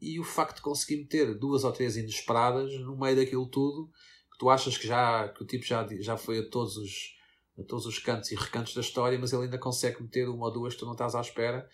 e 0.00 0.20
o 0.20 0.24
facto 0.24 0.56
de 0.56 0.62
conseguir 0.62 0.98
meter 0.98 1.34
duas 1.34 1.64
ou 1.64 1.72
três 1.72 1.96
inesperadas 1.96 2.72
no 2.80 2.98
meio 2.98 3.16
daquilo 3.16 3.48
tudo 3.48 3.90
tu 4.38 4.50
achas 4.50 4.76
que 4.76 4.86
já 4.86 5.28
que 5.28 5.42
o 5.42 5.46
tipo 5.46 5.64
já, 5.64 5.86
já 6.00 6.16
foi 6.16 6.40
a 6.40 6.48
todos 6.48 6.76
os 6.76 7.16
a 7.58 7.62
todos 7.62 7.86
os 7.86 7.98
cantos 7.98 8.30
e 8.30 8.34
recantos 8.34 8.74
da 8.74 8.82
história, 8.82 9.18
mas 9.18 9.32
ele 9.32 9.44
ainda 9.44 9.56
consegue 9.56 10.02
meter 10.02 10.28
uma 10.28 10.46
ou 10.46 10.52
duas 10.52 10.74
que 10.74 10.80
tu 10.80 10.84
não 10.84 10.92
estás 10.92 11.14
à 11.14 11.20
espera 11.20 11.66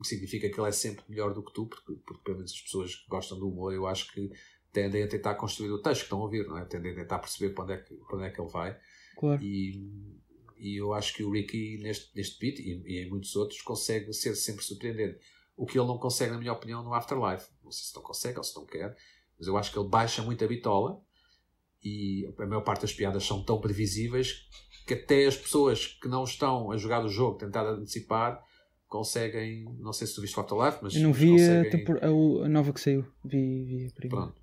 o 0.00 0.02
que 0.02 0.08
significa 0.08 0.48
que 0.48 0.58
ele 0.58 0.68
é 0.68 0.72
sempre 0.72 1.04
melhor 1.08 1.34
do 1.34 1.42
que 1.42 1.52
tu, 1.52 1.66
porque, 1.66 1.92
porque 2.06 2.24
pelo 2.24 2.38
menos 2.38 2.52
as 2.52 2.60
pessoas 2.62 2.94
que 2.96 3.06
gostam 3.06 3.38
do 3.38 3.46
humor, 3.46 3.74
eu 3.74 3.86
acho 3.86 4.10
que 4.12 4.30
tendem 4.72 5.02
a 5.02 5.08
tentar 5.08 5.34
construir 5.34 5.70
o 5.70 5.82
texto 5.82 6.00
que 6.00 6.06
estão 6.06 6.20
a 6.20 6.22
ouvir, 6.22 6.46
não 6.46 6.56
é? 6.56 6.64
Tendem 6.64 6.92
a 6.92 6.94
tentar 6.94 7.18
perceber 7.18 7.54
para 7.54 7.64
onde 7.64 7.72
é 7.74 7.76
que, 7.76 7.94
para 7.94 8.16
onde 8.16 8.26
é 8.26 8.30
que 8.30 8.40
ele 8.40 8.50
vai. 8.50 8.78
Claro. 9.18 9.42
E, 9.42 10.18
e 10.56 10.80
eu 10.80 10.94
acho 10.94 11.12
que 11.14 11.22
o 11.22 11.30
Ricky, 11.30 11.78
neste, 11.82 12.16
neste 12.16 12.38
beat 12.38 12.60
e, 12.60 12.82
e, 12.86 13.04
em 13.04 13.10
muitos 13.10 13.36
outros, 13.36 13.60
consegue 13.60 14.10
ser 14.14 14.34
sempre 14.36 14.64
surpreendente. 14.64 15.20
O 15.54 15.66
que 15.66 15.78
ele 15.78 15.86
não 15.86 15.98
consegue, 15.98 16.32
na 16.32 16.38
minha 16.38 16.52
opinião, 16.54 16.82
no 16.82 16.94
Afterlife. 16.94 17.50
Não 17.62 17.70
sei 17.70 17.84
se 17.84 17.94
não 17.94 18.02
consegue 18.02 18.38
ou 18.38 18.44
se 18.44 18.56
não 18.56 18.64
quer. 18.64 18.96
mas 19.38 19.48
eu 19.48 19.56
acho 19.58 19.70
que 19.70 19.78
ele 19.78 19.88
baixa 19.88 20.22
muito 20.22 20.42
a 20.42 20.48
bitola 20.48 20.98
e 21.82 22.28
a 22.38 22.46
maior 22.46 22.62
parte 22.62 22.82
das 22.82 22.92
piadas 22.92 23.24
são 23.24 23.42
tão 23.42 23.60
previsíveis 23.60 24.46
que 24.86 24.94
até 24.94 25.26
as 25.26 25.36
pessoas 25.36 25.86
que 25.86 26.08
não 26.08 26.24
estão 26.24 26.70
a 26.70 26.76
jogar 26.76 27.04
o 27.04 27.08
jogo, 27.08 27.38
tentar 27.38 27.64
antecipar, 27.66 28.42
conseguem. 28.88 29.64
Não 29.78 29.92
sei 29.92 30.06
se 30.06 30.14
tu 30.14 30.20
viste 30.20 30.36
o 30.36 30.40
Afterlife, 30.40 30.78
mas. 30.82 30.94
Eu 30.94 31.02
não 31.02 31.12
vi 31.12 31.30
conseguem... 31.30 31.86
a, 32.02 32.44
a, 32.46 32.48
nova 32.48 32.72
que 32.72 32.80
saiu, 32.80 33.06
vi, 33.24 33.64
vi 33.64 33.86
a 33.86 33.94
primeira. 33.94 34.26
Pronto. 34.26 34.40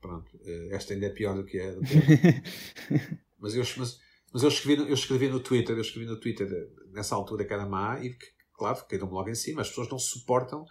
Pronto. 0.00 0.40
Eh, 0.46 0.68
esta 0.70 0.94
ainda 0.94 1.06
é 1.06 1.10
pior 1.10 1.34
do 1.34 1.44
que 1.44 1.58
é. 1.58 1.74
mas, 3.38 3.54
eu, 3.54 3.64
mas, 3.76 4.00
mas 4.32 4.42
eu, 4.42 4.48
escrevi, 4.48 4.88
eu 4.88 4.94
escrevi 4.94 5.28
no 5.28 5.40
Twitter, 5.40 5.76
eu 5.76 5.82
escrevi 5.82 6.06
no 6.06 6.18
Twitter 6.18 6.48
nessa 6.92 7.14
altura 7.14 7.44
que 7.44 7.52
era 7.52 7.66
má 7.66 8.02
e 8.02 8.10
que, 8.10 8.26
claro, 8.54 8.82
caíram-me 8.88 9.12
logo 9.12 9.28
em 9.28 9.34
cima. 9.34 9.60
As 9.60 9.68
pessoas 9.68 9.90
não 9.90 9.98
suportam. 9.98 10.64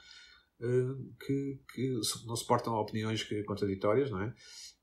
Uh, 0.60 1.14
que, 1.26 1.60
que, 1.74 2.02
não 2.26 2.36
suportam 2.36 2.74
opiniões 2.74 3.24
contraditórias, 3.46 4.12
não 4.12 4.22
é? 4.22 4.34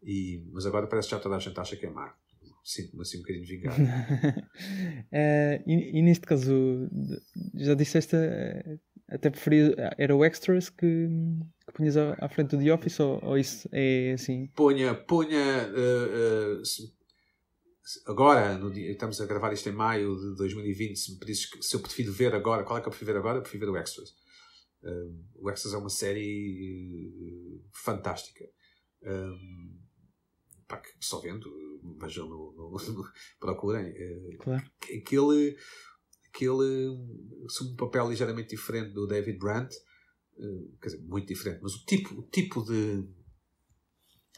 E, 0.02 0.42
mas 0.50 0.64
agora 0.64 0.86
parece 0.86 1.08
que 1.08 1.14
já 1.14 1.20
toda 1.20 1.36
a 1.36 1.38
gente 1.38 1.60
acha 1.60 1.76
que 1.76 1.84
é 1.84 1.90
má 1.90 2.14
sinto-me 2.66 3.02
assim 3.02 3.18
um 3.18 3.20
bocadinho 3.20 3.46
vingado. 3.46 3.80
uh, 3.80 5.62
e, 5.66 5.98
e, 5.98 6.02
neste 6.02 6.26
caso, 6.26 6.52
já 7.54 7.74
disseste, 7.74 8.16
uh, 8.16 8.80
até 9.08 9.30
preferia, 9.30 9.94
era 9.96 10.14
o 10.14 10.24
Extras 10.24 10.68
que, 10.68 11.08
que 11.66 11.72
punhas 11.72 11.96
à, 11.96 12.16
à, 12.20 12.28
frente 12.28 12.56
do 12.56 12.62
The 12.62 12.74
Office 12.74 12.98
ou, 12.98 13.24
ou, 13.24 13.38
isso 13.38 13.68
é 13.72 14.12
assim? 14.14 14.48
Punha, 14.48 14.94
punha. 14.94 15.70
Uh, 15.70 16.60
agora, 18.06 18.58
no 18.58 18.72
dia, 18.72 18.90
estamos 18.90 19.20
a 19.20 19.26
gravar 19.26 19.52
isto 19.52 19.68
em 19.68 19.72
maio 19.72 20.16
de 20.16 20.34
2020. 20.36 20.96
Se 20.96 21.12
me 21.12 21.18
pedisses 21.20 21.48
se 21.60 21.76
eu 21.76 21.80
prefiro 21.80 22.12
ver 22.12 22.34
agora, 22.34 22.64
qual 22.64 22.78
é 22.78 22.82
que 22.82 22.88
eu 22.88 22.90
prefiro 22.90 23.12
ver 23.12 23.18
agora? 23.18 23.38
Eu 23.38 23.42
prefiro 23.42 23.66
ver 23.66 23.78
o 23.78 23.80
Extras. 23.80 24.12
O 25.34 25.50
Extras 25.50 25.74
é 25.74 25.76
uma 25.76 25.88
série 25.88 27.62
fantástica. 27.72 28.44
Um, 29.02 29.78
pá, 30.66 30.78
que 30.78 30.90
só 31.00 31.20
vendo, 31.20 31.50
vejam 32.00 32.28
no, 32.28 32.52
no, 32.52 32.70
no 32.70 33.12
procurem. 33.38 33.86
Eh, 33.86 34.36
claro. 34.38 34.64
Aquele, 34.82 35.56
aquele 36.28 36.88
um 36.88 37.76
papel 37.76 38.10
ligeiramente 38.10 38.50
diferente 38.50 38.92
do 38.92 39.06
David 39.06 39.38
Brandt, 39.38 39.74
eh, 40.38 40.68
quer 40.80 40.88
dizer, 40.88 41.02
muito 41.02 41.26
diferente, 41.28 41.60
mas 41.62 41.74
o 41.74 41.84
tipo, 41.84 42.14
o 42.14 42.22
tipo 42.24 42.62
de, 42.64 43.02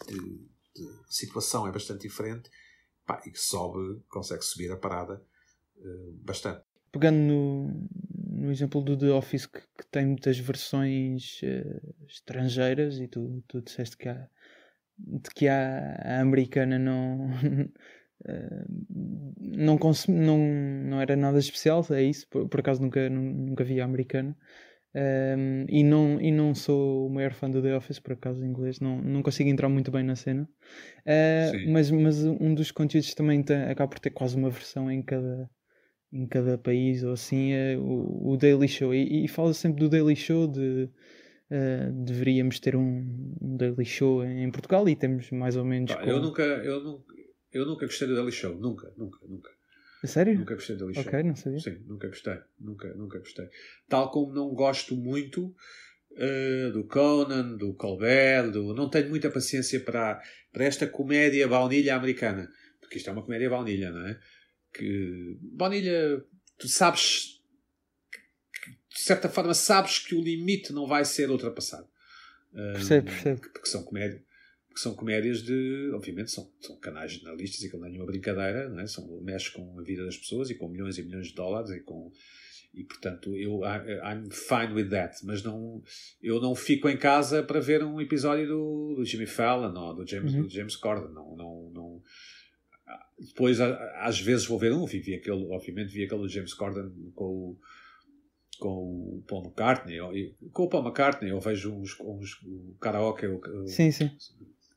de, 0.07 0.19
de 0.75 1.05
situação 1.09 1.67
é 1.67 1.73
bastante 1.73 2.03
diferente 2.03 2.51
pá, 3.09 3.23
e 3.27 3.31
que 3.31 3.41
sobe, 3.41 4.03
consegue 4.09 4.43
subir 4.43 4.71
a 4.71 4.77
parada 4.77 5.25
uh, 5.79 6.13
bastante. 6.23 6.63
Pegando 6.93 7.19
no, 7.19 7.89
no 8.39 8.51
exemplo 8.51 8.81
do 8.83 8.97
The 8.97 9.11
Office, 9.11 9.47
que, 9.47 9.61
que 9.61 9.87
tem 9.91 10.07
muitas 10.07 10.39
versões 10.39 11.41
uh, 11.43 12.07
estrangeiras, 12.07 12.99
e 12.99 13.09
tu, 13.09 13.43
tu 13.47 13.61
disseste 13.61 13.97
que 13.97 14.09
há 14.09 14.29
de 14.99 15.31
que 15.35 15.49
a, 15.49 15.95
a 16.03 16.21
americana 16.21 16.79
não. 16.79 17.27
Uh, 17.27 18.65
não, 19.41 19.79
consumi, 19.79 20.19
não, 20.19 20.39
não 20.39 21.01
era 21.01 21.17
nada 21.17 21.39
especial, 21.39 21.85
é 21.91 22.03
isso. 22.03 22.27
Por, 22.29 22.49
por 22.49 22.61
acaso 22.61 22.83
nunca, 22.83 23.09
nunca 23.09 23.65
vi 23.65 23.81
a 23.81 23.85
americana. 23.85 24.37
Um, 24.95 25.01
ehm, 25.01 25.67
e, 25.69 25.85
não, 25.85 26.21
e 26.21 26.33
não 26.33 26.55
sou 26.55 27.07
o 27.07 27.11
maior 27.11 27.33
fã 27.33 27.49
do 27.49 27.63
The 27.63 27.77
Office, 27.77 28.01
por 28.01 28.15
acaso, 28.15 28.45
em 28.45 28.49
inglês. 28.49 28.81
Não, 28.81 29.01
não 29.01 29.23
consigo 29.23 29.49
entrar 29.49 29.69
muito 29.69 29.91
bem 29.91 30.03
na 30.03 30.17
cena. 30.17 30.49
Uh, 31.07 31.71
mas, 31.71 31.91
mas 31.91 32.25
um 32.25 32.55
dos 32.55 32.73
conteúdos 32.73 33.15
também 33.15 33.43
tem, 33.43 33.57
acaba 33.65 33.89
por 33.89 34.01
ter 34.01 34.11
quase 34.11 34.37
uma 34.37 34.51
versão 34.51 34.91
em 34.91 35.03
cada, 35.03 35.49
em 36.13 36.27
cada 36.27 36.57
país, 36.57 37.03
ou 37.03 37.13
assim, 37.13 37.53
é 37.53 37.77
o, 37.77 38.33
o 38.33 38.37
Daily 38.37 38.69
Show. 38.69 38.95
E, 38.95 39.25
e 39.25 39.29
fala 39.29 39.53
sempre 39.53 39.81
do 39.81 39.89
Daily 39.89 40.17
Show, 40.17 40.47
de 40.47 40.89
Uh, 41.51 41.91
deveríamos 42.05 42.61
ter 42.61 42.77
um, 42.77 43.35
um, 43.41 43.57
Daily 43.57 43.87
Show 43.87 44.23
em 44.23 44.51
Portugal 44.51 44.87
e 44.87 44.95
temos 44.95 45.31
mais 45.31 45.57
ou 45.57 45.65
menos. 45.65 45.95
com... 45.95 46.03
eu, 46.03 46.21
nunca, 46.21 46.43
eu, 46.43 46.85
nunca, 46.85 47.15
eu 47.51 47.65
nunca 47.65 47.87
gostei 47.87 48.07
do 48.07 48.15
Daily 48.15 48.33
Show, 48.33 48.55
nunca, 48.55 48.93
nunca, 48.99 49.19
nunca. 49.27 49.51
A 50.05 50.07
sério? 50.07 50.39
Nunca 50.39 50.55
gostei 50.55 50.77
do 50.77 50.81
Daily 50.81 50.95
Show. 50.95 51.05
Ok, 51.07 51.23
não 51.23 51.35
sabia. 51.35 51.61
Sim, 51.61 51.79
nunca 51.87 52.09
gostei, 52.09 52.39
nunca, 52.61 52.93
nunca 52.93 53.19
gostei. 53.19 53.49
Tal 53.89 54.11
como 54.11 54.35
não 54.35 54.51
gosto 54.51 54.95
muito 54.95 55.47
uh, 55.47 56.71
do 56.71 56.85
Conan, 56.85 57.57
do 57.57 57.73
Colbert, 57.73 58.51
do... 58.51 58.75
não 58.75 58.91
tenho 58.91 59.09
muita 59.09 59.31
paciência 59.31 59.81
para, 59.81 60.21
para 60.53 60.65
esta 60.65 60.87
comédia 60.87 61.49
baunilha 61.49 61.97
americana. 61.97 62.53
Porque 62.79 62.99
isto 62.99 63.09
é 63.09 63.13
uma 63.15 63.23
comédia 63.23 63.49
baunilha, 63.49 63.91
não 63.91 64.07
é? 64.07 64.21
Que 64.79 65.37
baunilha, 65.41 66.25
tu 66.57 66.69
sabes 66.69 67.39
de 68.99 69.01
certa 69.01 69.29
forma 69.29 69.55
sabes 69.55 69.99
que 69.99 70.15
o 70.15 70.21
limite 70.21 70.73
não 70.73 70.87
vai 70.87 71.05
ser 71.05 71.31
ultrapassado. 71.31 71.87
Percebo, 72.53 73.07
percebo. 73.07 73.41
Porque 73.41 73.69
são 73.69 73.85
comédias, 73.85 74.23
porque 74.67 74.81
são 74.81 74.95
comédias 74.95 75.43
de, 75.43 75.91
obviamente, 75.95 76.31
são, 76.33 76.51
são 76.61 76.77
canais 76.77 77.13
jornalistas 77.13 77.63
e 77.63 77.71
que 77.71 77.77
não 77.77 77.87
é 77.87 77.91
nenhuma 77.91 78.07
brincadeira, 78.07 78.69
não 78.69 78.81
é? 78.81 78.87
são, 78.87 79.21
mexe 79.21 79.53
com 79.53 79.79
a 79.79 79.83
vida 79.83 80.05
das 80.05 80.17
pessoas 80.17 80.51
e 80.51 80.57
com 80.57 80.69
milhões 80.69 80.99
e 80.99 81.03
milhões 81.03 81.29
de 81.29 81.35
dólares 81.35 81.71
e 81.71 81.81
com 81.81 82.11
e 82.75 82.85
portanto 82.85 83.35
eu 83.35 83.63
I'm 83.65 84.31
fine 84.31 84.75
with 84.75 84.91
that 84.91 85.25
mas 85.25 85.43
não 85.43 85.83
eu 86.23 86.39
não 86.39 86.55
fico 86.55 86.87
em 86.87 86.99
casa 86.99 87.43
para 87.43 87.61
ver 87.61 87.83
um 87.83 87.99
episódio 87.99 88.47
do, 88.47 88.95
do 88.97 89.05
Jimmy 89.07 89.25
Fallon 89.25 89.75
ou 89.75 89.95
do 89.95 90.07
James 90.07 90.35
uhum. 90.35 90.43
do 90.43 90.51
James 90.51 90.77
Corden 90.77 91.15
não 91.15 91.35
não 91.35 91.71
não 91.71 92.03
depois 93.19 93.61
às 93.61 94.21
vezes 94.21 94.47
vou 94.47 94.59
ver 94.59 94.73
um 94.73 94.85
vi, 94.87 95.15
aquele 95.15 95.47
obviamente 95.51 95.93
vi 95.93 96.05
aquele 96.05 96.23
do 96.23 96.29
James 96.29 96.55
Corden 96.55 96.91
com 97.15 97.25
o 97.25 97.59
com 98.59 99.19
o 99.19 99.25
Paul 99.27 99.45
McCartney, 99.45 99.99
com 100.53 100.65
o 100.65 100.69
Paul 100.69 100.85
McCartney, 100.85 101.31
eu 101.31 101.41
vejo 101.41 101.73
uns, 101.73 101.99
uns 102.01 102.43
o 102.45 102.77
karaoke, 102.81 103.27
o, 103.27 103.41
sim, 103.69 103.91
sim. 103.93 104.11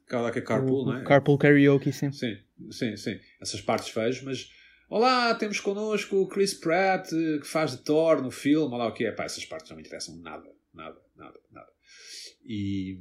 karaoke 0.08 0.42
carpool, 0.42 0.84
o, 0.84 0.86
não 0.86 0.98
é? 0.98 1.04
Carpool 1.04 1.38
karaoke, 1.38 1.92
sim. 1.92 2.12
Sim, 2.12 2.38
sim, 2.70 2.96
sim. 2.96 3.20
Essas 3.42 3.60
partes 3.60 3.92
vejo, 3.94 4.24
mas 4.26 4.52
olá, 4.88 5.34
temos 5.34 5.60
connosco 5.60 6.16
o 6.18 6.28
Chris 6.28 6.54
Pratt, 6.54 7.10
que 7.10 7.48
faz 7.48 7.72
de 7.72 7.78
Thor 7.78 8.22
no 8.22 8.30
filme, 8.30 8.74
olá 8.74 8.88
o 8.88 8.94
que 8.94 9.06
é, 9.06 9.12
pá, 9.12 9.24
essas 9.24 9.46
partes 9.46 9.70
não 9.70 9.78
me 9.78 9.82
interessam 9.82 10.16
nada, 10.18 10.48
nada, 10.74 11.02
nada, 11.16 11.40
nada. 11.52 11.72
E, 12.46 13.00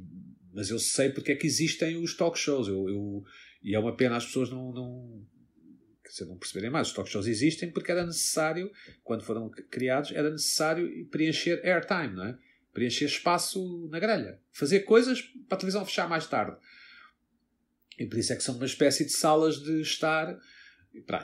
mas 0.51 0.69
eu 0.71 0.79
sei 0.79 1.09
porque 1.09 1.31
é 1.31 1.35
que 1.35 1.45
existem 1.45 1.95
os 1.97 2.17
talk 2.17 2.37
shows, 2.37 2.67
eu, 2.67 2.89
eu 2.89 3.23
e 3.61 3.75
é 3.75 3.79
uma 3.79 3.95
pena 3.95 4.17
as 4.17 4.25
pessoas 4.25 4.49
não, 4.49 4.71
não 4.71 5.25
se 6.11 6.25
não 6.25 6.37
perceberem 6.37 6.69
mais, 6.69 6.89
os 6.89 6.93
talk 6.93 7.09
shows 7.09 7.25
existem 7.25 7.71
porque 7.71 7.91
era 7.91 8.05
necessário, 8.05 8.69
quando 9.03 9.23
foram 9.23 9.49
criados, 9.49 10.11
era 10.11 10.29
necessário 10.29 11.07
preencher 11.07 11.61
airtime, 11.65 12.15
não 12.15 12.25
é? 12.25 12.37
Preencher 12.73 13.05
espaço 13.05 13.87
na 13.89 13.99
grelha. 13.99 14.39
Fazer 14.51 14.81
coisas 14.81 15.21
para 15.47 15.55
a 15.55 15.59
televisão 15.59 15.85
fechar 15.85 16.09
mais 16.09 16.27
tarde. 16.27 16.57
E 17.97 18.05
por 18.05 18.17
isso 18.17 18.33
é 18.33 18.35
que 18.35 18.43
são 18.43 18.55
uma 18.55 18.65
espécie 18.65 19.05
de 19.05 19.11
salas 19.11 19.57
de 19.61 19.81
estar. 19.81 20.37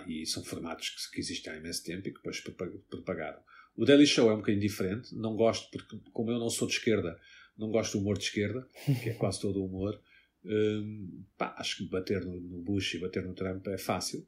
E, 0.07 0.25
são 0.25 0.43
formatos 0.43 0.89
que, 0.89 1.11
que, 1.15 1.19
existem 1.19 1.51
há 1.51 1.57
imenso 1.57 1.83
tempo 1.83 2.07
e 2.07 2.11
que 2.11 2.17
depois 2.17 2.41
propagaram. 2.89 3.39
O 3.75 3.85
Daily 3.85 4.07
Show 4.07 4.29
é 4.29 4.33
um 4.33 4.38
bocadinho 4.38 4.61
diferente. 4.61 5.13
Não 5.15 5.35
gosto, 5.35 5.69
porque 5.69 5.99
como 6.13 6.31
eu 6.31 6.39
não 6.39 6.49
sou 6.49 6.67
de 6.67 6.75
esquerda, 6.75 7.19
não 7.57 7.71
gosto 7.71 7.93
do 7.93 8.01
humor 8.01 8.17
de 8.17 8.25
esquerda, 8.25 8.67
que 9.01 9.09
é 9.09 9.13
quase 9.13 9.41
todo 9.41 9.59
o 9.59 9.65
humor. 9.65 10.01
Hum, 10.47 11.25
pá, 11.37 11.53
acho 11.57 11.77
que 11.77 11.89
bater 11.89 12.23
no, 12.23 12.39
no 12.39 12.61
Bush 12.61 12.93
e 12.93 12.99
bater 12.99 13.23
no 13.23 13.33
Trump 13.33 13.67
é 13.67 13.77
fácil. 13.77 14.25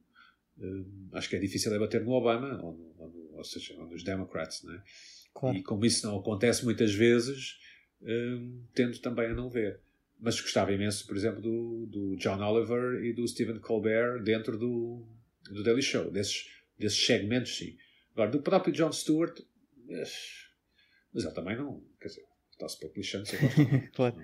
Uh, 0.58 0.86
acho 1.14 1.30
que 1.30 1.38
é 1.38 1.40
difícil 1.40 1.74
é 1.74 1.80
bater 1.80 2.04
no 2.04 2.12
Obama, 2.12 2.62
ou, 2.62 2.74
no, 2.74 2.94
ou, 2.98 3.10
no, 3.10 3.38
ou 3.38 3.44
seja, 3.44 3.74
ou 3.76 3.88
nos 3.88 4.04
Democrats, 4.04 4.64
né? 4.64 4.84
Claro. 5.34 5.58
E 5.58 5.64
como 5.64 5.86
isso 5.86 6.06
não 6.06 6.20
acontece 6.20 6.66
muitas 6.66 6.94
vezes, 6.94 7.58
uh, 8.02 8.64
tendo 8.74 9.00
também 9.00 9.28
a 9.28 9.34
não 9.34 9.50
ver. 9.50 9.80
Mas 10.20 10.42
gostava 10.42 10.74
imenso, 10.74 11.08
por 11.08 11.16
exemplo, 11.16 11.42
do, 11.42 11.86
do 11.86 12.16
John 12.18 12.42
Oliver 12.42 13.02
e 13.06 13.14
do 13.14 13.26
Stephen 13.26 13.60
Colbert 13.60 14.22
dentro 14.22 14.58
do, 14.58 15.08
do 15.50 15.64
Daily 15.64 15.82
Show, 15.82 16.12
desses, 16.12 16.50
desses 16.78 17.06
segmentos, 17.06 17.58
sim. 17.58 17.78
Agora, 18.12 18.30
do 18.30 18.42
próprio 18.42 18.74
John 18.74 18.92
Stewart, 18.92 19.40
mas 21.14 21.24
ele 21.24 21.34
também 21.34 21.56
não, 21.56 21.82
quer 22.02 22.10
dizer, 22.10 22.26
está-se 22.52 22.78
pouco 22.80 22.98
lixando, 22.98 23.26
se 23.26 23.38
claro. 23.96 24.18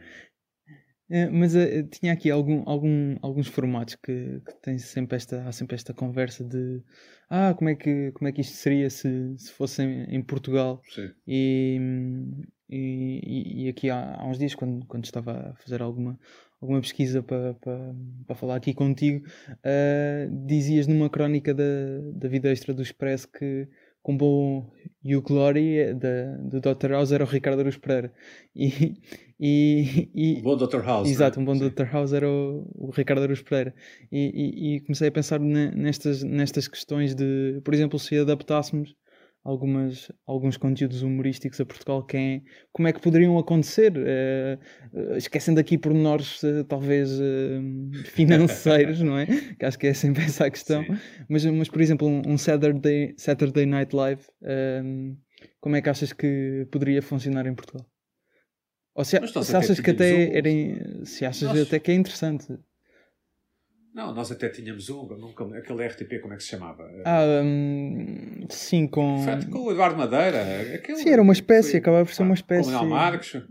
É, 1.10 1.30
mas 1.30 1.56
uh, 1.56 1.84
tinha 1.92 2.14
aqui 2.14 2.32
algum, 2.32 2.64
algum, 2.68 3.16
alguns 3.22 3.48
formatos 3.48 3.96
que, 3.96 4.42
que 4.46 4.54
tem 4.62 4.78
sempre 4.78 5.16
esta, 5.16 5.48
há 5.48 5.52
sempre 5.52 5.76
esta 5.76 5.94
conversa 5.94 6.44
de 6.44 6.82
ah, 7.30 7.54
como 7.56 7.70
é 7.70 7.76
que, 7.76 8.12
como 8.14 8.28
é 8.28 8.32
que 8.32 8.42
isto 8.42 8.56
seria 8.56 8.90
se, 8.90 9.36
se 9.38 9.52
fosse 9.52 9.84
em, 9.84 10.04
em 10.16 10.22
Portugal? 10.22 10.82
Sim. 10.90 11.12
E, 11.28 11.80
e, 12.70 13.66
e 13.66 13.70
aqui 13.70 13.90
há, 13.90 14.16
há 14.20 14.26
uns 14.28 14.38
dias, 14.38 14.56
quando, 14.56 14.86
quando 14.86 15.06
estava 15.06 15.52
a 15.52 15.56
fazer 15.56 15.82
alguma, 15.82 16.20
alguma 16.62 16.82
pesquisa 16.82 17.24
para, 17.24 17.54
para, 17.56 17.96
para 18.28 18.36
falar 18.36 18.56
aqui 18.56 18.74
contigo, 18.74 19.26
uh, 19.50 20.46
dizias 20.48 20.88
numa 20.88 21.10
crónica 21.10 21.54
da, 21.54 21.64
da 22.14 22.28
vida 22.28 22.52
extra 22.52 22.74
do 22.74 22.82
Expresso 22.82 23.28
que 23.32 23.68
com 24.04 24.16
bom 24.16 24.72
e 25.04 25.16
o 25.16 25.22
Glory 25.24 25.96
da, 25.96 26.38
do 26.38 26.62
Dr. 26.62 26.92
House 26.92 27.12
era 27.12 27.24
o 27.24 27.28
Ricardo 27.28 27.62
Aruz 27.62 27.76
Pereira. 27.76 28.14
E, 28.56 29.02
e, 29.40 30.10
e, 30.16 30.38
um 30.38 30.42
bom 30.42 30.56
Dr. 30.56 30.82
House. 30.82 31.10
Exato, 31.10 31.40
né? 31.40 31.44
um 31.44 31.46
bom 31.46 31.56
Sim. 31.56 31.70
Dr. 31.70 31.86
House 31.86 32.14
era 32.14 32.30
o, 32.30 32.66
o 32.74 32.92
Ricardo 32.92 33.24
Aruz 33.24 33.42
Pereira. 33.42 33.74
E, 34.12 34.76
e, 34.76 34.80
comecei 34.82 35.10
a 35.10 35.12
pensar 35.12 35.40
nestas, 35.40 36.24
nestas 36.24 36.68
questões 36.68 37.14
de, 37.14 37.60
por 37.64 37.74
exemplo, 37.74 38.00
se 38.00 38.18
adaptássemos 38.18 38.96
algumas, 39.44 40.12
alguns 40.26 40.58
conteúdos 40.58 41.04
humorísticos 41.04 41.60
a 41.62 41.66
Portugal, 41.66 42.04
quem, 42.04 42.44
como 42.72 42.88
é 42.88 42.94
que 42.94 43.02
poderiam 43.02 43.38
acontecer, 43.38 43.94
uh, 43.96 45.16
esquecendo 45.18 45.60
aqui 45.60 45.78
pormenores 45.78 46.42
uh, 46.42 46.64
talvez 46.64 47.12
financeiros, 48.06 49.02
não 49.02 49.18
é? 49.20 49.28
Que 49.60 49.66
acho 49.66 49.78
que 49.78 49.88
é 49.88 49.94
sempre 49.94 50.24
essa 50.24 50.46
a 50.46 50.50
questão. 50.50 50.84
Mas, 51.30 51.46
mas, 51.46 51.70
por 51.70 51.82
exemplo, 51.82 52.08
um, 52.08 52.22
um 52.26 52.38
Saturday, 52.38 53.14
Saturday 53.18 53.66
Night 53.66 53.96
Live, 53.96 54.24
como 55.60 55.76
é 55.76 55.82
que 55.82 55.90
achas 55.90 56.14
que 56.14 56.68
poderia 56.72 57.02
funcionar 57.02 57.46
em 57.46 57.54
Portugal? 57.54 57.86
Ou 58.96 59.04
se, 59.04 59.20
se 59.44 59.56
achas 59.56 59.80
que 59.80 59.92
até 59.92 60.38
era, 60.38 61.06
se 61.06 61.26
achas 61.26 61.50
Nós... 61.50 61.68
até 61.68 61.80
que 61.80 61.92
é 61.92 61.96
interessante. 61.96 62.48
Não, 63.94 64.14
nós 64.14 64.32
até 64.32 64.50
tínhamos 64.50 64.90
um, 64.90 65.08
aquele 65.58 65.88
RTP, 65.88 66.20
como 66.22 66.34
é 66.34 66.38
que 66.38 66.44
se 66.44 66.50
chamava? 66.50 66.90
Ah, 67.06 67.42
um, 67.44 68.46
sim, 68.50 68.88
com. 68.88 69.24
Foi 69.24 69.50
com 69.50 69.60
o 69.60 69.72
Eduardo 69.72 69.98
Madeira. 69.98 70.42
Aquele, 70.76 70.98
sim, 70.98 71.10
era 71.10 71.22
uma 71.22 71.32
espécie, 71.32 71.72
foi, 71.72 71.80
acabava 71.80 72.06
por 72.06 72.14
ser 72.14 72.24
uma 72.24 72.34
espécie. 72.34 72.72
Com 72.72 72.78
o 72.78 72.90
Marques. 72.90 73.42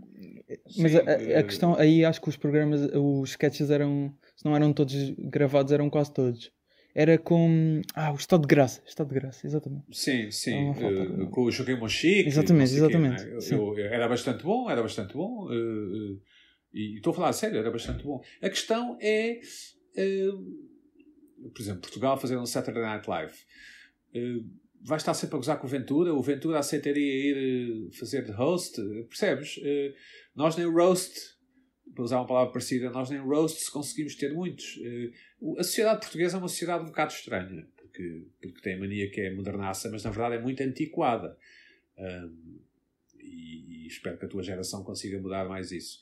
Mas 0.77 0.91
sim, 0.91 0.97
a, 0.99 1.11
a, 1.11 1.21
eh, 1.39 1.43
questão, 1.43 1.75
aí 1.75 2.05
acho 2.05 2.21
que 2.21 2.29
os 2.29 2.37
programas, 2.37 2.81
os 2.93 3.31
sketches 3.31 3.71
eram, 3.71 4.13
se 4.35 4.45
não 4.45 4.55
eram 4.55 4.71
todos 4.71 4.95
gravados, 5.17 5.71
eram 5.71 5.89
quase 5.89 6.13
todos. 6.13 6.51
Era 6.95 7.17
com. 7.17 7.81
Ah, 7.93 8.13
o 8.13 8.15
Estado 8.15 8.41
de 8.41 8.47
Graça. 8.47 8.81
Estado 8.87 9.09
de 9.09 9.15
Graça, 9.15 9.45
exatamente. 9.45 9.85
Sim, 9.91 10.31
sim. 10.31 10.71
Uh, 10.71 11.29
com 11.29 11.43
o 11.43 11.51
Joaquim 11.51 11.75
Monchique. 11.75 12.29
Exatamente, 12.29 12.73
exatamente. 12.73 13.23
Quê, 13.23 13.53
eu, 13.53 13.77
eu, 13.77 13.85
era 13.87 14.07
bastante 14.07 14.43
bom, 14.43 14.69
era 14.69 14.81
bastante 14.81 15.13
bom. 15.13 15.45
Uh, 15.47 16.21
e 16.73 16.95
estou 16.95 17.11
a 17.11 17.13
falar 17.13 17.29
a 17.29 17.33
sério, 17.33 17.57
era 17.57 17.69
bastante 17.69 18.03
bom. 18.03 18.21
A 18.41 18.49
questão 18.49 18.97
é 19.01 19.39
por 21.53 21.61
exemplo, 21.61 21.81
Portugal 21.81 22.17
fazer 22.17 22.37
um 22.37 22.45
Saturday 22.45 22.83
Night 22.83 23.09
Live. 23.09 23.33
Uh, 24.13 24.45
vai 24.81 24.97
estar 24.97 25.13
sempre 25.13 25.35
a 25.35 25.39
gozar 25.39 25.59
com 25.59 25.67
o 25.67 25.69
Ventura, 25.69 26.13
o 26.13 26.21
Ventura 26.21 26.59
aceitaria 26.59 27.31
ir 27.31 27.87
uh, 27.87 27.91
fazer 27.93 28.23
de 28.23 28.31
host, 28.31 28.81
percebes? 29.07 29.57
Uh, 29.57 29.93
nós 30.35 30.55
nem 30.55 30.65
roast, 30.65 31.34
para 31.93 32.03
usar 32.03 32.17
uma 32.17 32.27
palavra 32.27 32.51
parecida, 32.51 32.89
nós 32.89 33.09
nem 33.09 33.19
roasts 33.19 33.69
conseguimos 33.69 34.15
ter 34.15 34.33
muitos. 34.33 34.79
a 35.57 35.63
sociedade 35.63 36.01
portuguesa 36.01 36.37
é 36.37 36.39
uma 36.39 36.47
sociedade 36.47 36.83
um 36.83 36.87
bocado 36.87 37.13
estranha, 37.13 37.67
porque, 37.75 38.25
porque 38.41 38.61
tem 38.61 38.75
a 38.75 38.79
mania 38.79 39.09
que 39.09 39.21
é 39.21 39.33
modernaça, 39.33 39.89
mas 39.89 40.03
na 40.03 40.09
verdade 40.09 40.35
é 40.35 40.41
muito 40.41 40.61
antiquada. 40.61 41.37
E, 43.19 43.85
e, 43.85 43.87
espero 43.87 44.17
que 44.17 44.25
a 44.25 44.27
tua 44.27 44.43
geração 44.43 44.83
consiga 44.83 45.19
mudar 45.19 45.47
mais 45.47 45.71
isso. 45.71 46.01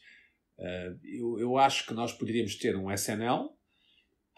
eu, 1.03 1.39
eu 1.39 1.57
acho 1.57 1.85
que 1.85 1.93
nós 1.93 2.11
poderíamos 2.11 2.55
ter 2.55 2.75
um 2.75 2.91
SNL, 2.91 3.49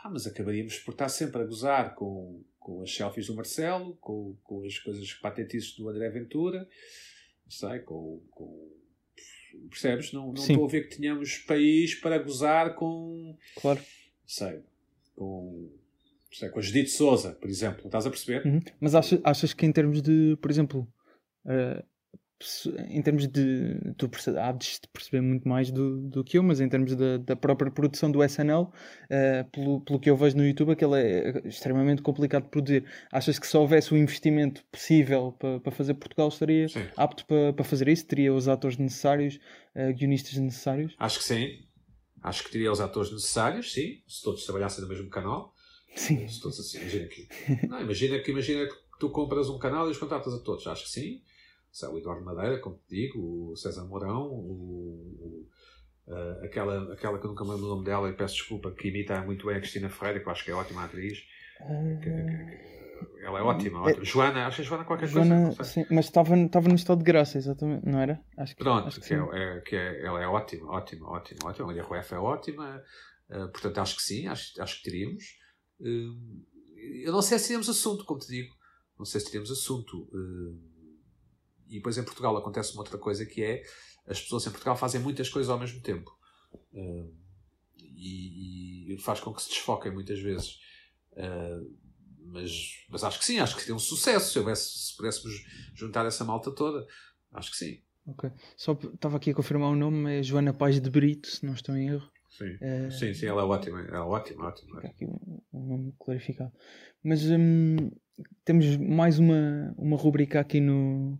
ah, 0.06 0.10
mas 0.10 0.28
acabaríamos 0.28 0.78
por 0.80 0.92
estar 0.92 1.10
sempre 1.10 1.42
a 1.42 1.46
gozar 1.46 1.96
com, 1.96 2.44
com 2.60 2.84
as 2.84 2.94
selfies 2.94 3.26
do 3.26 3.36
Marcelo, 3.36 3.96
com, 3.96 4.38
com 4.44 4.64
as 4.64 4.78
coisas 4.78 5.14
patetices 5.14 5.76
do 5.76 5.90
André 5.90 6.10
Ventura, 6.10 6.68
não 7.44 7.52
sei, 7.52 7.80
com, 7.80 8.24
com 8.30 8.72
percebes? 9.70 10.12
Não, 10.12 10.28
não 10.28 10.34
estou 10.34 10.66
a 10.66 10.68
ver 10.68 10.88
que 10.90 10.98
tenhamos 10.98 11.38
país 11.40 11.96
para 11.96 12.18
gozar 12.18 12.76
com. 12.76 13.36
Claro. 13.60 13.82
Sei, 14.26 14.60
com. 15.16 15.70
Sei, 16.32 16.50
com 16.50 16.60
a 16.60 16.62
Judite 16.62 16.90
Souza, 16.90 17.32
por 17.32 17.50
exemplo, 17.50 17.86
estás 17.86 18.06
a 18.06 18.10
perceber? 18.10 18.46
Uhum. 18.46 18.62
Mas 18.80 18.94
achas, 18.94 19.20
achas 19.24 19.54
que 19.54 19.66
em 19.66 19.72
termos 19.72 20.02
de, 20.02 20.38
por 20.42 20.52
exemplo, 20.52 20.88
uh, 21.46 21.84
em 22.90 23.02
termos 23.02 23.28
de. 23.28 23.94
Tu 23.98 24.10
há 24.38 24.52
de 24.52 24.80
perceber 24.92 25.22
muito 25.22 25.48
mais 25.48 25.72
do, 25.72 26.02
do 26.02 26.24
que 26.24 26.38
eu, 26.38 26.44
mas 26.44 26.60
em 26.60 26.68
termos 26.68 26.94
da, 26.94 27.18
da 27.18 27.36
própria 27.36 27.72
produção 27.72 28.12
do 28.12 28.22
SNL, 28.24 28.64
uh, 28.64 28.74
eh, 29.10 29.44
pelo, 29.52 29.80
pelo 29.82 30.00
que 30.00 30.10
eu 30.10 30.18
vejo 30.18 30.36
no 30.36 30.46
YouTube, 30.46 30.72
aquele 30.72 30.96
é 30.96 31.48
extremamente 31.48 32.02
complicado 32.02 32.44
de 32.44 32.50
produzir. 32.50 32.84
Achas 33.10 33.40
que 33.40 33.48
se 33.48 33.56
houvesse 33.56 33.94
o 33.94 33.98
investimento 33.98 34.66
possível 34.66 35.32
para, 35.40 35.62
para 35.62 35.72
fazer 35.72 35.94
Portugal, 35.94 36.28
estaria 36.28 36.68
sim. 36.68 36.86
apto 36.98 37.26
para, 37.26 37.54
para 37.54 37.64
fazer 37.64 37.88
isso? 37.88 38.06
Teria 38.06 38.34
os 38.34 38.50
atores 38.50 38.78
necessários, 38.78 39.40
uh, 39.74 39.94
guionistas 39.94 40.38
necessários? 40.38 40.94
Acho 41.00 41.20
que 41.20 41.24
sim. 41.24 41.66
Acho 42.22 42.44
que 42.44 42.52
teria 42.52 42.72
os 42.72 42.82
atores 42.82 43.12
necessários, 43.12 43.72
sim, 43.72 44.02
se 44.08 44.22
todos 44.22 44.44
trabalhassem 44.44 44.82
no 44.84 44.90
mesmo 44.90 45.10
canal. 45.10 45.54
Sim. 45.96 46.28
Se 46.28 46.42
todos 46.42 46.60
assim, 46.60 46.80
imagina 46.80 47.08
que. 47.08 47.30
Não, 47.68 47.80
imagina 47.80 48.20
que, 48.20 48.32
imagina 48.32 48.68
que 48.68 48.76
tu 49.00 49.10
compras 49.10 49.48
um 49.48 49.58
canal 49.58 49.88
e 49.88 49.92
os 49.92 49.98
contratas 49.98 50.34
a 50.34 50.40
todos. 50.40 50.68
Acho 50.68 50.84
que 50.84 50.90
sim 50.90 51.22
o 51.84 51.98
Eduardo 51.98 52.24
Madeira, 52.24 52.60
como 52.60 52.78
te 52.78 52.96
digo, 52.96 53.52
o 53.52 53.56
César 53.56 53.86
Mourão, 53.86 54.28
o, 54.28 55.48
o, 56.08 56.14
uh, 56.14 56.46
aquela, 56.46 56.94
aquela 56.94 57.20
que 57.20 57.26
eu 57.26 57.30
nunca 57.30 57.44
me 57.44 57.52
lembro 57.52 57.66
o 57.66 57.70
nome 57.70 57.86
dela 57.86 58.10
e 58.10 58.14
peço 58.14 58.36
desculpa, 58.36 58.72
que 58.72 58.88
imita 58.88 59.22
muito 59.22 59.46
bem 59.46 59.58
a 59.58 59.60
Cristina 59.60 59.90
Ferreira, 59.90 60.20
que 60.20 60.28
eu 60.28 60.32
acho 60.32 60.46
que 60.46 60.52
é 60.52 60.54
ótima 60.54 60.86
atriz. 60.86 61.20
Que, 61.58 61.98
que, 62.02 62.12
que, 62.12 62.76
ela 63.26 63.40
é 63.40 63.42
ótima, 63.42 63.82
ótima. 63.82 64.02
É, 64.02 64.06
Joana, 64.06 64.48
acho 64.48 64.58
que 64.58 64.62
é 64.62 64.66
Joana 64.66 64.86
qualquer 64.86 65.08
Joana, 65.08 65.46
coisa. 65.48 65.64
Sim, 65.64 65.86
mas 65.90 66.06
estava, 66.06 66.38
estava 66.38 66.70
no 66.70 66.76
estado 66.76 67.00
de 67.00 67.04
graça, 67.04 67.38
exatamente, 67.38 67.86
não 67.86 68.00
era? 68.00 68.22
Acho 68.38 68.56
que, 68.56 68.64
Pronto, 68.64 68.88
acho 68.88 69.02
que, 69.02 69.14
é, 69.14 69.18
é, 69.18 69.62
que 69.62 69.76
é, 69.76 70.06
ela 70.06 70.22
é 70.22 70.28
ótima, 70.28 70.72
ótima, 70.72 71.10
ótima, 71.10 71.40
ótima. 71.50 71.66
A 71.66 71.68
Maria 71.68 71.84
Rueff 71.84 72.14
é 72.14 72.18
ótima, 72.18 72.84
uh, 73.30 73.52
portanto 73.52 73.80
acho 73.80 73.96
que 73.96 74.02
sim, 74.04 74.28
acho, 74.28 74.62
acho 74.62 74.78
que 74.78 74.90
teríamos. 74.90 75.24
Uh, 75.80 76.46
eu 77.04 77.12
não 77.12 77.22
sei 77.22 77.40
se 77.40 77.46
teríamos 77.46 77.68
assunto, 77.68 78.06
como 78.06 78.20
te 78.20 78.28
digo, 78.28 78.54
não 78.98 79.06
sei 79.06 79.20
se 79.20 79.26
teríamos 79.26 79.52
assunto. 79.52 80.04
Uh, 80.14 80.75
e 81.68 81.76
depois 81.76 81.98
em 81.98 82.04
Portugal 82.04 82.36
acontece 82.38 82.74
uma 82.74 82.82
outra 82.82 82.98
coisa 82.98 83.26
que 83.26 83.44
é 83.44 83.64
as 84.08 84.22
pessoas 84.22 84.46
em 84.46 84.52
Portugal 84.52 84.78
fazem 84.78 85.02
muitas 85.02 85.30
coisas 85.30 85.50
ao 85.50 85.60
mesmo 85.60 85.82
tempo. 85.82 86.12
Uh, 86.74 87.14
e, 87.78 88.94
e, 88.94 88.98
faz 89.00 89.20
com 89.20 89.34
que 89.34 89.42
se 89.42 89.50
desfoquem 89.50 89.92
muitas 89.92 90.20
vezes. 90.20 90.60
Uh, 91.14 91.76
mas, 92.28 92.86
mas 92.90 93.04
acho 93.04 93.20
que 93.20 93.26
sim, 93.26 93.40
acho 93.40 93.56
que 93.56 93.62
seria 93.62 93.76
um 93.76 93.80
sucesso 93.80 94.32
se, 94.32 94.40
houvesse, 94.40 94.70
se 94.70 94.98
pudéssemos 94.98 95.44
juntar 95.74 96.06
essa 96.06 96.24
malta 96.24 96.52
toda. 96.52 96.86
Acho 97.34 97.52
que 97.52 97.58
sim. 97.58 97.82
Ok. 98.06 98.30
Só 98.56 98.74
estava 98.74 99.18
aqui 99.18 99.32
a 99.32 99.34
confirmar 99.34 99.70
o 99.70 99.76
nome, 99.76 100.20
é 100.20 100.24
Joana 100.24 100.54
Paz 100.54 100.80
de 100.80 100.90
Brito, 100.90 101.28
se 101.28 101.46
não 101.46 101.54
estou 101.54 101.76
em 101.76 101.90
erro. 101.90 102.12
Sim, 102.30 102.56
uh, 102.56 102.92
sim, 102.92 103.14
sim, 103.14 103.26
ela 103.26 103.42
é 103.42 103.46
ótima, 103.46 103.80
ela 103.82 103.98
é 103.98 104.00
ótima, 104.02 104.48
ótima. 104.48 104.82
Fica 104.82 104.88
aqui 104.88 105.06
um, 105.06 105.42
um 105.54 105.68
nome 105.68 105.96
clarificado. 105.98 106.52
Mas 107.04 107.24
hum, 107.24 107.90
temos 108.44 108.76
mais 108.78 109.18
uma, 109.18 109.74
uma 109.78 109.98
rubrica 109.98 110.40
aqui 110.40 110.60
no, 110.60 111.18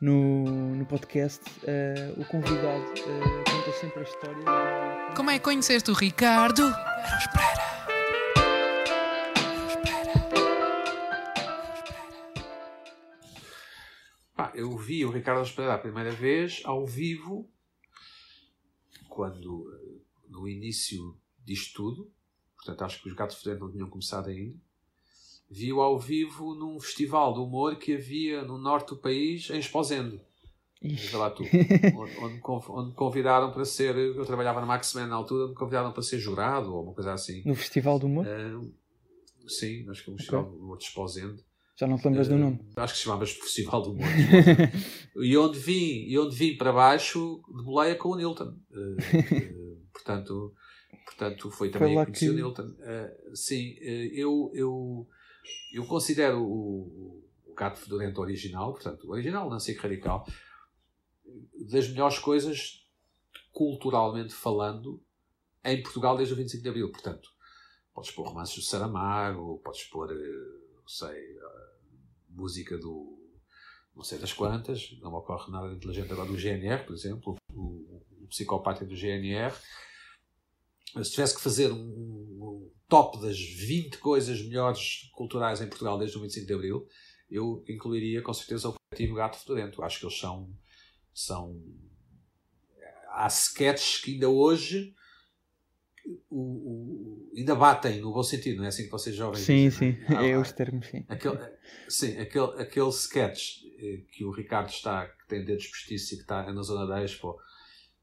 no, 0.00 0.74
no 0.74 0.86
podcast, 0.86 1.44
uh, 1.60 2.20
o 2.20 2.24
convidado 2.24 2.84
uh, 2.84 3.50
conta 3.50 3.72
sempre 3.78 4.00
a 4.00 4.02
história. 4.02 5.14
Como 5.14 5.30
é 5.30 5.38
que 5.38 5.44
conheceste 5.44 5.90
o 5.90 5.94
Ricardo? 5.94 6.62
Não 6.62 7.18
espera. 7.18 7.70
eu 14.52 14.76
vi 14.76 15.04
o 15.06 15.10
Ricardo 15.10 15.42
Espera 15.42 15.74
a 15.74 15.78
primeira 15.78 16.10
vez 16.10 16.60
ao 16.64 16.84
vivo, 16.84 17.48
quando 19.08 19.72
eh, 19.72 20.02
no 20.28 20.48
início 20.48 21.16
disto 21.38 21.74
tudo, 21.76 22.12
portanto 22.56 22.82
acho 22.82 23.02
que 23.02 23.08
os 23.08 23.14
Gatos 23.14 23.36
Fedentos 23.36 23.62
não 23.62 23.72
tinham 23.72 23.88
começado 23.88 24.28
ainda 24.28 24.58
viu 25.50 25.80
ao 25.80 25.98
vivo 25.98 26.54
num 26.54 26.78
festival 26.78 27.34
de 27.34 27.40
humor 27.40 27.76
que 27.76 27.94
havia 27.94 28.42
no 28.42 28.56
norte 28.56 28.90
do 28.90 28.96
país, 28.96 29.50
em 29.50 29.58
Esposendo. 29.58 30.20
Lá 31.12 31.30
tu. 31.30 31.42
onde, 31.96 32.40
onde, 32.70 32.88
me 32.88 32.94
convidaram 32.94 33.52
para 33.52 33.64
ser. 33.66 33.94
Eu 33.96 34.24
trabalhava 34.24 34.60
na 34.60 34.66
Maxman 34.66 35.06
na 35.06 35.16
altura, 35.16 35.48
me 35.48 35.54
convidaram 35.54 35.92
para 35.92 36.02
ser 36.02 36.18
jurado 36.18 36.74
ou 36.74 36.84
uma 36.84 36.94
coisa 36.94 37.12
assim. 37.12 37.42
No 37.44 37.54
Festival 37.54 37.98
do 37.98 38.06
Humor? 38.06 38.26
Uh, 38.26 38.72
sim, 39.46 39.86
acho 39.90 40.04
que 40.04 40.10
é 40.10 40.14
um 40.14 40.16
Festival 40.16 40.44
okay. 40.44 40.56
do 40.56 40.64
Humor 40.64 40.78
de 40.78 40.84
Esposendo. 40.84 41.44
Já 41.76 41.86
não 41.86 41.98
te 41.98 42.06
lembras 42.06 42.28
uh, 42.28 42.30
do 42.30 42.36
nome? 42.38 42.60
Acho 42.76 42.94
que 42.94 42.98
se 42.98 43.04
chamava 43.04 43.26
Festival 43.26 43.82
do 43.82 43.90
Humor. 43.90 44.06
e 45.22 45.36
onde 45.36 45.58
vim, 45.58 46.06
e 46.08 46.18
onde 46.18 46.34
vim 46.34 46.56
para 46.56 46.72
baixo 46.72 47.42
de 47.46 47.62
boleia 47.62 47.94
com 47.94 48.10
o 48.10 48.16
Nilton. 48.16 48.54
Uh, 48.70 49.86
portanto, 49.92 50.54
portanto, 51.04 51.50
foi 51.50 51.68
também 51.70 51.94
foi 51.94 52.06
conheci 52.06 52.24
que... 52.24 52.30
o 52.30 52.34
Nilton. 52.34 52.74
sim, 53.34 53.74
eu. 53.82 54.50
eu 54.54 55.06
eu 55.72 55.86
considero 55.86 56.42
o, 56.42 57.22
o 57.46 57.54
Gato 57.54 57.78
Fedorento 57.78 58.20
original, 58.20 58.72
portanto, 58.72 59.04
o 59.06 59.12
original, 59.12 59.48
não 59.48 59.60
sei 59.60 59.74
que 59.74 59.80
radical, 59.80 60.26
das 61.70 61.88
melhores 61.88 62.18
coisas, 62.18 62.86
culturalmente 63.52 64.34
falando, 64.34 65.02
em 65.64 65.82
Portugal 65.82 66.16
desde 66.16 66.34
o 66.34 66.36
25 66.36 66.62
de 66.62 66.68
Abril. 66.68 66.90
Portanto, 66.90 67.28
podes 67.92 68.10
pôr 68.10 68.26
romances 68.26 68.56
do 68.56 68.62
Saramago, 68.62 69.60
podes 69.62 69.84
pôr, 69.84 70.10
eh, 70.10 70.80
sei, 70.86 71.38
música 72.28 72.78
do 72.78 73.20
não 73.94 74.04
sei 74.04 74.18
das 74.18 74.32
quantas, 74.32 74.96
não 75.00 75.10
me 75.10 75.16
ocorre 75.18 75.50
nada 75.50 75.72
inteligente 75.74 76.12
agora 76.12 76.28
do 76.28 76.38
GNR, 76.38 76.86
por 76.86 76.94
exemplo, 76.94 77.36
o, 77.52 78.02
o 78.22 78.26
psicopata 78.28 78.84
do 78.84 78.96
GNR. 78.96 79.54
Se 81.02 81.10
tivesse 81.12 81.34
que 81.34 81.40
fazer 81.40 81.72
um, 81.72 82.70
top 82.88 83.20
das 83.20 83.38
20 83.38 83.98
coisas 83.98 84.42
melhores 84.42 85.08
culturais 85.14 85.60
em 85.60 85.68
Portugal 85.68 85.96
desde 85.96 86.18
o 86.18 86.20
25 86.20 86.46
de 86.46 86.52
Abril, 86.52 86.86
eu 87.30 87.64
incluiria 87.68 88.20
com 88.20 88.34
certeza 88.34 88.68
o 88.68 88.74
coletivo 88.74 89.14
Gato 89.14 89.38
Fedorento. 89.38 89.82
Acho 89.82 90.00
que 90.00 90.06
eles 90.06 90.18
são. 90.18 90.50
são 91.14 91.62
há 93.10 93.26
sketches 93.28 94.00
que 94.00 94.12
ainda 94.12 94.28
hoje 94.28 94.94
o, 96.28 96.40
o, 96.40 97.32
ainda 97.36 97.54
batem 97.54 98.00
no 98.00 98.12
bom 98.12 98.22
sentido, 98.22 98.58
não 98.58 98.64
é 98.64 98.68
assim 98.68 98.84
que 98.84 98.90
vocês 98.90 99.14
jovens 99.14 99.42
Sim, 99.42 99.68
dizem, 99.68 99.94
sim, 99.94 100.14
é? 100.14 100.30
é 100.30 100.34
Ah, 100.34 100.40
os 100.40 100.52
termos, 100.52 100.86
sim. 100.86 101.04
Aquele, 101.08 101.38
sim, 101.88 102.18
aquele, 102.18 102.62
aquele 102.62 102.88
sketch 102.88 103.62
eh, 103.78 104.02
que 104.10 104.24
o 104.24 104.30
Ricardo 104.30 104.70
está, 104.70 105.06
que 105.06 105.28
tem 105.28 105.44
dedos 105.44 105.66
postiços 105.66 106.12
e 106.12 106.16
que 106.16 106.22
está 106.22 106.52
na 106.52 106.62
zona 106.62 106.86
da 106.86 107.02
Expo 107.02 107.36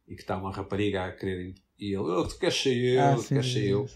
e 0.08 0.16
que 0.16 0.22
está 0.22 0.38
uma 0.38 0.52
rapariga 0.52 1.06
a 1.06 1.12
querer 1.12 1.56
e 1.80 1.88
ele, 1.88 1.98
oh, 1.98 2.28
tu 2.28 2.38
queres 2.38 2.56
ser 2.56 2.76
eu, 2.76 3.02
Ah, 3.02 3.16
tu 3.16 3.22
sim, 3.22 3.36
queres 3.36 3.52
ser 3.52 3.70
eu. 3.70 3.90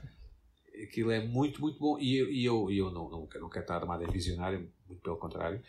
Aquilo 0.84 1.12
é 1.12 1.24
muito, 1.24 1.62
muito 1.62 1.80
bom 1.80 1.99
e 1.99 2.18
eu, 2.18 2.32
e 2.32 2.45
eu, 2.45 2.72
e 2.72 2.78
eu 2.78 2.91
não, 2.91 3.10
não, 3.10 3.20
não 3.22 3.49
quero 3.49 3.64
estar 3.64 3.76
armado 3.76 4.03
em 4.03 4.12
visionário, 4.12 4.70
muito 4.88 5.02
pelo 5.02 5.18
contrário, 5.18 5.62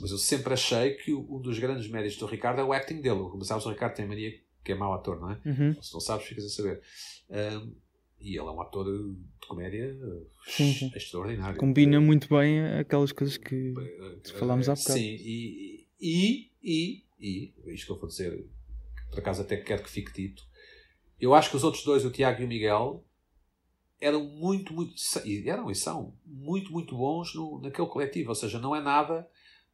mas 0.00 0.10
eu 0.10 0.18
sempre 0.18 0.52
achei 0.52 0.94
que 0.94 1.12
um 1.14 1.40
dos 1.40 1.58
grandes 1.58 1.88
méritos 1.88 2.18
do 2.18 2.26
Ricardo 2.26 2.60
é 2.60 2.64
o 2.64 2.72
acting 2.72 3.00
dele. 3.00 3.20
Como 3.30 3.44
sabes, 3.44 3.64
o 3.66 3.70
Ricardo 3.70 3.94
tem 3.94 4.06
mania 4.06 4.32
que 4.64 4.72
é 4.72 4.74
mau 4.74 4.92
ator, 4.92 5.20
não 5.20 5.30
é? 5.30 5.40
Uhum. 5.44 5.82
Se 5.82 5.92
não 5.92 6.00
sabes, 6.00 6.26
ficas 6.26 6.44
a 6.44 6.48
saber. 6.48 6.80
Um, 7.30 7.74
e 8.20 8.30
ele 8.38 8.46
é 8.46 8.50
um 8.50 8.60
ator 8.60 8.84
de 8.86 9.46
comédia 9.46 9.96
Sim, 10.46 10.72
sim. 10.72 10.92
extraordinário. 10.94 11.58
Combina 11.58 12.00
muito 12.00 12.28
bem 12.28 12.64
aquelas 12.78 13.10
coisas 13.10 13.36
que. 13.36 13.74
Eh, 13.76 14.28
falámos 14.38 14.68
há 14.68 14.72
eh, 14.72 14.76
bocado. 14.76 14.98
Sim, 14.98 15.16
e, 15.18 15.88
e, 16.00 16.50
e, 16.62 17.04
e, 17.20 17.54
isto 17.66 17.86
que 17.86 17.92
eu 17.92 17.98
vou 17.98 18.08
dizer, 18.08 18.46
por 19.10 19.18
acaso 19.18 19.42
até 19.42 19.56
quero 19.56 19.82
que 19.82 19.90
fique 19.90 20.12
dito, 20.12 20.46
eu 21.22 21.34
acho 21.34 21.50
que 21.50 21.56
os 21.56 21.62
outros 21.62 21.84
dois, 21.84 22.04
o 22.04 22.10
Tiago 22.10 22.42
e 22.42 22.44
o 22.44 22.48
Miguel, 22.48 23.04
eram 24.00 24.24
muito, 24.24 24.74
muito, 24.74 24.92
eram 25.46 25.70
e 25.70 25.74
são 25.76 26.12
muito, 26.26 26.72
muito 26.72 26.96
bons 26.96 27.32
no, 27.36 27.60
naquele 27.60 27.86
coletivo. 27.86 28.30
Ou 28.30 28.34
seja, 28.34 28.58
não 28.58 28.74
é 28.74 28.80
nada, 28.80 29.28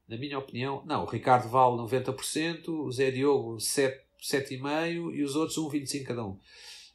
na 0.06 0.18
minha 0.18 0.38
opinião, 0.38 0.82
não, 0.84 1.04
o 1.04 1.06
Ricardo 1.06 1.48
vale 1.48 1.76
90%, 1.76 2.68
o 2.68 2.92
Zé 2.92 3.10
Diogo 3.10 3.58
7, 3.58 3.98
7,5% 4.22 5.14
e 5.14 5.22
os 5.22 5.34
outros 5.34 5.56
1,25% 5.56 6.04
cada 6.04 6.26
um. 6.26 6.38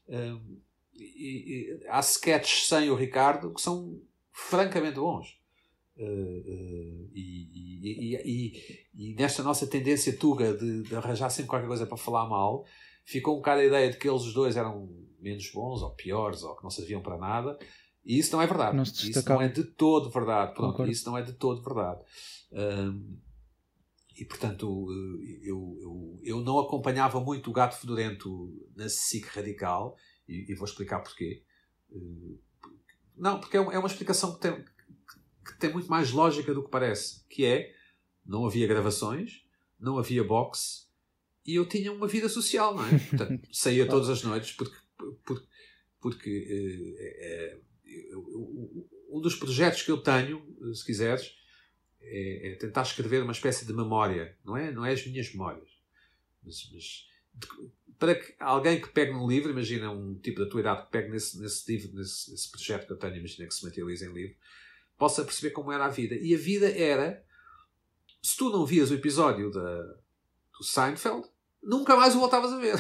Um, 0.08 0.58
e, 0.94 1.80
e 1.82 1.88
há 1.90 2.00
sketches 2.02 2.68
sem 2.68 2.92
o 2.92 2.96
Ricardo 2.96 3.52
que 3.52 3.62
são 3.62 4.00
francamente 4.32 5.00
bons. 5.00 5.42
Uh, 5.98 6.04
uh, 6.04 7.10
e, 7.14 7.50
e, 7.84 8.16
e, 8.26 8.86
e, 8.96 9.16
nesta 9.16 9.44
nossa 9.44 9.68
tendência 9.68 10.16
tuga 10.18 10.54
de, 10.56 10.84
de, 10.84 10.96
arranjar 10.96 11.30
sempre 11.30 11.50
qualquer 11.50 11.68
coisa 11.68 11.86
para 11.86 11.98
falar 11.98 12.28
mal, 12.28 12.66
ficou 13.04 13.36
um 13.36 13.38
bocado 13.38 13.62
a 13.62 13.66
ideia 13.66 13.92
de 13.92 13.98
que 13.98 14.08
eles 14.08 14.24
os 14.24 14.34
dois 14.34 14.58
eram 14.58 14.90
menos 15.20 15.50
bons 15.52 15.82
ou 15.82 15.92
piores 15.92 16.44
ou 16.44 16.56
que 16.56 16.64
não 16.64 16.70
serviam 16.70 17.02
para 17.02 17.18
nada. 17.18 17.58
E 18.06 18.20
isso 18.20 18.34
não 18.36 18.42
é 18.42 18.48
verdade. 18.48 18.76
Não 18.76 18.84
isso 18.84 19.30
não 19.30 19.42
é 19.42 19.48
de 19.48 19.64
todo 19.64 20.10
verdade. 20.10 20.54
Pronto, 20.54 20.72
Concordo. 20.72 20.92
isso 20.92 21.10
não 21.10 21.18
é 21.18 21.22
de 21.22 21.34
todo 21.34 21.64
verdade. 21.64 22.02
Um, 22.52 23.18
e 24.16 24.26
portanto, 24.26 24.88
eu, 25.42 25.78
eu, 25.82 26.20
eu 26.22 26.42
não 26.42 26.60
acompanhava 26.60 27.20
muito 27.20 27.50
o 27.50 27.54
gato 27.54 27.80
fedorento 27.80 28.54
na 28.76 28.88
SIC 28.88 29.26
radical, 29.26 29.98
e, 30.28 30.52
e 30.52 30.56
vou 30.56 30.66
explicar 30.66 31.00
porquê. 31.00 31.44
Não, 33.16 33.40
porque 33.40 33.58
é 33.58 33.60
uma 33.60 33.88
explicação 33.88 34.36
que 34.36 34.42
tem, 34.42 34.64
que 35.46 35.60
tem 35.60 35.72
muito 35.72 35.90
mais 35.90 36.12
lógica 36.12 36.54
do 36.54 36.64
que 36.64 36.70
parece, 36.70 37.26
que 37.28 37.46
é 37.46 37.74
não 38.26 38.46
havia 38.46 38.68
gravações, 38.68 39.44
não 39.80 39.98
havia 39.98 40.24
boxe 40.24 40.83
e 41.46 41.56
eu 41.56 41.66
tinha 41.68 41.92
uma 41.92 42.08
vida 42.08 42.30
social, 42.30 42.76
não 42.76 42.86
é? 42.86 43.00
Portanto, 43.10 43.48
saía 43.52 43.88
todas 43.88 44.10
as 44.10 44.24
noites 44.24 44.52
porque, 44.54 44.78
porque, 45.26 45.46
porque 46.00 46.96
é, 47.00 47.60
é, 47.88 48.16
um 49.10 49.20
dos 49.22 49.36
projetos 49.36 49.84
que 49.84 49.92
eu 49.92 49.98
tenho, 49.98 50.44
se 50.74 50.86
quiseres, 50.86 51.36
é, 52.02 52.52
é, 52.52 52.56
tentar 52.56 52.82
escrever 52.82 53.24
uma 53.24 53.32
espécie 53.32 53.66
de 53.66 53.74
memória, 53.74 54.38
não 54.44 54.58
é? 54.58 54.72
Não 54.72 54.86
é 54.86 54.92
as 54.92 55.06
minhas 55.06 55.32
memórias, 55.32 55.70
mas, 56.44 56.70
mas 56.74 57.08
para 57.98 58.16
que 58.16 58.36
alguém 58.40 58.82
que 58.82 58.90
pegue 58.90 59.14
num 59.14 59.28
livro, 59.28 59.52
imagina 59.52 59.92
um 59.92 60.16
tipo 60.16 60.44
da 60.44 60.50
tua 60.50 60.62
idade 60.62 60.86
que 60.86 60.92
pegue 60.92 61.10
nesse, 61.10 61.40
nesse 61.40 61.72
livro, 61.72 61.96
nesse, 61.96 62.32
nesse 62.32 62.52
projeto 62.52 62.86
que 62.86 62.94
eu 62.94 62.98
tenho, 62.98 63.18
imagina 63.18 63.48
que 63.48 63.54
se 63.54 63.64
materializa 63.64 64.06
em 64.06 64.14
livro, 64.14 64.36
possa 64.98 65.24
perceber 65.24 65.52
como 65.52 65.72
era 65.72 65.86
a 65.86 65.90
vida. 65.90 66.16
E 66.16 66.34
a 66.34 66.38
vida 66.38 66.70
era, 66.70 67.26
se 68.22 68.36
tu 68.36 68.50
não 68.50 68.66
vias 68.66 68.92
o 68.92 68.96
episódio 68.96 69.52
da, 69.52 69.84
do 70.58 70.64
Seinfeld, 70.64 71.28
nunca 71.64 71.96
mais 71.96 72.16
o 72.16 72.20
voltavas 72.20 72.52
a 72.52 72.58
ver. 72.58 72.78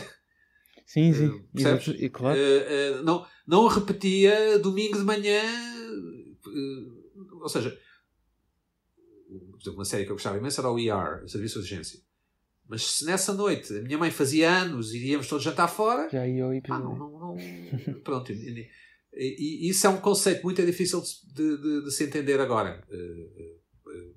Sim, 0.86 1.14
sim. 1.14 1.28
Uh? 1.28 1.92
E, 1.98 2.10
claro. 2.10 2.38
Uh, 2.38 3.00
uh, 3.00 3.04
não, 3.04 3.26
não 3.48 3.68
repetia 3.68 4.60
domingo 4.60 4.98
de 4.98 5.04
manhã. 5.04 5.42
ou 7.42 7.50
seja, 7.50 7.78
por 9.52 9.60
exemplo, 9.62 9.80
uma 9.80 9.86
série 9.86 10.06
que 10.06 10.12
eu 10.12 10.16
gostava 10.16 10.38
imenso 10.38 10.60
era 10.60 10.70
o 10.70 10.80
ER, 10.80 11.24
o 11.24 11.28
Serviço 11.28 11.56
de 11.56 11.60
Urgência. 11.62 12.00
Mas 12.68 12.84
se 12.84 13.06
nessa 13.06 13.34
noite 13.34 13.76
a 13.78 13.82
minha 13.82 13.98
mãe 13.98 14.12
fazia 14.12 14.50
anos 14.50 14.94
e 14.94 14.98
iríamos 14.98 15.28
todos 15.28 15.44
jantar 15.44 15.68
fora, 15.68 16.10
já 16.10 16.28
ia 16.28 16.44
ao 16.44 16.52
ah, 16.52 16.56
episódio. 16.56 16.86
não, 16.86 16.96
não, 16.96 17.36
não, 17.36 18.00
pronto. 18.04 18.32
E, 18.32 18.70
e, 19.14 19.70
isso 19.70 19.86
é 19.86 19.90
um 19.90 20.00
conceito 20.00 20.44
muito 20.44 20.66
difícil 20.66 21.02
de, 21.34 21.58
de, 21.58 21.84
de 21.86 21.92
se 21.92 22.06
entender 22.06 22.40
agora. 22.40 22.82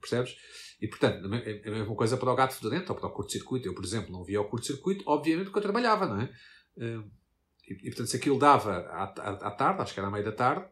Percebes? 0.00 0.36
E 0.80 0.88
portanto, 0.88 1.26
é 1.34 1.68
a 1.68 1.70
mesma 1.70 1.94
coisa 1.94 2.16
para 2.16 2.30
o 2.30 2.36
gato 2.36 2.54
fedorento 2.54 2.92
ou 2.92 2.98
para 2.98 3.08
o 3.08 3.12
curto-circuito. 3.12 3.66
Eu, 3.66 3.74
por 3.74 3.84
exemplo, 3.84 4.12
não 4.12 4.24
via 4.24 4.40
o 4.40 4.48
curto-circuito, 4.48 5.04
obviamente, 5.06 5.46
porque 5.46 5.58
eu 5.58 5.62
trabalhava, 5.62 6.06
não 6.06 6.20
é? 6.20 6.24
Uh, 6.76 7.10
e, 7.66 7.72
e, 7.72 7.90
portanto, 7.90 8.08
se 8.08 8.16
aquilo 8.16 8.38
dava 8.38 8.78
à, 8.78 9.04
à, 9.04 9.30
à, 9.48 9.50
tarde, 9.50 9.82
acho 9.82 9.94
que 9.94 10.00
era 10.00 10.08
à 10.08 10.12
meia 10.12 10.24
da 10.24 10.32
tarde, 10.32 10.66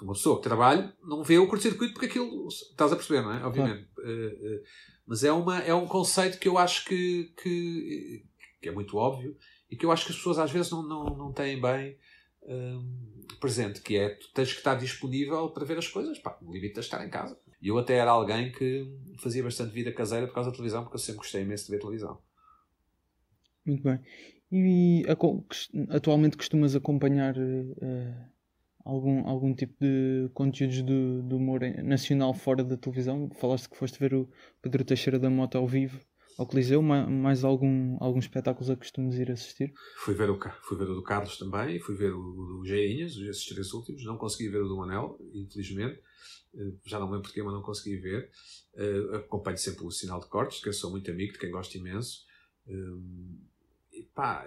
uma 0.00 0.12
pessoa 0.12 0.36
que 0.36 0.42
trabalha 0.42 0.94
não 1.02 1.24
vê 1.24 1.38
o 1.38 1.48
curto-circuito 1.48 1.94
porque 1.94 2.06
aquilo. 2.06 2.46
Estás 2.48 2.92
a 2.92 2.96
perceber, 2.96 3.22
não 3.22 3.32
é? 3.32 3.44
Obviamente. 3.44 3.88
Uh, 3.98 4.62
mas 5.06 5.22
é, 5.24 5.32
uma, 5.32 5.58
é 5.60 5.74
um 5.74 5.86
conceito 5.86 6.38
que 6.38 6.48
eu 6.48 6.58
acho 6.58 6.84
que, 6.84 7.32
que, 7.40 8.24
que, 8.60 8.68
é 8.68 8.72
muito 8.72 8.96
óbvio 8.96 9.36
e 9.70 9.76
que 9.76 9.86
eu 9.86 9.92
acho 9.92 10.04
que 10.04 10.10
as 10.10 10.16
pessoas 10.16 10.38
às 10.38 10.50
vezes 10.50 10.70
não, 10.70 10.82
não, 10.82 11.04
não 11.16 11.32
têm 11.32 11.60
bem 11.60 11.96
um, 12.42 13.24
presente, 13.40 13.80
que 13.80 13.96
é 13.96 14.08
tu 14.10 14.32
tens 14.32 14.52
que 14.52 14.58
estar 14.58 14.74
disponível 14.74 15.48
para 15.50 15.64
ver 15.64 15.78
as 15.78 15.86
coisas, 15.86 16.18
pá, 16.18 16.36
o 16.42 16.52
limite 16.52 16.74
de 16.74 16.80
estar 16.80 17.04
em 17.06 17.10
casa. 17.10 17.38
E 17.66 17.68
eu 17.68 17.76
até 17.78 17.94
era 17.96 18.12
alguém 18.12 18.52
que 18.52 18.88
fazia 19.18 19.42
bastante 19.42 19.72
vida 19.72 19.92
caseira 19.92 20.28
por 20.28 20.34
causa 20.34 20.50
da 20.50 20.54
televisão, 20.54 20.84
porque 20.84 20.94
eu 20.94 21.00
sempre 21.00 21.18
gostei 21.18 21.42
imenso 21.42 21.64
de 21.64 21.72
ver 21.72 21.80
televisão. 21.80 22.16
Muito 23.66 23.82
bem. 23.82 23.98
E 24.52 25.04
atualmente 25.90 26.36
costumas 26.36 26.76
acompanhar 26.76 27.36
uh, 27.36 28.14
algum, 28.84 29.26
algum 29.26 29.52
tipo 29.52 29.74
de 29.80 30.30
conteúdos 30.32 30.76
de, 30.76 31.22
de 31.22 31.34
humor 31.34 31.60
nacional 31.82 32.32
fora 32.32 32.62
da 32.62 32.76
televisão? 32.76 33.28
Falaste 33.30 33.68
que 33.68 33.76
foste 33.76 33.98
ver 33.98 34.14
o 34.14 34.30
Pedro 34.62 34.84
Teixeira 34.84 35.18
da 35.18 35.28
Mota 35.28 35.58
ao 35.58 35.66
vivo 35.66 36.00
ao 36.38 36.46
Coliseu, 36.46 36.82
mais 36.82 37.44
algum, 37.44 37.96
algum 38.00 38.18
espetáculos 38.18 38.70
a 38.70 38.74
que 38.74 38.80
costumas 38.80 39.14
ir 39.14 39.30
assistir? 39.30 39.72
Fui 39.96 40.14
ver 40.14 40.30
o, 40.30 40.38
fui 40.62 40.76
ver 40.76 40.88
o 40.90 40.94
do 40.94 41.02
Carlos 41.02 41.38
também, 41.38 41.78
fui 41.80 41.94
ver 41.94 42.12
o 42.12 42.20
do 42.20 42.64
Geinhas, 42.64 43.16
esses 43.16 43.46
três 43.46 43.72
últimos, 43.72 44.04
não 44.04 44.16
consegui 44.16 44.48
ver 44.48 44.62
o 44.62 44.68
do 44.68 44.76
Manel, 44.76 45.18
infelizmente, 45.32 46.00
já 46.84 46.98
não 46.98 47.06
me 47.06 47.14
lembro 47.14 47.28
porquê, 47.28 47.42
mas 47.42 47.52
não 47.52 47.62
consegui 47.62 47.96
ver. 47.96 48.30
Uh, 48.74 49.16
acompanho 49.16 49.58
sempre 49.58 49.84
o 49.84 49.90
Sinal 49.90 50.20
de 50.20 50.26
Cortes, 50.26 50.60
que 50.60 50.68
eu 50.68 50.72
sou 50.72 50.90
muito 50.90 51.10
amigo, 51.10 51.32
de 51.32 51.38
quem 51.38 51.50
gosto 51.50 51.76
imenso. 51.76 52.24
Um, 52.66 53.38
e 53.92 54.02
pá, 54.02 54.46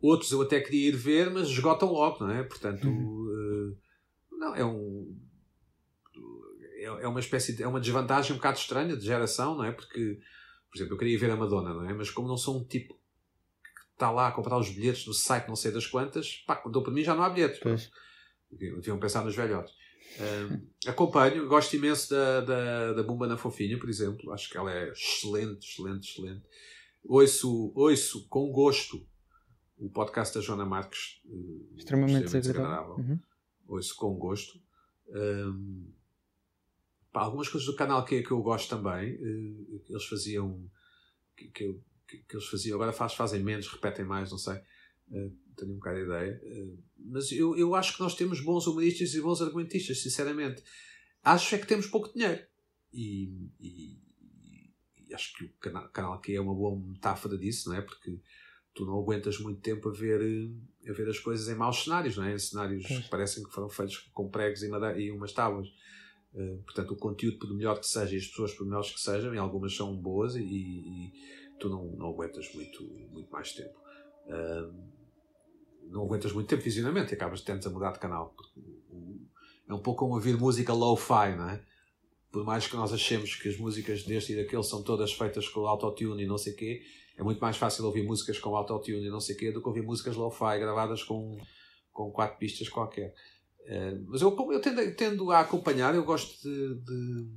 outros 0.00 0.30
eu 0.32 0.42
até 0.42 0.60
queria 0.60 0.88
ir 0.88 0.96
ver, 0.96 1.30
mas 1.30 1.48
esgotam 1.48 1.92
logo, 1.92 2.24
não 2.24 2.32
é? 2.32 2.42
Portanto, 2.42 2.88
uh, 2.88 3.76
não, 4.32 4.54
é 4.54 4.64
um. 4.64 5.16
É 6.82 7.06
uma 7.06 7.20
espécie 7.20 7.54
de, 7.54 7.62
é 7.62 7.68
uma 7.68 7.78
desvantagem 7.78 8.32
um 8.32 8.36
bocado 8.36 8.58
estranha 8.58 8.96
de 8.96 9.04
geração, 9.04 9.54
não 9.54 9.64
é? 9.64 9.70
Porque, 9.70 10.18
por 10.70 10.78
exemplo, 10.78 10.94
eu 10.94 10.98
queria 10.98 11.18
ver 11.18 11.30
a 11.30 11.36
Madonna, 11.36 11.74
não 11.74 11.88
é? 11.88 11.92
Mas 11.92 12.10
como 12.10 12.28
não 12.28 12.36
sou 12.36 12.58
um 12.58 12.64
tipo 12.64 12.94
que 12.94 13.80
está 13.92 14.10
lá 14.10 14.28
a 14.28 14.32
comprar 14.32 14.56
os 14.58 14.70
bilhetes 14.70 15.06
no 15.06 15.12
site 15.12 15.48
não 15.48 15.56
sei 15.56 15.72
das 15.72 15.86
quantas, 15.86 16.36
pá, 16.46 16.62
dou 16.70 16.82
para 16.82 16.92
mim 16.92 17.02
já 17.02 17.14
não 17.14 17.22
há 17.22 17.30
bilhetes. 17.30 17.58
Pois. 17.60 17.90
Deviam 18.50 18.98
pensar 18.98 19.24
nos 19.24 19.36
velhotes. 19.36 19.74
Um, 20.18 20.88
acompanho, 20.88 21.46
gosto 21.46 21.76
imenso 21.76 22.10
da, 22.10 22.40
da, 22.40 22.92
da 22.94 23.02
Bumba 23.02 23.26
na 23.26 23.36
Fofinha, 23.36 23.78
por 23.78 23.88
exemplo. 23.88 24.32
Acho 24.32 24.50
que 24.50 24.56
ela 24.56 24.72
é 24.72 24.90
excelente, 24.90 25.68
excelente, 25.68 26.10
excelente. 26.10 26.42
Ouço, 27.04 27.72
ouço 27.74 28.26
com 28.28 28.50
gosto 28.50 29.06
o 29.78 29.88
podcast 29.88 30.34
da 30.34 30.40
Joana 30.40 30.66
Marques. 30.66 31.20
Uh, 31.24 31.74
Extremamente 31.76 32.28
desagradável. 32.28 32.96
Uhum. 32.96 33.18
Ouço 33.68 33.96
com 33.96 34.14
gosto. 34.14 34.60
Um, 35.08 35.90
pá, 37.12 37.22
algumas 37.22 37.48
coisas 37.48 37.66
do 37.66 37.76
canal 37.76 38.04
que, 38.04 38.22
que 38.22 38.30
eu 38.30 38.42
gosto 38.42 38.68
também. 38.68 39.14
Uh, 39.16 39.82
eles 39.88 40.04
faziam. 40.04 40.68
Que, 41.36 41.48
que, 41.48 41.80
que, 42.08 42.18
que, 42.18 42.36
eles 42.36 42.46
faziam. 42.46 42.76
Agora 42.76 42.92
faz, 42.92 43.14
fazem 43.14 43.42
menos, 43.42 43.68
repetem 43.68 44.04
mais, 44.04 44.30
não 44.30 44.38
sei. 44.38 44.56
Uh, 45.08 45.36
tenho 45.56 45.72
um 45.72 45.76
bocado 45.76 45.98
de 45.98 46.04
ideia. 46.04 46.40
Uh, 46.44 46.82
mas 46.98 47.32
eu, 47.32 47.56
eu 47.56 47.74
acho 47.74 47.94
que 47.94 48.00
nós 48.00 48.14
temos 48.14 48.40
bons 48.40 48.66
humoristas 48.66 49.14
e 49.14 49.20
bons 49.20 49.40
argumentistas, 49.40 50.02
sinceramente. 50.02 50.62
Acho 51.22 51.54
é 51.54 51.58
que 51.58 51.66
temos 51.66 51.86
pouco 51.86 52.12
dinheiro. 52.12 52.42
E, 52.92 53.48
e, 53.60 53.98
e 55.08 55.14
acho 55.14 55.34
que 55.36 55.44
o 55.44 55.52
canal, 55.60 55.88
canal 55.90 56.20
Q 56.20 56.34
é 56.34 56.40
uma 56.40 56.54
boa 56.54 56.78
metáfora 56.78 57.36
disso, 57.36 57.68
não 57.68 57.76
é? 57.76 57.82
Porque 57.82 58.18
tu 58.74 58.84
não 58.86 58.98
aguentas 58.98 59.38
muito 59.38 59.60
tempo 59.60 59.88
a 59.88 59.92
ver, 59.92 60.20
a 60.88 60.92
ver 60.92 61.08
as 61.08 61.18
coisas 61.18 61.48
em 61.48 61.54
maus 61.54 61.84
cenários, 61.84 62.16
não 62.16 62.24
é? 62.24 62.34
Em 62.34 62.38
cenários 62.38 62.86
que 62.86 63.08
parecem 63.08 63.42
que 63.44 63.52
foram 63.52 63.68
feitos 63.68 63.98
com 64.12 64.30
pregos 64.30 64.62
e, 64.62 64.68
e 64.98 65.10
umas 65.10 65.32
tábuas. 65.32 65.68
Uh, 66.34 66.62
portanto, 66.62 66.92
o 66.92 66.96
conteúdo, 66.96 67.38
por 67.38 67.52
melhor 67.54 67.78
que 67.80 67.86
seja, 67.86 68.14
e 68.14 68.18
as 68.18 68.26
pessoas, 68.26 68.52
por 68.54 68.64
melhores 68.64 68.90
que 68.90 69.00
sejam, 69.00 69.34
e 69.34 69.38
algumas 69.38 69.74
são 69.74 69.96
boas, 69.96 70.36
e, 70.36 70.42
e 70.42 71.12
tu 71.58 71.68
não, 71.68 71.84
não 71.96 72.08
aguentas 72.08 72.52
muito, 72.54 72.82
muito 73.12 73.30
mais 73.30 73.52
tempo. 73.52 73.78
Não 75.88 76.04
aguentas 76.04 76.32
muito 76.32 76.46
tempo 76.46 76.62
visionamento 76.62 77.12
e 77.12 77.14
acabas 77.14 77.40
tentas 77.40 77.66
a 77.66 77.70
mudar 77.70 77.92
de 77.92 77.98
canal. 77.98 78.34
É 79.68 79.74
um 79.74 79.80
pouco 79.80 80.00
como 80.00 80.14
ouvir 80.14 80.36
música 80.36 80.72
low-fi, 80.72 81.36
não 81.36 81.50
é? 81.50 81.60
Por 82.30 82.44
mais 82.44 82.66
que 82.66 82.76
nós 82.76 82.92
achemos 82.92 83.34
que 83.34 83.48
as 83.48 83.56
músicas 83.56 84.04
deste 84.04 84.32
e 84.32 84.36
daquele 84.36 84.62
são 84.62 84.82
todas 84.82 85.12
feitas 85.12 85.48
com 85.48 85.66
autotune 85.66 86.22
e 86.22 86.26
não 86.26 86.38
sei 86.38 86.52
o 86.52 86.56
quê, 86.56 86.82
é 87.16 87.22
muito 87.22 87.40
mais 87.40 87.56
fácil 87.56 87.84
ouvir 87.84 88.04
músicas 88.04 88.38
com 88.38 88.54
autotune 88.56 89.06
e 89.06 89.10
não 89.10 89.20
sei 89.20 89.34
o 89.34 89.38
quê 89.38 89.50
do 89.50 89.60
que 89.60 89.68
ouvir 89.68 89.82
músicas 89.82 90.14
low-fi 90.16 90.58
gravadas 90.58 91.02
com, 91.02 91.36
com 91.92 92.10
quatro 92.12 92.38
pistas 92.38 92.68
qualquer. 92.68 93.14
Uh, 93.66 94.04
mas 94.08 94.22
eu, 94.22 94.36
eu 94.52 94.60
tendo, 94.60 94.96
tendo, 94.96 95.30
a 95.30 95.40
acompanhar, 95.40 95.94
eu 95.94 96.04
gosto 96.04 96.42
de, 96.42 96.74
de, 96.74 97.28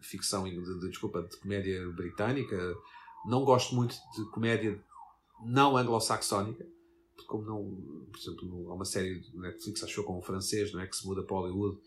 de 0.00 0.06
ficção, 0.06 0.44
de, 0.44 0.80
de, 0.80 0.88
desculpa, 0.88 1.22
de 1.22 1.36
comédia 1.36 1.86
britânica. 1.92 2.56
Não 3.26 3.44
gosto 3.44 3.74
muito 3.74 3.94
de 4.16 4.30
comédia 4.30 4.78
não 5.44 5.76
anglo-saxónica, 5.76 6.66
como 7.26 7.44
não, 7.44 8.06
por 8.10 8.18
exemplo, 8.18 8.70
há 8.70 8.74
uma 8.74 8.84
série 8.84 9.20
de 9.20 9.36
Netflix, 9.38 9.82
achou 9.82 10.04
com 10.04 10.18
um 10.18 10.22
francês, 10.22 10.72
não 10.72 10.80
é? 10.80 10.86
Que 10.86 10.96
se 10.96 11.06
muda 11.06 11.22
para 11.22 11.36
Hollywood, 11.36 11.78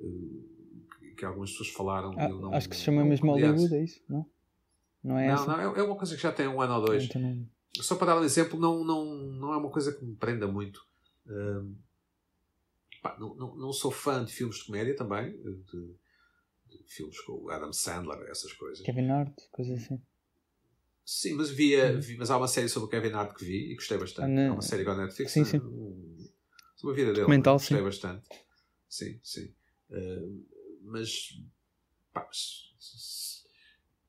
eh, 0.00 1.14
que 1.16 1.24
algumas 1.24 1.50
pessoas 1.50 1.70
falaram. 1.70 2.12
Ah, 2.16 2.28
não, 2.28 2.54
acho 2.54 2.68
que 2.68 2.76
se 2.76 2.82
chama 2.82 3.04
mesmo 3.04 3.30
Hollywood, 3.30 3.74
é 3.74 3.84
isso? 3.84 4.00
Não? 4.08 4.26
Não 5.02 5.18
é 5.18 5.34
não, 5.34 5.46
não, 5.46 5.60
é, 5.60 5.78
é 5.78 5.82
uma 5.82 5.96
coisa 5.96 6.16
que 6.16 6.22
já 6.22 6.32
tem 6.32 6.48
um 6.48 6.60
ano 6.60 6.74
ou 6.74 6.86
dois. 6.86 7.04
Então, 7.04 7.20
não... 7.20 7.46
Só 7.80 7.94
para 7.96 8.14
dar 8.14 8.20
um 8.20 8.24
exemplo, 8.24 8.58
não, 8.58 8.84
não, 8.84 9.04
não 9.04 9.52
é 9.52 9.56
uma 9.56 9.70
coisa 9.70 9.92
que 9.92 10.04
me 10.04 10.16
prenda 10.16 10.48
muito. 10.48 10.80
Um, 11.26 11.76
pá, 13.06 13.16
não, 13.18 13.34
não, 13.36 13.56
não, 13.56 13.72
sou 13.72 13.90
fã 13.90 14.24
de 14.24 14.32
filmes 14.32 14.56
de 14.56 14.64
comédia 14.64 14.96
também, 14.96 15.32
de, 15.32 15.96
de 16.68 16.84
filmes 16.86 17.20
com 17.20 17.48
Adam 17.50 17.72
Sandler, 17.72 18.28
essas 18.28 18.52
coisas. 18.52 18.84
Kevin 18.84 19.10
Hart, 19.10 19.34
coisas 19.52 19.82
assim. 19.82 20.02
Sim, 21.04 21.34
mas 21.34 21.50
via, 21.50 21.92
uhum. 21.92 22.00
vi, 22.00 22.16
mas 22.16 22.30
há 22.30 22.36
uma 22.36 22.48
série 22.48 22.68
sobre 22.68 22.88
o 22.88 22.90
Kevin 22.90 23.14
Hart 23.14 23.36
que 23.36 23.44
vi 23.44 23.70
e 23.70 23.74
gostei 23.76 23.96
bastante. 23.96 24.40
Ah, 24.40 24.50
há 24.50 24.52
uma 24.52 24.62
série 24.62 24.82
igual 24.82 24.96
Netflix. 24.96 25.30
Sim, 25.30 25.44
sim. 25.44 25.60
sobre 26.74 26.94
a 26.94 26.96
vida 26.96 27.12
dele. 27.12 27.20
Documental, 27.20 27.54
gostei 27.54 27.78
sim. 27.78 27.84
bastante. 27.84 28.28
Sim, 28.88 29.20
sim. 29.22 29.54
Uh, 29.90 30.44
mas 30.82 31.40
pá, 32.12 32.28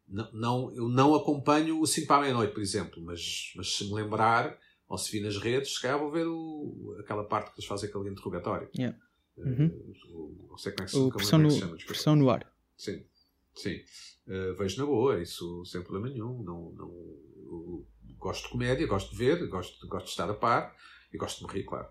não, 0.08 0.32
não, 0.32 0.74
eu 0.74 0.90
não 0.90 1.14
acompanho 1.14 1.80
o 1.80 1.86
5 1.86 2.08
para 2.08 2.18
a 2.18 2.22
meia-noite, 2.22 2.54
por 2.54 2.62
exemplo, 2.62 3.04
mas, 3.04 3.54
mas 3.56 3.76
se 3.76 3.86
me 3.86 3.94
lembrar, 3.94 4.58
ou 4.88 4.98
se 4.98 5.12
vi 5.12 5.24
nas 5.24 5.38
redes, 5.38 5.76
se 5.76 5.82
calhar 5.82 6.00
vou 6.00 6.12
ver 6.12 6.26
o, 6.28 6.96
aquela 7.00 7.24
parte 7.24 7.52
que 7.52 7.60
eles 7.60 7.68
fazem 7.68 7.90
aquele 7.90 8.10
interrogatório. 8.10 8.70
Yeah. 8.78 8.98
Uhum. 9.38 9.68
Uh, 9.68 10.48
não 10.50 10.58
sei 10.58 10.72
como 10.72 10.84
é 10.84 10.86
que 10.86 10.92
se, 10.92 10.98
o 10.98 11.10
pressão, 11.10 11.40
no, 11.40 11.52
chama. 11.52 11.78
Pressão 11.86 12.16
no 12.16 12.30
ar. 12.30 12.52
Sim, 12.76 13.04
sim. 13.56 13.82
Uh, 14.28 14.56
vejo 14.58 14.80
na 14.80 14.86
boa, 14.86 15.22
isso 15.22 15.64
sem 15.66 15.82
problema 15.82 16.10
nenhum. 16.10 16.42
Não, 16.44 16.72
não, 16.72 17.86
gosto 18.18 18.46
de 18.46 18.50
comédia, 18.50 18.88
gosto 18.88 19.12
de 19.12 19.18
ver, 19.18 19.48
gosto, 19.48 19.88
gosto 19.88 20.06
de 20.06 20.12
estar 20.12 20.30
a 20.30 20.34
par 20.34 20.76
e 21.14 21.18
gosto 21.18 21.40
de 21.40 21.48
me 21.48 21.60
rir, 21.60 21.66
claro. 21.66 21.88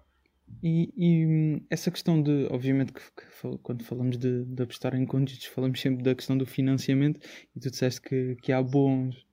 E, 0.62 0.92
e, 0.96 1.26
hum, 1.26 1.66
essa 1.68 1.90
questão 1.90 2.22
de, 2.22 2.46
obviamente, 2.50 2.92
que, 2.92 3.00
que, 3.00 3.58
quando 3.62 3.84
falamos 3.84 4.16
de, 4.16 4.44
de 4.44 4.62
apostar 4.62 4.94
em 4.94 5.04
conteúdos, 5.04 5.44
falamos 5.46 5.80
sempre 5.80 6.04
da 6.04 6.14
questão 6.14 6.38
do 6.38 6.46
financiamento, 6.46 7.20
e 7.54 7.60
tu 7.60 7.70
disseste 7.70 8.00
que, 8.00 8.36
que 8.36 8.52
há 8.52 8.62
bons 8.62 9.25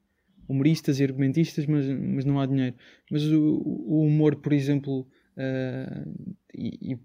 humoristas 0.47 0.99
e 0.99 1.03
argumentistas, 1.03 1.65
mas, 1.65 1.87
mas 1.87 2.25
não 2.25 2.39
há 2.39 2.45
dinheiro. 2.45 2.75
Mas 3.09 3.23
o, 3.25 3.61
o 3.65 4.05
humor, 4.05 4.35
por 4.37 4.53
exemplo, 4.53 5.07
uh, 5.37 6.35
e, 6.53 6.93
e, 6.93 6.99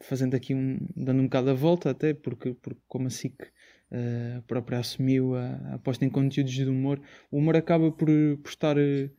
fazendo 0.00 0.34
aqui 0.34 0.54
um, 0.54 0.78
dando 0.96 1.20
um 1.20 1.24
bocado 1.24 1.50
a 1.50 1.54
volta, 1.54 1.90
até 1.90 2.14
porque, 2.14 2.54
porque 2.54 2.80
como 2.86 3.06
a 3.06 3.10
SIC 3.10 3.42
uh, 3.42 4.42
própria 4.46 4.78
assumiu 4.78 5.34
a, 5.34 5.46
a 5.70 5.74
aposta 5.74 6.04
em 6.04 6.10
conteúdos 6.10 6.52
de 6.52 6.64
humor, 6.64 7.00
o 7.30 7.38
humor 7.38 7.56
acaba 7.56 7.90
por, 7.90 8.08
por 8.42 8.48
estar. 8.48 8.76
Uh, 8.76 9.10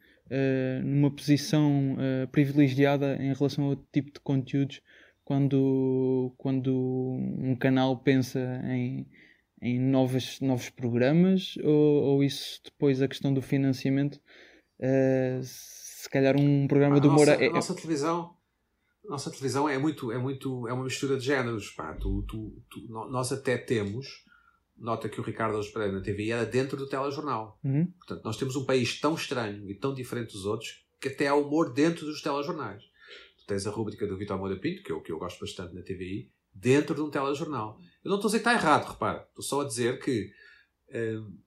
numa 0.85 1.09
posição 1.09 1.93
uh, 1.93 2.27
privilegiada 2.27 3.15
em 3.15 3.33
relação 3.33 3.65
a 3.65 3.69
outro 3.69 3.87
tipo 3.91 4.11
de 4.13 4.19
conteúdos 4.19 4.79
quando, 5.29 6.33
quando 6.39 6.75
um 6.75 7.55
canal 7.55 7.95
pensa 7.97 8.39
em, 8.65 9.07
em 9.61 9.79
novos, 9.79 10.39
novos 10.39 10.69
programas 10.69 11.55
ou, 11.63 12.03
ou 12.03 12.23
isso 12.23 12.61
depois 12.63 13.01
a 13.01 13.07
questão 13.07 13.33
do 13.33 13.41
financiamento 13.41 14.15
uh, 14.79 15.41
se 15.43 16.09
calhar 16.09 16.35
um 16.37 16.67
programa 16.67 16.97
a 16.97 16.99
de 16.99 17.07
humor 17.07 17.27
é, 17.27 17.47
a 17.47 17.51
nossa 17.51 17.73
televisão 17.75 18.35
nossa 19.09 19.31
televisão 19.31 19.67
é 19.67 19.77
muito 19.77 20.11
é 20.11 20.17
muito 20.17 20.67
é 20.67 20.73
uma 20.73 20.83
mistura 20.83 21.17
de 21.17 21.25
géneros 21.25 21.71
pá. 21.71 21.93
Tu, 21.95 22.23
tu, 22.27 22.61
tu, 22.69 22.87
nós 22.89 23.31
até 23.31 23.57
temos 23.57 24.23
nota 24.79 25.09
que 25.09 25.19
o 25.19 25.23
Ricardo 25.23 25.55
Alves 25.55 25.71
Pereira 25.71 25.93
na 25.93 26.01
TV 26.01 26.29
era 26.29 26.45
dentro 26.45 26.77
do 26.77 26.87
telejornal. 26.87 27.59
Uhum. 27.63 27.87
Portanto, 27.97 28.23
nós 28.23 28.37
temos 28.37 28.55
um 28.55 28.65
país 28.65 28.99
tão 28.99 29.13
estranho 29.13 29.69
e 29.69 29.75
tão 29.75 29.93
diferente 29.93 30.33
dos 30.33 30.45
outros 30.45 30.85
que 30.99 31.09
até 31.09 31.27
há 31.27 31.35
humor 31.35 31.73
dentro 31.73 32.05
dos 32.05 32.21
telejornais. 32.21 32.83
Tu 33.39 33.45
tens 33.47 33.67
a 33.67 33.71
rúbrica 33.71 34.07
do 34.07 34.17
Vitor 34.17 34.37
Moura 34.37 34.57
Pinto, 34.57 34.83
que 34.83 34.91
é 34.91 34.95
o 34.95 35.01
que 35.01 35.11
eu 35.11 35.19
gosto 35.19 35.39
bastante 35.39 35.73
na 35.73 35.81
TVI, 35.81 36.31
dentro 36.53 36.95
de 36.95 37.01
um 37.01 37.09
telejornal. 37.09 37.77
Eu 38.03 38.09
não 38.09 38.17
estou 38.17 38.29
a 38.29 38.31
dizer 38.31 38.43
que 38.43 38.49
está 38.49 38.53
errado, 38.53 38.89
repara. 38.91 39.25
Estou 39.29 39.43
só 39.43 39.61
a 39.61 39.65
dizer 39.67 39.99
que 39.99 40.31
hum, 40.93 41.37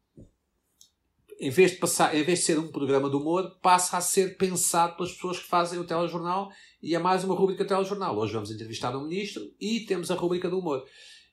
em, 1.40 1.50
vez 1.50 1.72
de 1.72 1.76
passar, 1.78 2.14
em 2.14 2.22
vez 2.22 2.40
de 2.40 2.44
ser 2.44 2.58
um 2.58 2.70
programa 2.70 3.10
de 3.10 3.16
humor, 3.16 3.58
passa 3.60 3.96
a 3.96 4.00
ser 4.00 4.36
pensado 4.36 4.96
pelas 4.96 5.12
pessoas 5.12 5.38
que 5.38 5.48
fazem 5.48 5.78
o 5.78 5.86
telejornal 5.86 6.50
e 6.82 6.94
é 6.94 6.98
mais 6.98 7.24
uma 7.24 7.34
rúbrica 7.34 7.64
telejornal. 7.64 8.16
Hoje 8.16 8.32
vamos 8.32 8.50
entrevistar 8.50 8.96
um 8.96 9.04
ministro 9.04 9.42
e 9.60 9.80
temos 9.80 10.10
a 10.10 10.14
rúbrica 10.14 10.48
do 10.48 10.58
humor 10.58 10.84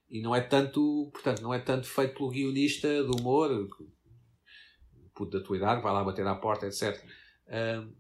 e 0.10 0.22
não 0.22 0.36
é 0.36 0.42
tanto, 0.42 1.10
portanto, 1.14 1.42
não 1.42 1.54
é 1.54 1.60
tanto 1.60 1.88
feito 1.88 2.16
pelo 2.16 2.30
guionista 2.30 3.04
do 3.04 3.16
humor, 3.18 3.68
puto 5.14 5.38
da 5.38 5.46
tua 5.46 5.58
idade, 5.58 5.82
vai 5.82 5.94
lá 5.94 6.04
bater 6.04 6.26
à 6.26 6.36
porta, 6.36 6.66
etc. 6.66 7.00
Um, 7.48 7.94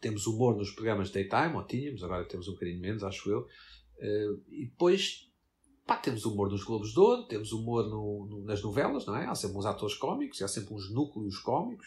temos 0.00 0.26
humor 0.26 0.56
nos 0.56 0.70
programas 0.70 1.10
daytime, 1.10 1.54
ou 1.54 1.64
tínhamos, 1.64 2.02
agora 2.02 2.24
temos 2.24 2.48
um 2.48 2.52
bocadinho 2.52 2.80
menos, 2.80 3.02
acho 3.02 3.30
eu. 3.30 3.46
Uh, 3.98 4.42
e 4.50 4.66
depois, 4.66 5.30
pá, 5.86 5.96
temos 5.96 6.24
humor 6.24 6.50
nos 6.50 6.64
Globos 6.64 6.92
de 6.92 7.00
Ouro, 7.00 7.24
temos 7.24 7.52
humor 7.52 7.88
no, 7.88 8.26
no, 8.26 8.44
nas 8.44 8.62
novelas, 8.62 9.06
não 9.06 9.16
é? 9.16 9.26
Há 9.26 9.34
sempre 9.34 9.58
uns 9.58 9.66
atores 9.66 9.96
cómicos, 9.96 10.42
há 10.42 10.48
sempre 10.48 10.74
uns 10.74 10.90
núcleos 10.90 11.38
cómicos. 11.38 11.86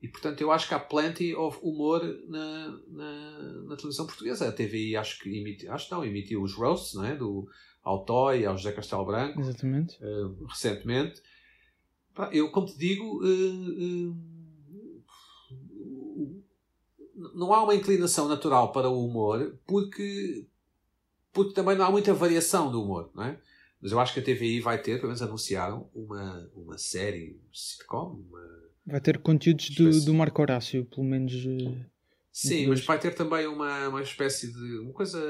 E, 0.00 0.08
portanto, 0.08 0.40
eu 0.42 0.52
acho 0.52 0.68
que 0.68 0.74
há 0.74 0.78
plenty 0.78 1.34
of 1.34 1.58
humor 1.62 2.02
na, 2.28 2.78
na, 2.88 3.38
na 3.68 3.76
televisão 3.76 4.06
portuguesa. 4.06 4.48
A 4.48 4.52
TVI 4.52 4.96
acho 4.96 5.18
que 5.18 5.30
emitiu, 5.30 5.72
acho 5.72 5.94
não, 5.94 6.04
emitiu 6.04 6.42
os 6.42 6.52
roasts, 6.52 6.92
não 6.94 7.04
é? 7.04 7.16
Do, 7.16 7.48
ao 7.82 8.04
Toy, 8.04 8.44
ao 8.44 8.56
José 8.56 8.72
Castelo 8.72 9.04
Branco, 9.04 9.40
Exatamente. 9.40 9.96
Uh, 10.02 10.44
recentemente. 10.44 11.22
Eu, 12.32 12.50
como 12.50 12.66
te 12.66 12.78
digo, 12.78 13.20
uh, 13.24 14.16
não 17.34 17.52
há 17.52 17.62
uma 17.62 17.74
inclinação 17.74 18.28
natural 18.28 18.72
para 18.72 18.88
o 18.88 19.04
humor 19.04 19.58
porque, 19.66 20.46
porque 21.34 21.52
também 21.52 21.76
não 21.76 21.84
há 21.84 21.90
muita 21.90 22.14
variação 22.14 22.70
do 22.70 22.82
humor, 22.82 23.10
não 23.14 23.24
é? 23.24 23.38
Mas 23.82 23.92
eu 23.92 24.00
acho 24.00 24.14
que 24.14 24.20
a 24.20 24.22
TVI 24.22 24.60
vai 24.60 24.80
ter, 24.80 24.96
pelo 24.96 25.08
menos 25.08 25.20
anunciaram, 25.20 25.90
uma, 25.94 26.50
uma 26.54 26.78
série 26.78 27.38
sitcom. 27.52 28.24
Uma... 28.26 28.40
Vai 28.86 29.00
ter 29.00 29.18
conteúdos 29.18 29.68
do, 29.70 30.00
do 30.06 30.14
Marco 30.14 30.40
Horácio, 30.40 30.86
pelo 30.86 31.04
menos. 31.04 31.32
Sim, 32.32 32.68
mas 32.68 32.82
vai 32.84 32.98
ter 32.98 33.14
também 33.14 33.46
uma, 33.46 33.88
uma 33.88 34.02
espécie 34.02 34.50
de. 34.50 34.78
uma 34.78 34.92
coisa 34.92 35.20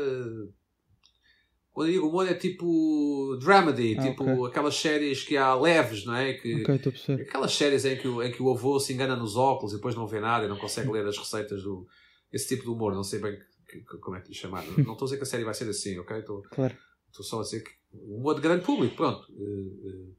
quando 1.74 1.88
eu 1.88 1.94
digo 1.94 2.06
humor 2.06 2.30
é 2.30 2.34
tipo 2.34 3.36
dramedy, 3.40 3.98
ah, 3.98 4.02
tipo 4.02 4.22
okay. 4.22 4.46
aquelas 4.46 4.76
séries 4.76 5.24
que 5.24 5.36
há 5.36 5.56
leves, 5.56 6.04
não 6.04 6.14
é? 6.14 6.34
Que, 6.34 6.62
okay, 6.62 7.14
aquelas 7.16 7.52
séries 7.52 7.84
em 7.84 7.96
que, 7.96 8.06
o, 8.06 8.22
em 8.22 8.30
que 8.30 8.40
o 8.40 8.48
avô 8.48 8.78
se 8.78 8.92
engana 8.92 9.16
nos 9.16 9.36
óculos 9.36 9.72
e 9.72 9.76
depois 9.76 9.96
não 9.96 10.06
vê 10.06 10.20
nada 10.20 10.46
e 10.46 10.48
não 10.48 10.56
consegue 10.56 10.88
ler 10.88 11.04
as 11.04 11.18
receitas 11.18 11.64
do. 11.64 11.84
Esse 12.32 12.48
tipo 12.48 12.62
de 12.62 12.70
humor, 12.70 12.94
não 12.94 13.02
sei 13.02 13.18
bem 13.18 13.36
que, 13.78 13.84
que, 13.84 13.98
como 13.98 14.16
é 14.16 14.20
que 14.20 14.28
lhe 14.28 14.34
chamar. 14.34 14.64
Não 14.78 14.92
estou 14.92 15.02
a 15.02 15.04
dizer 15.04 15.16
que 15.16 15.22
a 15.22 15.26
série 15.26 15.44
vai 15.44 15.54
ser 15.54 15.68
assim, 15.68 15.98
ok? 15.98 16.18
Estou, 16.18 16.42
claro. 16.42 16.76
só 17.10 17.40
a 17.40 17.42
dizer 17.42 17.62
que 17.62 17.70
humor 17.92 18.34
de 18.34 18.40
grande 18.40 18.64
público, 18.64 18.94
pronto. 18.94 19.32
Uh, 19.32 19.88
uh, 19.88 20.16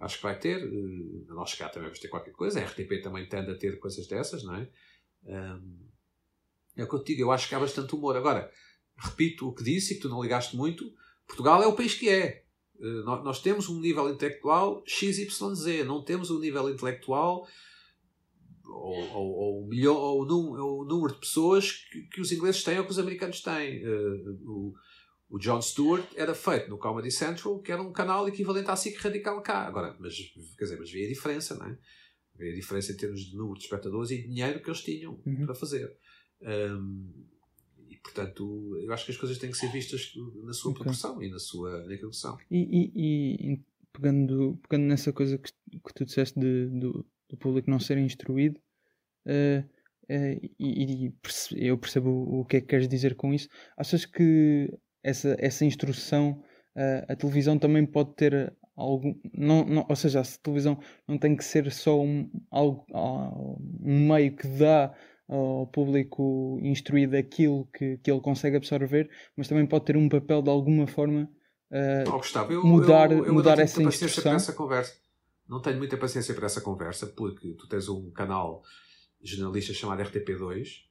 acho 0.00 0.16
que 0.16 0.22
vai 0.22 0.38
ter. 0.38 0.64
Uh, 0.64 1.24
nós 1.28 1.54
cá 1.54 1.68
também 1.68 1.88
vamos 1.88 2.00
ter 2.00 2.08
qualquer 2.08 2.32
coisa. 2.32 2.60
A 2.60 2.64
RTP 2.64 3.02
também 3.02 3.28
tende 3.28 3.50
a 3.50 3.58
ter 3.58 3.78
coisas 3.78 4.06
dessas, 4.06 4.42
não 4.42 4.56
é? 4.56 4.70
Um, 5.24 5.88
é 6.76 6.84
o 6.84 6.88
que 6.88 6.94
eu 6.94 7.02
te 7.02 7.12
digo, 7.12 7.22
eu 7.22 7.32
acho 7.32 7.48
que 7.48 7.54
há 7.54 7.60
bastante 7.60 7.94
humor. 7.94 8.16
Agora 8.16 8.50
repito 8.96 9.48
o 9.48 9.54
que 9.54 9.62
disse 9.62 9.92
e 9.92 9.96
que 9.96 10.02
tu 10.02 10.08
não 10.08 10.22
ligaste 10.22 10.56
muito, 10.56 10.92
Portugal 11.26 11.62
é 11.62 11.66
o 11.66 11.74
país 11.74 11.94
que 11.94 12.08
é. 12.08 12.44
Eh, 12.80 13.02
nós 13.04 13.40
temos 13.40 13.68
um 13.68 13.80
nível 13.80 14.08
intelectual 14.08 14.82
XYZ, 14.86 15.84
não 15.84 16.02
temos 16.02 16.30
um 16.30 16.38
nível 16.38 16.70
intelectual 16.70 17.46
ou, 18.68 18.94
ou, 19.14 19.30
ou, 19.32 19.66
milhão, 19.66 19.96
ou, 19.96 20.22
o 20.22 20.84
número 20.84 21.14
de 21.14 21.20
pessoas 21.20 21.72
que, 21.72 22.02
que, 22.02 22.20
os 22.20 22.30
ingleses 22.30 22.62
têm 22.62 22.78
ou 22.78 22.84
que 22.84 22.90
os 22.90 22.98
americanos 22.98 23.40
têm. 23.40 23.84
Uh, 23.84 24.30
o, 24.44 24.74
o 25.30 25.38
Jon 25.38 25.60
Stewart 25.60 26.06
era 26.14 26.34
feito 26.34 26.70
no 26.70 26.78
Comedy 26.78 27.10
Central, 27.10 27.60
que 27.60 27.70
era 27.70 27.82
um 27.82 27.92
canal 27.92 28.26
equivalente 28.28 28.70
à 28.70 28.76
SIC 28.76 28.96
Radical 28.98 29.40
cá. 29.42 29.66
Agora, 29.66 29.96
mas, 29.98 30.16
quer 30.56 30.64
dizer, 30.64 30.78
mas 30.78 30.90
vê 30.90 31.04
a 31.04 31.08
diferença, 31.08 31.54
não 31.56 31.66
é? 31.66 31.78
Vê 32.36 32.52
a 32.52 32.54
diferença 32.54 32.92
em 32.92 32.96
termos 32.96 33.20
de 33.20 33.36
número 33.36 33.58
de 33.58 33.64
espectadores 33.64 34.10
e 34.10 34.22
dinheiro 34.22 34.60
que 34.62 34.68
eles 34.68 34.82
tinham 34.82 35.20
uhum. 35.26 35.44
para 35.44 35.54
fazer. 35.54 35.94
Um, 36.40 37.26
portanto, 38.02 38.78
eu 38.80 38.92
acho 38.92 39.04
que 39.04 39.10
as 39.10 39.18
coisas 39.18 39.38
têm 39.38 39.50
que 39.50 39.58
ser 39.58 39.70
vistas 39.70 40.12
na 40.44 40.52
sua 40.52 40.70
okay. 40.70 40.82
proporção 40.82 41.22
e 41.22 41.28
na 41.28 41.38
sua 41.38 41.84
são. 42.12 42.38
E, 42.50 42.58
e, 42.58 43.52
e, 43.52 43.60
pegando, 43.92 44.58
pegando 44.66 44.86
nessa 44.86 45.12
coisa 45.12 45.36
que, 45.36 45.50
que 45.52 45.94
tu 45.94 46.04
disseste 46.04 46.38
de, 46.38 46.66
do, 46.68 47.04
do 47.28 47.36
público 47.36 47.70
não 47.70 47.78
ser 47.78 47.98
instruído, 47.98 48.60
uh, 49.26 49.60
uh, 50.10 50.50
e, 50.58 51.06
e 51.06 51.14
eu 51.68 51.78
percebo 51.78 52.10
o 52.10 52.44
que 52.44 52.56
é 52.56 52.60
que 52.60 52.66
queres 52.66 52.88
dizer 52.88 53.14
com 53.14 53.32
isso. 53.32 53.48
Achas 53.76 54.04
que 54.04 54.72
essa, 55.02 55.36
essa 55.38 55.64
instrução, 55.64 56.42
uh, 56.76 57.04
a 57.12 57.16
televisão 57.16 57.58
também 57.58 57.84
pode 57.86 58.14
ter 58.14 58.52
algum. 58.76 59.14
Não, 59.34 59.64
não, 59.64 59.86
ou 59.88 59.96
seja, 59.96 60.20
a 60.20 60.24
televisão 60.42 60.78
não 61.06 61.18
tem 61.18 61.36
que 61.36 61.44
ser 61.44 61.70
só 61.70 62.00
um, 62.00 62.30
algo, 62.50 62.86
um 63.82 64.08
meio 64.08 64.34
que 64.34 64.46
dá 64.46 64.94
ao 65.28 65.66
público 65.66 66.58
instruído 66.62 67.14
aquilo 67.14 67.66
que, 67.66 67.98
que 67.98 68.10
ele 68.10 68.20
consegue 68.20 68.56
absorver, 68.56 69.10
mas 69.36 69.46
também 69.46 69.66
pode 69.66 69.84
ter 69.84 69.96
um 69.96 70.08
papel 70.08 70.40
de 70.40 70.48
alguma 70.48 70.86
forma 70.86 71.30
uh, 71.70 72.08
oh, 72.08 72.18
Gustavo, 72.18 72.52
eu, 72.52 72.64
mudar, 72.64 73.12
eu, 73.12 73.26
eu 73.26 73.34
mudar 73.34 73.58
essa 73.58 73.82
instrução. 73.82 74.34
Essa 74.34 74.54
conversa. 74.54 74.94
Não 75.48 75.60
tenho 75.60 75.78
muita 75.78 75.96
paciência 75.96 76.34
para 76.34 76.46
essa 76.46 76.60
conversa, 76.60 77.06
porque 77.06 77.54
tu 77.54 77.66
tens 77.66 77.88
um 77.88 78.10
canal 78.10 78.62
jornalista 79.22 79.72
chamado 79.72 80.02
RTP2, 80.02 80.84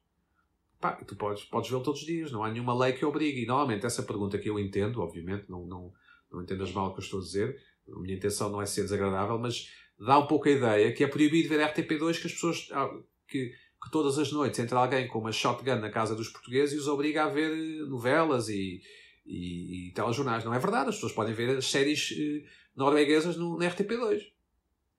pá, 0.80 0.92
tu 1.04 1.16
podes, 1.16 1.44
podes 1.44 1.70
vê-lo 1.70 1.82
todos 1.82 2.00
os 2.00 2.06
dias, 2.06 2.32
não 2.32 2.42
há 2.42 2.50
nenhuma 2.50 2.76
lei 2.76 2.92
que 2.92 3.04
obrigue. 3.04 3.42
E 3.42 3.46
normalmente 3.46 3.86
essa 3.86 4.02
pergunta 4.02 4.38
que 4.38 4.50
eu 4.50 4.58
entendo, 4.58 5.00
obviamente, 5.00 5.48
não, 5.48 5.66
não, 5.66 5.92
não 6.30 6.42
entendas 6.42 6.72
mal 6.72 6.88
o 6.88 6.94
que 6.94 7.00
eu 7.00 7.04
estou 7.04 7.20
a 7.20 7.22
dizer, 7.22 7.56
a 7.90 7.98
minha 8.00 8.16
intenção 8.16 8.50
não 8.50 8.60
é 8.60 8.66
ser 8.66 8.82
desagradável, 8.82 9.38
mas 9.38 9.70
dá 9.98 10.18
um 10.18 10.26
pouco 10.26 10.48
a 10.48 10.52
ideia 10.52 10.92
que 10.92 11.04
é 11.04 11.08
proibido 11.08 11.48
ver 11.48 11.60
RTP2 11.60 12.20
que 12.20 12.26
as 12.26 12.32
pessoas. 12.32 12.68
Ah, 12.72 12.90
que, 13.26 13.52
que 13.82 13.90
todas 13.92 14.18
as 14.18 14.32
noites 14.32 14.58
entra 14.58 14.78
alguém 14.78 15.06
com 15.06 15.20
uma 15.20 15.30
shotgun 15.30 15.76
na 15.76 15.90
casa 15.90 16.16
dos 16.16 16.28
portugueses 16.28 16.74
e 16.74 16.78
os 16.78 16.88
obriga 16.88 17.24
a 17.24 17.28
ver 17.28 17.86
novelas 17.86 18.48
e, 18.48 18.82
e, 19.24 19.88
e 19.88 19.92
telejornais. 19.92 20.44
Não 20.44 20.52
é 20.52 20.58
verdade, 20.58 20.88
as 20.88 20.96
pessoas 20.96 21.12
podem 21.12 21.34
ver 21.34 21.58
as 21.58 21.70
séries 21.70 22.12
eh, 22.12 22.44
norueguesas 22.74 23.36
no, 23.36 23.56
na 23.56 23.70
RTP2. 23.70 24.22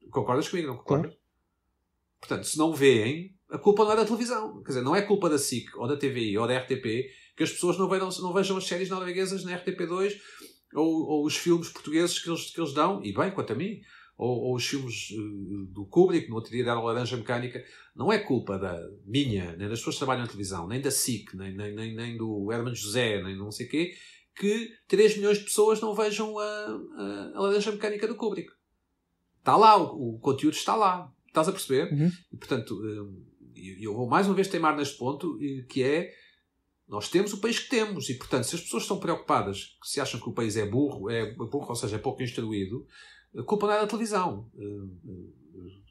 Concordas 0.10 0.50
comigo? 0.50 0.70
Não 0.70 0.78
concordas? 0.78 1.12
Claro. 1.12 1.20
Portanto, 2.20 2.44
se 2.46 2.58
não 2.58 2.74
veem, 2.74 3.36
a 3.50 3.58
culpa 3.58 3.84
não 3.84 3.94
é 3.94 3.96
da 3.96 4.06
televisão. 4.06 4.62
Quer 4.62 4.70
dizer, 4.70 4.82
não 4.82 4.96
é 4.96 5.02
culpa 5.02 5.30
da 5.30 5.38
SIC 5.38 5.76
ou 5.78 5.88
da 5.88 5.98
TVI 5.98 6.38
ou 6.38 6.48
da 6.48 6.58
RTP 6.58 7.10
que 7.36 7.44
as 7.44 7.52
pessoas 7.52 7.78
não 7.78 7.88
vejam, 7.90 8.10
não 8.22 8.34
vejam 8.34 8.58
as 8.58 8.66
séries 8.66 8.90
norueguesas 8.90 9.46
na 9.46 9.58
RTP2 9.58 10.14
ou, 10.76 11.08
ou 11.08 11.26
os 11.26 11.38
filmes 11.38 11.70
portugueses 11.70 12.20
que 12.20 12.30
eles, 12.30 12.52
que 12.52 12.60
eles 12.60 12.74
dão. 12.74 13.02
E 13.04 13.14
bem, 13.14 13.32
quanto 13.32 13.54
a 13.54 13.56
mim, 13.56 13.80
ou, 14.18 14.50
ou 14.50 14.56
os 14.56 14.68
filmes 14.68 15.12
uh, 15.12 15.66
do 15.68 15.86
Kubrick, 15.86 16.30
no 16.30 16.36
outro 16.36 16.52
dia 16.52 16.66
deram 16.66 16.84
Laranja 16.84 17.16
Mecânica, 17.16 17.64
não 17.96 18.12
é 18.12 18.20
culpa 18.20 18.60
da 18.60 18.78
minha, 19.06 19.56
nem 19.56 19.70
das 19.70 19.80
pessoas 19.80 19.96
que 19.96 20.00
trabalham 20.00 20.24
na 20.24 20.28
televisão, 20.28 20.68
nem 20.68 20.82
da 20.82 20.92
SIC, 20.92 21.34
nem, 21.36 21.56
nem, 21.56 21.74
nem, 21.74 21.96
nem 21.96 22.18
do 22.18 22.52
Herman 22.52 22.76
José, 22.76 23.24
nem 23.24 23.38
não 23.38 23.50
sei 23.50 23.66
o 23.66 23.70
quê, 23.70 23.94
que 24.36 24.70
3 24.90 25.18
milhões 25.18 25.38
de 25.38 25.46
pessoas 25.46 25.80
não 25.80 25.96
vejam 25.96 26.38
a, 26.38 26.44
a, 26.44 27.32
a 27.36 27.40
Laranja 27.40 27.72
Mecânica 27.72 28.08
do 28.08 28.16
Kubrick. 28.16 28.52
Está 29.50 29.58
lá, 29.58 29.78
o, 29.82 30.16
o 30.16 30.20
conteúdo 30.20 30.54
está 30.54 30.76
lá. 30.76 31.12
Estás 31.28 31.48
a 31.48 31.52
perceber? 31.52 31.92
Uhum. 31.92 32.12
E, 32.32 32.38
portanto, 32.38 32.80
eu 33.56 33.94
vou 33.96 34.08
mais 34.08 34.28
uma 34.28 34.36
vez 34.36 34.48
teimar 34.48 34.76
neste 34.76 34.98
ponto, 34.98 35.38
que 35.68 35.84
é 35.84 36.12
nós 36.88 37.10
temos 37.10 37.34
o 37.34 37.38
país 37.40 37.60
que 37.60 37.70
temos 37.70 38.10
e, 38.10 38.16
portanto, 38.16 38.44
se 38.46 38.56
as 38.56 38.62
pessoas 38.62 38.84
estão 38.84 39.00
preocupadas, 39.00 39.78
se 39.84 40.02
acham 40.02 40.20
que 40.20 40.28
o 40.28 40.34
país 40.34 40.58
é 40.58 40.66
burro, 40.66 41.10
é 41.10 41.34
burro, 41.34 41.70
ou 41.70 41.76
seja, 41.76 41.98
é 41.98 42.00
pouco 42.00 42.24
instruído, 42.24 42.86
a 43.38 43.44
culpa 43.44 43.68
não 43.68 43.74
é 43.74 43.82
da 43.82 43.88
televisão. 43.88 44.50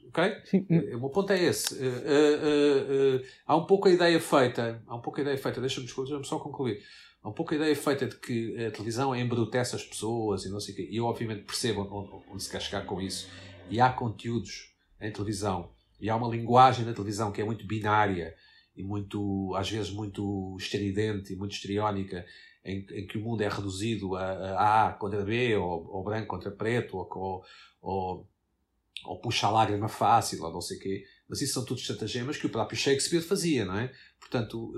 Ok? 0.09 0.25
Sim. 0.45 0.67
O 0.95 1.01
meu 1.01 1.11
ponto 1.11 1.33
é 1.33 1.45
esse. 1.45 1.75
Uh, 1.75 1.79
uh, 1.79 3.17
uh, 3.17 3.25
há 3.47 3.57
um 3.57 3.67
pouco 3.67 3.89
a 3.89 3.93
ideia 3.93 4.19
feita, 4.19 4.83
há 4.87 4.97
um 4.97 5.01
pouco 5.01 5.21
a 5.21 5.23
ideia 5.23 5.39
feita, 5.39 5.61
deixa-me 5.61 5.87
deixa 5.87 6.25
só 6.25 6.39
concluir. 6.39 6.83
Há 7.23 7.29
um 7.29 7.33
pouco 7.33 7.53
a 7.53 7.57
ideia 7.57 7.77
feita 7.77 8.07
de 8.07 8.17
que 8.17 8.57
a 8.65 8.71
televisão 8.71 9.15
embrutece 9.15 9.77
as 9.77 9.85
pessoas 9.85 10.45
e 10.45 10.51
não 10.51 10.61
sei 10.61 10.73
o 10.73 10.77
quê. 10.77 10.89
E 10.91 10.97
eu, 10.97 11.05
obviamente, 11.05 11.45
percebo 11.45 11.83
onde, 11.83 12.25
onde 12.33 12.43
se 12.43 12.51
quer 12.51 12.61
chegar 12.61 12.87
com 12.87 13.01
isso. 13.01 13.29
E 13.71 13.81
há 13.81 13.93
conteúdos 13.93 14.75
em 15.01 15.13
televisão 15.13 15.71
e 16.01 16.09
há 16.09 16.17
uma 16.17 16.29
linguagem 16.29 16.85
na 16.85 16.93
televisão 16.93 17.33
que 17.33 17.41
é 17.41 17.45
muito 17.45 17.67
binária 17.67 18.35
e 18.77 18.83
muito, 18.83 19.55
às 19.57 19.69
vezes, 19.69 19.91
muito 19.91 20.57
estridente 20.59 21.33
e 21.33 21.37
muito 21.37 21.53
estriónica, 21.53 22.25
em, 22.65 22.87
em 22.93 23.07
que 23.07 23.19
o 23.19 23.21
mundo 23.21 23.43
é 23.43 23.49
reduzido 23.49 24.15
a, 24.15 24.89
a 24.89 24.93
contra 24.93 25.25
B, 25.25 25.57
ou, 25.57 25.89
ou 25.91 26.05
branco 26.05 26.29
contra 26.29 26.51
preto, 26.51 26.97
ou, 26.97 27.45
ou, 27.81 28.29
ou, 29.05 29.21
puxa 29.21 29.49
a 29.49 29.51
lágrima 29.51 29.89
fácil, 29.89 30.45
ou 30.45 30.53
não 30.53 30.61
sei 30.61 30.77
o 30.77 30.81
quê. 30.81 31.05
Mas 31.29 31.43
isso 31.43 31.55
são 31.55 31.65
tudo 31.65 31.81
estratagemas 31.81 32.37
que 32.37 32.47
o 32.47 32.51
próprio 32.51 32.79
Shakespeare 32.79 33.21
fazia, 33.21 33.65
não 33.65 33.77
é? 33.77 33.93
Portanto, 34.21 34.73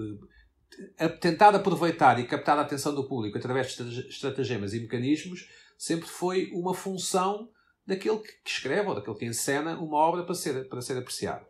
eh, 0.97 1.09
tentar 1.09 1.55
aproveitar 1.55 2.19
e 2.19 2.27
captar 2.27 2.59
a 2.59 2.63
atenção 2.63 2.95
do 2.95 3.07
público 3.07 3.37
através 3.37 3.77
de 3.77 4.09
estratagemas 4.09 4.73
e 4.73 4.81
mecanismos 4.81 5.47
sempre 5.77 6.09
foi 6.09 6.51
uma 6.53 6.73
função 6.73 7.51
daquele 7.91 8.19
que 8.19 8.33
escreve 8.47 8.89
ou 8.89 8.95
daquele 8.95 9.17
que 9.17 9.27
encena 9.27 9.79
uma 9.79 9.99
obra 9.99 10.25
para 10.25 10.35
ser, 10.35 10.69
para 10.69 10.81
ser 10.81 10.97
apreciada. 10.97 11.47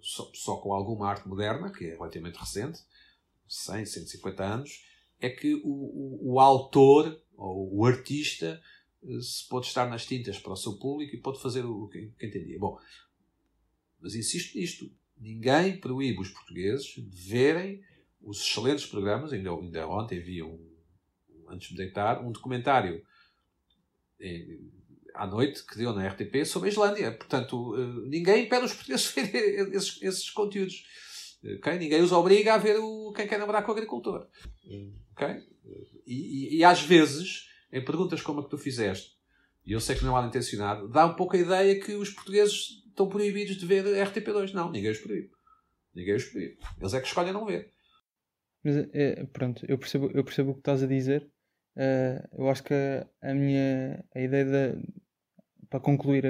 Só, 0.00 0.30
só 0.34 0.56
com 0.56 0.72
alguma 0.72 1.08
arte 1.08 1.28
moderna, 1.28 1.72
que 1.72 1.84
é 1.84 1.90
relativamente 1.90 2.38
recente, 2.38 2.80
100, 3.48 3.86
150 3.86 4.44
anos, 4.44 4.84
é 5.20 5.28
que 5.28 5.54
o, 5.54 5.68
o, 5.68 6.34
o 6.34 6.40
autor 6.40 7.20
ou 7.36 7.76
o 7.76 7.84
artista 7.84 8.60
eh, 9.02 9.20
se 9.20 9.48
pode 9.48 9.66
estar 9.66 9.88
nas 9.88 10.06
tintas 10.06 10.38
para 10.38 10.52
o 10.52 10.56
seu 10.56 10.78
público 10.78 11.14
e 11.14 11.20
pode 11.20 11.40
fazer 11.40 11.64
o 11.64 11.88
que, 11.88 12.12
que 12.18 12.26
entendia. 12.26 12.58
Bom, 12.58 12.78
mas 14.00 14.14
insisto 14.14 14.58
nisto: 14.58 14.90
ninguém 15.18 15.78
proíbe 15.78 16.20
os 16.20 16.30
portugueses 16.30 16.86
de 16.86 17.28
verem 17.28 17.82
os 18.20 18.40
excelentes 18.40 18.86
programas. 18.86 19.32
Ainda, 19.32 19.50
ainda 19.50 19.88
ontem 19.88 20.20
vi 20.20 20.42
um, 20.42 20.58
antes 21.48 21.68
de 21.68 21.76
deitar, 21.76 22.24
um 22.24 22.32
documentário 22.32 23.04
à 25.20 25.26
noite 25.26 25.66
que 25.66 25.76
deu 25.76 25.92
na 25.92 26.08
RTP 26.08 26.46
sobre 26.46 26.70
a 26.70 26.72
Islândia. 26.72 27.12
Portanto, 27.12 27.76
eh, 27.76 28.08
ninguém 28.08 28.48
pede 28.48 28.64
os 28.64 28.72
portugueses 28.72 29.06
verem 29.12 29.68
esses, 29.76 30.02
esses 30.02 30.30
conteúdos. 30.30 30.82
Okay? 31.58 31.78
Ninguém 31.78 32.00
os 32.00 32.10
obriga 32.10 32.54
a 32.54 32.58
ver 32.58 32.78
o, 32.78 33.12
quem 33.12 33.28
quer 33.28 33.38
namorar 33.38 33.62
com 33.62 33.70
o 33.70 33.74
agricultor. 33.74 34.26
Okay? 35.12 35.42
E, 36.06 36.14
e, 36.14 36.56
e, 36.56 36.64
às 36.64 36.80
vezes, 36.80 37.50
em 37.70 37.84
perguntas 37.84 38.22
como 38.22 38.40
a 38.40 38.44
que 38.44 38.48
tu 38.48 38.56
fizeste, 38.56 39.12
e 39.66 39.72
eu 39.72 39.80
sei 39.80 39.94
que 39.94 40.02
não 40.02 40.16
é 40.16 40.20
mal 40.20 40.26
intencionado, 40.26 40.88
dá 40.88 41.04
um 41.04 41.14
pouco 41.14 41.36
a 41.36 41.38
ideia 41.38 41.78
que 41.78 41.92
os 41.92 42.08
portugueses 42.08 42.82
estão 42.88 43.06
proibidos 43.06 43.56
de 43.56 43.66
ver 43.66 43.84
RTP2. 43.84 44.54
Não, 44.54 44.70
ninguém 44.70 44.90
os 44.90 44.98
proíbe. 44.98 45.30
Ninguém 45.94 46.16
os 46.16 46.24
proíbe. 46.24 46.56
Eles 46.80 46.94
é 46.94 47.00
que 47.00 47.06
escolhem 47.06 47.32
não 47.34 47.44
ver. 47.44 47.70
Mas, 48.64 48.76
é, 48.94 49.26
pronto, 49.26 49.66
eu 49.68 49.76
percebo, 49.76 50.10
eu 50.14 50.24
percebo 50.24 50.52
o 50.52 50.54
que 50.54 50.60
estás 50.60 50.82
a 50.82 50.86
dizer. 50.86 51.30
Uh, 51.76 52.26
eu 52.38 52.48
acho 52.48 52.64
que 52.64 52.74
a, 52.74 53.06
a 53.22 53.34
minha 53.34 54.04
a 54.14 54.20
ideia 54.20 54.44
de, 54.44 54.82
para 55.70 55.80
concluir 55.80 56.24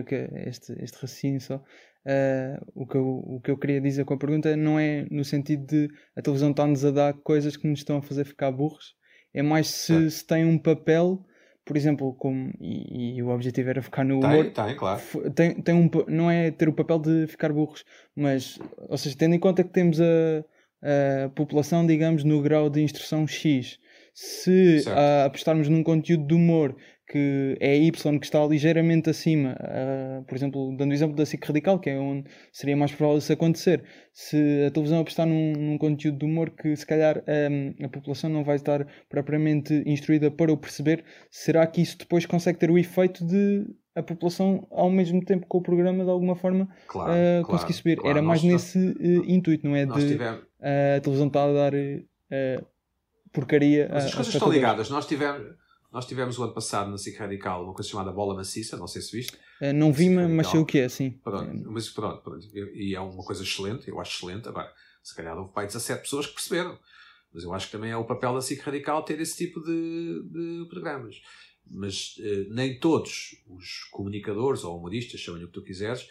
este, 0.46 0.72
este 0.80 0.94
raciocínio 0.96 1.40
só, 1.40 1.56
uh, 1.56 2.62
o, 2.74 2.86
que 2.86 2.96
eu, 2.96 3.06
o 3.06 3.40
que 3.40 3.50
eu 3.50 3.56
queria 3.58 3.80
dizer 3.80 4.04
com 4.04 4.14
a 4.14 4.18
pergunta 4.18 4.54
não 4.54 4.78
é 4.78 5.06
no 5.10 5.24
sentido 5.24 5.66
de 5.66 5.88
a 6.14 6.20
televisão 6.20 6.50
está-nos 6.50 6.84
a 6.84 6.90
dar 6.90 7.14
coisas 7.14 7.56
que 7.56 7.66
nos 7.66 7.80
estão 7.80 7.96
a 7.96 8.02
fazer 8.02 8.24
ficar 8.24 8.52
burros, 8.52 8.94
é 9.32 9.42
mais 9.42 9.68
se, 9.68 10.10
se 10.10 10.26
tem 10.26 10.44
um 10.44 10.58
papel, 10.58 11.24
por 11.64 11.76
exemplo, 11.76 12.14
como, 12.14 12.52
e, 12.60 13.16
e 13.16 13.22
o 13.22 13.28
objetivo 13.28 13.70
era 13.70 13.80
ficar 13.80 14.04
no 14.04 14.18
humor. 14.18 14.50
Tem, 14.50 14.66
tem, 14.66 14.76
claro. 14.76 15.00
Tem, 15.34 15.62
tem 15.62 15.74
um, 15.74 15.88
não 16.08 16.30
é 16.30 16.50
ter 16.50 16.68
o 16.68 16.72
papel 16.72 16.98
de 16.98 17.26
ficar 17.26 17.52
burros, 17.52 17.84
mas, 18.14 18.58
ou 18.76 18.98
seja, 18.98 19.16
tendo 19.16 19.34
em 19.34 19.38
conta 19.38 19.64
que 19.64 19.70
temos 19.70 20.00
a, 20.00 21.24
a 21.24 21.28
população, 21.30 21.86
digamos, 21.86 22.24
no 22.24 22.42
grau 22.42 22.68
de 22.68 22.82
instrução 22.82 23.26
X, 23.26 23.78
se 24.12 24.82
a, 24.88 25.26
apostarmos 25.26 25.68
num 25.68 25.82
conteúdo 25.82 26.26
de 26.26 26.34
humor 26.34 26.76
que 27.10 27.56
é 27.58 27.76
Y 27.76 28.20
que 28.20 28.24
está 28.24 28.46
ligeiramente 28.46 29.10
acima, 29.10 29.56
uh, 29.58 30.22
por 30.26 30.36
exemplo, 30.36 30.76
dando 30.76 30.92
o 30.92 30.94
exemplo 30.94 31.16
da 31.16 31.26
SIC 31.26 31.44
Radical, 31.44 31.80
que 31.80 31.90
é 31.90 31.98
onde 31.98 32.30
seria 32.52 32.76
mais 32.76 32.92
provável 32.92 33.18
isso 33.18 33.32
acontecer, 33.32 33.82
se 34.12 34.36
a 34.64 34.70
televisão 34.70 35.00
apostar 35.00 35.26
num, 35.26 35.52
num 35.52 35.76
conteúdo 35.76 36.18
de 36.18 36.24
humor 36.24 36.50
que 36.50 36.76
se 36.76 36.86
calhar 36.86 37.20
um, 37.50 37.84
a 37.84 37.88
população 37.88 38.30
não 38.30 38.44
vai 38.44 38.54
estar 38.54 38.86
propriamente 39.08 39.82
instruída 39.86 40.30
para 40.30 40.52
o 40.52 40.56
perceber, 40.56 41.04
será 41.28 41.66
que 41.66 41.82
isso 41.82 41.98
depois 41.98 42.26
consegue 42.26 42.60
ter 42.60 42.70
o 42.70 42.78
efeito 42.78 43.26
de 43.26 43.66
a 43.96 44.04
população, 44.04 44.68
ao 44.70 44.88
mesmo 44.88 45.20
tempo 45.24 45.48
com 45.48 45.58
o 45.58 45.62
programa, 45.62 46.04
de 46.04 46.10
alguma 46.10 46.36
forma 46.36 46.68
claro, 46.86 47.10
uh, 47.10 47.44
conseguir 47.44 47.72
claro, 47.72 47.74
subir? 47.74 47.96
Claro, 47.96 48.18
Era 48.18 48.22
mais 48.22 48.40
nesse 48.44 48.78
uh, 48.78 49.24
intuito, 49.26 49.66
não 49.66 49.74
é? 49.74 49.84
De 49.84 50.12
tivemos... 50.12 50.42
a 50.60 51.00
televisão 51.00 51.26
está 51.26 51.42
a 51.42 51.52
dar 51.52 51.72
porcaria. 53.32 53.88
Mas 53.92 54.04
as 54.04 54.14
coisas 54.14 54.32
estão 54.32 54.48
ligadas. 54.48 54.88
Nós 54.90 55.06
tivemos 55.06 55.59
nós 55.92 56.06
tivemos 56.06 56.38
o 56.38 56.44
ano 56.44 56.54
passado 56.54 56.90
na 56.90 56.98
SIC 56.98 57.16
Radical 57.16 57.64
uma 57.64 57.74
coisa 57.74 57.90
chamada 57.90 58.12
Bola 58.12 58.34
Maciça, 58.34 58.76
não 58.76 58.86
sei 58.86 59.02
se 59.02 59.16
viste. 59.16 59.36
Uh, 59.60 59.72
não 59.74 59.92
vi, 59.92 60.08
mas 60.08 60.48
sei 60.48 60.60
o 60.60 60.64
que 60.64 60.78
é, 60.78 60.88
sim. 60.88 61.10
Pronto, 61.10 61.70
mas 61.70 61.88
pronto, 61.88 62.22
pronto, 62.22 62.46
e 62.54 62.94
é 62.94 63.00
uma 63.00 63.24
coisa 63.24 63.42
excelente, 63.42 63.88
eu 63.88 64.00
acho 64.00 64.16
excelente. 64.16 64.48
Agora, 64.48 64.72
se 65.02 65.14
calhar 65.14 65.36
houve 65.36 65.52
pai 65.52 65.66
17 65.66 66.02
pessoas 66.02 66.26
que 66.26 66.34
perceberam. 66.34 66.78
Mas 67.32 67.44
eu 67.44 67.54
acho 67.54 67.66
que 67.66 67.72
também 67.72 67.92
é 67.92 67.96
o 67.96 68.04
papel 68.04 68.34
da 68.34 68.40
SIC 68.40 68.60
Radical 68.60 69.04
ter 69.04 69.20
esse 69.20 69.36
tipo 69.36 69.60
de, 69.60 70.22
de 70.30 70.66
programas. 70.68 71.22
Mas 71.64 72.16
uh, 72.18 72.52
nem 72.52 72.78
todos 72.78 73.36
os 73.48 73.84
comunicadores 73.92 74.64
ou 74.64 74.76
humoristas, 74.76 75.20
chamem 75.20 75.44
o 75.44 75.46
que 75.46 75.52
tu 75.52 75.62
quiseres, 75.62 76.08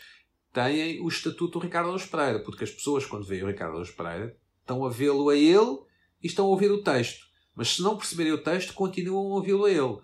têm 0.54 1.02
o 1.02 1.08
estatuto 1.08 1.60
do 1.60 1.64
Ricardo 1.64 1.90
Alves 1.90 2.06
Pereira, 2.06 2.40
porque 2.40 2.64
as 2.64 2.72
pessoas, 2.72 3.06
quando 3.06 3.26
veem 3.26 3.44
o 3.44 3.48
Ricardo 3.48 3.78
Alves 3.78 3.92
Pereira, 3.92 4.38
estão 4.62 4.86
a 4.86 4.90
vê-lo 4.90 5.30
a 5.30 5.36
ele 5.36 5.80
e 6.24 6.28
estão 6.28 6.46
a 6.46 6.50
ouvir 6.50 6.72
o 6.72 6.82
texto. 6.82 7.29
Mas 7.56 7.76
se 7.76 7.82
não 7.82 7.98
perceberem 7.98 8.34
o 8.34 8.44
texto, 8.44 8.74
continuam 8.74 9.32
a 9.32 9.36
ouvi-lo 9.36 9.66
a 9.66 9.72
ele. 9.72 9.98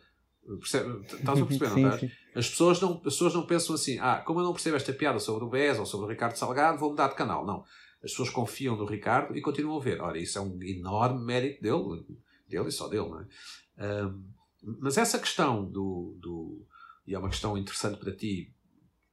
Percebe? 0.59 1.05
Estás 1.05 1.41
a 1.41 1.45
perceber, 1.45 1.69
não 1.81 1.89
estás? 1.89 2.11
As 2.35 2.49
pessoas 2.49 2.81
não, 2.81 2.97
as 2.97 3.03
pessoas 3.03 3.33
não 3.33 3.45
pensam 3.45 3.75
assim, 3.75 3.97
ah, 3.99 4.21
como 4.25 4.39
eu 4.39 4.43
não 4.43 4.53
percebo 4.53 4.75
esta 4.75 4.93
piada 4.93 5.19
sobre 5.19 5.45
o 5.45 5.49
BES 5.49 5.79
ou 5.79 5.85
sobre 5.85 6.05
o 6.05 6.09
Ricardo 6.09 6.35
Salgado, 6.35 6.77
vou 6.77 6.89
mudar 6.89 7.07
de 7.07 7.15
canal. 7.15 7.45
Não. 7.45 7.63
as 8.03 8.11
pessoas 8.11 8.29
confiam 8.29 8.75
no 8.75 8.85
Ricardo 8.85 9.35
e 9.37 9.41
continuam 9.41 9.79
a 9.79 9.83
ver. 9.83 10.01
Ora, 10.01 10.19
isso 10.19 10.37
é 10.37 10.41
um 10.41 10.61
enorme 10.61 11.23
mérito 11.23 11.61
dele, 11.61 12.05
dele 12.47 12.67
e 12.67 12.71
só 12.71 12.87
dele, 12.87 13.09
não 13.09 13.21
é? 13.21 14.05
Um, 14.05 14.35
mas 14.81 14.97
essa 14.97 15.19
questão 15.19 15.63
do, 15.65 16.17
do. 16.19 16.65
E 17.07 17.13
é 17.13 17.19
uma 17.19 17.29
questão 17.29 17.57
interessante 17.57 17.99
para 17.99 18.15
ti, 18.15 18.53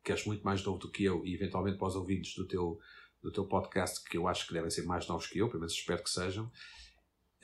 que 0.02 0.12
és 0.12 0.24
muito 0.26 0.42
mais 0.42 0.64
novo 0.64 0.78
do 0.78 0.90
que 0.90 1.04
eu, 1.04 1.24
e 1.24 1.34
eventualmente 1.34 1.78
para 1.78 1.88
os 1.88 1.96
ouvintes 1.96 2.34
do 2.34 2.46
teu, 2.46 2.78
do 3.22 3.30
teu 3.30 3.46
podcast, 3.46 4.02
que 4.08 4.16
eu 4.16 4.26
acho 4.26 4.46
que 4.46 4.54
devem 4.54 4.70
ser 4.70 4.84
mais 4.84 5.06
novos 5.06 5.26
que 5.26 5.38
eu, 5.38 5.48
pelo 5.48 5.60
menos 5.60 5.74
espero 5.74 6.02
que 6.02 6.10
sejam. 6.10 6.50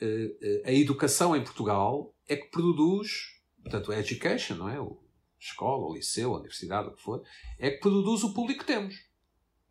Uh, 0.01 0.27
uh, 0.27 0.61
a 0.65 0.71
educação 0.71 1.35
em 1.35 1.43
Portugal 1.43 2.13
é 2.27 2.35
que 2.35 2.49
produz, 2.49 3.09
portanto, 3.61 3.91
a 3.91 3.99
education, 3.99 4.55
não 4.55 4.69
é? 4.69 4.79
O, 4.79 4.97
escola, 5.39 5.87
o 5.87 5.93
liceu, 5.93 6.33
a 6.33 6.37
universidade, 6.37 6.89
o 6.89 6.93
que 6.93 7.01
for, 7.01 7.23
é 7.57 7.71
que 7.71 7.79
produz 7.79 8.23
o 8.23 8.33
público 8.33 8.61
que 8.61 8.67
temos. 8.67 8.95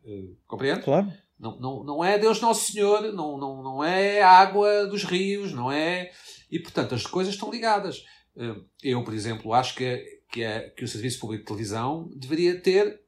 Uh, 0.03 0.35
compreende? 0.47 0.81
Claro. 0.81 1.11
Não, 1.39 1.57
não, 1.59 1.83
não 1.83 2.03
é 2.03 2.17
Deus 2.17 2.41
Nosso 2.41 2.71
Senhor, 2.71 3.13
não, 3.13 3.37
não, 3.37 3.63
não 3.63 3.83
é 3.83 4.21
água 4.21 4.85
dos 4.87 5.03
rios, 5.03 5.53
não 5.53 5.71
é. 5.71 6.11
E 6.51 6.59
portanto 6.59 6.95
as 6.95 7.05
coisas 7.05 7.33
estão 7.33 7.51
ligadas. 7.51 8.03
Uh, 8.35 8.65
eu, 8.83 9.03
por 9.03 9.13
exemplo, 9.13 9.53
acho 9.53 9.75
que, 9.75 10.21
que, 10.31 10.43
é, 10.43 10.69
que 10.69 10.83
o 10.83 10.87
Serviço 10.87 11.19
Público 11.19 11.43
de 11.43 11.47
Televisão 11.47 12.09
deveria 12.15 12.59
ter, 12.59 13.01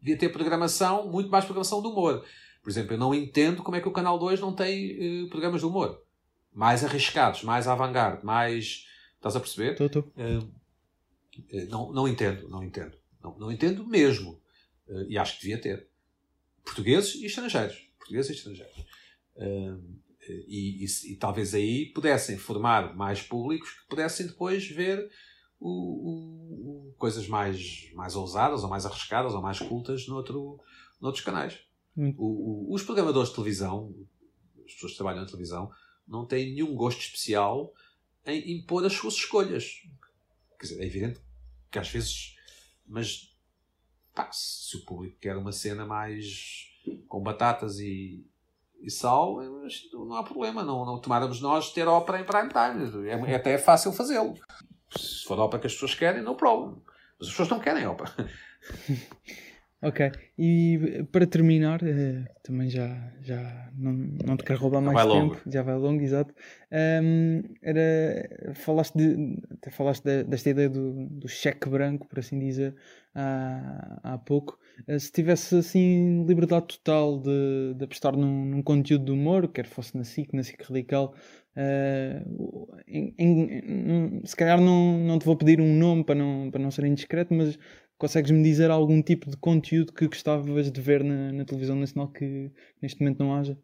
deveria 0.00 0.18
ter 0.18 0.28
programação, 0.30 1.10
muito 1.10 1.30
mais 1.30 1.44
programação 1.44 1.80
de 1.80 1.88
humor. 1.88 2.24
Por 2.62 2.70
exemplo, 2.70 2.94
eu 2.94 2.98
não 2.98 3.14
entendo 3.14 3.62
como 3.62 3.76
é 3.76 3.80
que 3.80 3.88
o 3.88 3.92
Canal 3.92 4.18
2 4.18 4.40
não 4.40 4.54
tem 4.54 5.24
uh, 5.24 5.28
programas 5.28 5.60
de 5.60 5.66
humor 5.66 6.01
mais 6.54 6.84
arriscados, 6.84 7.42
mais 7.42 7.66
avant-garde, 7.66 8.24
mais. 8.24 8.86
Estás 9.16 9.36
a 9.36 9.40
perceber? 9.40 9.72
Estou, 9.72 9.86
estou. 9.86 10.12
Eh, 10.16 11.66
não, 11.66 11.92
não 11.92 12.08
entendo, 12.08 12.48
não 12.48 12.62
entendo. 12.62 12.96
Não, 13.22 13.38
não 13.38 13.52
entendo 13.52 13.86
mesmo. 13.86 14.40
Eh, 14.88 15.06
e 15.10 15.18
acho 15.18 15.36
que 15.36 15.42
devia 15.42 15.60
ter. 15.60 15.88
Portugueses 16.64 17.14
e 17.14 17.26
estrangeiros. 17.26 17.76
Portugueses 17.98 18.30
e 18.30 18.34
estrangeiros. 18.34 18.84
Eh, 19.36 19.76
e, 20.46 20.84
e, 20.84 21.12
e, 21.12 21.16
talvez 21.16 21.52
aí 21.52 21.86
pudessem 21.86 22.38
formar 22.38 22.94
mais 22.94 23.20
públicos 23.20 23.70
que 23.70 23.88
pudessem 23.88 24.26
depois 24.26 24.64
ver 24.68 25.10
o, 25.58 25.68
o, 25.68 26.88
o, 26.88 26.92
coisas 26.96 27.26
mais, 27.26 27.90
mais 27.94 28.14
ousadas 28.14 28.62
ou 28.62 28.70
mais 28.70 28.86
arriscadas 28.86 29.34
ou 29.34 29.42
mais 29.42 29.58
cultas 29.58 30.06
noutro, 30.06 30.60
noutros 31.00 31.24
canais. 31.24 31.58
Hum. 31.94 32.14
os 32.70 32.82
programadores 32.82 33.28
de 33.28 33.34
televisão, 33.34 33.94
as 34.64 34.72
pessoas 34.72 34.92
que 34.92 34.96
trabalham 34.96 35.20
na 35.20 35.26
televisão, 35.26 35.70
não 36.06 36.26
têm 36.26 36.52
nenhum 36.52 36.74
gosto 36.74 37.00
especial 37.00 37.72
em 38.26 38.58
impor 38.58 38.84
as 38.84 38.92
suas 38.92 39.14
escolhas. 39.14 39.82
Quer 40.58 40.66
dizer, 40.66 40.82
é 40.82 40.86
evidente 40.86 41.20
que 41.70 41.78
às 41.78 41.88
vezes. 41.88 42.36
Mas 42.86 43.36
pá, 44.14 44.30
se 44.32 44.76
o 44.76 44.84
público 44.84 45.18
quer 45.18 45.36
uma 45.36 45.52
cena 45.52 45.86
mais 45.86 46.68
com 47.08 47.22
batatas 47.22 47.78
e, 47.78 48.24
e 48.80 48.90
sal, 48.90 49.38
não 49.92 50.14
há 50.14 50.22
problema. 50.22 50.62
Não, 50.62 50.84
não 50.84 51.00
tomáramos 51.00 51.40
nós 51.40 51.72
ter 51.72 51.88
ópera 51.88 52.20
em 52.20 52.24
prime 52.24 52.48
time. 52.48 53.08
É, 53.08 53.34
até 53.34 53.52
é 53.52 53.58
fácil 53.58 53.92
fazê-lo. 53.92 54.34
Se 54.96 55.24
for 55.24 55.38
ópera 55.38 55.60
que 55.60 55.66
as 55.66 55.72
pessoas 55.72 55.94
querem, 55.94 56.22
não 56.22 56.34
problema. 56.34 56.82
Mas 57.18 57.28
as 57.28 57.32
pessoas 57.32 57.48
não 57.48 57.60
querem 57.60 57.86
ópera. 57.86 58.12
Ok, 59.84 60.12
e 60.38 61.04
para 61.10 61.26
terminar, 61.26 61.82
uh, 61.82 62.24
também 62.40 62.70
já, 62.70 63.12
já 63.20 63.68
não, 63.76 63.92
não 63.92 64.36
te 64.36 64.44
quero 64.44 64.60
roubar 64.60 64.80
mais 64.80 64.96
tempo, 64.96 65.12
longo. 65.12 65.40
já 65.44 65.60
vai 65.60 65.74
longo, 65.74 66.00
exato. 66.00 66.32
Um, 66.70 67.42
era, 67.60 68.54
falaste, 68.54 68.96
de, 68.96 69.42
até 69.50 69.72
falaste 69.72 70.04
de, 70.04 70.22
desta 70.22 70.50
ideia 70.50 70.70
do, 70.70 71.08
do 71.08 71.28
cheque 71.28 71.68
branco, 71.68 72.06
por 72.06 72.20
assim 72.20 72.38
dizer, 72.38 72.76
há, 73.12 73.98
há 74.04 74.18
pouco. 74.18 74.56
Uh, 74.86 75.00
se 75.00 75.10
tivesse 75.10 75.56
assim 75.56 76.24
liberdade 76.28 76.66
total 76.66 77.18
de, 77.18 77.74
de 77.76 77.84
apostar 77.84 78.16
num, 78.16 78.44
num 78.44 78.62
conteúdo 78.62 79.06
de 79.06 79.10
humor, 79.10 79.48
quer 79.48 79.66
fosse 79.66 79.96
na 79.96 80.04
SIC, 80.04 80.32
na 80.32 80.44
SIC 80.44 80.62
Radical, 80.62 81.12
uh, 81.56 82.78
em, 82.86 83.14
em, 83.18 84.22
se 84.24 84.36
calhar 84.36 84.60
não, 84.60 84.96
não 84.98 85.18
te 85.18 85.26
vou 85.26 85.36
pedir 85.36 85.60
um 85.60 85.74
nome 85.76 86.04
para 86.04 86.14
não, 86.14 86.52
para 86.52 86.62
não 86.62 86.70
ser 86.70 86.84
indiscreto, 86.84 87.34
mas 87.34 87.58
Consegues-me 88.02 88.42
dizer 88.42 88.68
algum 88.68 89.00
tipo 89.00 89.30
de 89.30 89.36
conteúdo 89.36 89.92
que 89.92 90.08
gostavas 90.08 90.72
de 90.72 90.80
ver 90.80 91.04
na, 91.04 91.30
na 91.30 91.44
televisão 91.44 91.76
nacional 91.76 92.08
que 92.08 92.50
neste 92.82 93.00
momento 93.00 93.20
não 93.20 93.32
haja? 93.32 93.56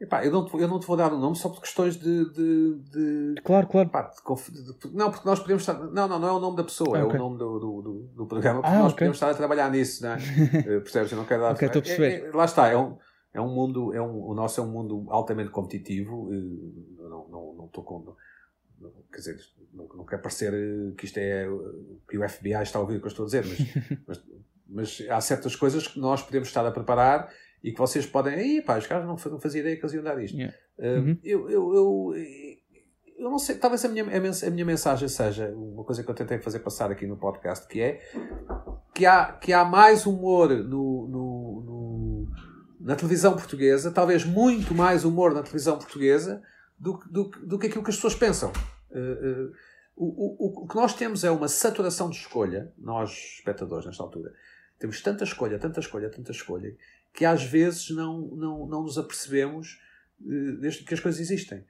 Epá, 0.00 0.26
eu, 0.26 0.32
não 0.32 0.44
te, 0.44 0.56
eu 0.56 0.66
não 0.66 0.80
te 0.80 0.88
vou 0.88 0.96
dar 0.96 1.12
o 1.12 1.16
nome 1.16 1.36
só 1.36 1.48
por 1.48 1.60
questões 1.60 1.96
de. 1.96 2.32
de, 2.32 2.80
de 2.80 3.34
claro, 3.44 3.68
claro. 3.68 3.88
Epá, 3.88 4.10
de, 4.10 4.92
não, 4.92 5.12
porque 5.12 5.24
nós 5.24 5.38
podemos 5.38 5.62
estar. 5.62 5.74
Não, 5.74 6.08
não, 6.08 6.18
não 6.18 6.28
é 6.28 6.32
o 6.32 6.40
nome 6.40 6.56
da 6.56 6.64
pessoa, 6.64 6.88
okay. 6.88 7.00
é 7.00 7.04
o 7.04 7.16
nome 7.16 7.38
do, 7.38 7.60
do, 7.60 7.82
do, 7.82 7.92
do 8.12 8.26
programa, 8.26 8.60
porque 8.60 8.74
ah, 8.74 8.78
nós 8.80 8.86
okay. 8.86 8.96
podemos 8.96 9.16
estar 9.18 9.30
a 9.30 9.34
trabalhar 9.34 9.70
nisso, 9.70 10.02
não 10.02 10.14
é? 10.14 10.18
Eh, 10.74 10.80
percebes? 10.80 11.12
Eu 11.12 11.18
não 11.18 11.24
quero 11.24 11.42
dar. 11.42 11.52
okay, 11.52 11.68
estou. 11.68 12.04
É, 12.04 12.14
é, 12.14 12.30
lá 12.32 12.44
está, 12.44 12.66
é 12.66 12.76
um, 12.76 12.98
é 13.32 13.40
um 13.40 13.54
mundo. 13.54 13.94
É 13.94 14.02
um, 14.02 14.30
o 14.30 14.34
nosso 14.34 14.60
é 14.60 14.64
um 14.64 14.68
mundo 14.68 15.06
altamente 15.10 15.50
competitivo. 15.50 16.28
Eh, 16.32 17.08
não, 17.08 17.28
não, 17.28 17.54
não 17.54 17.66
estou 17.66 17.84
com 17.84 18.16
quer 19.12 19.18
dizer, 19.18 19.36
não, 19.72 19.88
não 19.88 20.04
quer 20.04 20.18
parecer 20.18 20.52
eh, 20.52 20.94
que 20.96 21.06
isto 21.06 21.18
é 21.18 21.46
que 22.08 22.18
o 22.18 22.28
FBI 22.28 22.62
está 22.62 22.78
a 22.78 22.82
ouvir 22.82 22.96
o 22.96 23.00
que 23.00 23.06
eu 23.06 23.10
estou 23.10 23.24
a 23.24 23.26
dizer, 23.26 23.44
mas, 23.46 23.58
mas, 24.06 24.22
mas, 24.68 25.06
há 25.10 25.20
certas 25.20 25.56
coisas 25.56 25.86
que 25.88 25.98
nós 25.98 26.22
podemos 26.22 26.48
estar 26.48 26.64
a 26.66 26.70
preparar 26.70 27.32
e 27.62 27.72
que 27.72 27.78
vocês 27.78 28.06
podem. 28.06 28.34
Aí, 28.34 28.62
pá, 28.62 28.78
os 28.78 28.86
caras 28.86 29.04
não, 29.04 29.16
não 29.30 29.40
faziam 29.40 29.60
ideia 29.60 29.76
que 29.76 29.82
eles 29.82 29.94
iam 29.94 30.04
dar 30.04 30.22
isto. 30.22 30.36
Yeah. 30.36 30.56
Uh, 30.78 30.84
uhum. 30.84 31.18
eu, 31.22 31.50
eu, 31.50 31.74
eu, 31.74 32.14
eu, 33.18 33.30
não 33.30 33.38
sei, 33.38 33.56
talvez 33.56 33.84
a 33.84 33.88
minha, 33.88 34.04
a 34.04 34.50
minha 34.50 34.64
mensagem 34.64 35.08
seja 35.08 35.52
uma 35.54 35.84
coisa 35.84 36.02
que 36.02 36.10
eu 36.10 36.14
tentei 36.14 36.38
fazer 36.38 36.58
passar 36.58 36.90
aqui 36.90 37.06
no 37.06 37.16
podcast, 37.16 37.66
que 37.68 37.80
é 37.80 38.00
que 38.94 39.06
há, 39.06 39.32
que 39.32 39.52
há 39.52 39.64
mais 39.64 40.06
humor 40.06 40.50
no, 40.50 41.08
no, 41.08 41.62
no 41.64 42.28
na 42.80 42.96
televisão 42.96 43.34
portuguesa, 43.34 43.92
talvez 43.92 44.24
muito 44.24 44.74
mais 44.74 45.04
humor 45.04 45.32
na 45.32 45.42
televisão 45.42 45.78
portuguesa 45.78 46.42
do, 46.78 46.98
do, 47.08 47.30
do 47.46 47.58
que 47.58 47.68
aquilo 47.68 47.84
que 47.84 47.90
as 47.90 47.96
pessoas 47.96 48.14
pensam. 48.14 48.52
Uh, 48.94 49.50
uh, 49.50 49.52
o, 49.94 50.06
o, 50.06 50.64
o, 50.64 50.68
que 50.68 50.74
nós 50.74 50.94
temos 50.94 51.24
é 51.24 51.30
uma 51.30 51.48
saturação 51.48 52.08
de 52.08 52.16
escolha, 52.16 52.72
nós 52.78 53.10
espectadores, 53.36 53.86
nesta 53.86 54.02
altura. 54.02 54.32
Temos 54.78 55.00
tanta 55.00 55.24
escolha, 55.24 55.58
tanta 55.58 55.80
escolha, 55.80 56.10
tanta 56.10 56.32
escolha, 56.32 56.74
que 57.12 57.24
às 57.24 57.44
vezes 57.44 57.90
não, 57.90 58.20
não, 58.28 58.66
não 58.66 58.82
nos 58.82 58.98
apercebemos 58.98 59.80
uh, 60.20 60.56
desde 60.60 60.84
que 60.84 60.94
as 60.94 61.00
coisas 61.00 61.20
existem. 61.20 61.64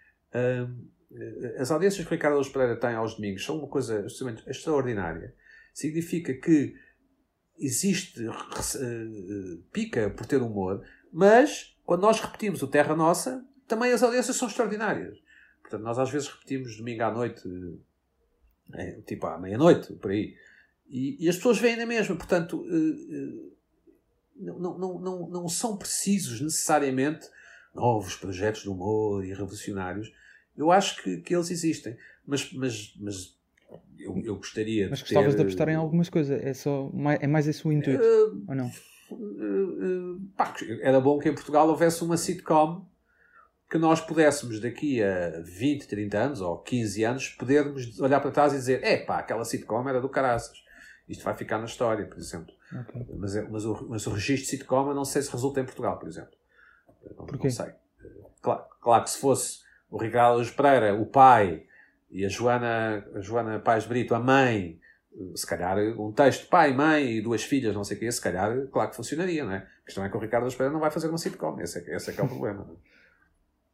as 1.59 1.70
audiências 1.70 2.07
que 2.07 2.12
o 2.12 2.16
Ricardo 2.16 2.53
Pereira 2.53 2.78
tem 2.78 2.94
aos 2.94 3.15
domingos 3.16 3.44
são 3.44 3.59
uma 3.59 3.69
coisa 3.69 3.99
absolutamente 4.01 4.49
extraordinária. 4.49 5.35
Significa 5.74 6.32
que 6.35 6.74
existe 7.59 8.27
pica 9.73 10.11
por 10.11 10.27
ter 10.27 10.40
humor, 10.40 10.85
mas 11.12 11.77
quando 11.85 12.03
nós 12.03 12.20
repetimos 12.20 12.62
o 12.62 12.69
Terra 12.69 12.97
Nossa, 12.97 13.44
também 13.66 13.93
as 13.93 14.03
audiências 14.03 14.36
são 14.36 14.49
extraordinárias. 14.49 15.22
Portanto, 15.73 15.85
nós 15.85 15.99
às 15.99 16.11
vezes 16.11 16.28
repetimos 16.28 16.77
domingo 16.77 17.03
à 17.03 17.11
noite, 17.11 17.49
é, 18.74 19.01
tipo 19.07 19.27
à 19.27 19.39
meia-noite, 19.39 19.94
por 19.94 20.11
aí. 20.11 20.36
E, 20.86 21.24
e, 21.24 21.28
as 21.28 21.36
pessoas 21.36 21.59
veem 21.59 21.77
na 21.77 21.86
mesma. 21.86 22.15
Portanto, 22.15 22.59
uh, 22.59 22.66
uh, 22.66 23.53
não, 24.36 24.78
não, 24.78 24.99
não, 24.99 25.28
não 25.31 25.49
são 25.49 25.78
precisos 25.78 26.43
necessariamente 26.43 27.27
novos 27.74 28.16
projetos 28.16 28.62
de 28.62 28.69
humor 28.69 29.24
e 29.24 29.31
revolucionários. 29.31 30.12
Eu 30.55 30.70
acho 30.70 31.03
que, 31.03 31.19
que 31.19 31.35
eles 31.35 31.51
existem. 31.51 31.97
Mas, 32.27 32.53
mas, 32.53 32.94
mas 33.01 33.39
eu, 33.99 34.20
eu 34.23 34.36
gostaria 34.36 34.90
mas 34.90 34.99
de. 34.99 35.05
Mas 35.05 35.11
gostavas 35.11 35.32
ter... 35.32 35.36
de 35.36 35.43
apostar 35.43 35.69
em 35.70 35.77
algumas 35.77 36.11
coisas? 36.11 36.39
É, 36.39 36.53
só, 36.53 36.93
é 37.19 37.27
mais 37.27 37.49
esse 37.49 37.66
o 37.66 37.73
intuito? 37.73 38.03
Uh, 38.03 38.44
ou 38.47 38.55
não? 38.55 38.70
Pá, 40.36 40.55
era 40.82 41.01
bom 41.01 41.19
que 41.19 41.31
em 41.31 41.35
Portugal 41.35 41.66
houvesse 41.69 42.05
uma 42.05 42.19
sitcom 42.19 42.86
que 43.73 43.78
nós 43.78 44.03
pudéssemos 44.03 44.61
daqui 44.61 45.03
a 45.03 45.40
20, 45.40 45.89
30 45.89 46.19
anos 46.19 46.40
ou 46.43 46.59
15 46.59 47.05
anos 47.05 47.28
podermos 47.31 47.99
olhar 47.99 48.20
para 48.20 48.31
trás 48.31 48.53
e 48.53 48.57
dizer 48.57 48.85
é 48.85 48.99
pá, 48.99 49.20
aquela 49.20 49.47
sitcom 49.47 49.89
era 49.89 49.99
do 49.99 50.11
caraças. 50.11 50.62
Isto 51.09 51.24
vai 51.24 51.32
ficar 51.32 51.57
na 51.57 51.65
história, 51.65 52.05
por 52.05 52.19
exemplo. 52.19 52.53
Okay. 52.70 53.07
Mas, 53.16 53.35
é, 53.35 53.49
mas, 53.49 53.65
o, 53.65 53.86
mas 53.89 54.07
o 54.07 54.11
registro 54.11 54.44
de 54.44 54.51
sitcom 54.59 54.89
eu 54.89 54.94
não 54.94 55.07
sei 55.07 55.23
se 55.23 55.32
resulta 55.32 55.62
em 55.62 55.65
Portugal, 55.65 55.99
por 55.99 56.07
exemplo. 56.07 56.35
Não, 57.16 57.24
não 57.24 57.51
sei. 57.51 57.73
Claro, 58.43 58.62
claro 58.78 59.05
que 59.05 59.11
se 59.11 59.19
fosse 59.19 59.61
o 59.90 59.97
Ricardo 59.97 60.44
Pereira, 60.53 60.94
o 60.94 61.07
pai, 61.07 61.65
e 62.11 62.27
a 62.27 62.28
Joana, 62.28 63.07
a 63.15 63.20
Joana 63.20 63.59
Pais 63.59 63.86
Brito, 63.86 64.15
a 64.15 64.20
mãe, 64.20 64.78
se 65.35 65.47
calhar 65.47 65.78
um 65.99 66.12
texto 66.12 66.47
pai, 66.51 66.74
mãe 66.74 67.11
e 67.11 67.23
duas 67.23 67.43
filhas, 67.43 67.74
não 67.74 67.85
sei 67.85 67.97
o 67.97 68.01
quê, 68.01 68.12
se 68.12 68.20
calhar, 68.20 68.66
claro 68.66 68.90
que 68.90 68.97
funcionaria, 68.97 69.44
não 69.44 69.53
é? 69.53 69.66
A 69.82 69.86
questão 69.86 70.05
é 70.05 70.11
que 70.11 70.16
o 70.16 70.20
Ricardo 70.20 70.51
Pereira 70.51 70.74
não 70.74 70.81
vai 70.81 70.90
fazer 70.90 71.09
uma 71.09 71.16
sitcom, 71.16 71.59
esse 71.59 71.78
é, 71.78 71.97
esse 71.97 72.11
é 72.11 72.12
que 72.12 72.20
é 72.20 72.24
o 72.24 72.28
problema. 72.28 72.69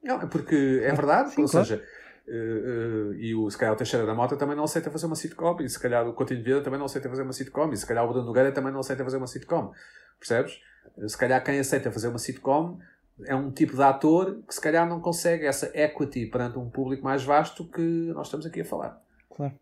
Não 0.02 0.20
é? 0.20 0.26
Porque 0.26 0.80
é 0.82 0.92
verdade, 0.92 1.30
Sim, 1.30 1.42
ou 1.42 1.48
claro. 1.48 1.66
seja, 1.66 1.82
uh, 2.28 3.10
uh, 3.10 3.14
e 3.14 3.34
o, 3.34 3.50
se 3.50 3.58
calhar 3.58 3.74
o 3.74 3.76
Teixeira 3.76 4.06
da 4.06 4.14
Mota 4.14 4.36
também 4.36 4.56
não 4.56 4.64
aceita 4.64 4.90
fazer 4.90 5.06
uma 5.06 5.16
sitcom, 5.16 5.56
e 5.60 5.68
se 5.68 5.78
calhar 5.78 6.06
o 6.08 6.12
Coutinho 6.12 6.40
de 6.40 6.44
Vida 6.44 6.62
também 6.62 6.78
não 6.78 6.86
aceita 6.86 7.08
fazer 7.08 7.22
uma 7.22 7.32
sitcom, 7.32 7.72
e 7.72 7.76
se 7.76 7.86
calhar 7.86 8.04
o 8.04 8.08
Bruno 8.08 8.26
Nogueira 8.26 8.52
também 8.52 8.72
não 8.72 8.80
aceita 8.80 9.04
fazer 9.04 9.16
uma 9.16 9.26
sitcom. 9.26 9.72
Percebes? 10.18 10.60
Se 11.06 11.16
calhar 11.16 11.42
quem 11.44 11.58
aceita 11.58 11.90
fazer 11.92 12.08
uma 12.08 12.18
sitcom 12.18 12.78
é 13.24 13.34
um 13.34 13.50
tipo 13.50 13.74
de 13.74 13.82
ator 13.82 14.42
que 14.46 14.54
se 14.54 14.60
calhar 14.60 14.88
não 14.88 15.00
consegue 15.00 15.46
essa 15.46 15.70
equity 15.74 16.26
perante 16.26 16.58
um 16.58 16.70
público 16.70 17.02
mais 17.04 17.24
vasto 17.24 17.64
que 17.64 18.12
nós 18.14 18.26
estamos 18.26 18.46
aqui 18.46 18.60
a 18.60 18.64
falar. 18.64 19.00
Claro. 19.28 19.54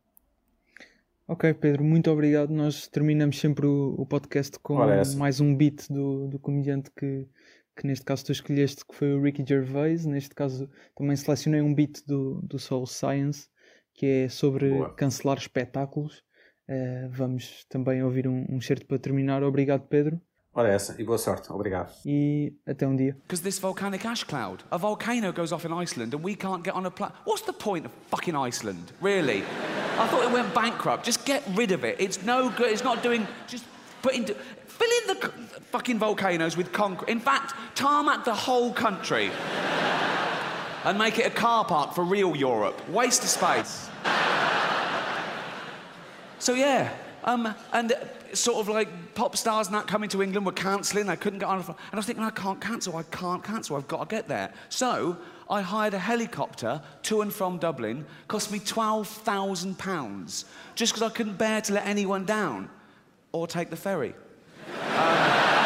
Ok, 1.29 1.53
Pedro, 1.55 1.83
muito 1.83 2.11
obrigado. 2.11 2.51
Nós 2.51 2.87
terminamos 2.87 3.41
sempre 3.41 3.67
o, 3.67 3.95
o 3.99 4.07
podcast 4.07 4.59
com 4.61 4.79
mais 5.17 5.41
um 5.41 5.57
beat 5.57 5.91
do, 5.91 6.29
do 6.29 6.39
comediante 6.39 6.91
que, 6.91 7.27
que 7.77 7.87
neste 7.87 8.05
caso 8.05 8.25
tu 8.25 8.33
escolheste, 8.33 8.85
que 8.87 8.95
foi 8.95 9.15
o 9.15 9.23
Ricky 9.23 9.45
Gervais. 9.47 10.07
Neste 10.07 10.35
caso 10.35 10.69
também 10.97 11.15
selecionei 11.15 11.61
um 11.61 11.75
beat 11.75 12.03
do, 12.07 12.41
do 12.43 12.59
Soul 12.59 12.87
Science, 12.87 13.49
que 13.95 14.07
é 14.07 14.29
sobre 14.29 14.71
Boa. 14.71 14.95
cancelar 14.95 15.39
espetáculos. 15.39 16.25
Uh, 16.69 17.09
vamos 17.11 17.65
também 17.69 18.03
ouvir 18.03 18.27
um, 18.27 18.45
um 18.49 18.61
certo 18.61 18.87
para 18.87 18.99
terminar. 18.99 19.43
Obrigado, 19.43 19.87
Pedro. 19.87 20.21
Ora 20.53 20.71
essa, 20.71 20.97
e 20.99 21.05
boa 21.05 21.19
sorte. 21.19 21.53
Obrigado. 21.53 21.93
E 22.07 22.55
até 22.67 22.89
um 22.89 22.97
dia. 22.97 23.15
Because 23.27 23.43
this 23.43 23.59
volcanic 23.59 24.07
ash 24.07 24.25
cloud, 24.25 24.65
a 24.71 24.79
volcano 24.79 25.31
goes 25.31 25.53
off 25.53 25.67
in 25.67 25.73
Iceland 25.73 26.15
and 26.17 26.25
we 26.25 26.35
can't 26.35 26.65
get 26.65 26.75
on 26.75 26.87
a 26.87 26.91
plane. 26.91 27.13
What's 27.27 27.45
the 27.45 27.53
point 27.53 27.85
of 27.85 27.93
fucking 28.11 28.35
Iceland, 28.35 28.91
really? 29.03 29.43
I 29.99 30.09
thought 30.09 30.25
it 30.25 30.33
went 30.33 30.55
bankrupt. 30.55 31.05
Just 31.05 31.27
get 31.27 31.43
rid 31.55 31.73
of 31.73 31.85
it. 31.85 32.01
It's 32.01 32.23
no 32.25 32.49
good. 32.49 32.71
It's 32.73 32.83
not 32.83 33.03
doing. 33.03 33.27
Just 33.47 33.65
into. 34.15 34.35
Fill 34.35 34.91
in 35.03 35.19
the 35.19 35.29
fucking 35.73 35.99
volcanoes 35.99 36.57
with 36.57 36.73
concrete. 36.73 37.11
In 37.11 37.21
fact, 37.21 37.55
tarmac 37.75 38.25
the 38.25 38.35
whole 38.35 38.73
country. 38.73 39.31
and 40.85 40.97
make 40.99 41.19
it 41.19 41.27
a 41.27 41.31
car 41.31 41.65
park 41.65 41.95
for 41.95 42.05
real 42.05 42.37
Europe. 42.37 42.89
Waste 42.89 43.25
of 43.25 43.29
space. 43.29 43.91
So 46.39 46.55
yeah, 46.55 46.95
um, 47.25 47.53
and 47.73 47.93
sort 48.33 48.59
of 48.59 48.69
like 48.69 49.15
pop 49.15 49.37
stars 49.37 49.69
that 49.69 49.89
coming 49.89 50.09
to 50.11 50.23
England 50.23 50.47
were 50.47 50.53
cancelling. 50.53 51.09
I 51.09 51.17
couldn't 51.17 51.41
get 51.41 51.49
on. 51.49 51.59
And 51.59 51.75
I 51.93 51.97
was 51.97 52.07
thinking, 52.07 52.25
I 52.25 52.31
can't 52.31 52.61
cancel. 52.61 52.97
I 52.97 53.03
can't 53.05 53.43
cancel. 53.43 53.75
I've 53.77 53.89
got 53.89 54.09
to 54.09 54.15
get 54.15 54.29
there. 54.29 54.53
So 54.69 55.17
I 55.51 55.61
hired 55.61 55.95
a 55.95 55.99
helicopter 55.99 56.81
to 57.05 57.23
and 57.23 57.33
from 57.33 57.59
Dublin. 57.59 58.07
Cost 58.29 58.53
me 58.53 58.61
twelve 58.61 59.09
thousand 59.09 59.79
pounds 59.79 60.45
just 60.77 60.93
because 60.93 61.11
I 61.11 61.13
couldn't 61.13 61.37
bear 61.37 61.61
to 61.63 61.73
let 61.73 61.87
anyone 61.87 62.25
down, 62.25 62.71
or 63.33 63.47
take 63.47 63.71
the 63.71 63.77
ferry. 63.77 64.15
Um, 64.97 65.63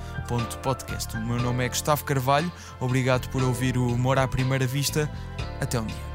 podcast. 0.59 1.15
O 1.15 1.19
meu 1.21 1.37
nome 1.37 1.65
é 1.65 1.69
Gustavo 1.69 2.03
Carvalho, 2.03 2.51
obrigado 2.79 3.29
por 3.29 3.41
ouvir 3.43 3.77
o 3.77 3.87
Humor 3.87 4.17
à 4.19 4.27
Primeira 4.27 4.65
Vista. 4.65 5.09
Até 5.59 5.79
um 5.79 5.85
dia. 5.85 6.10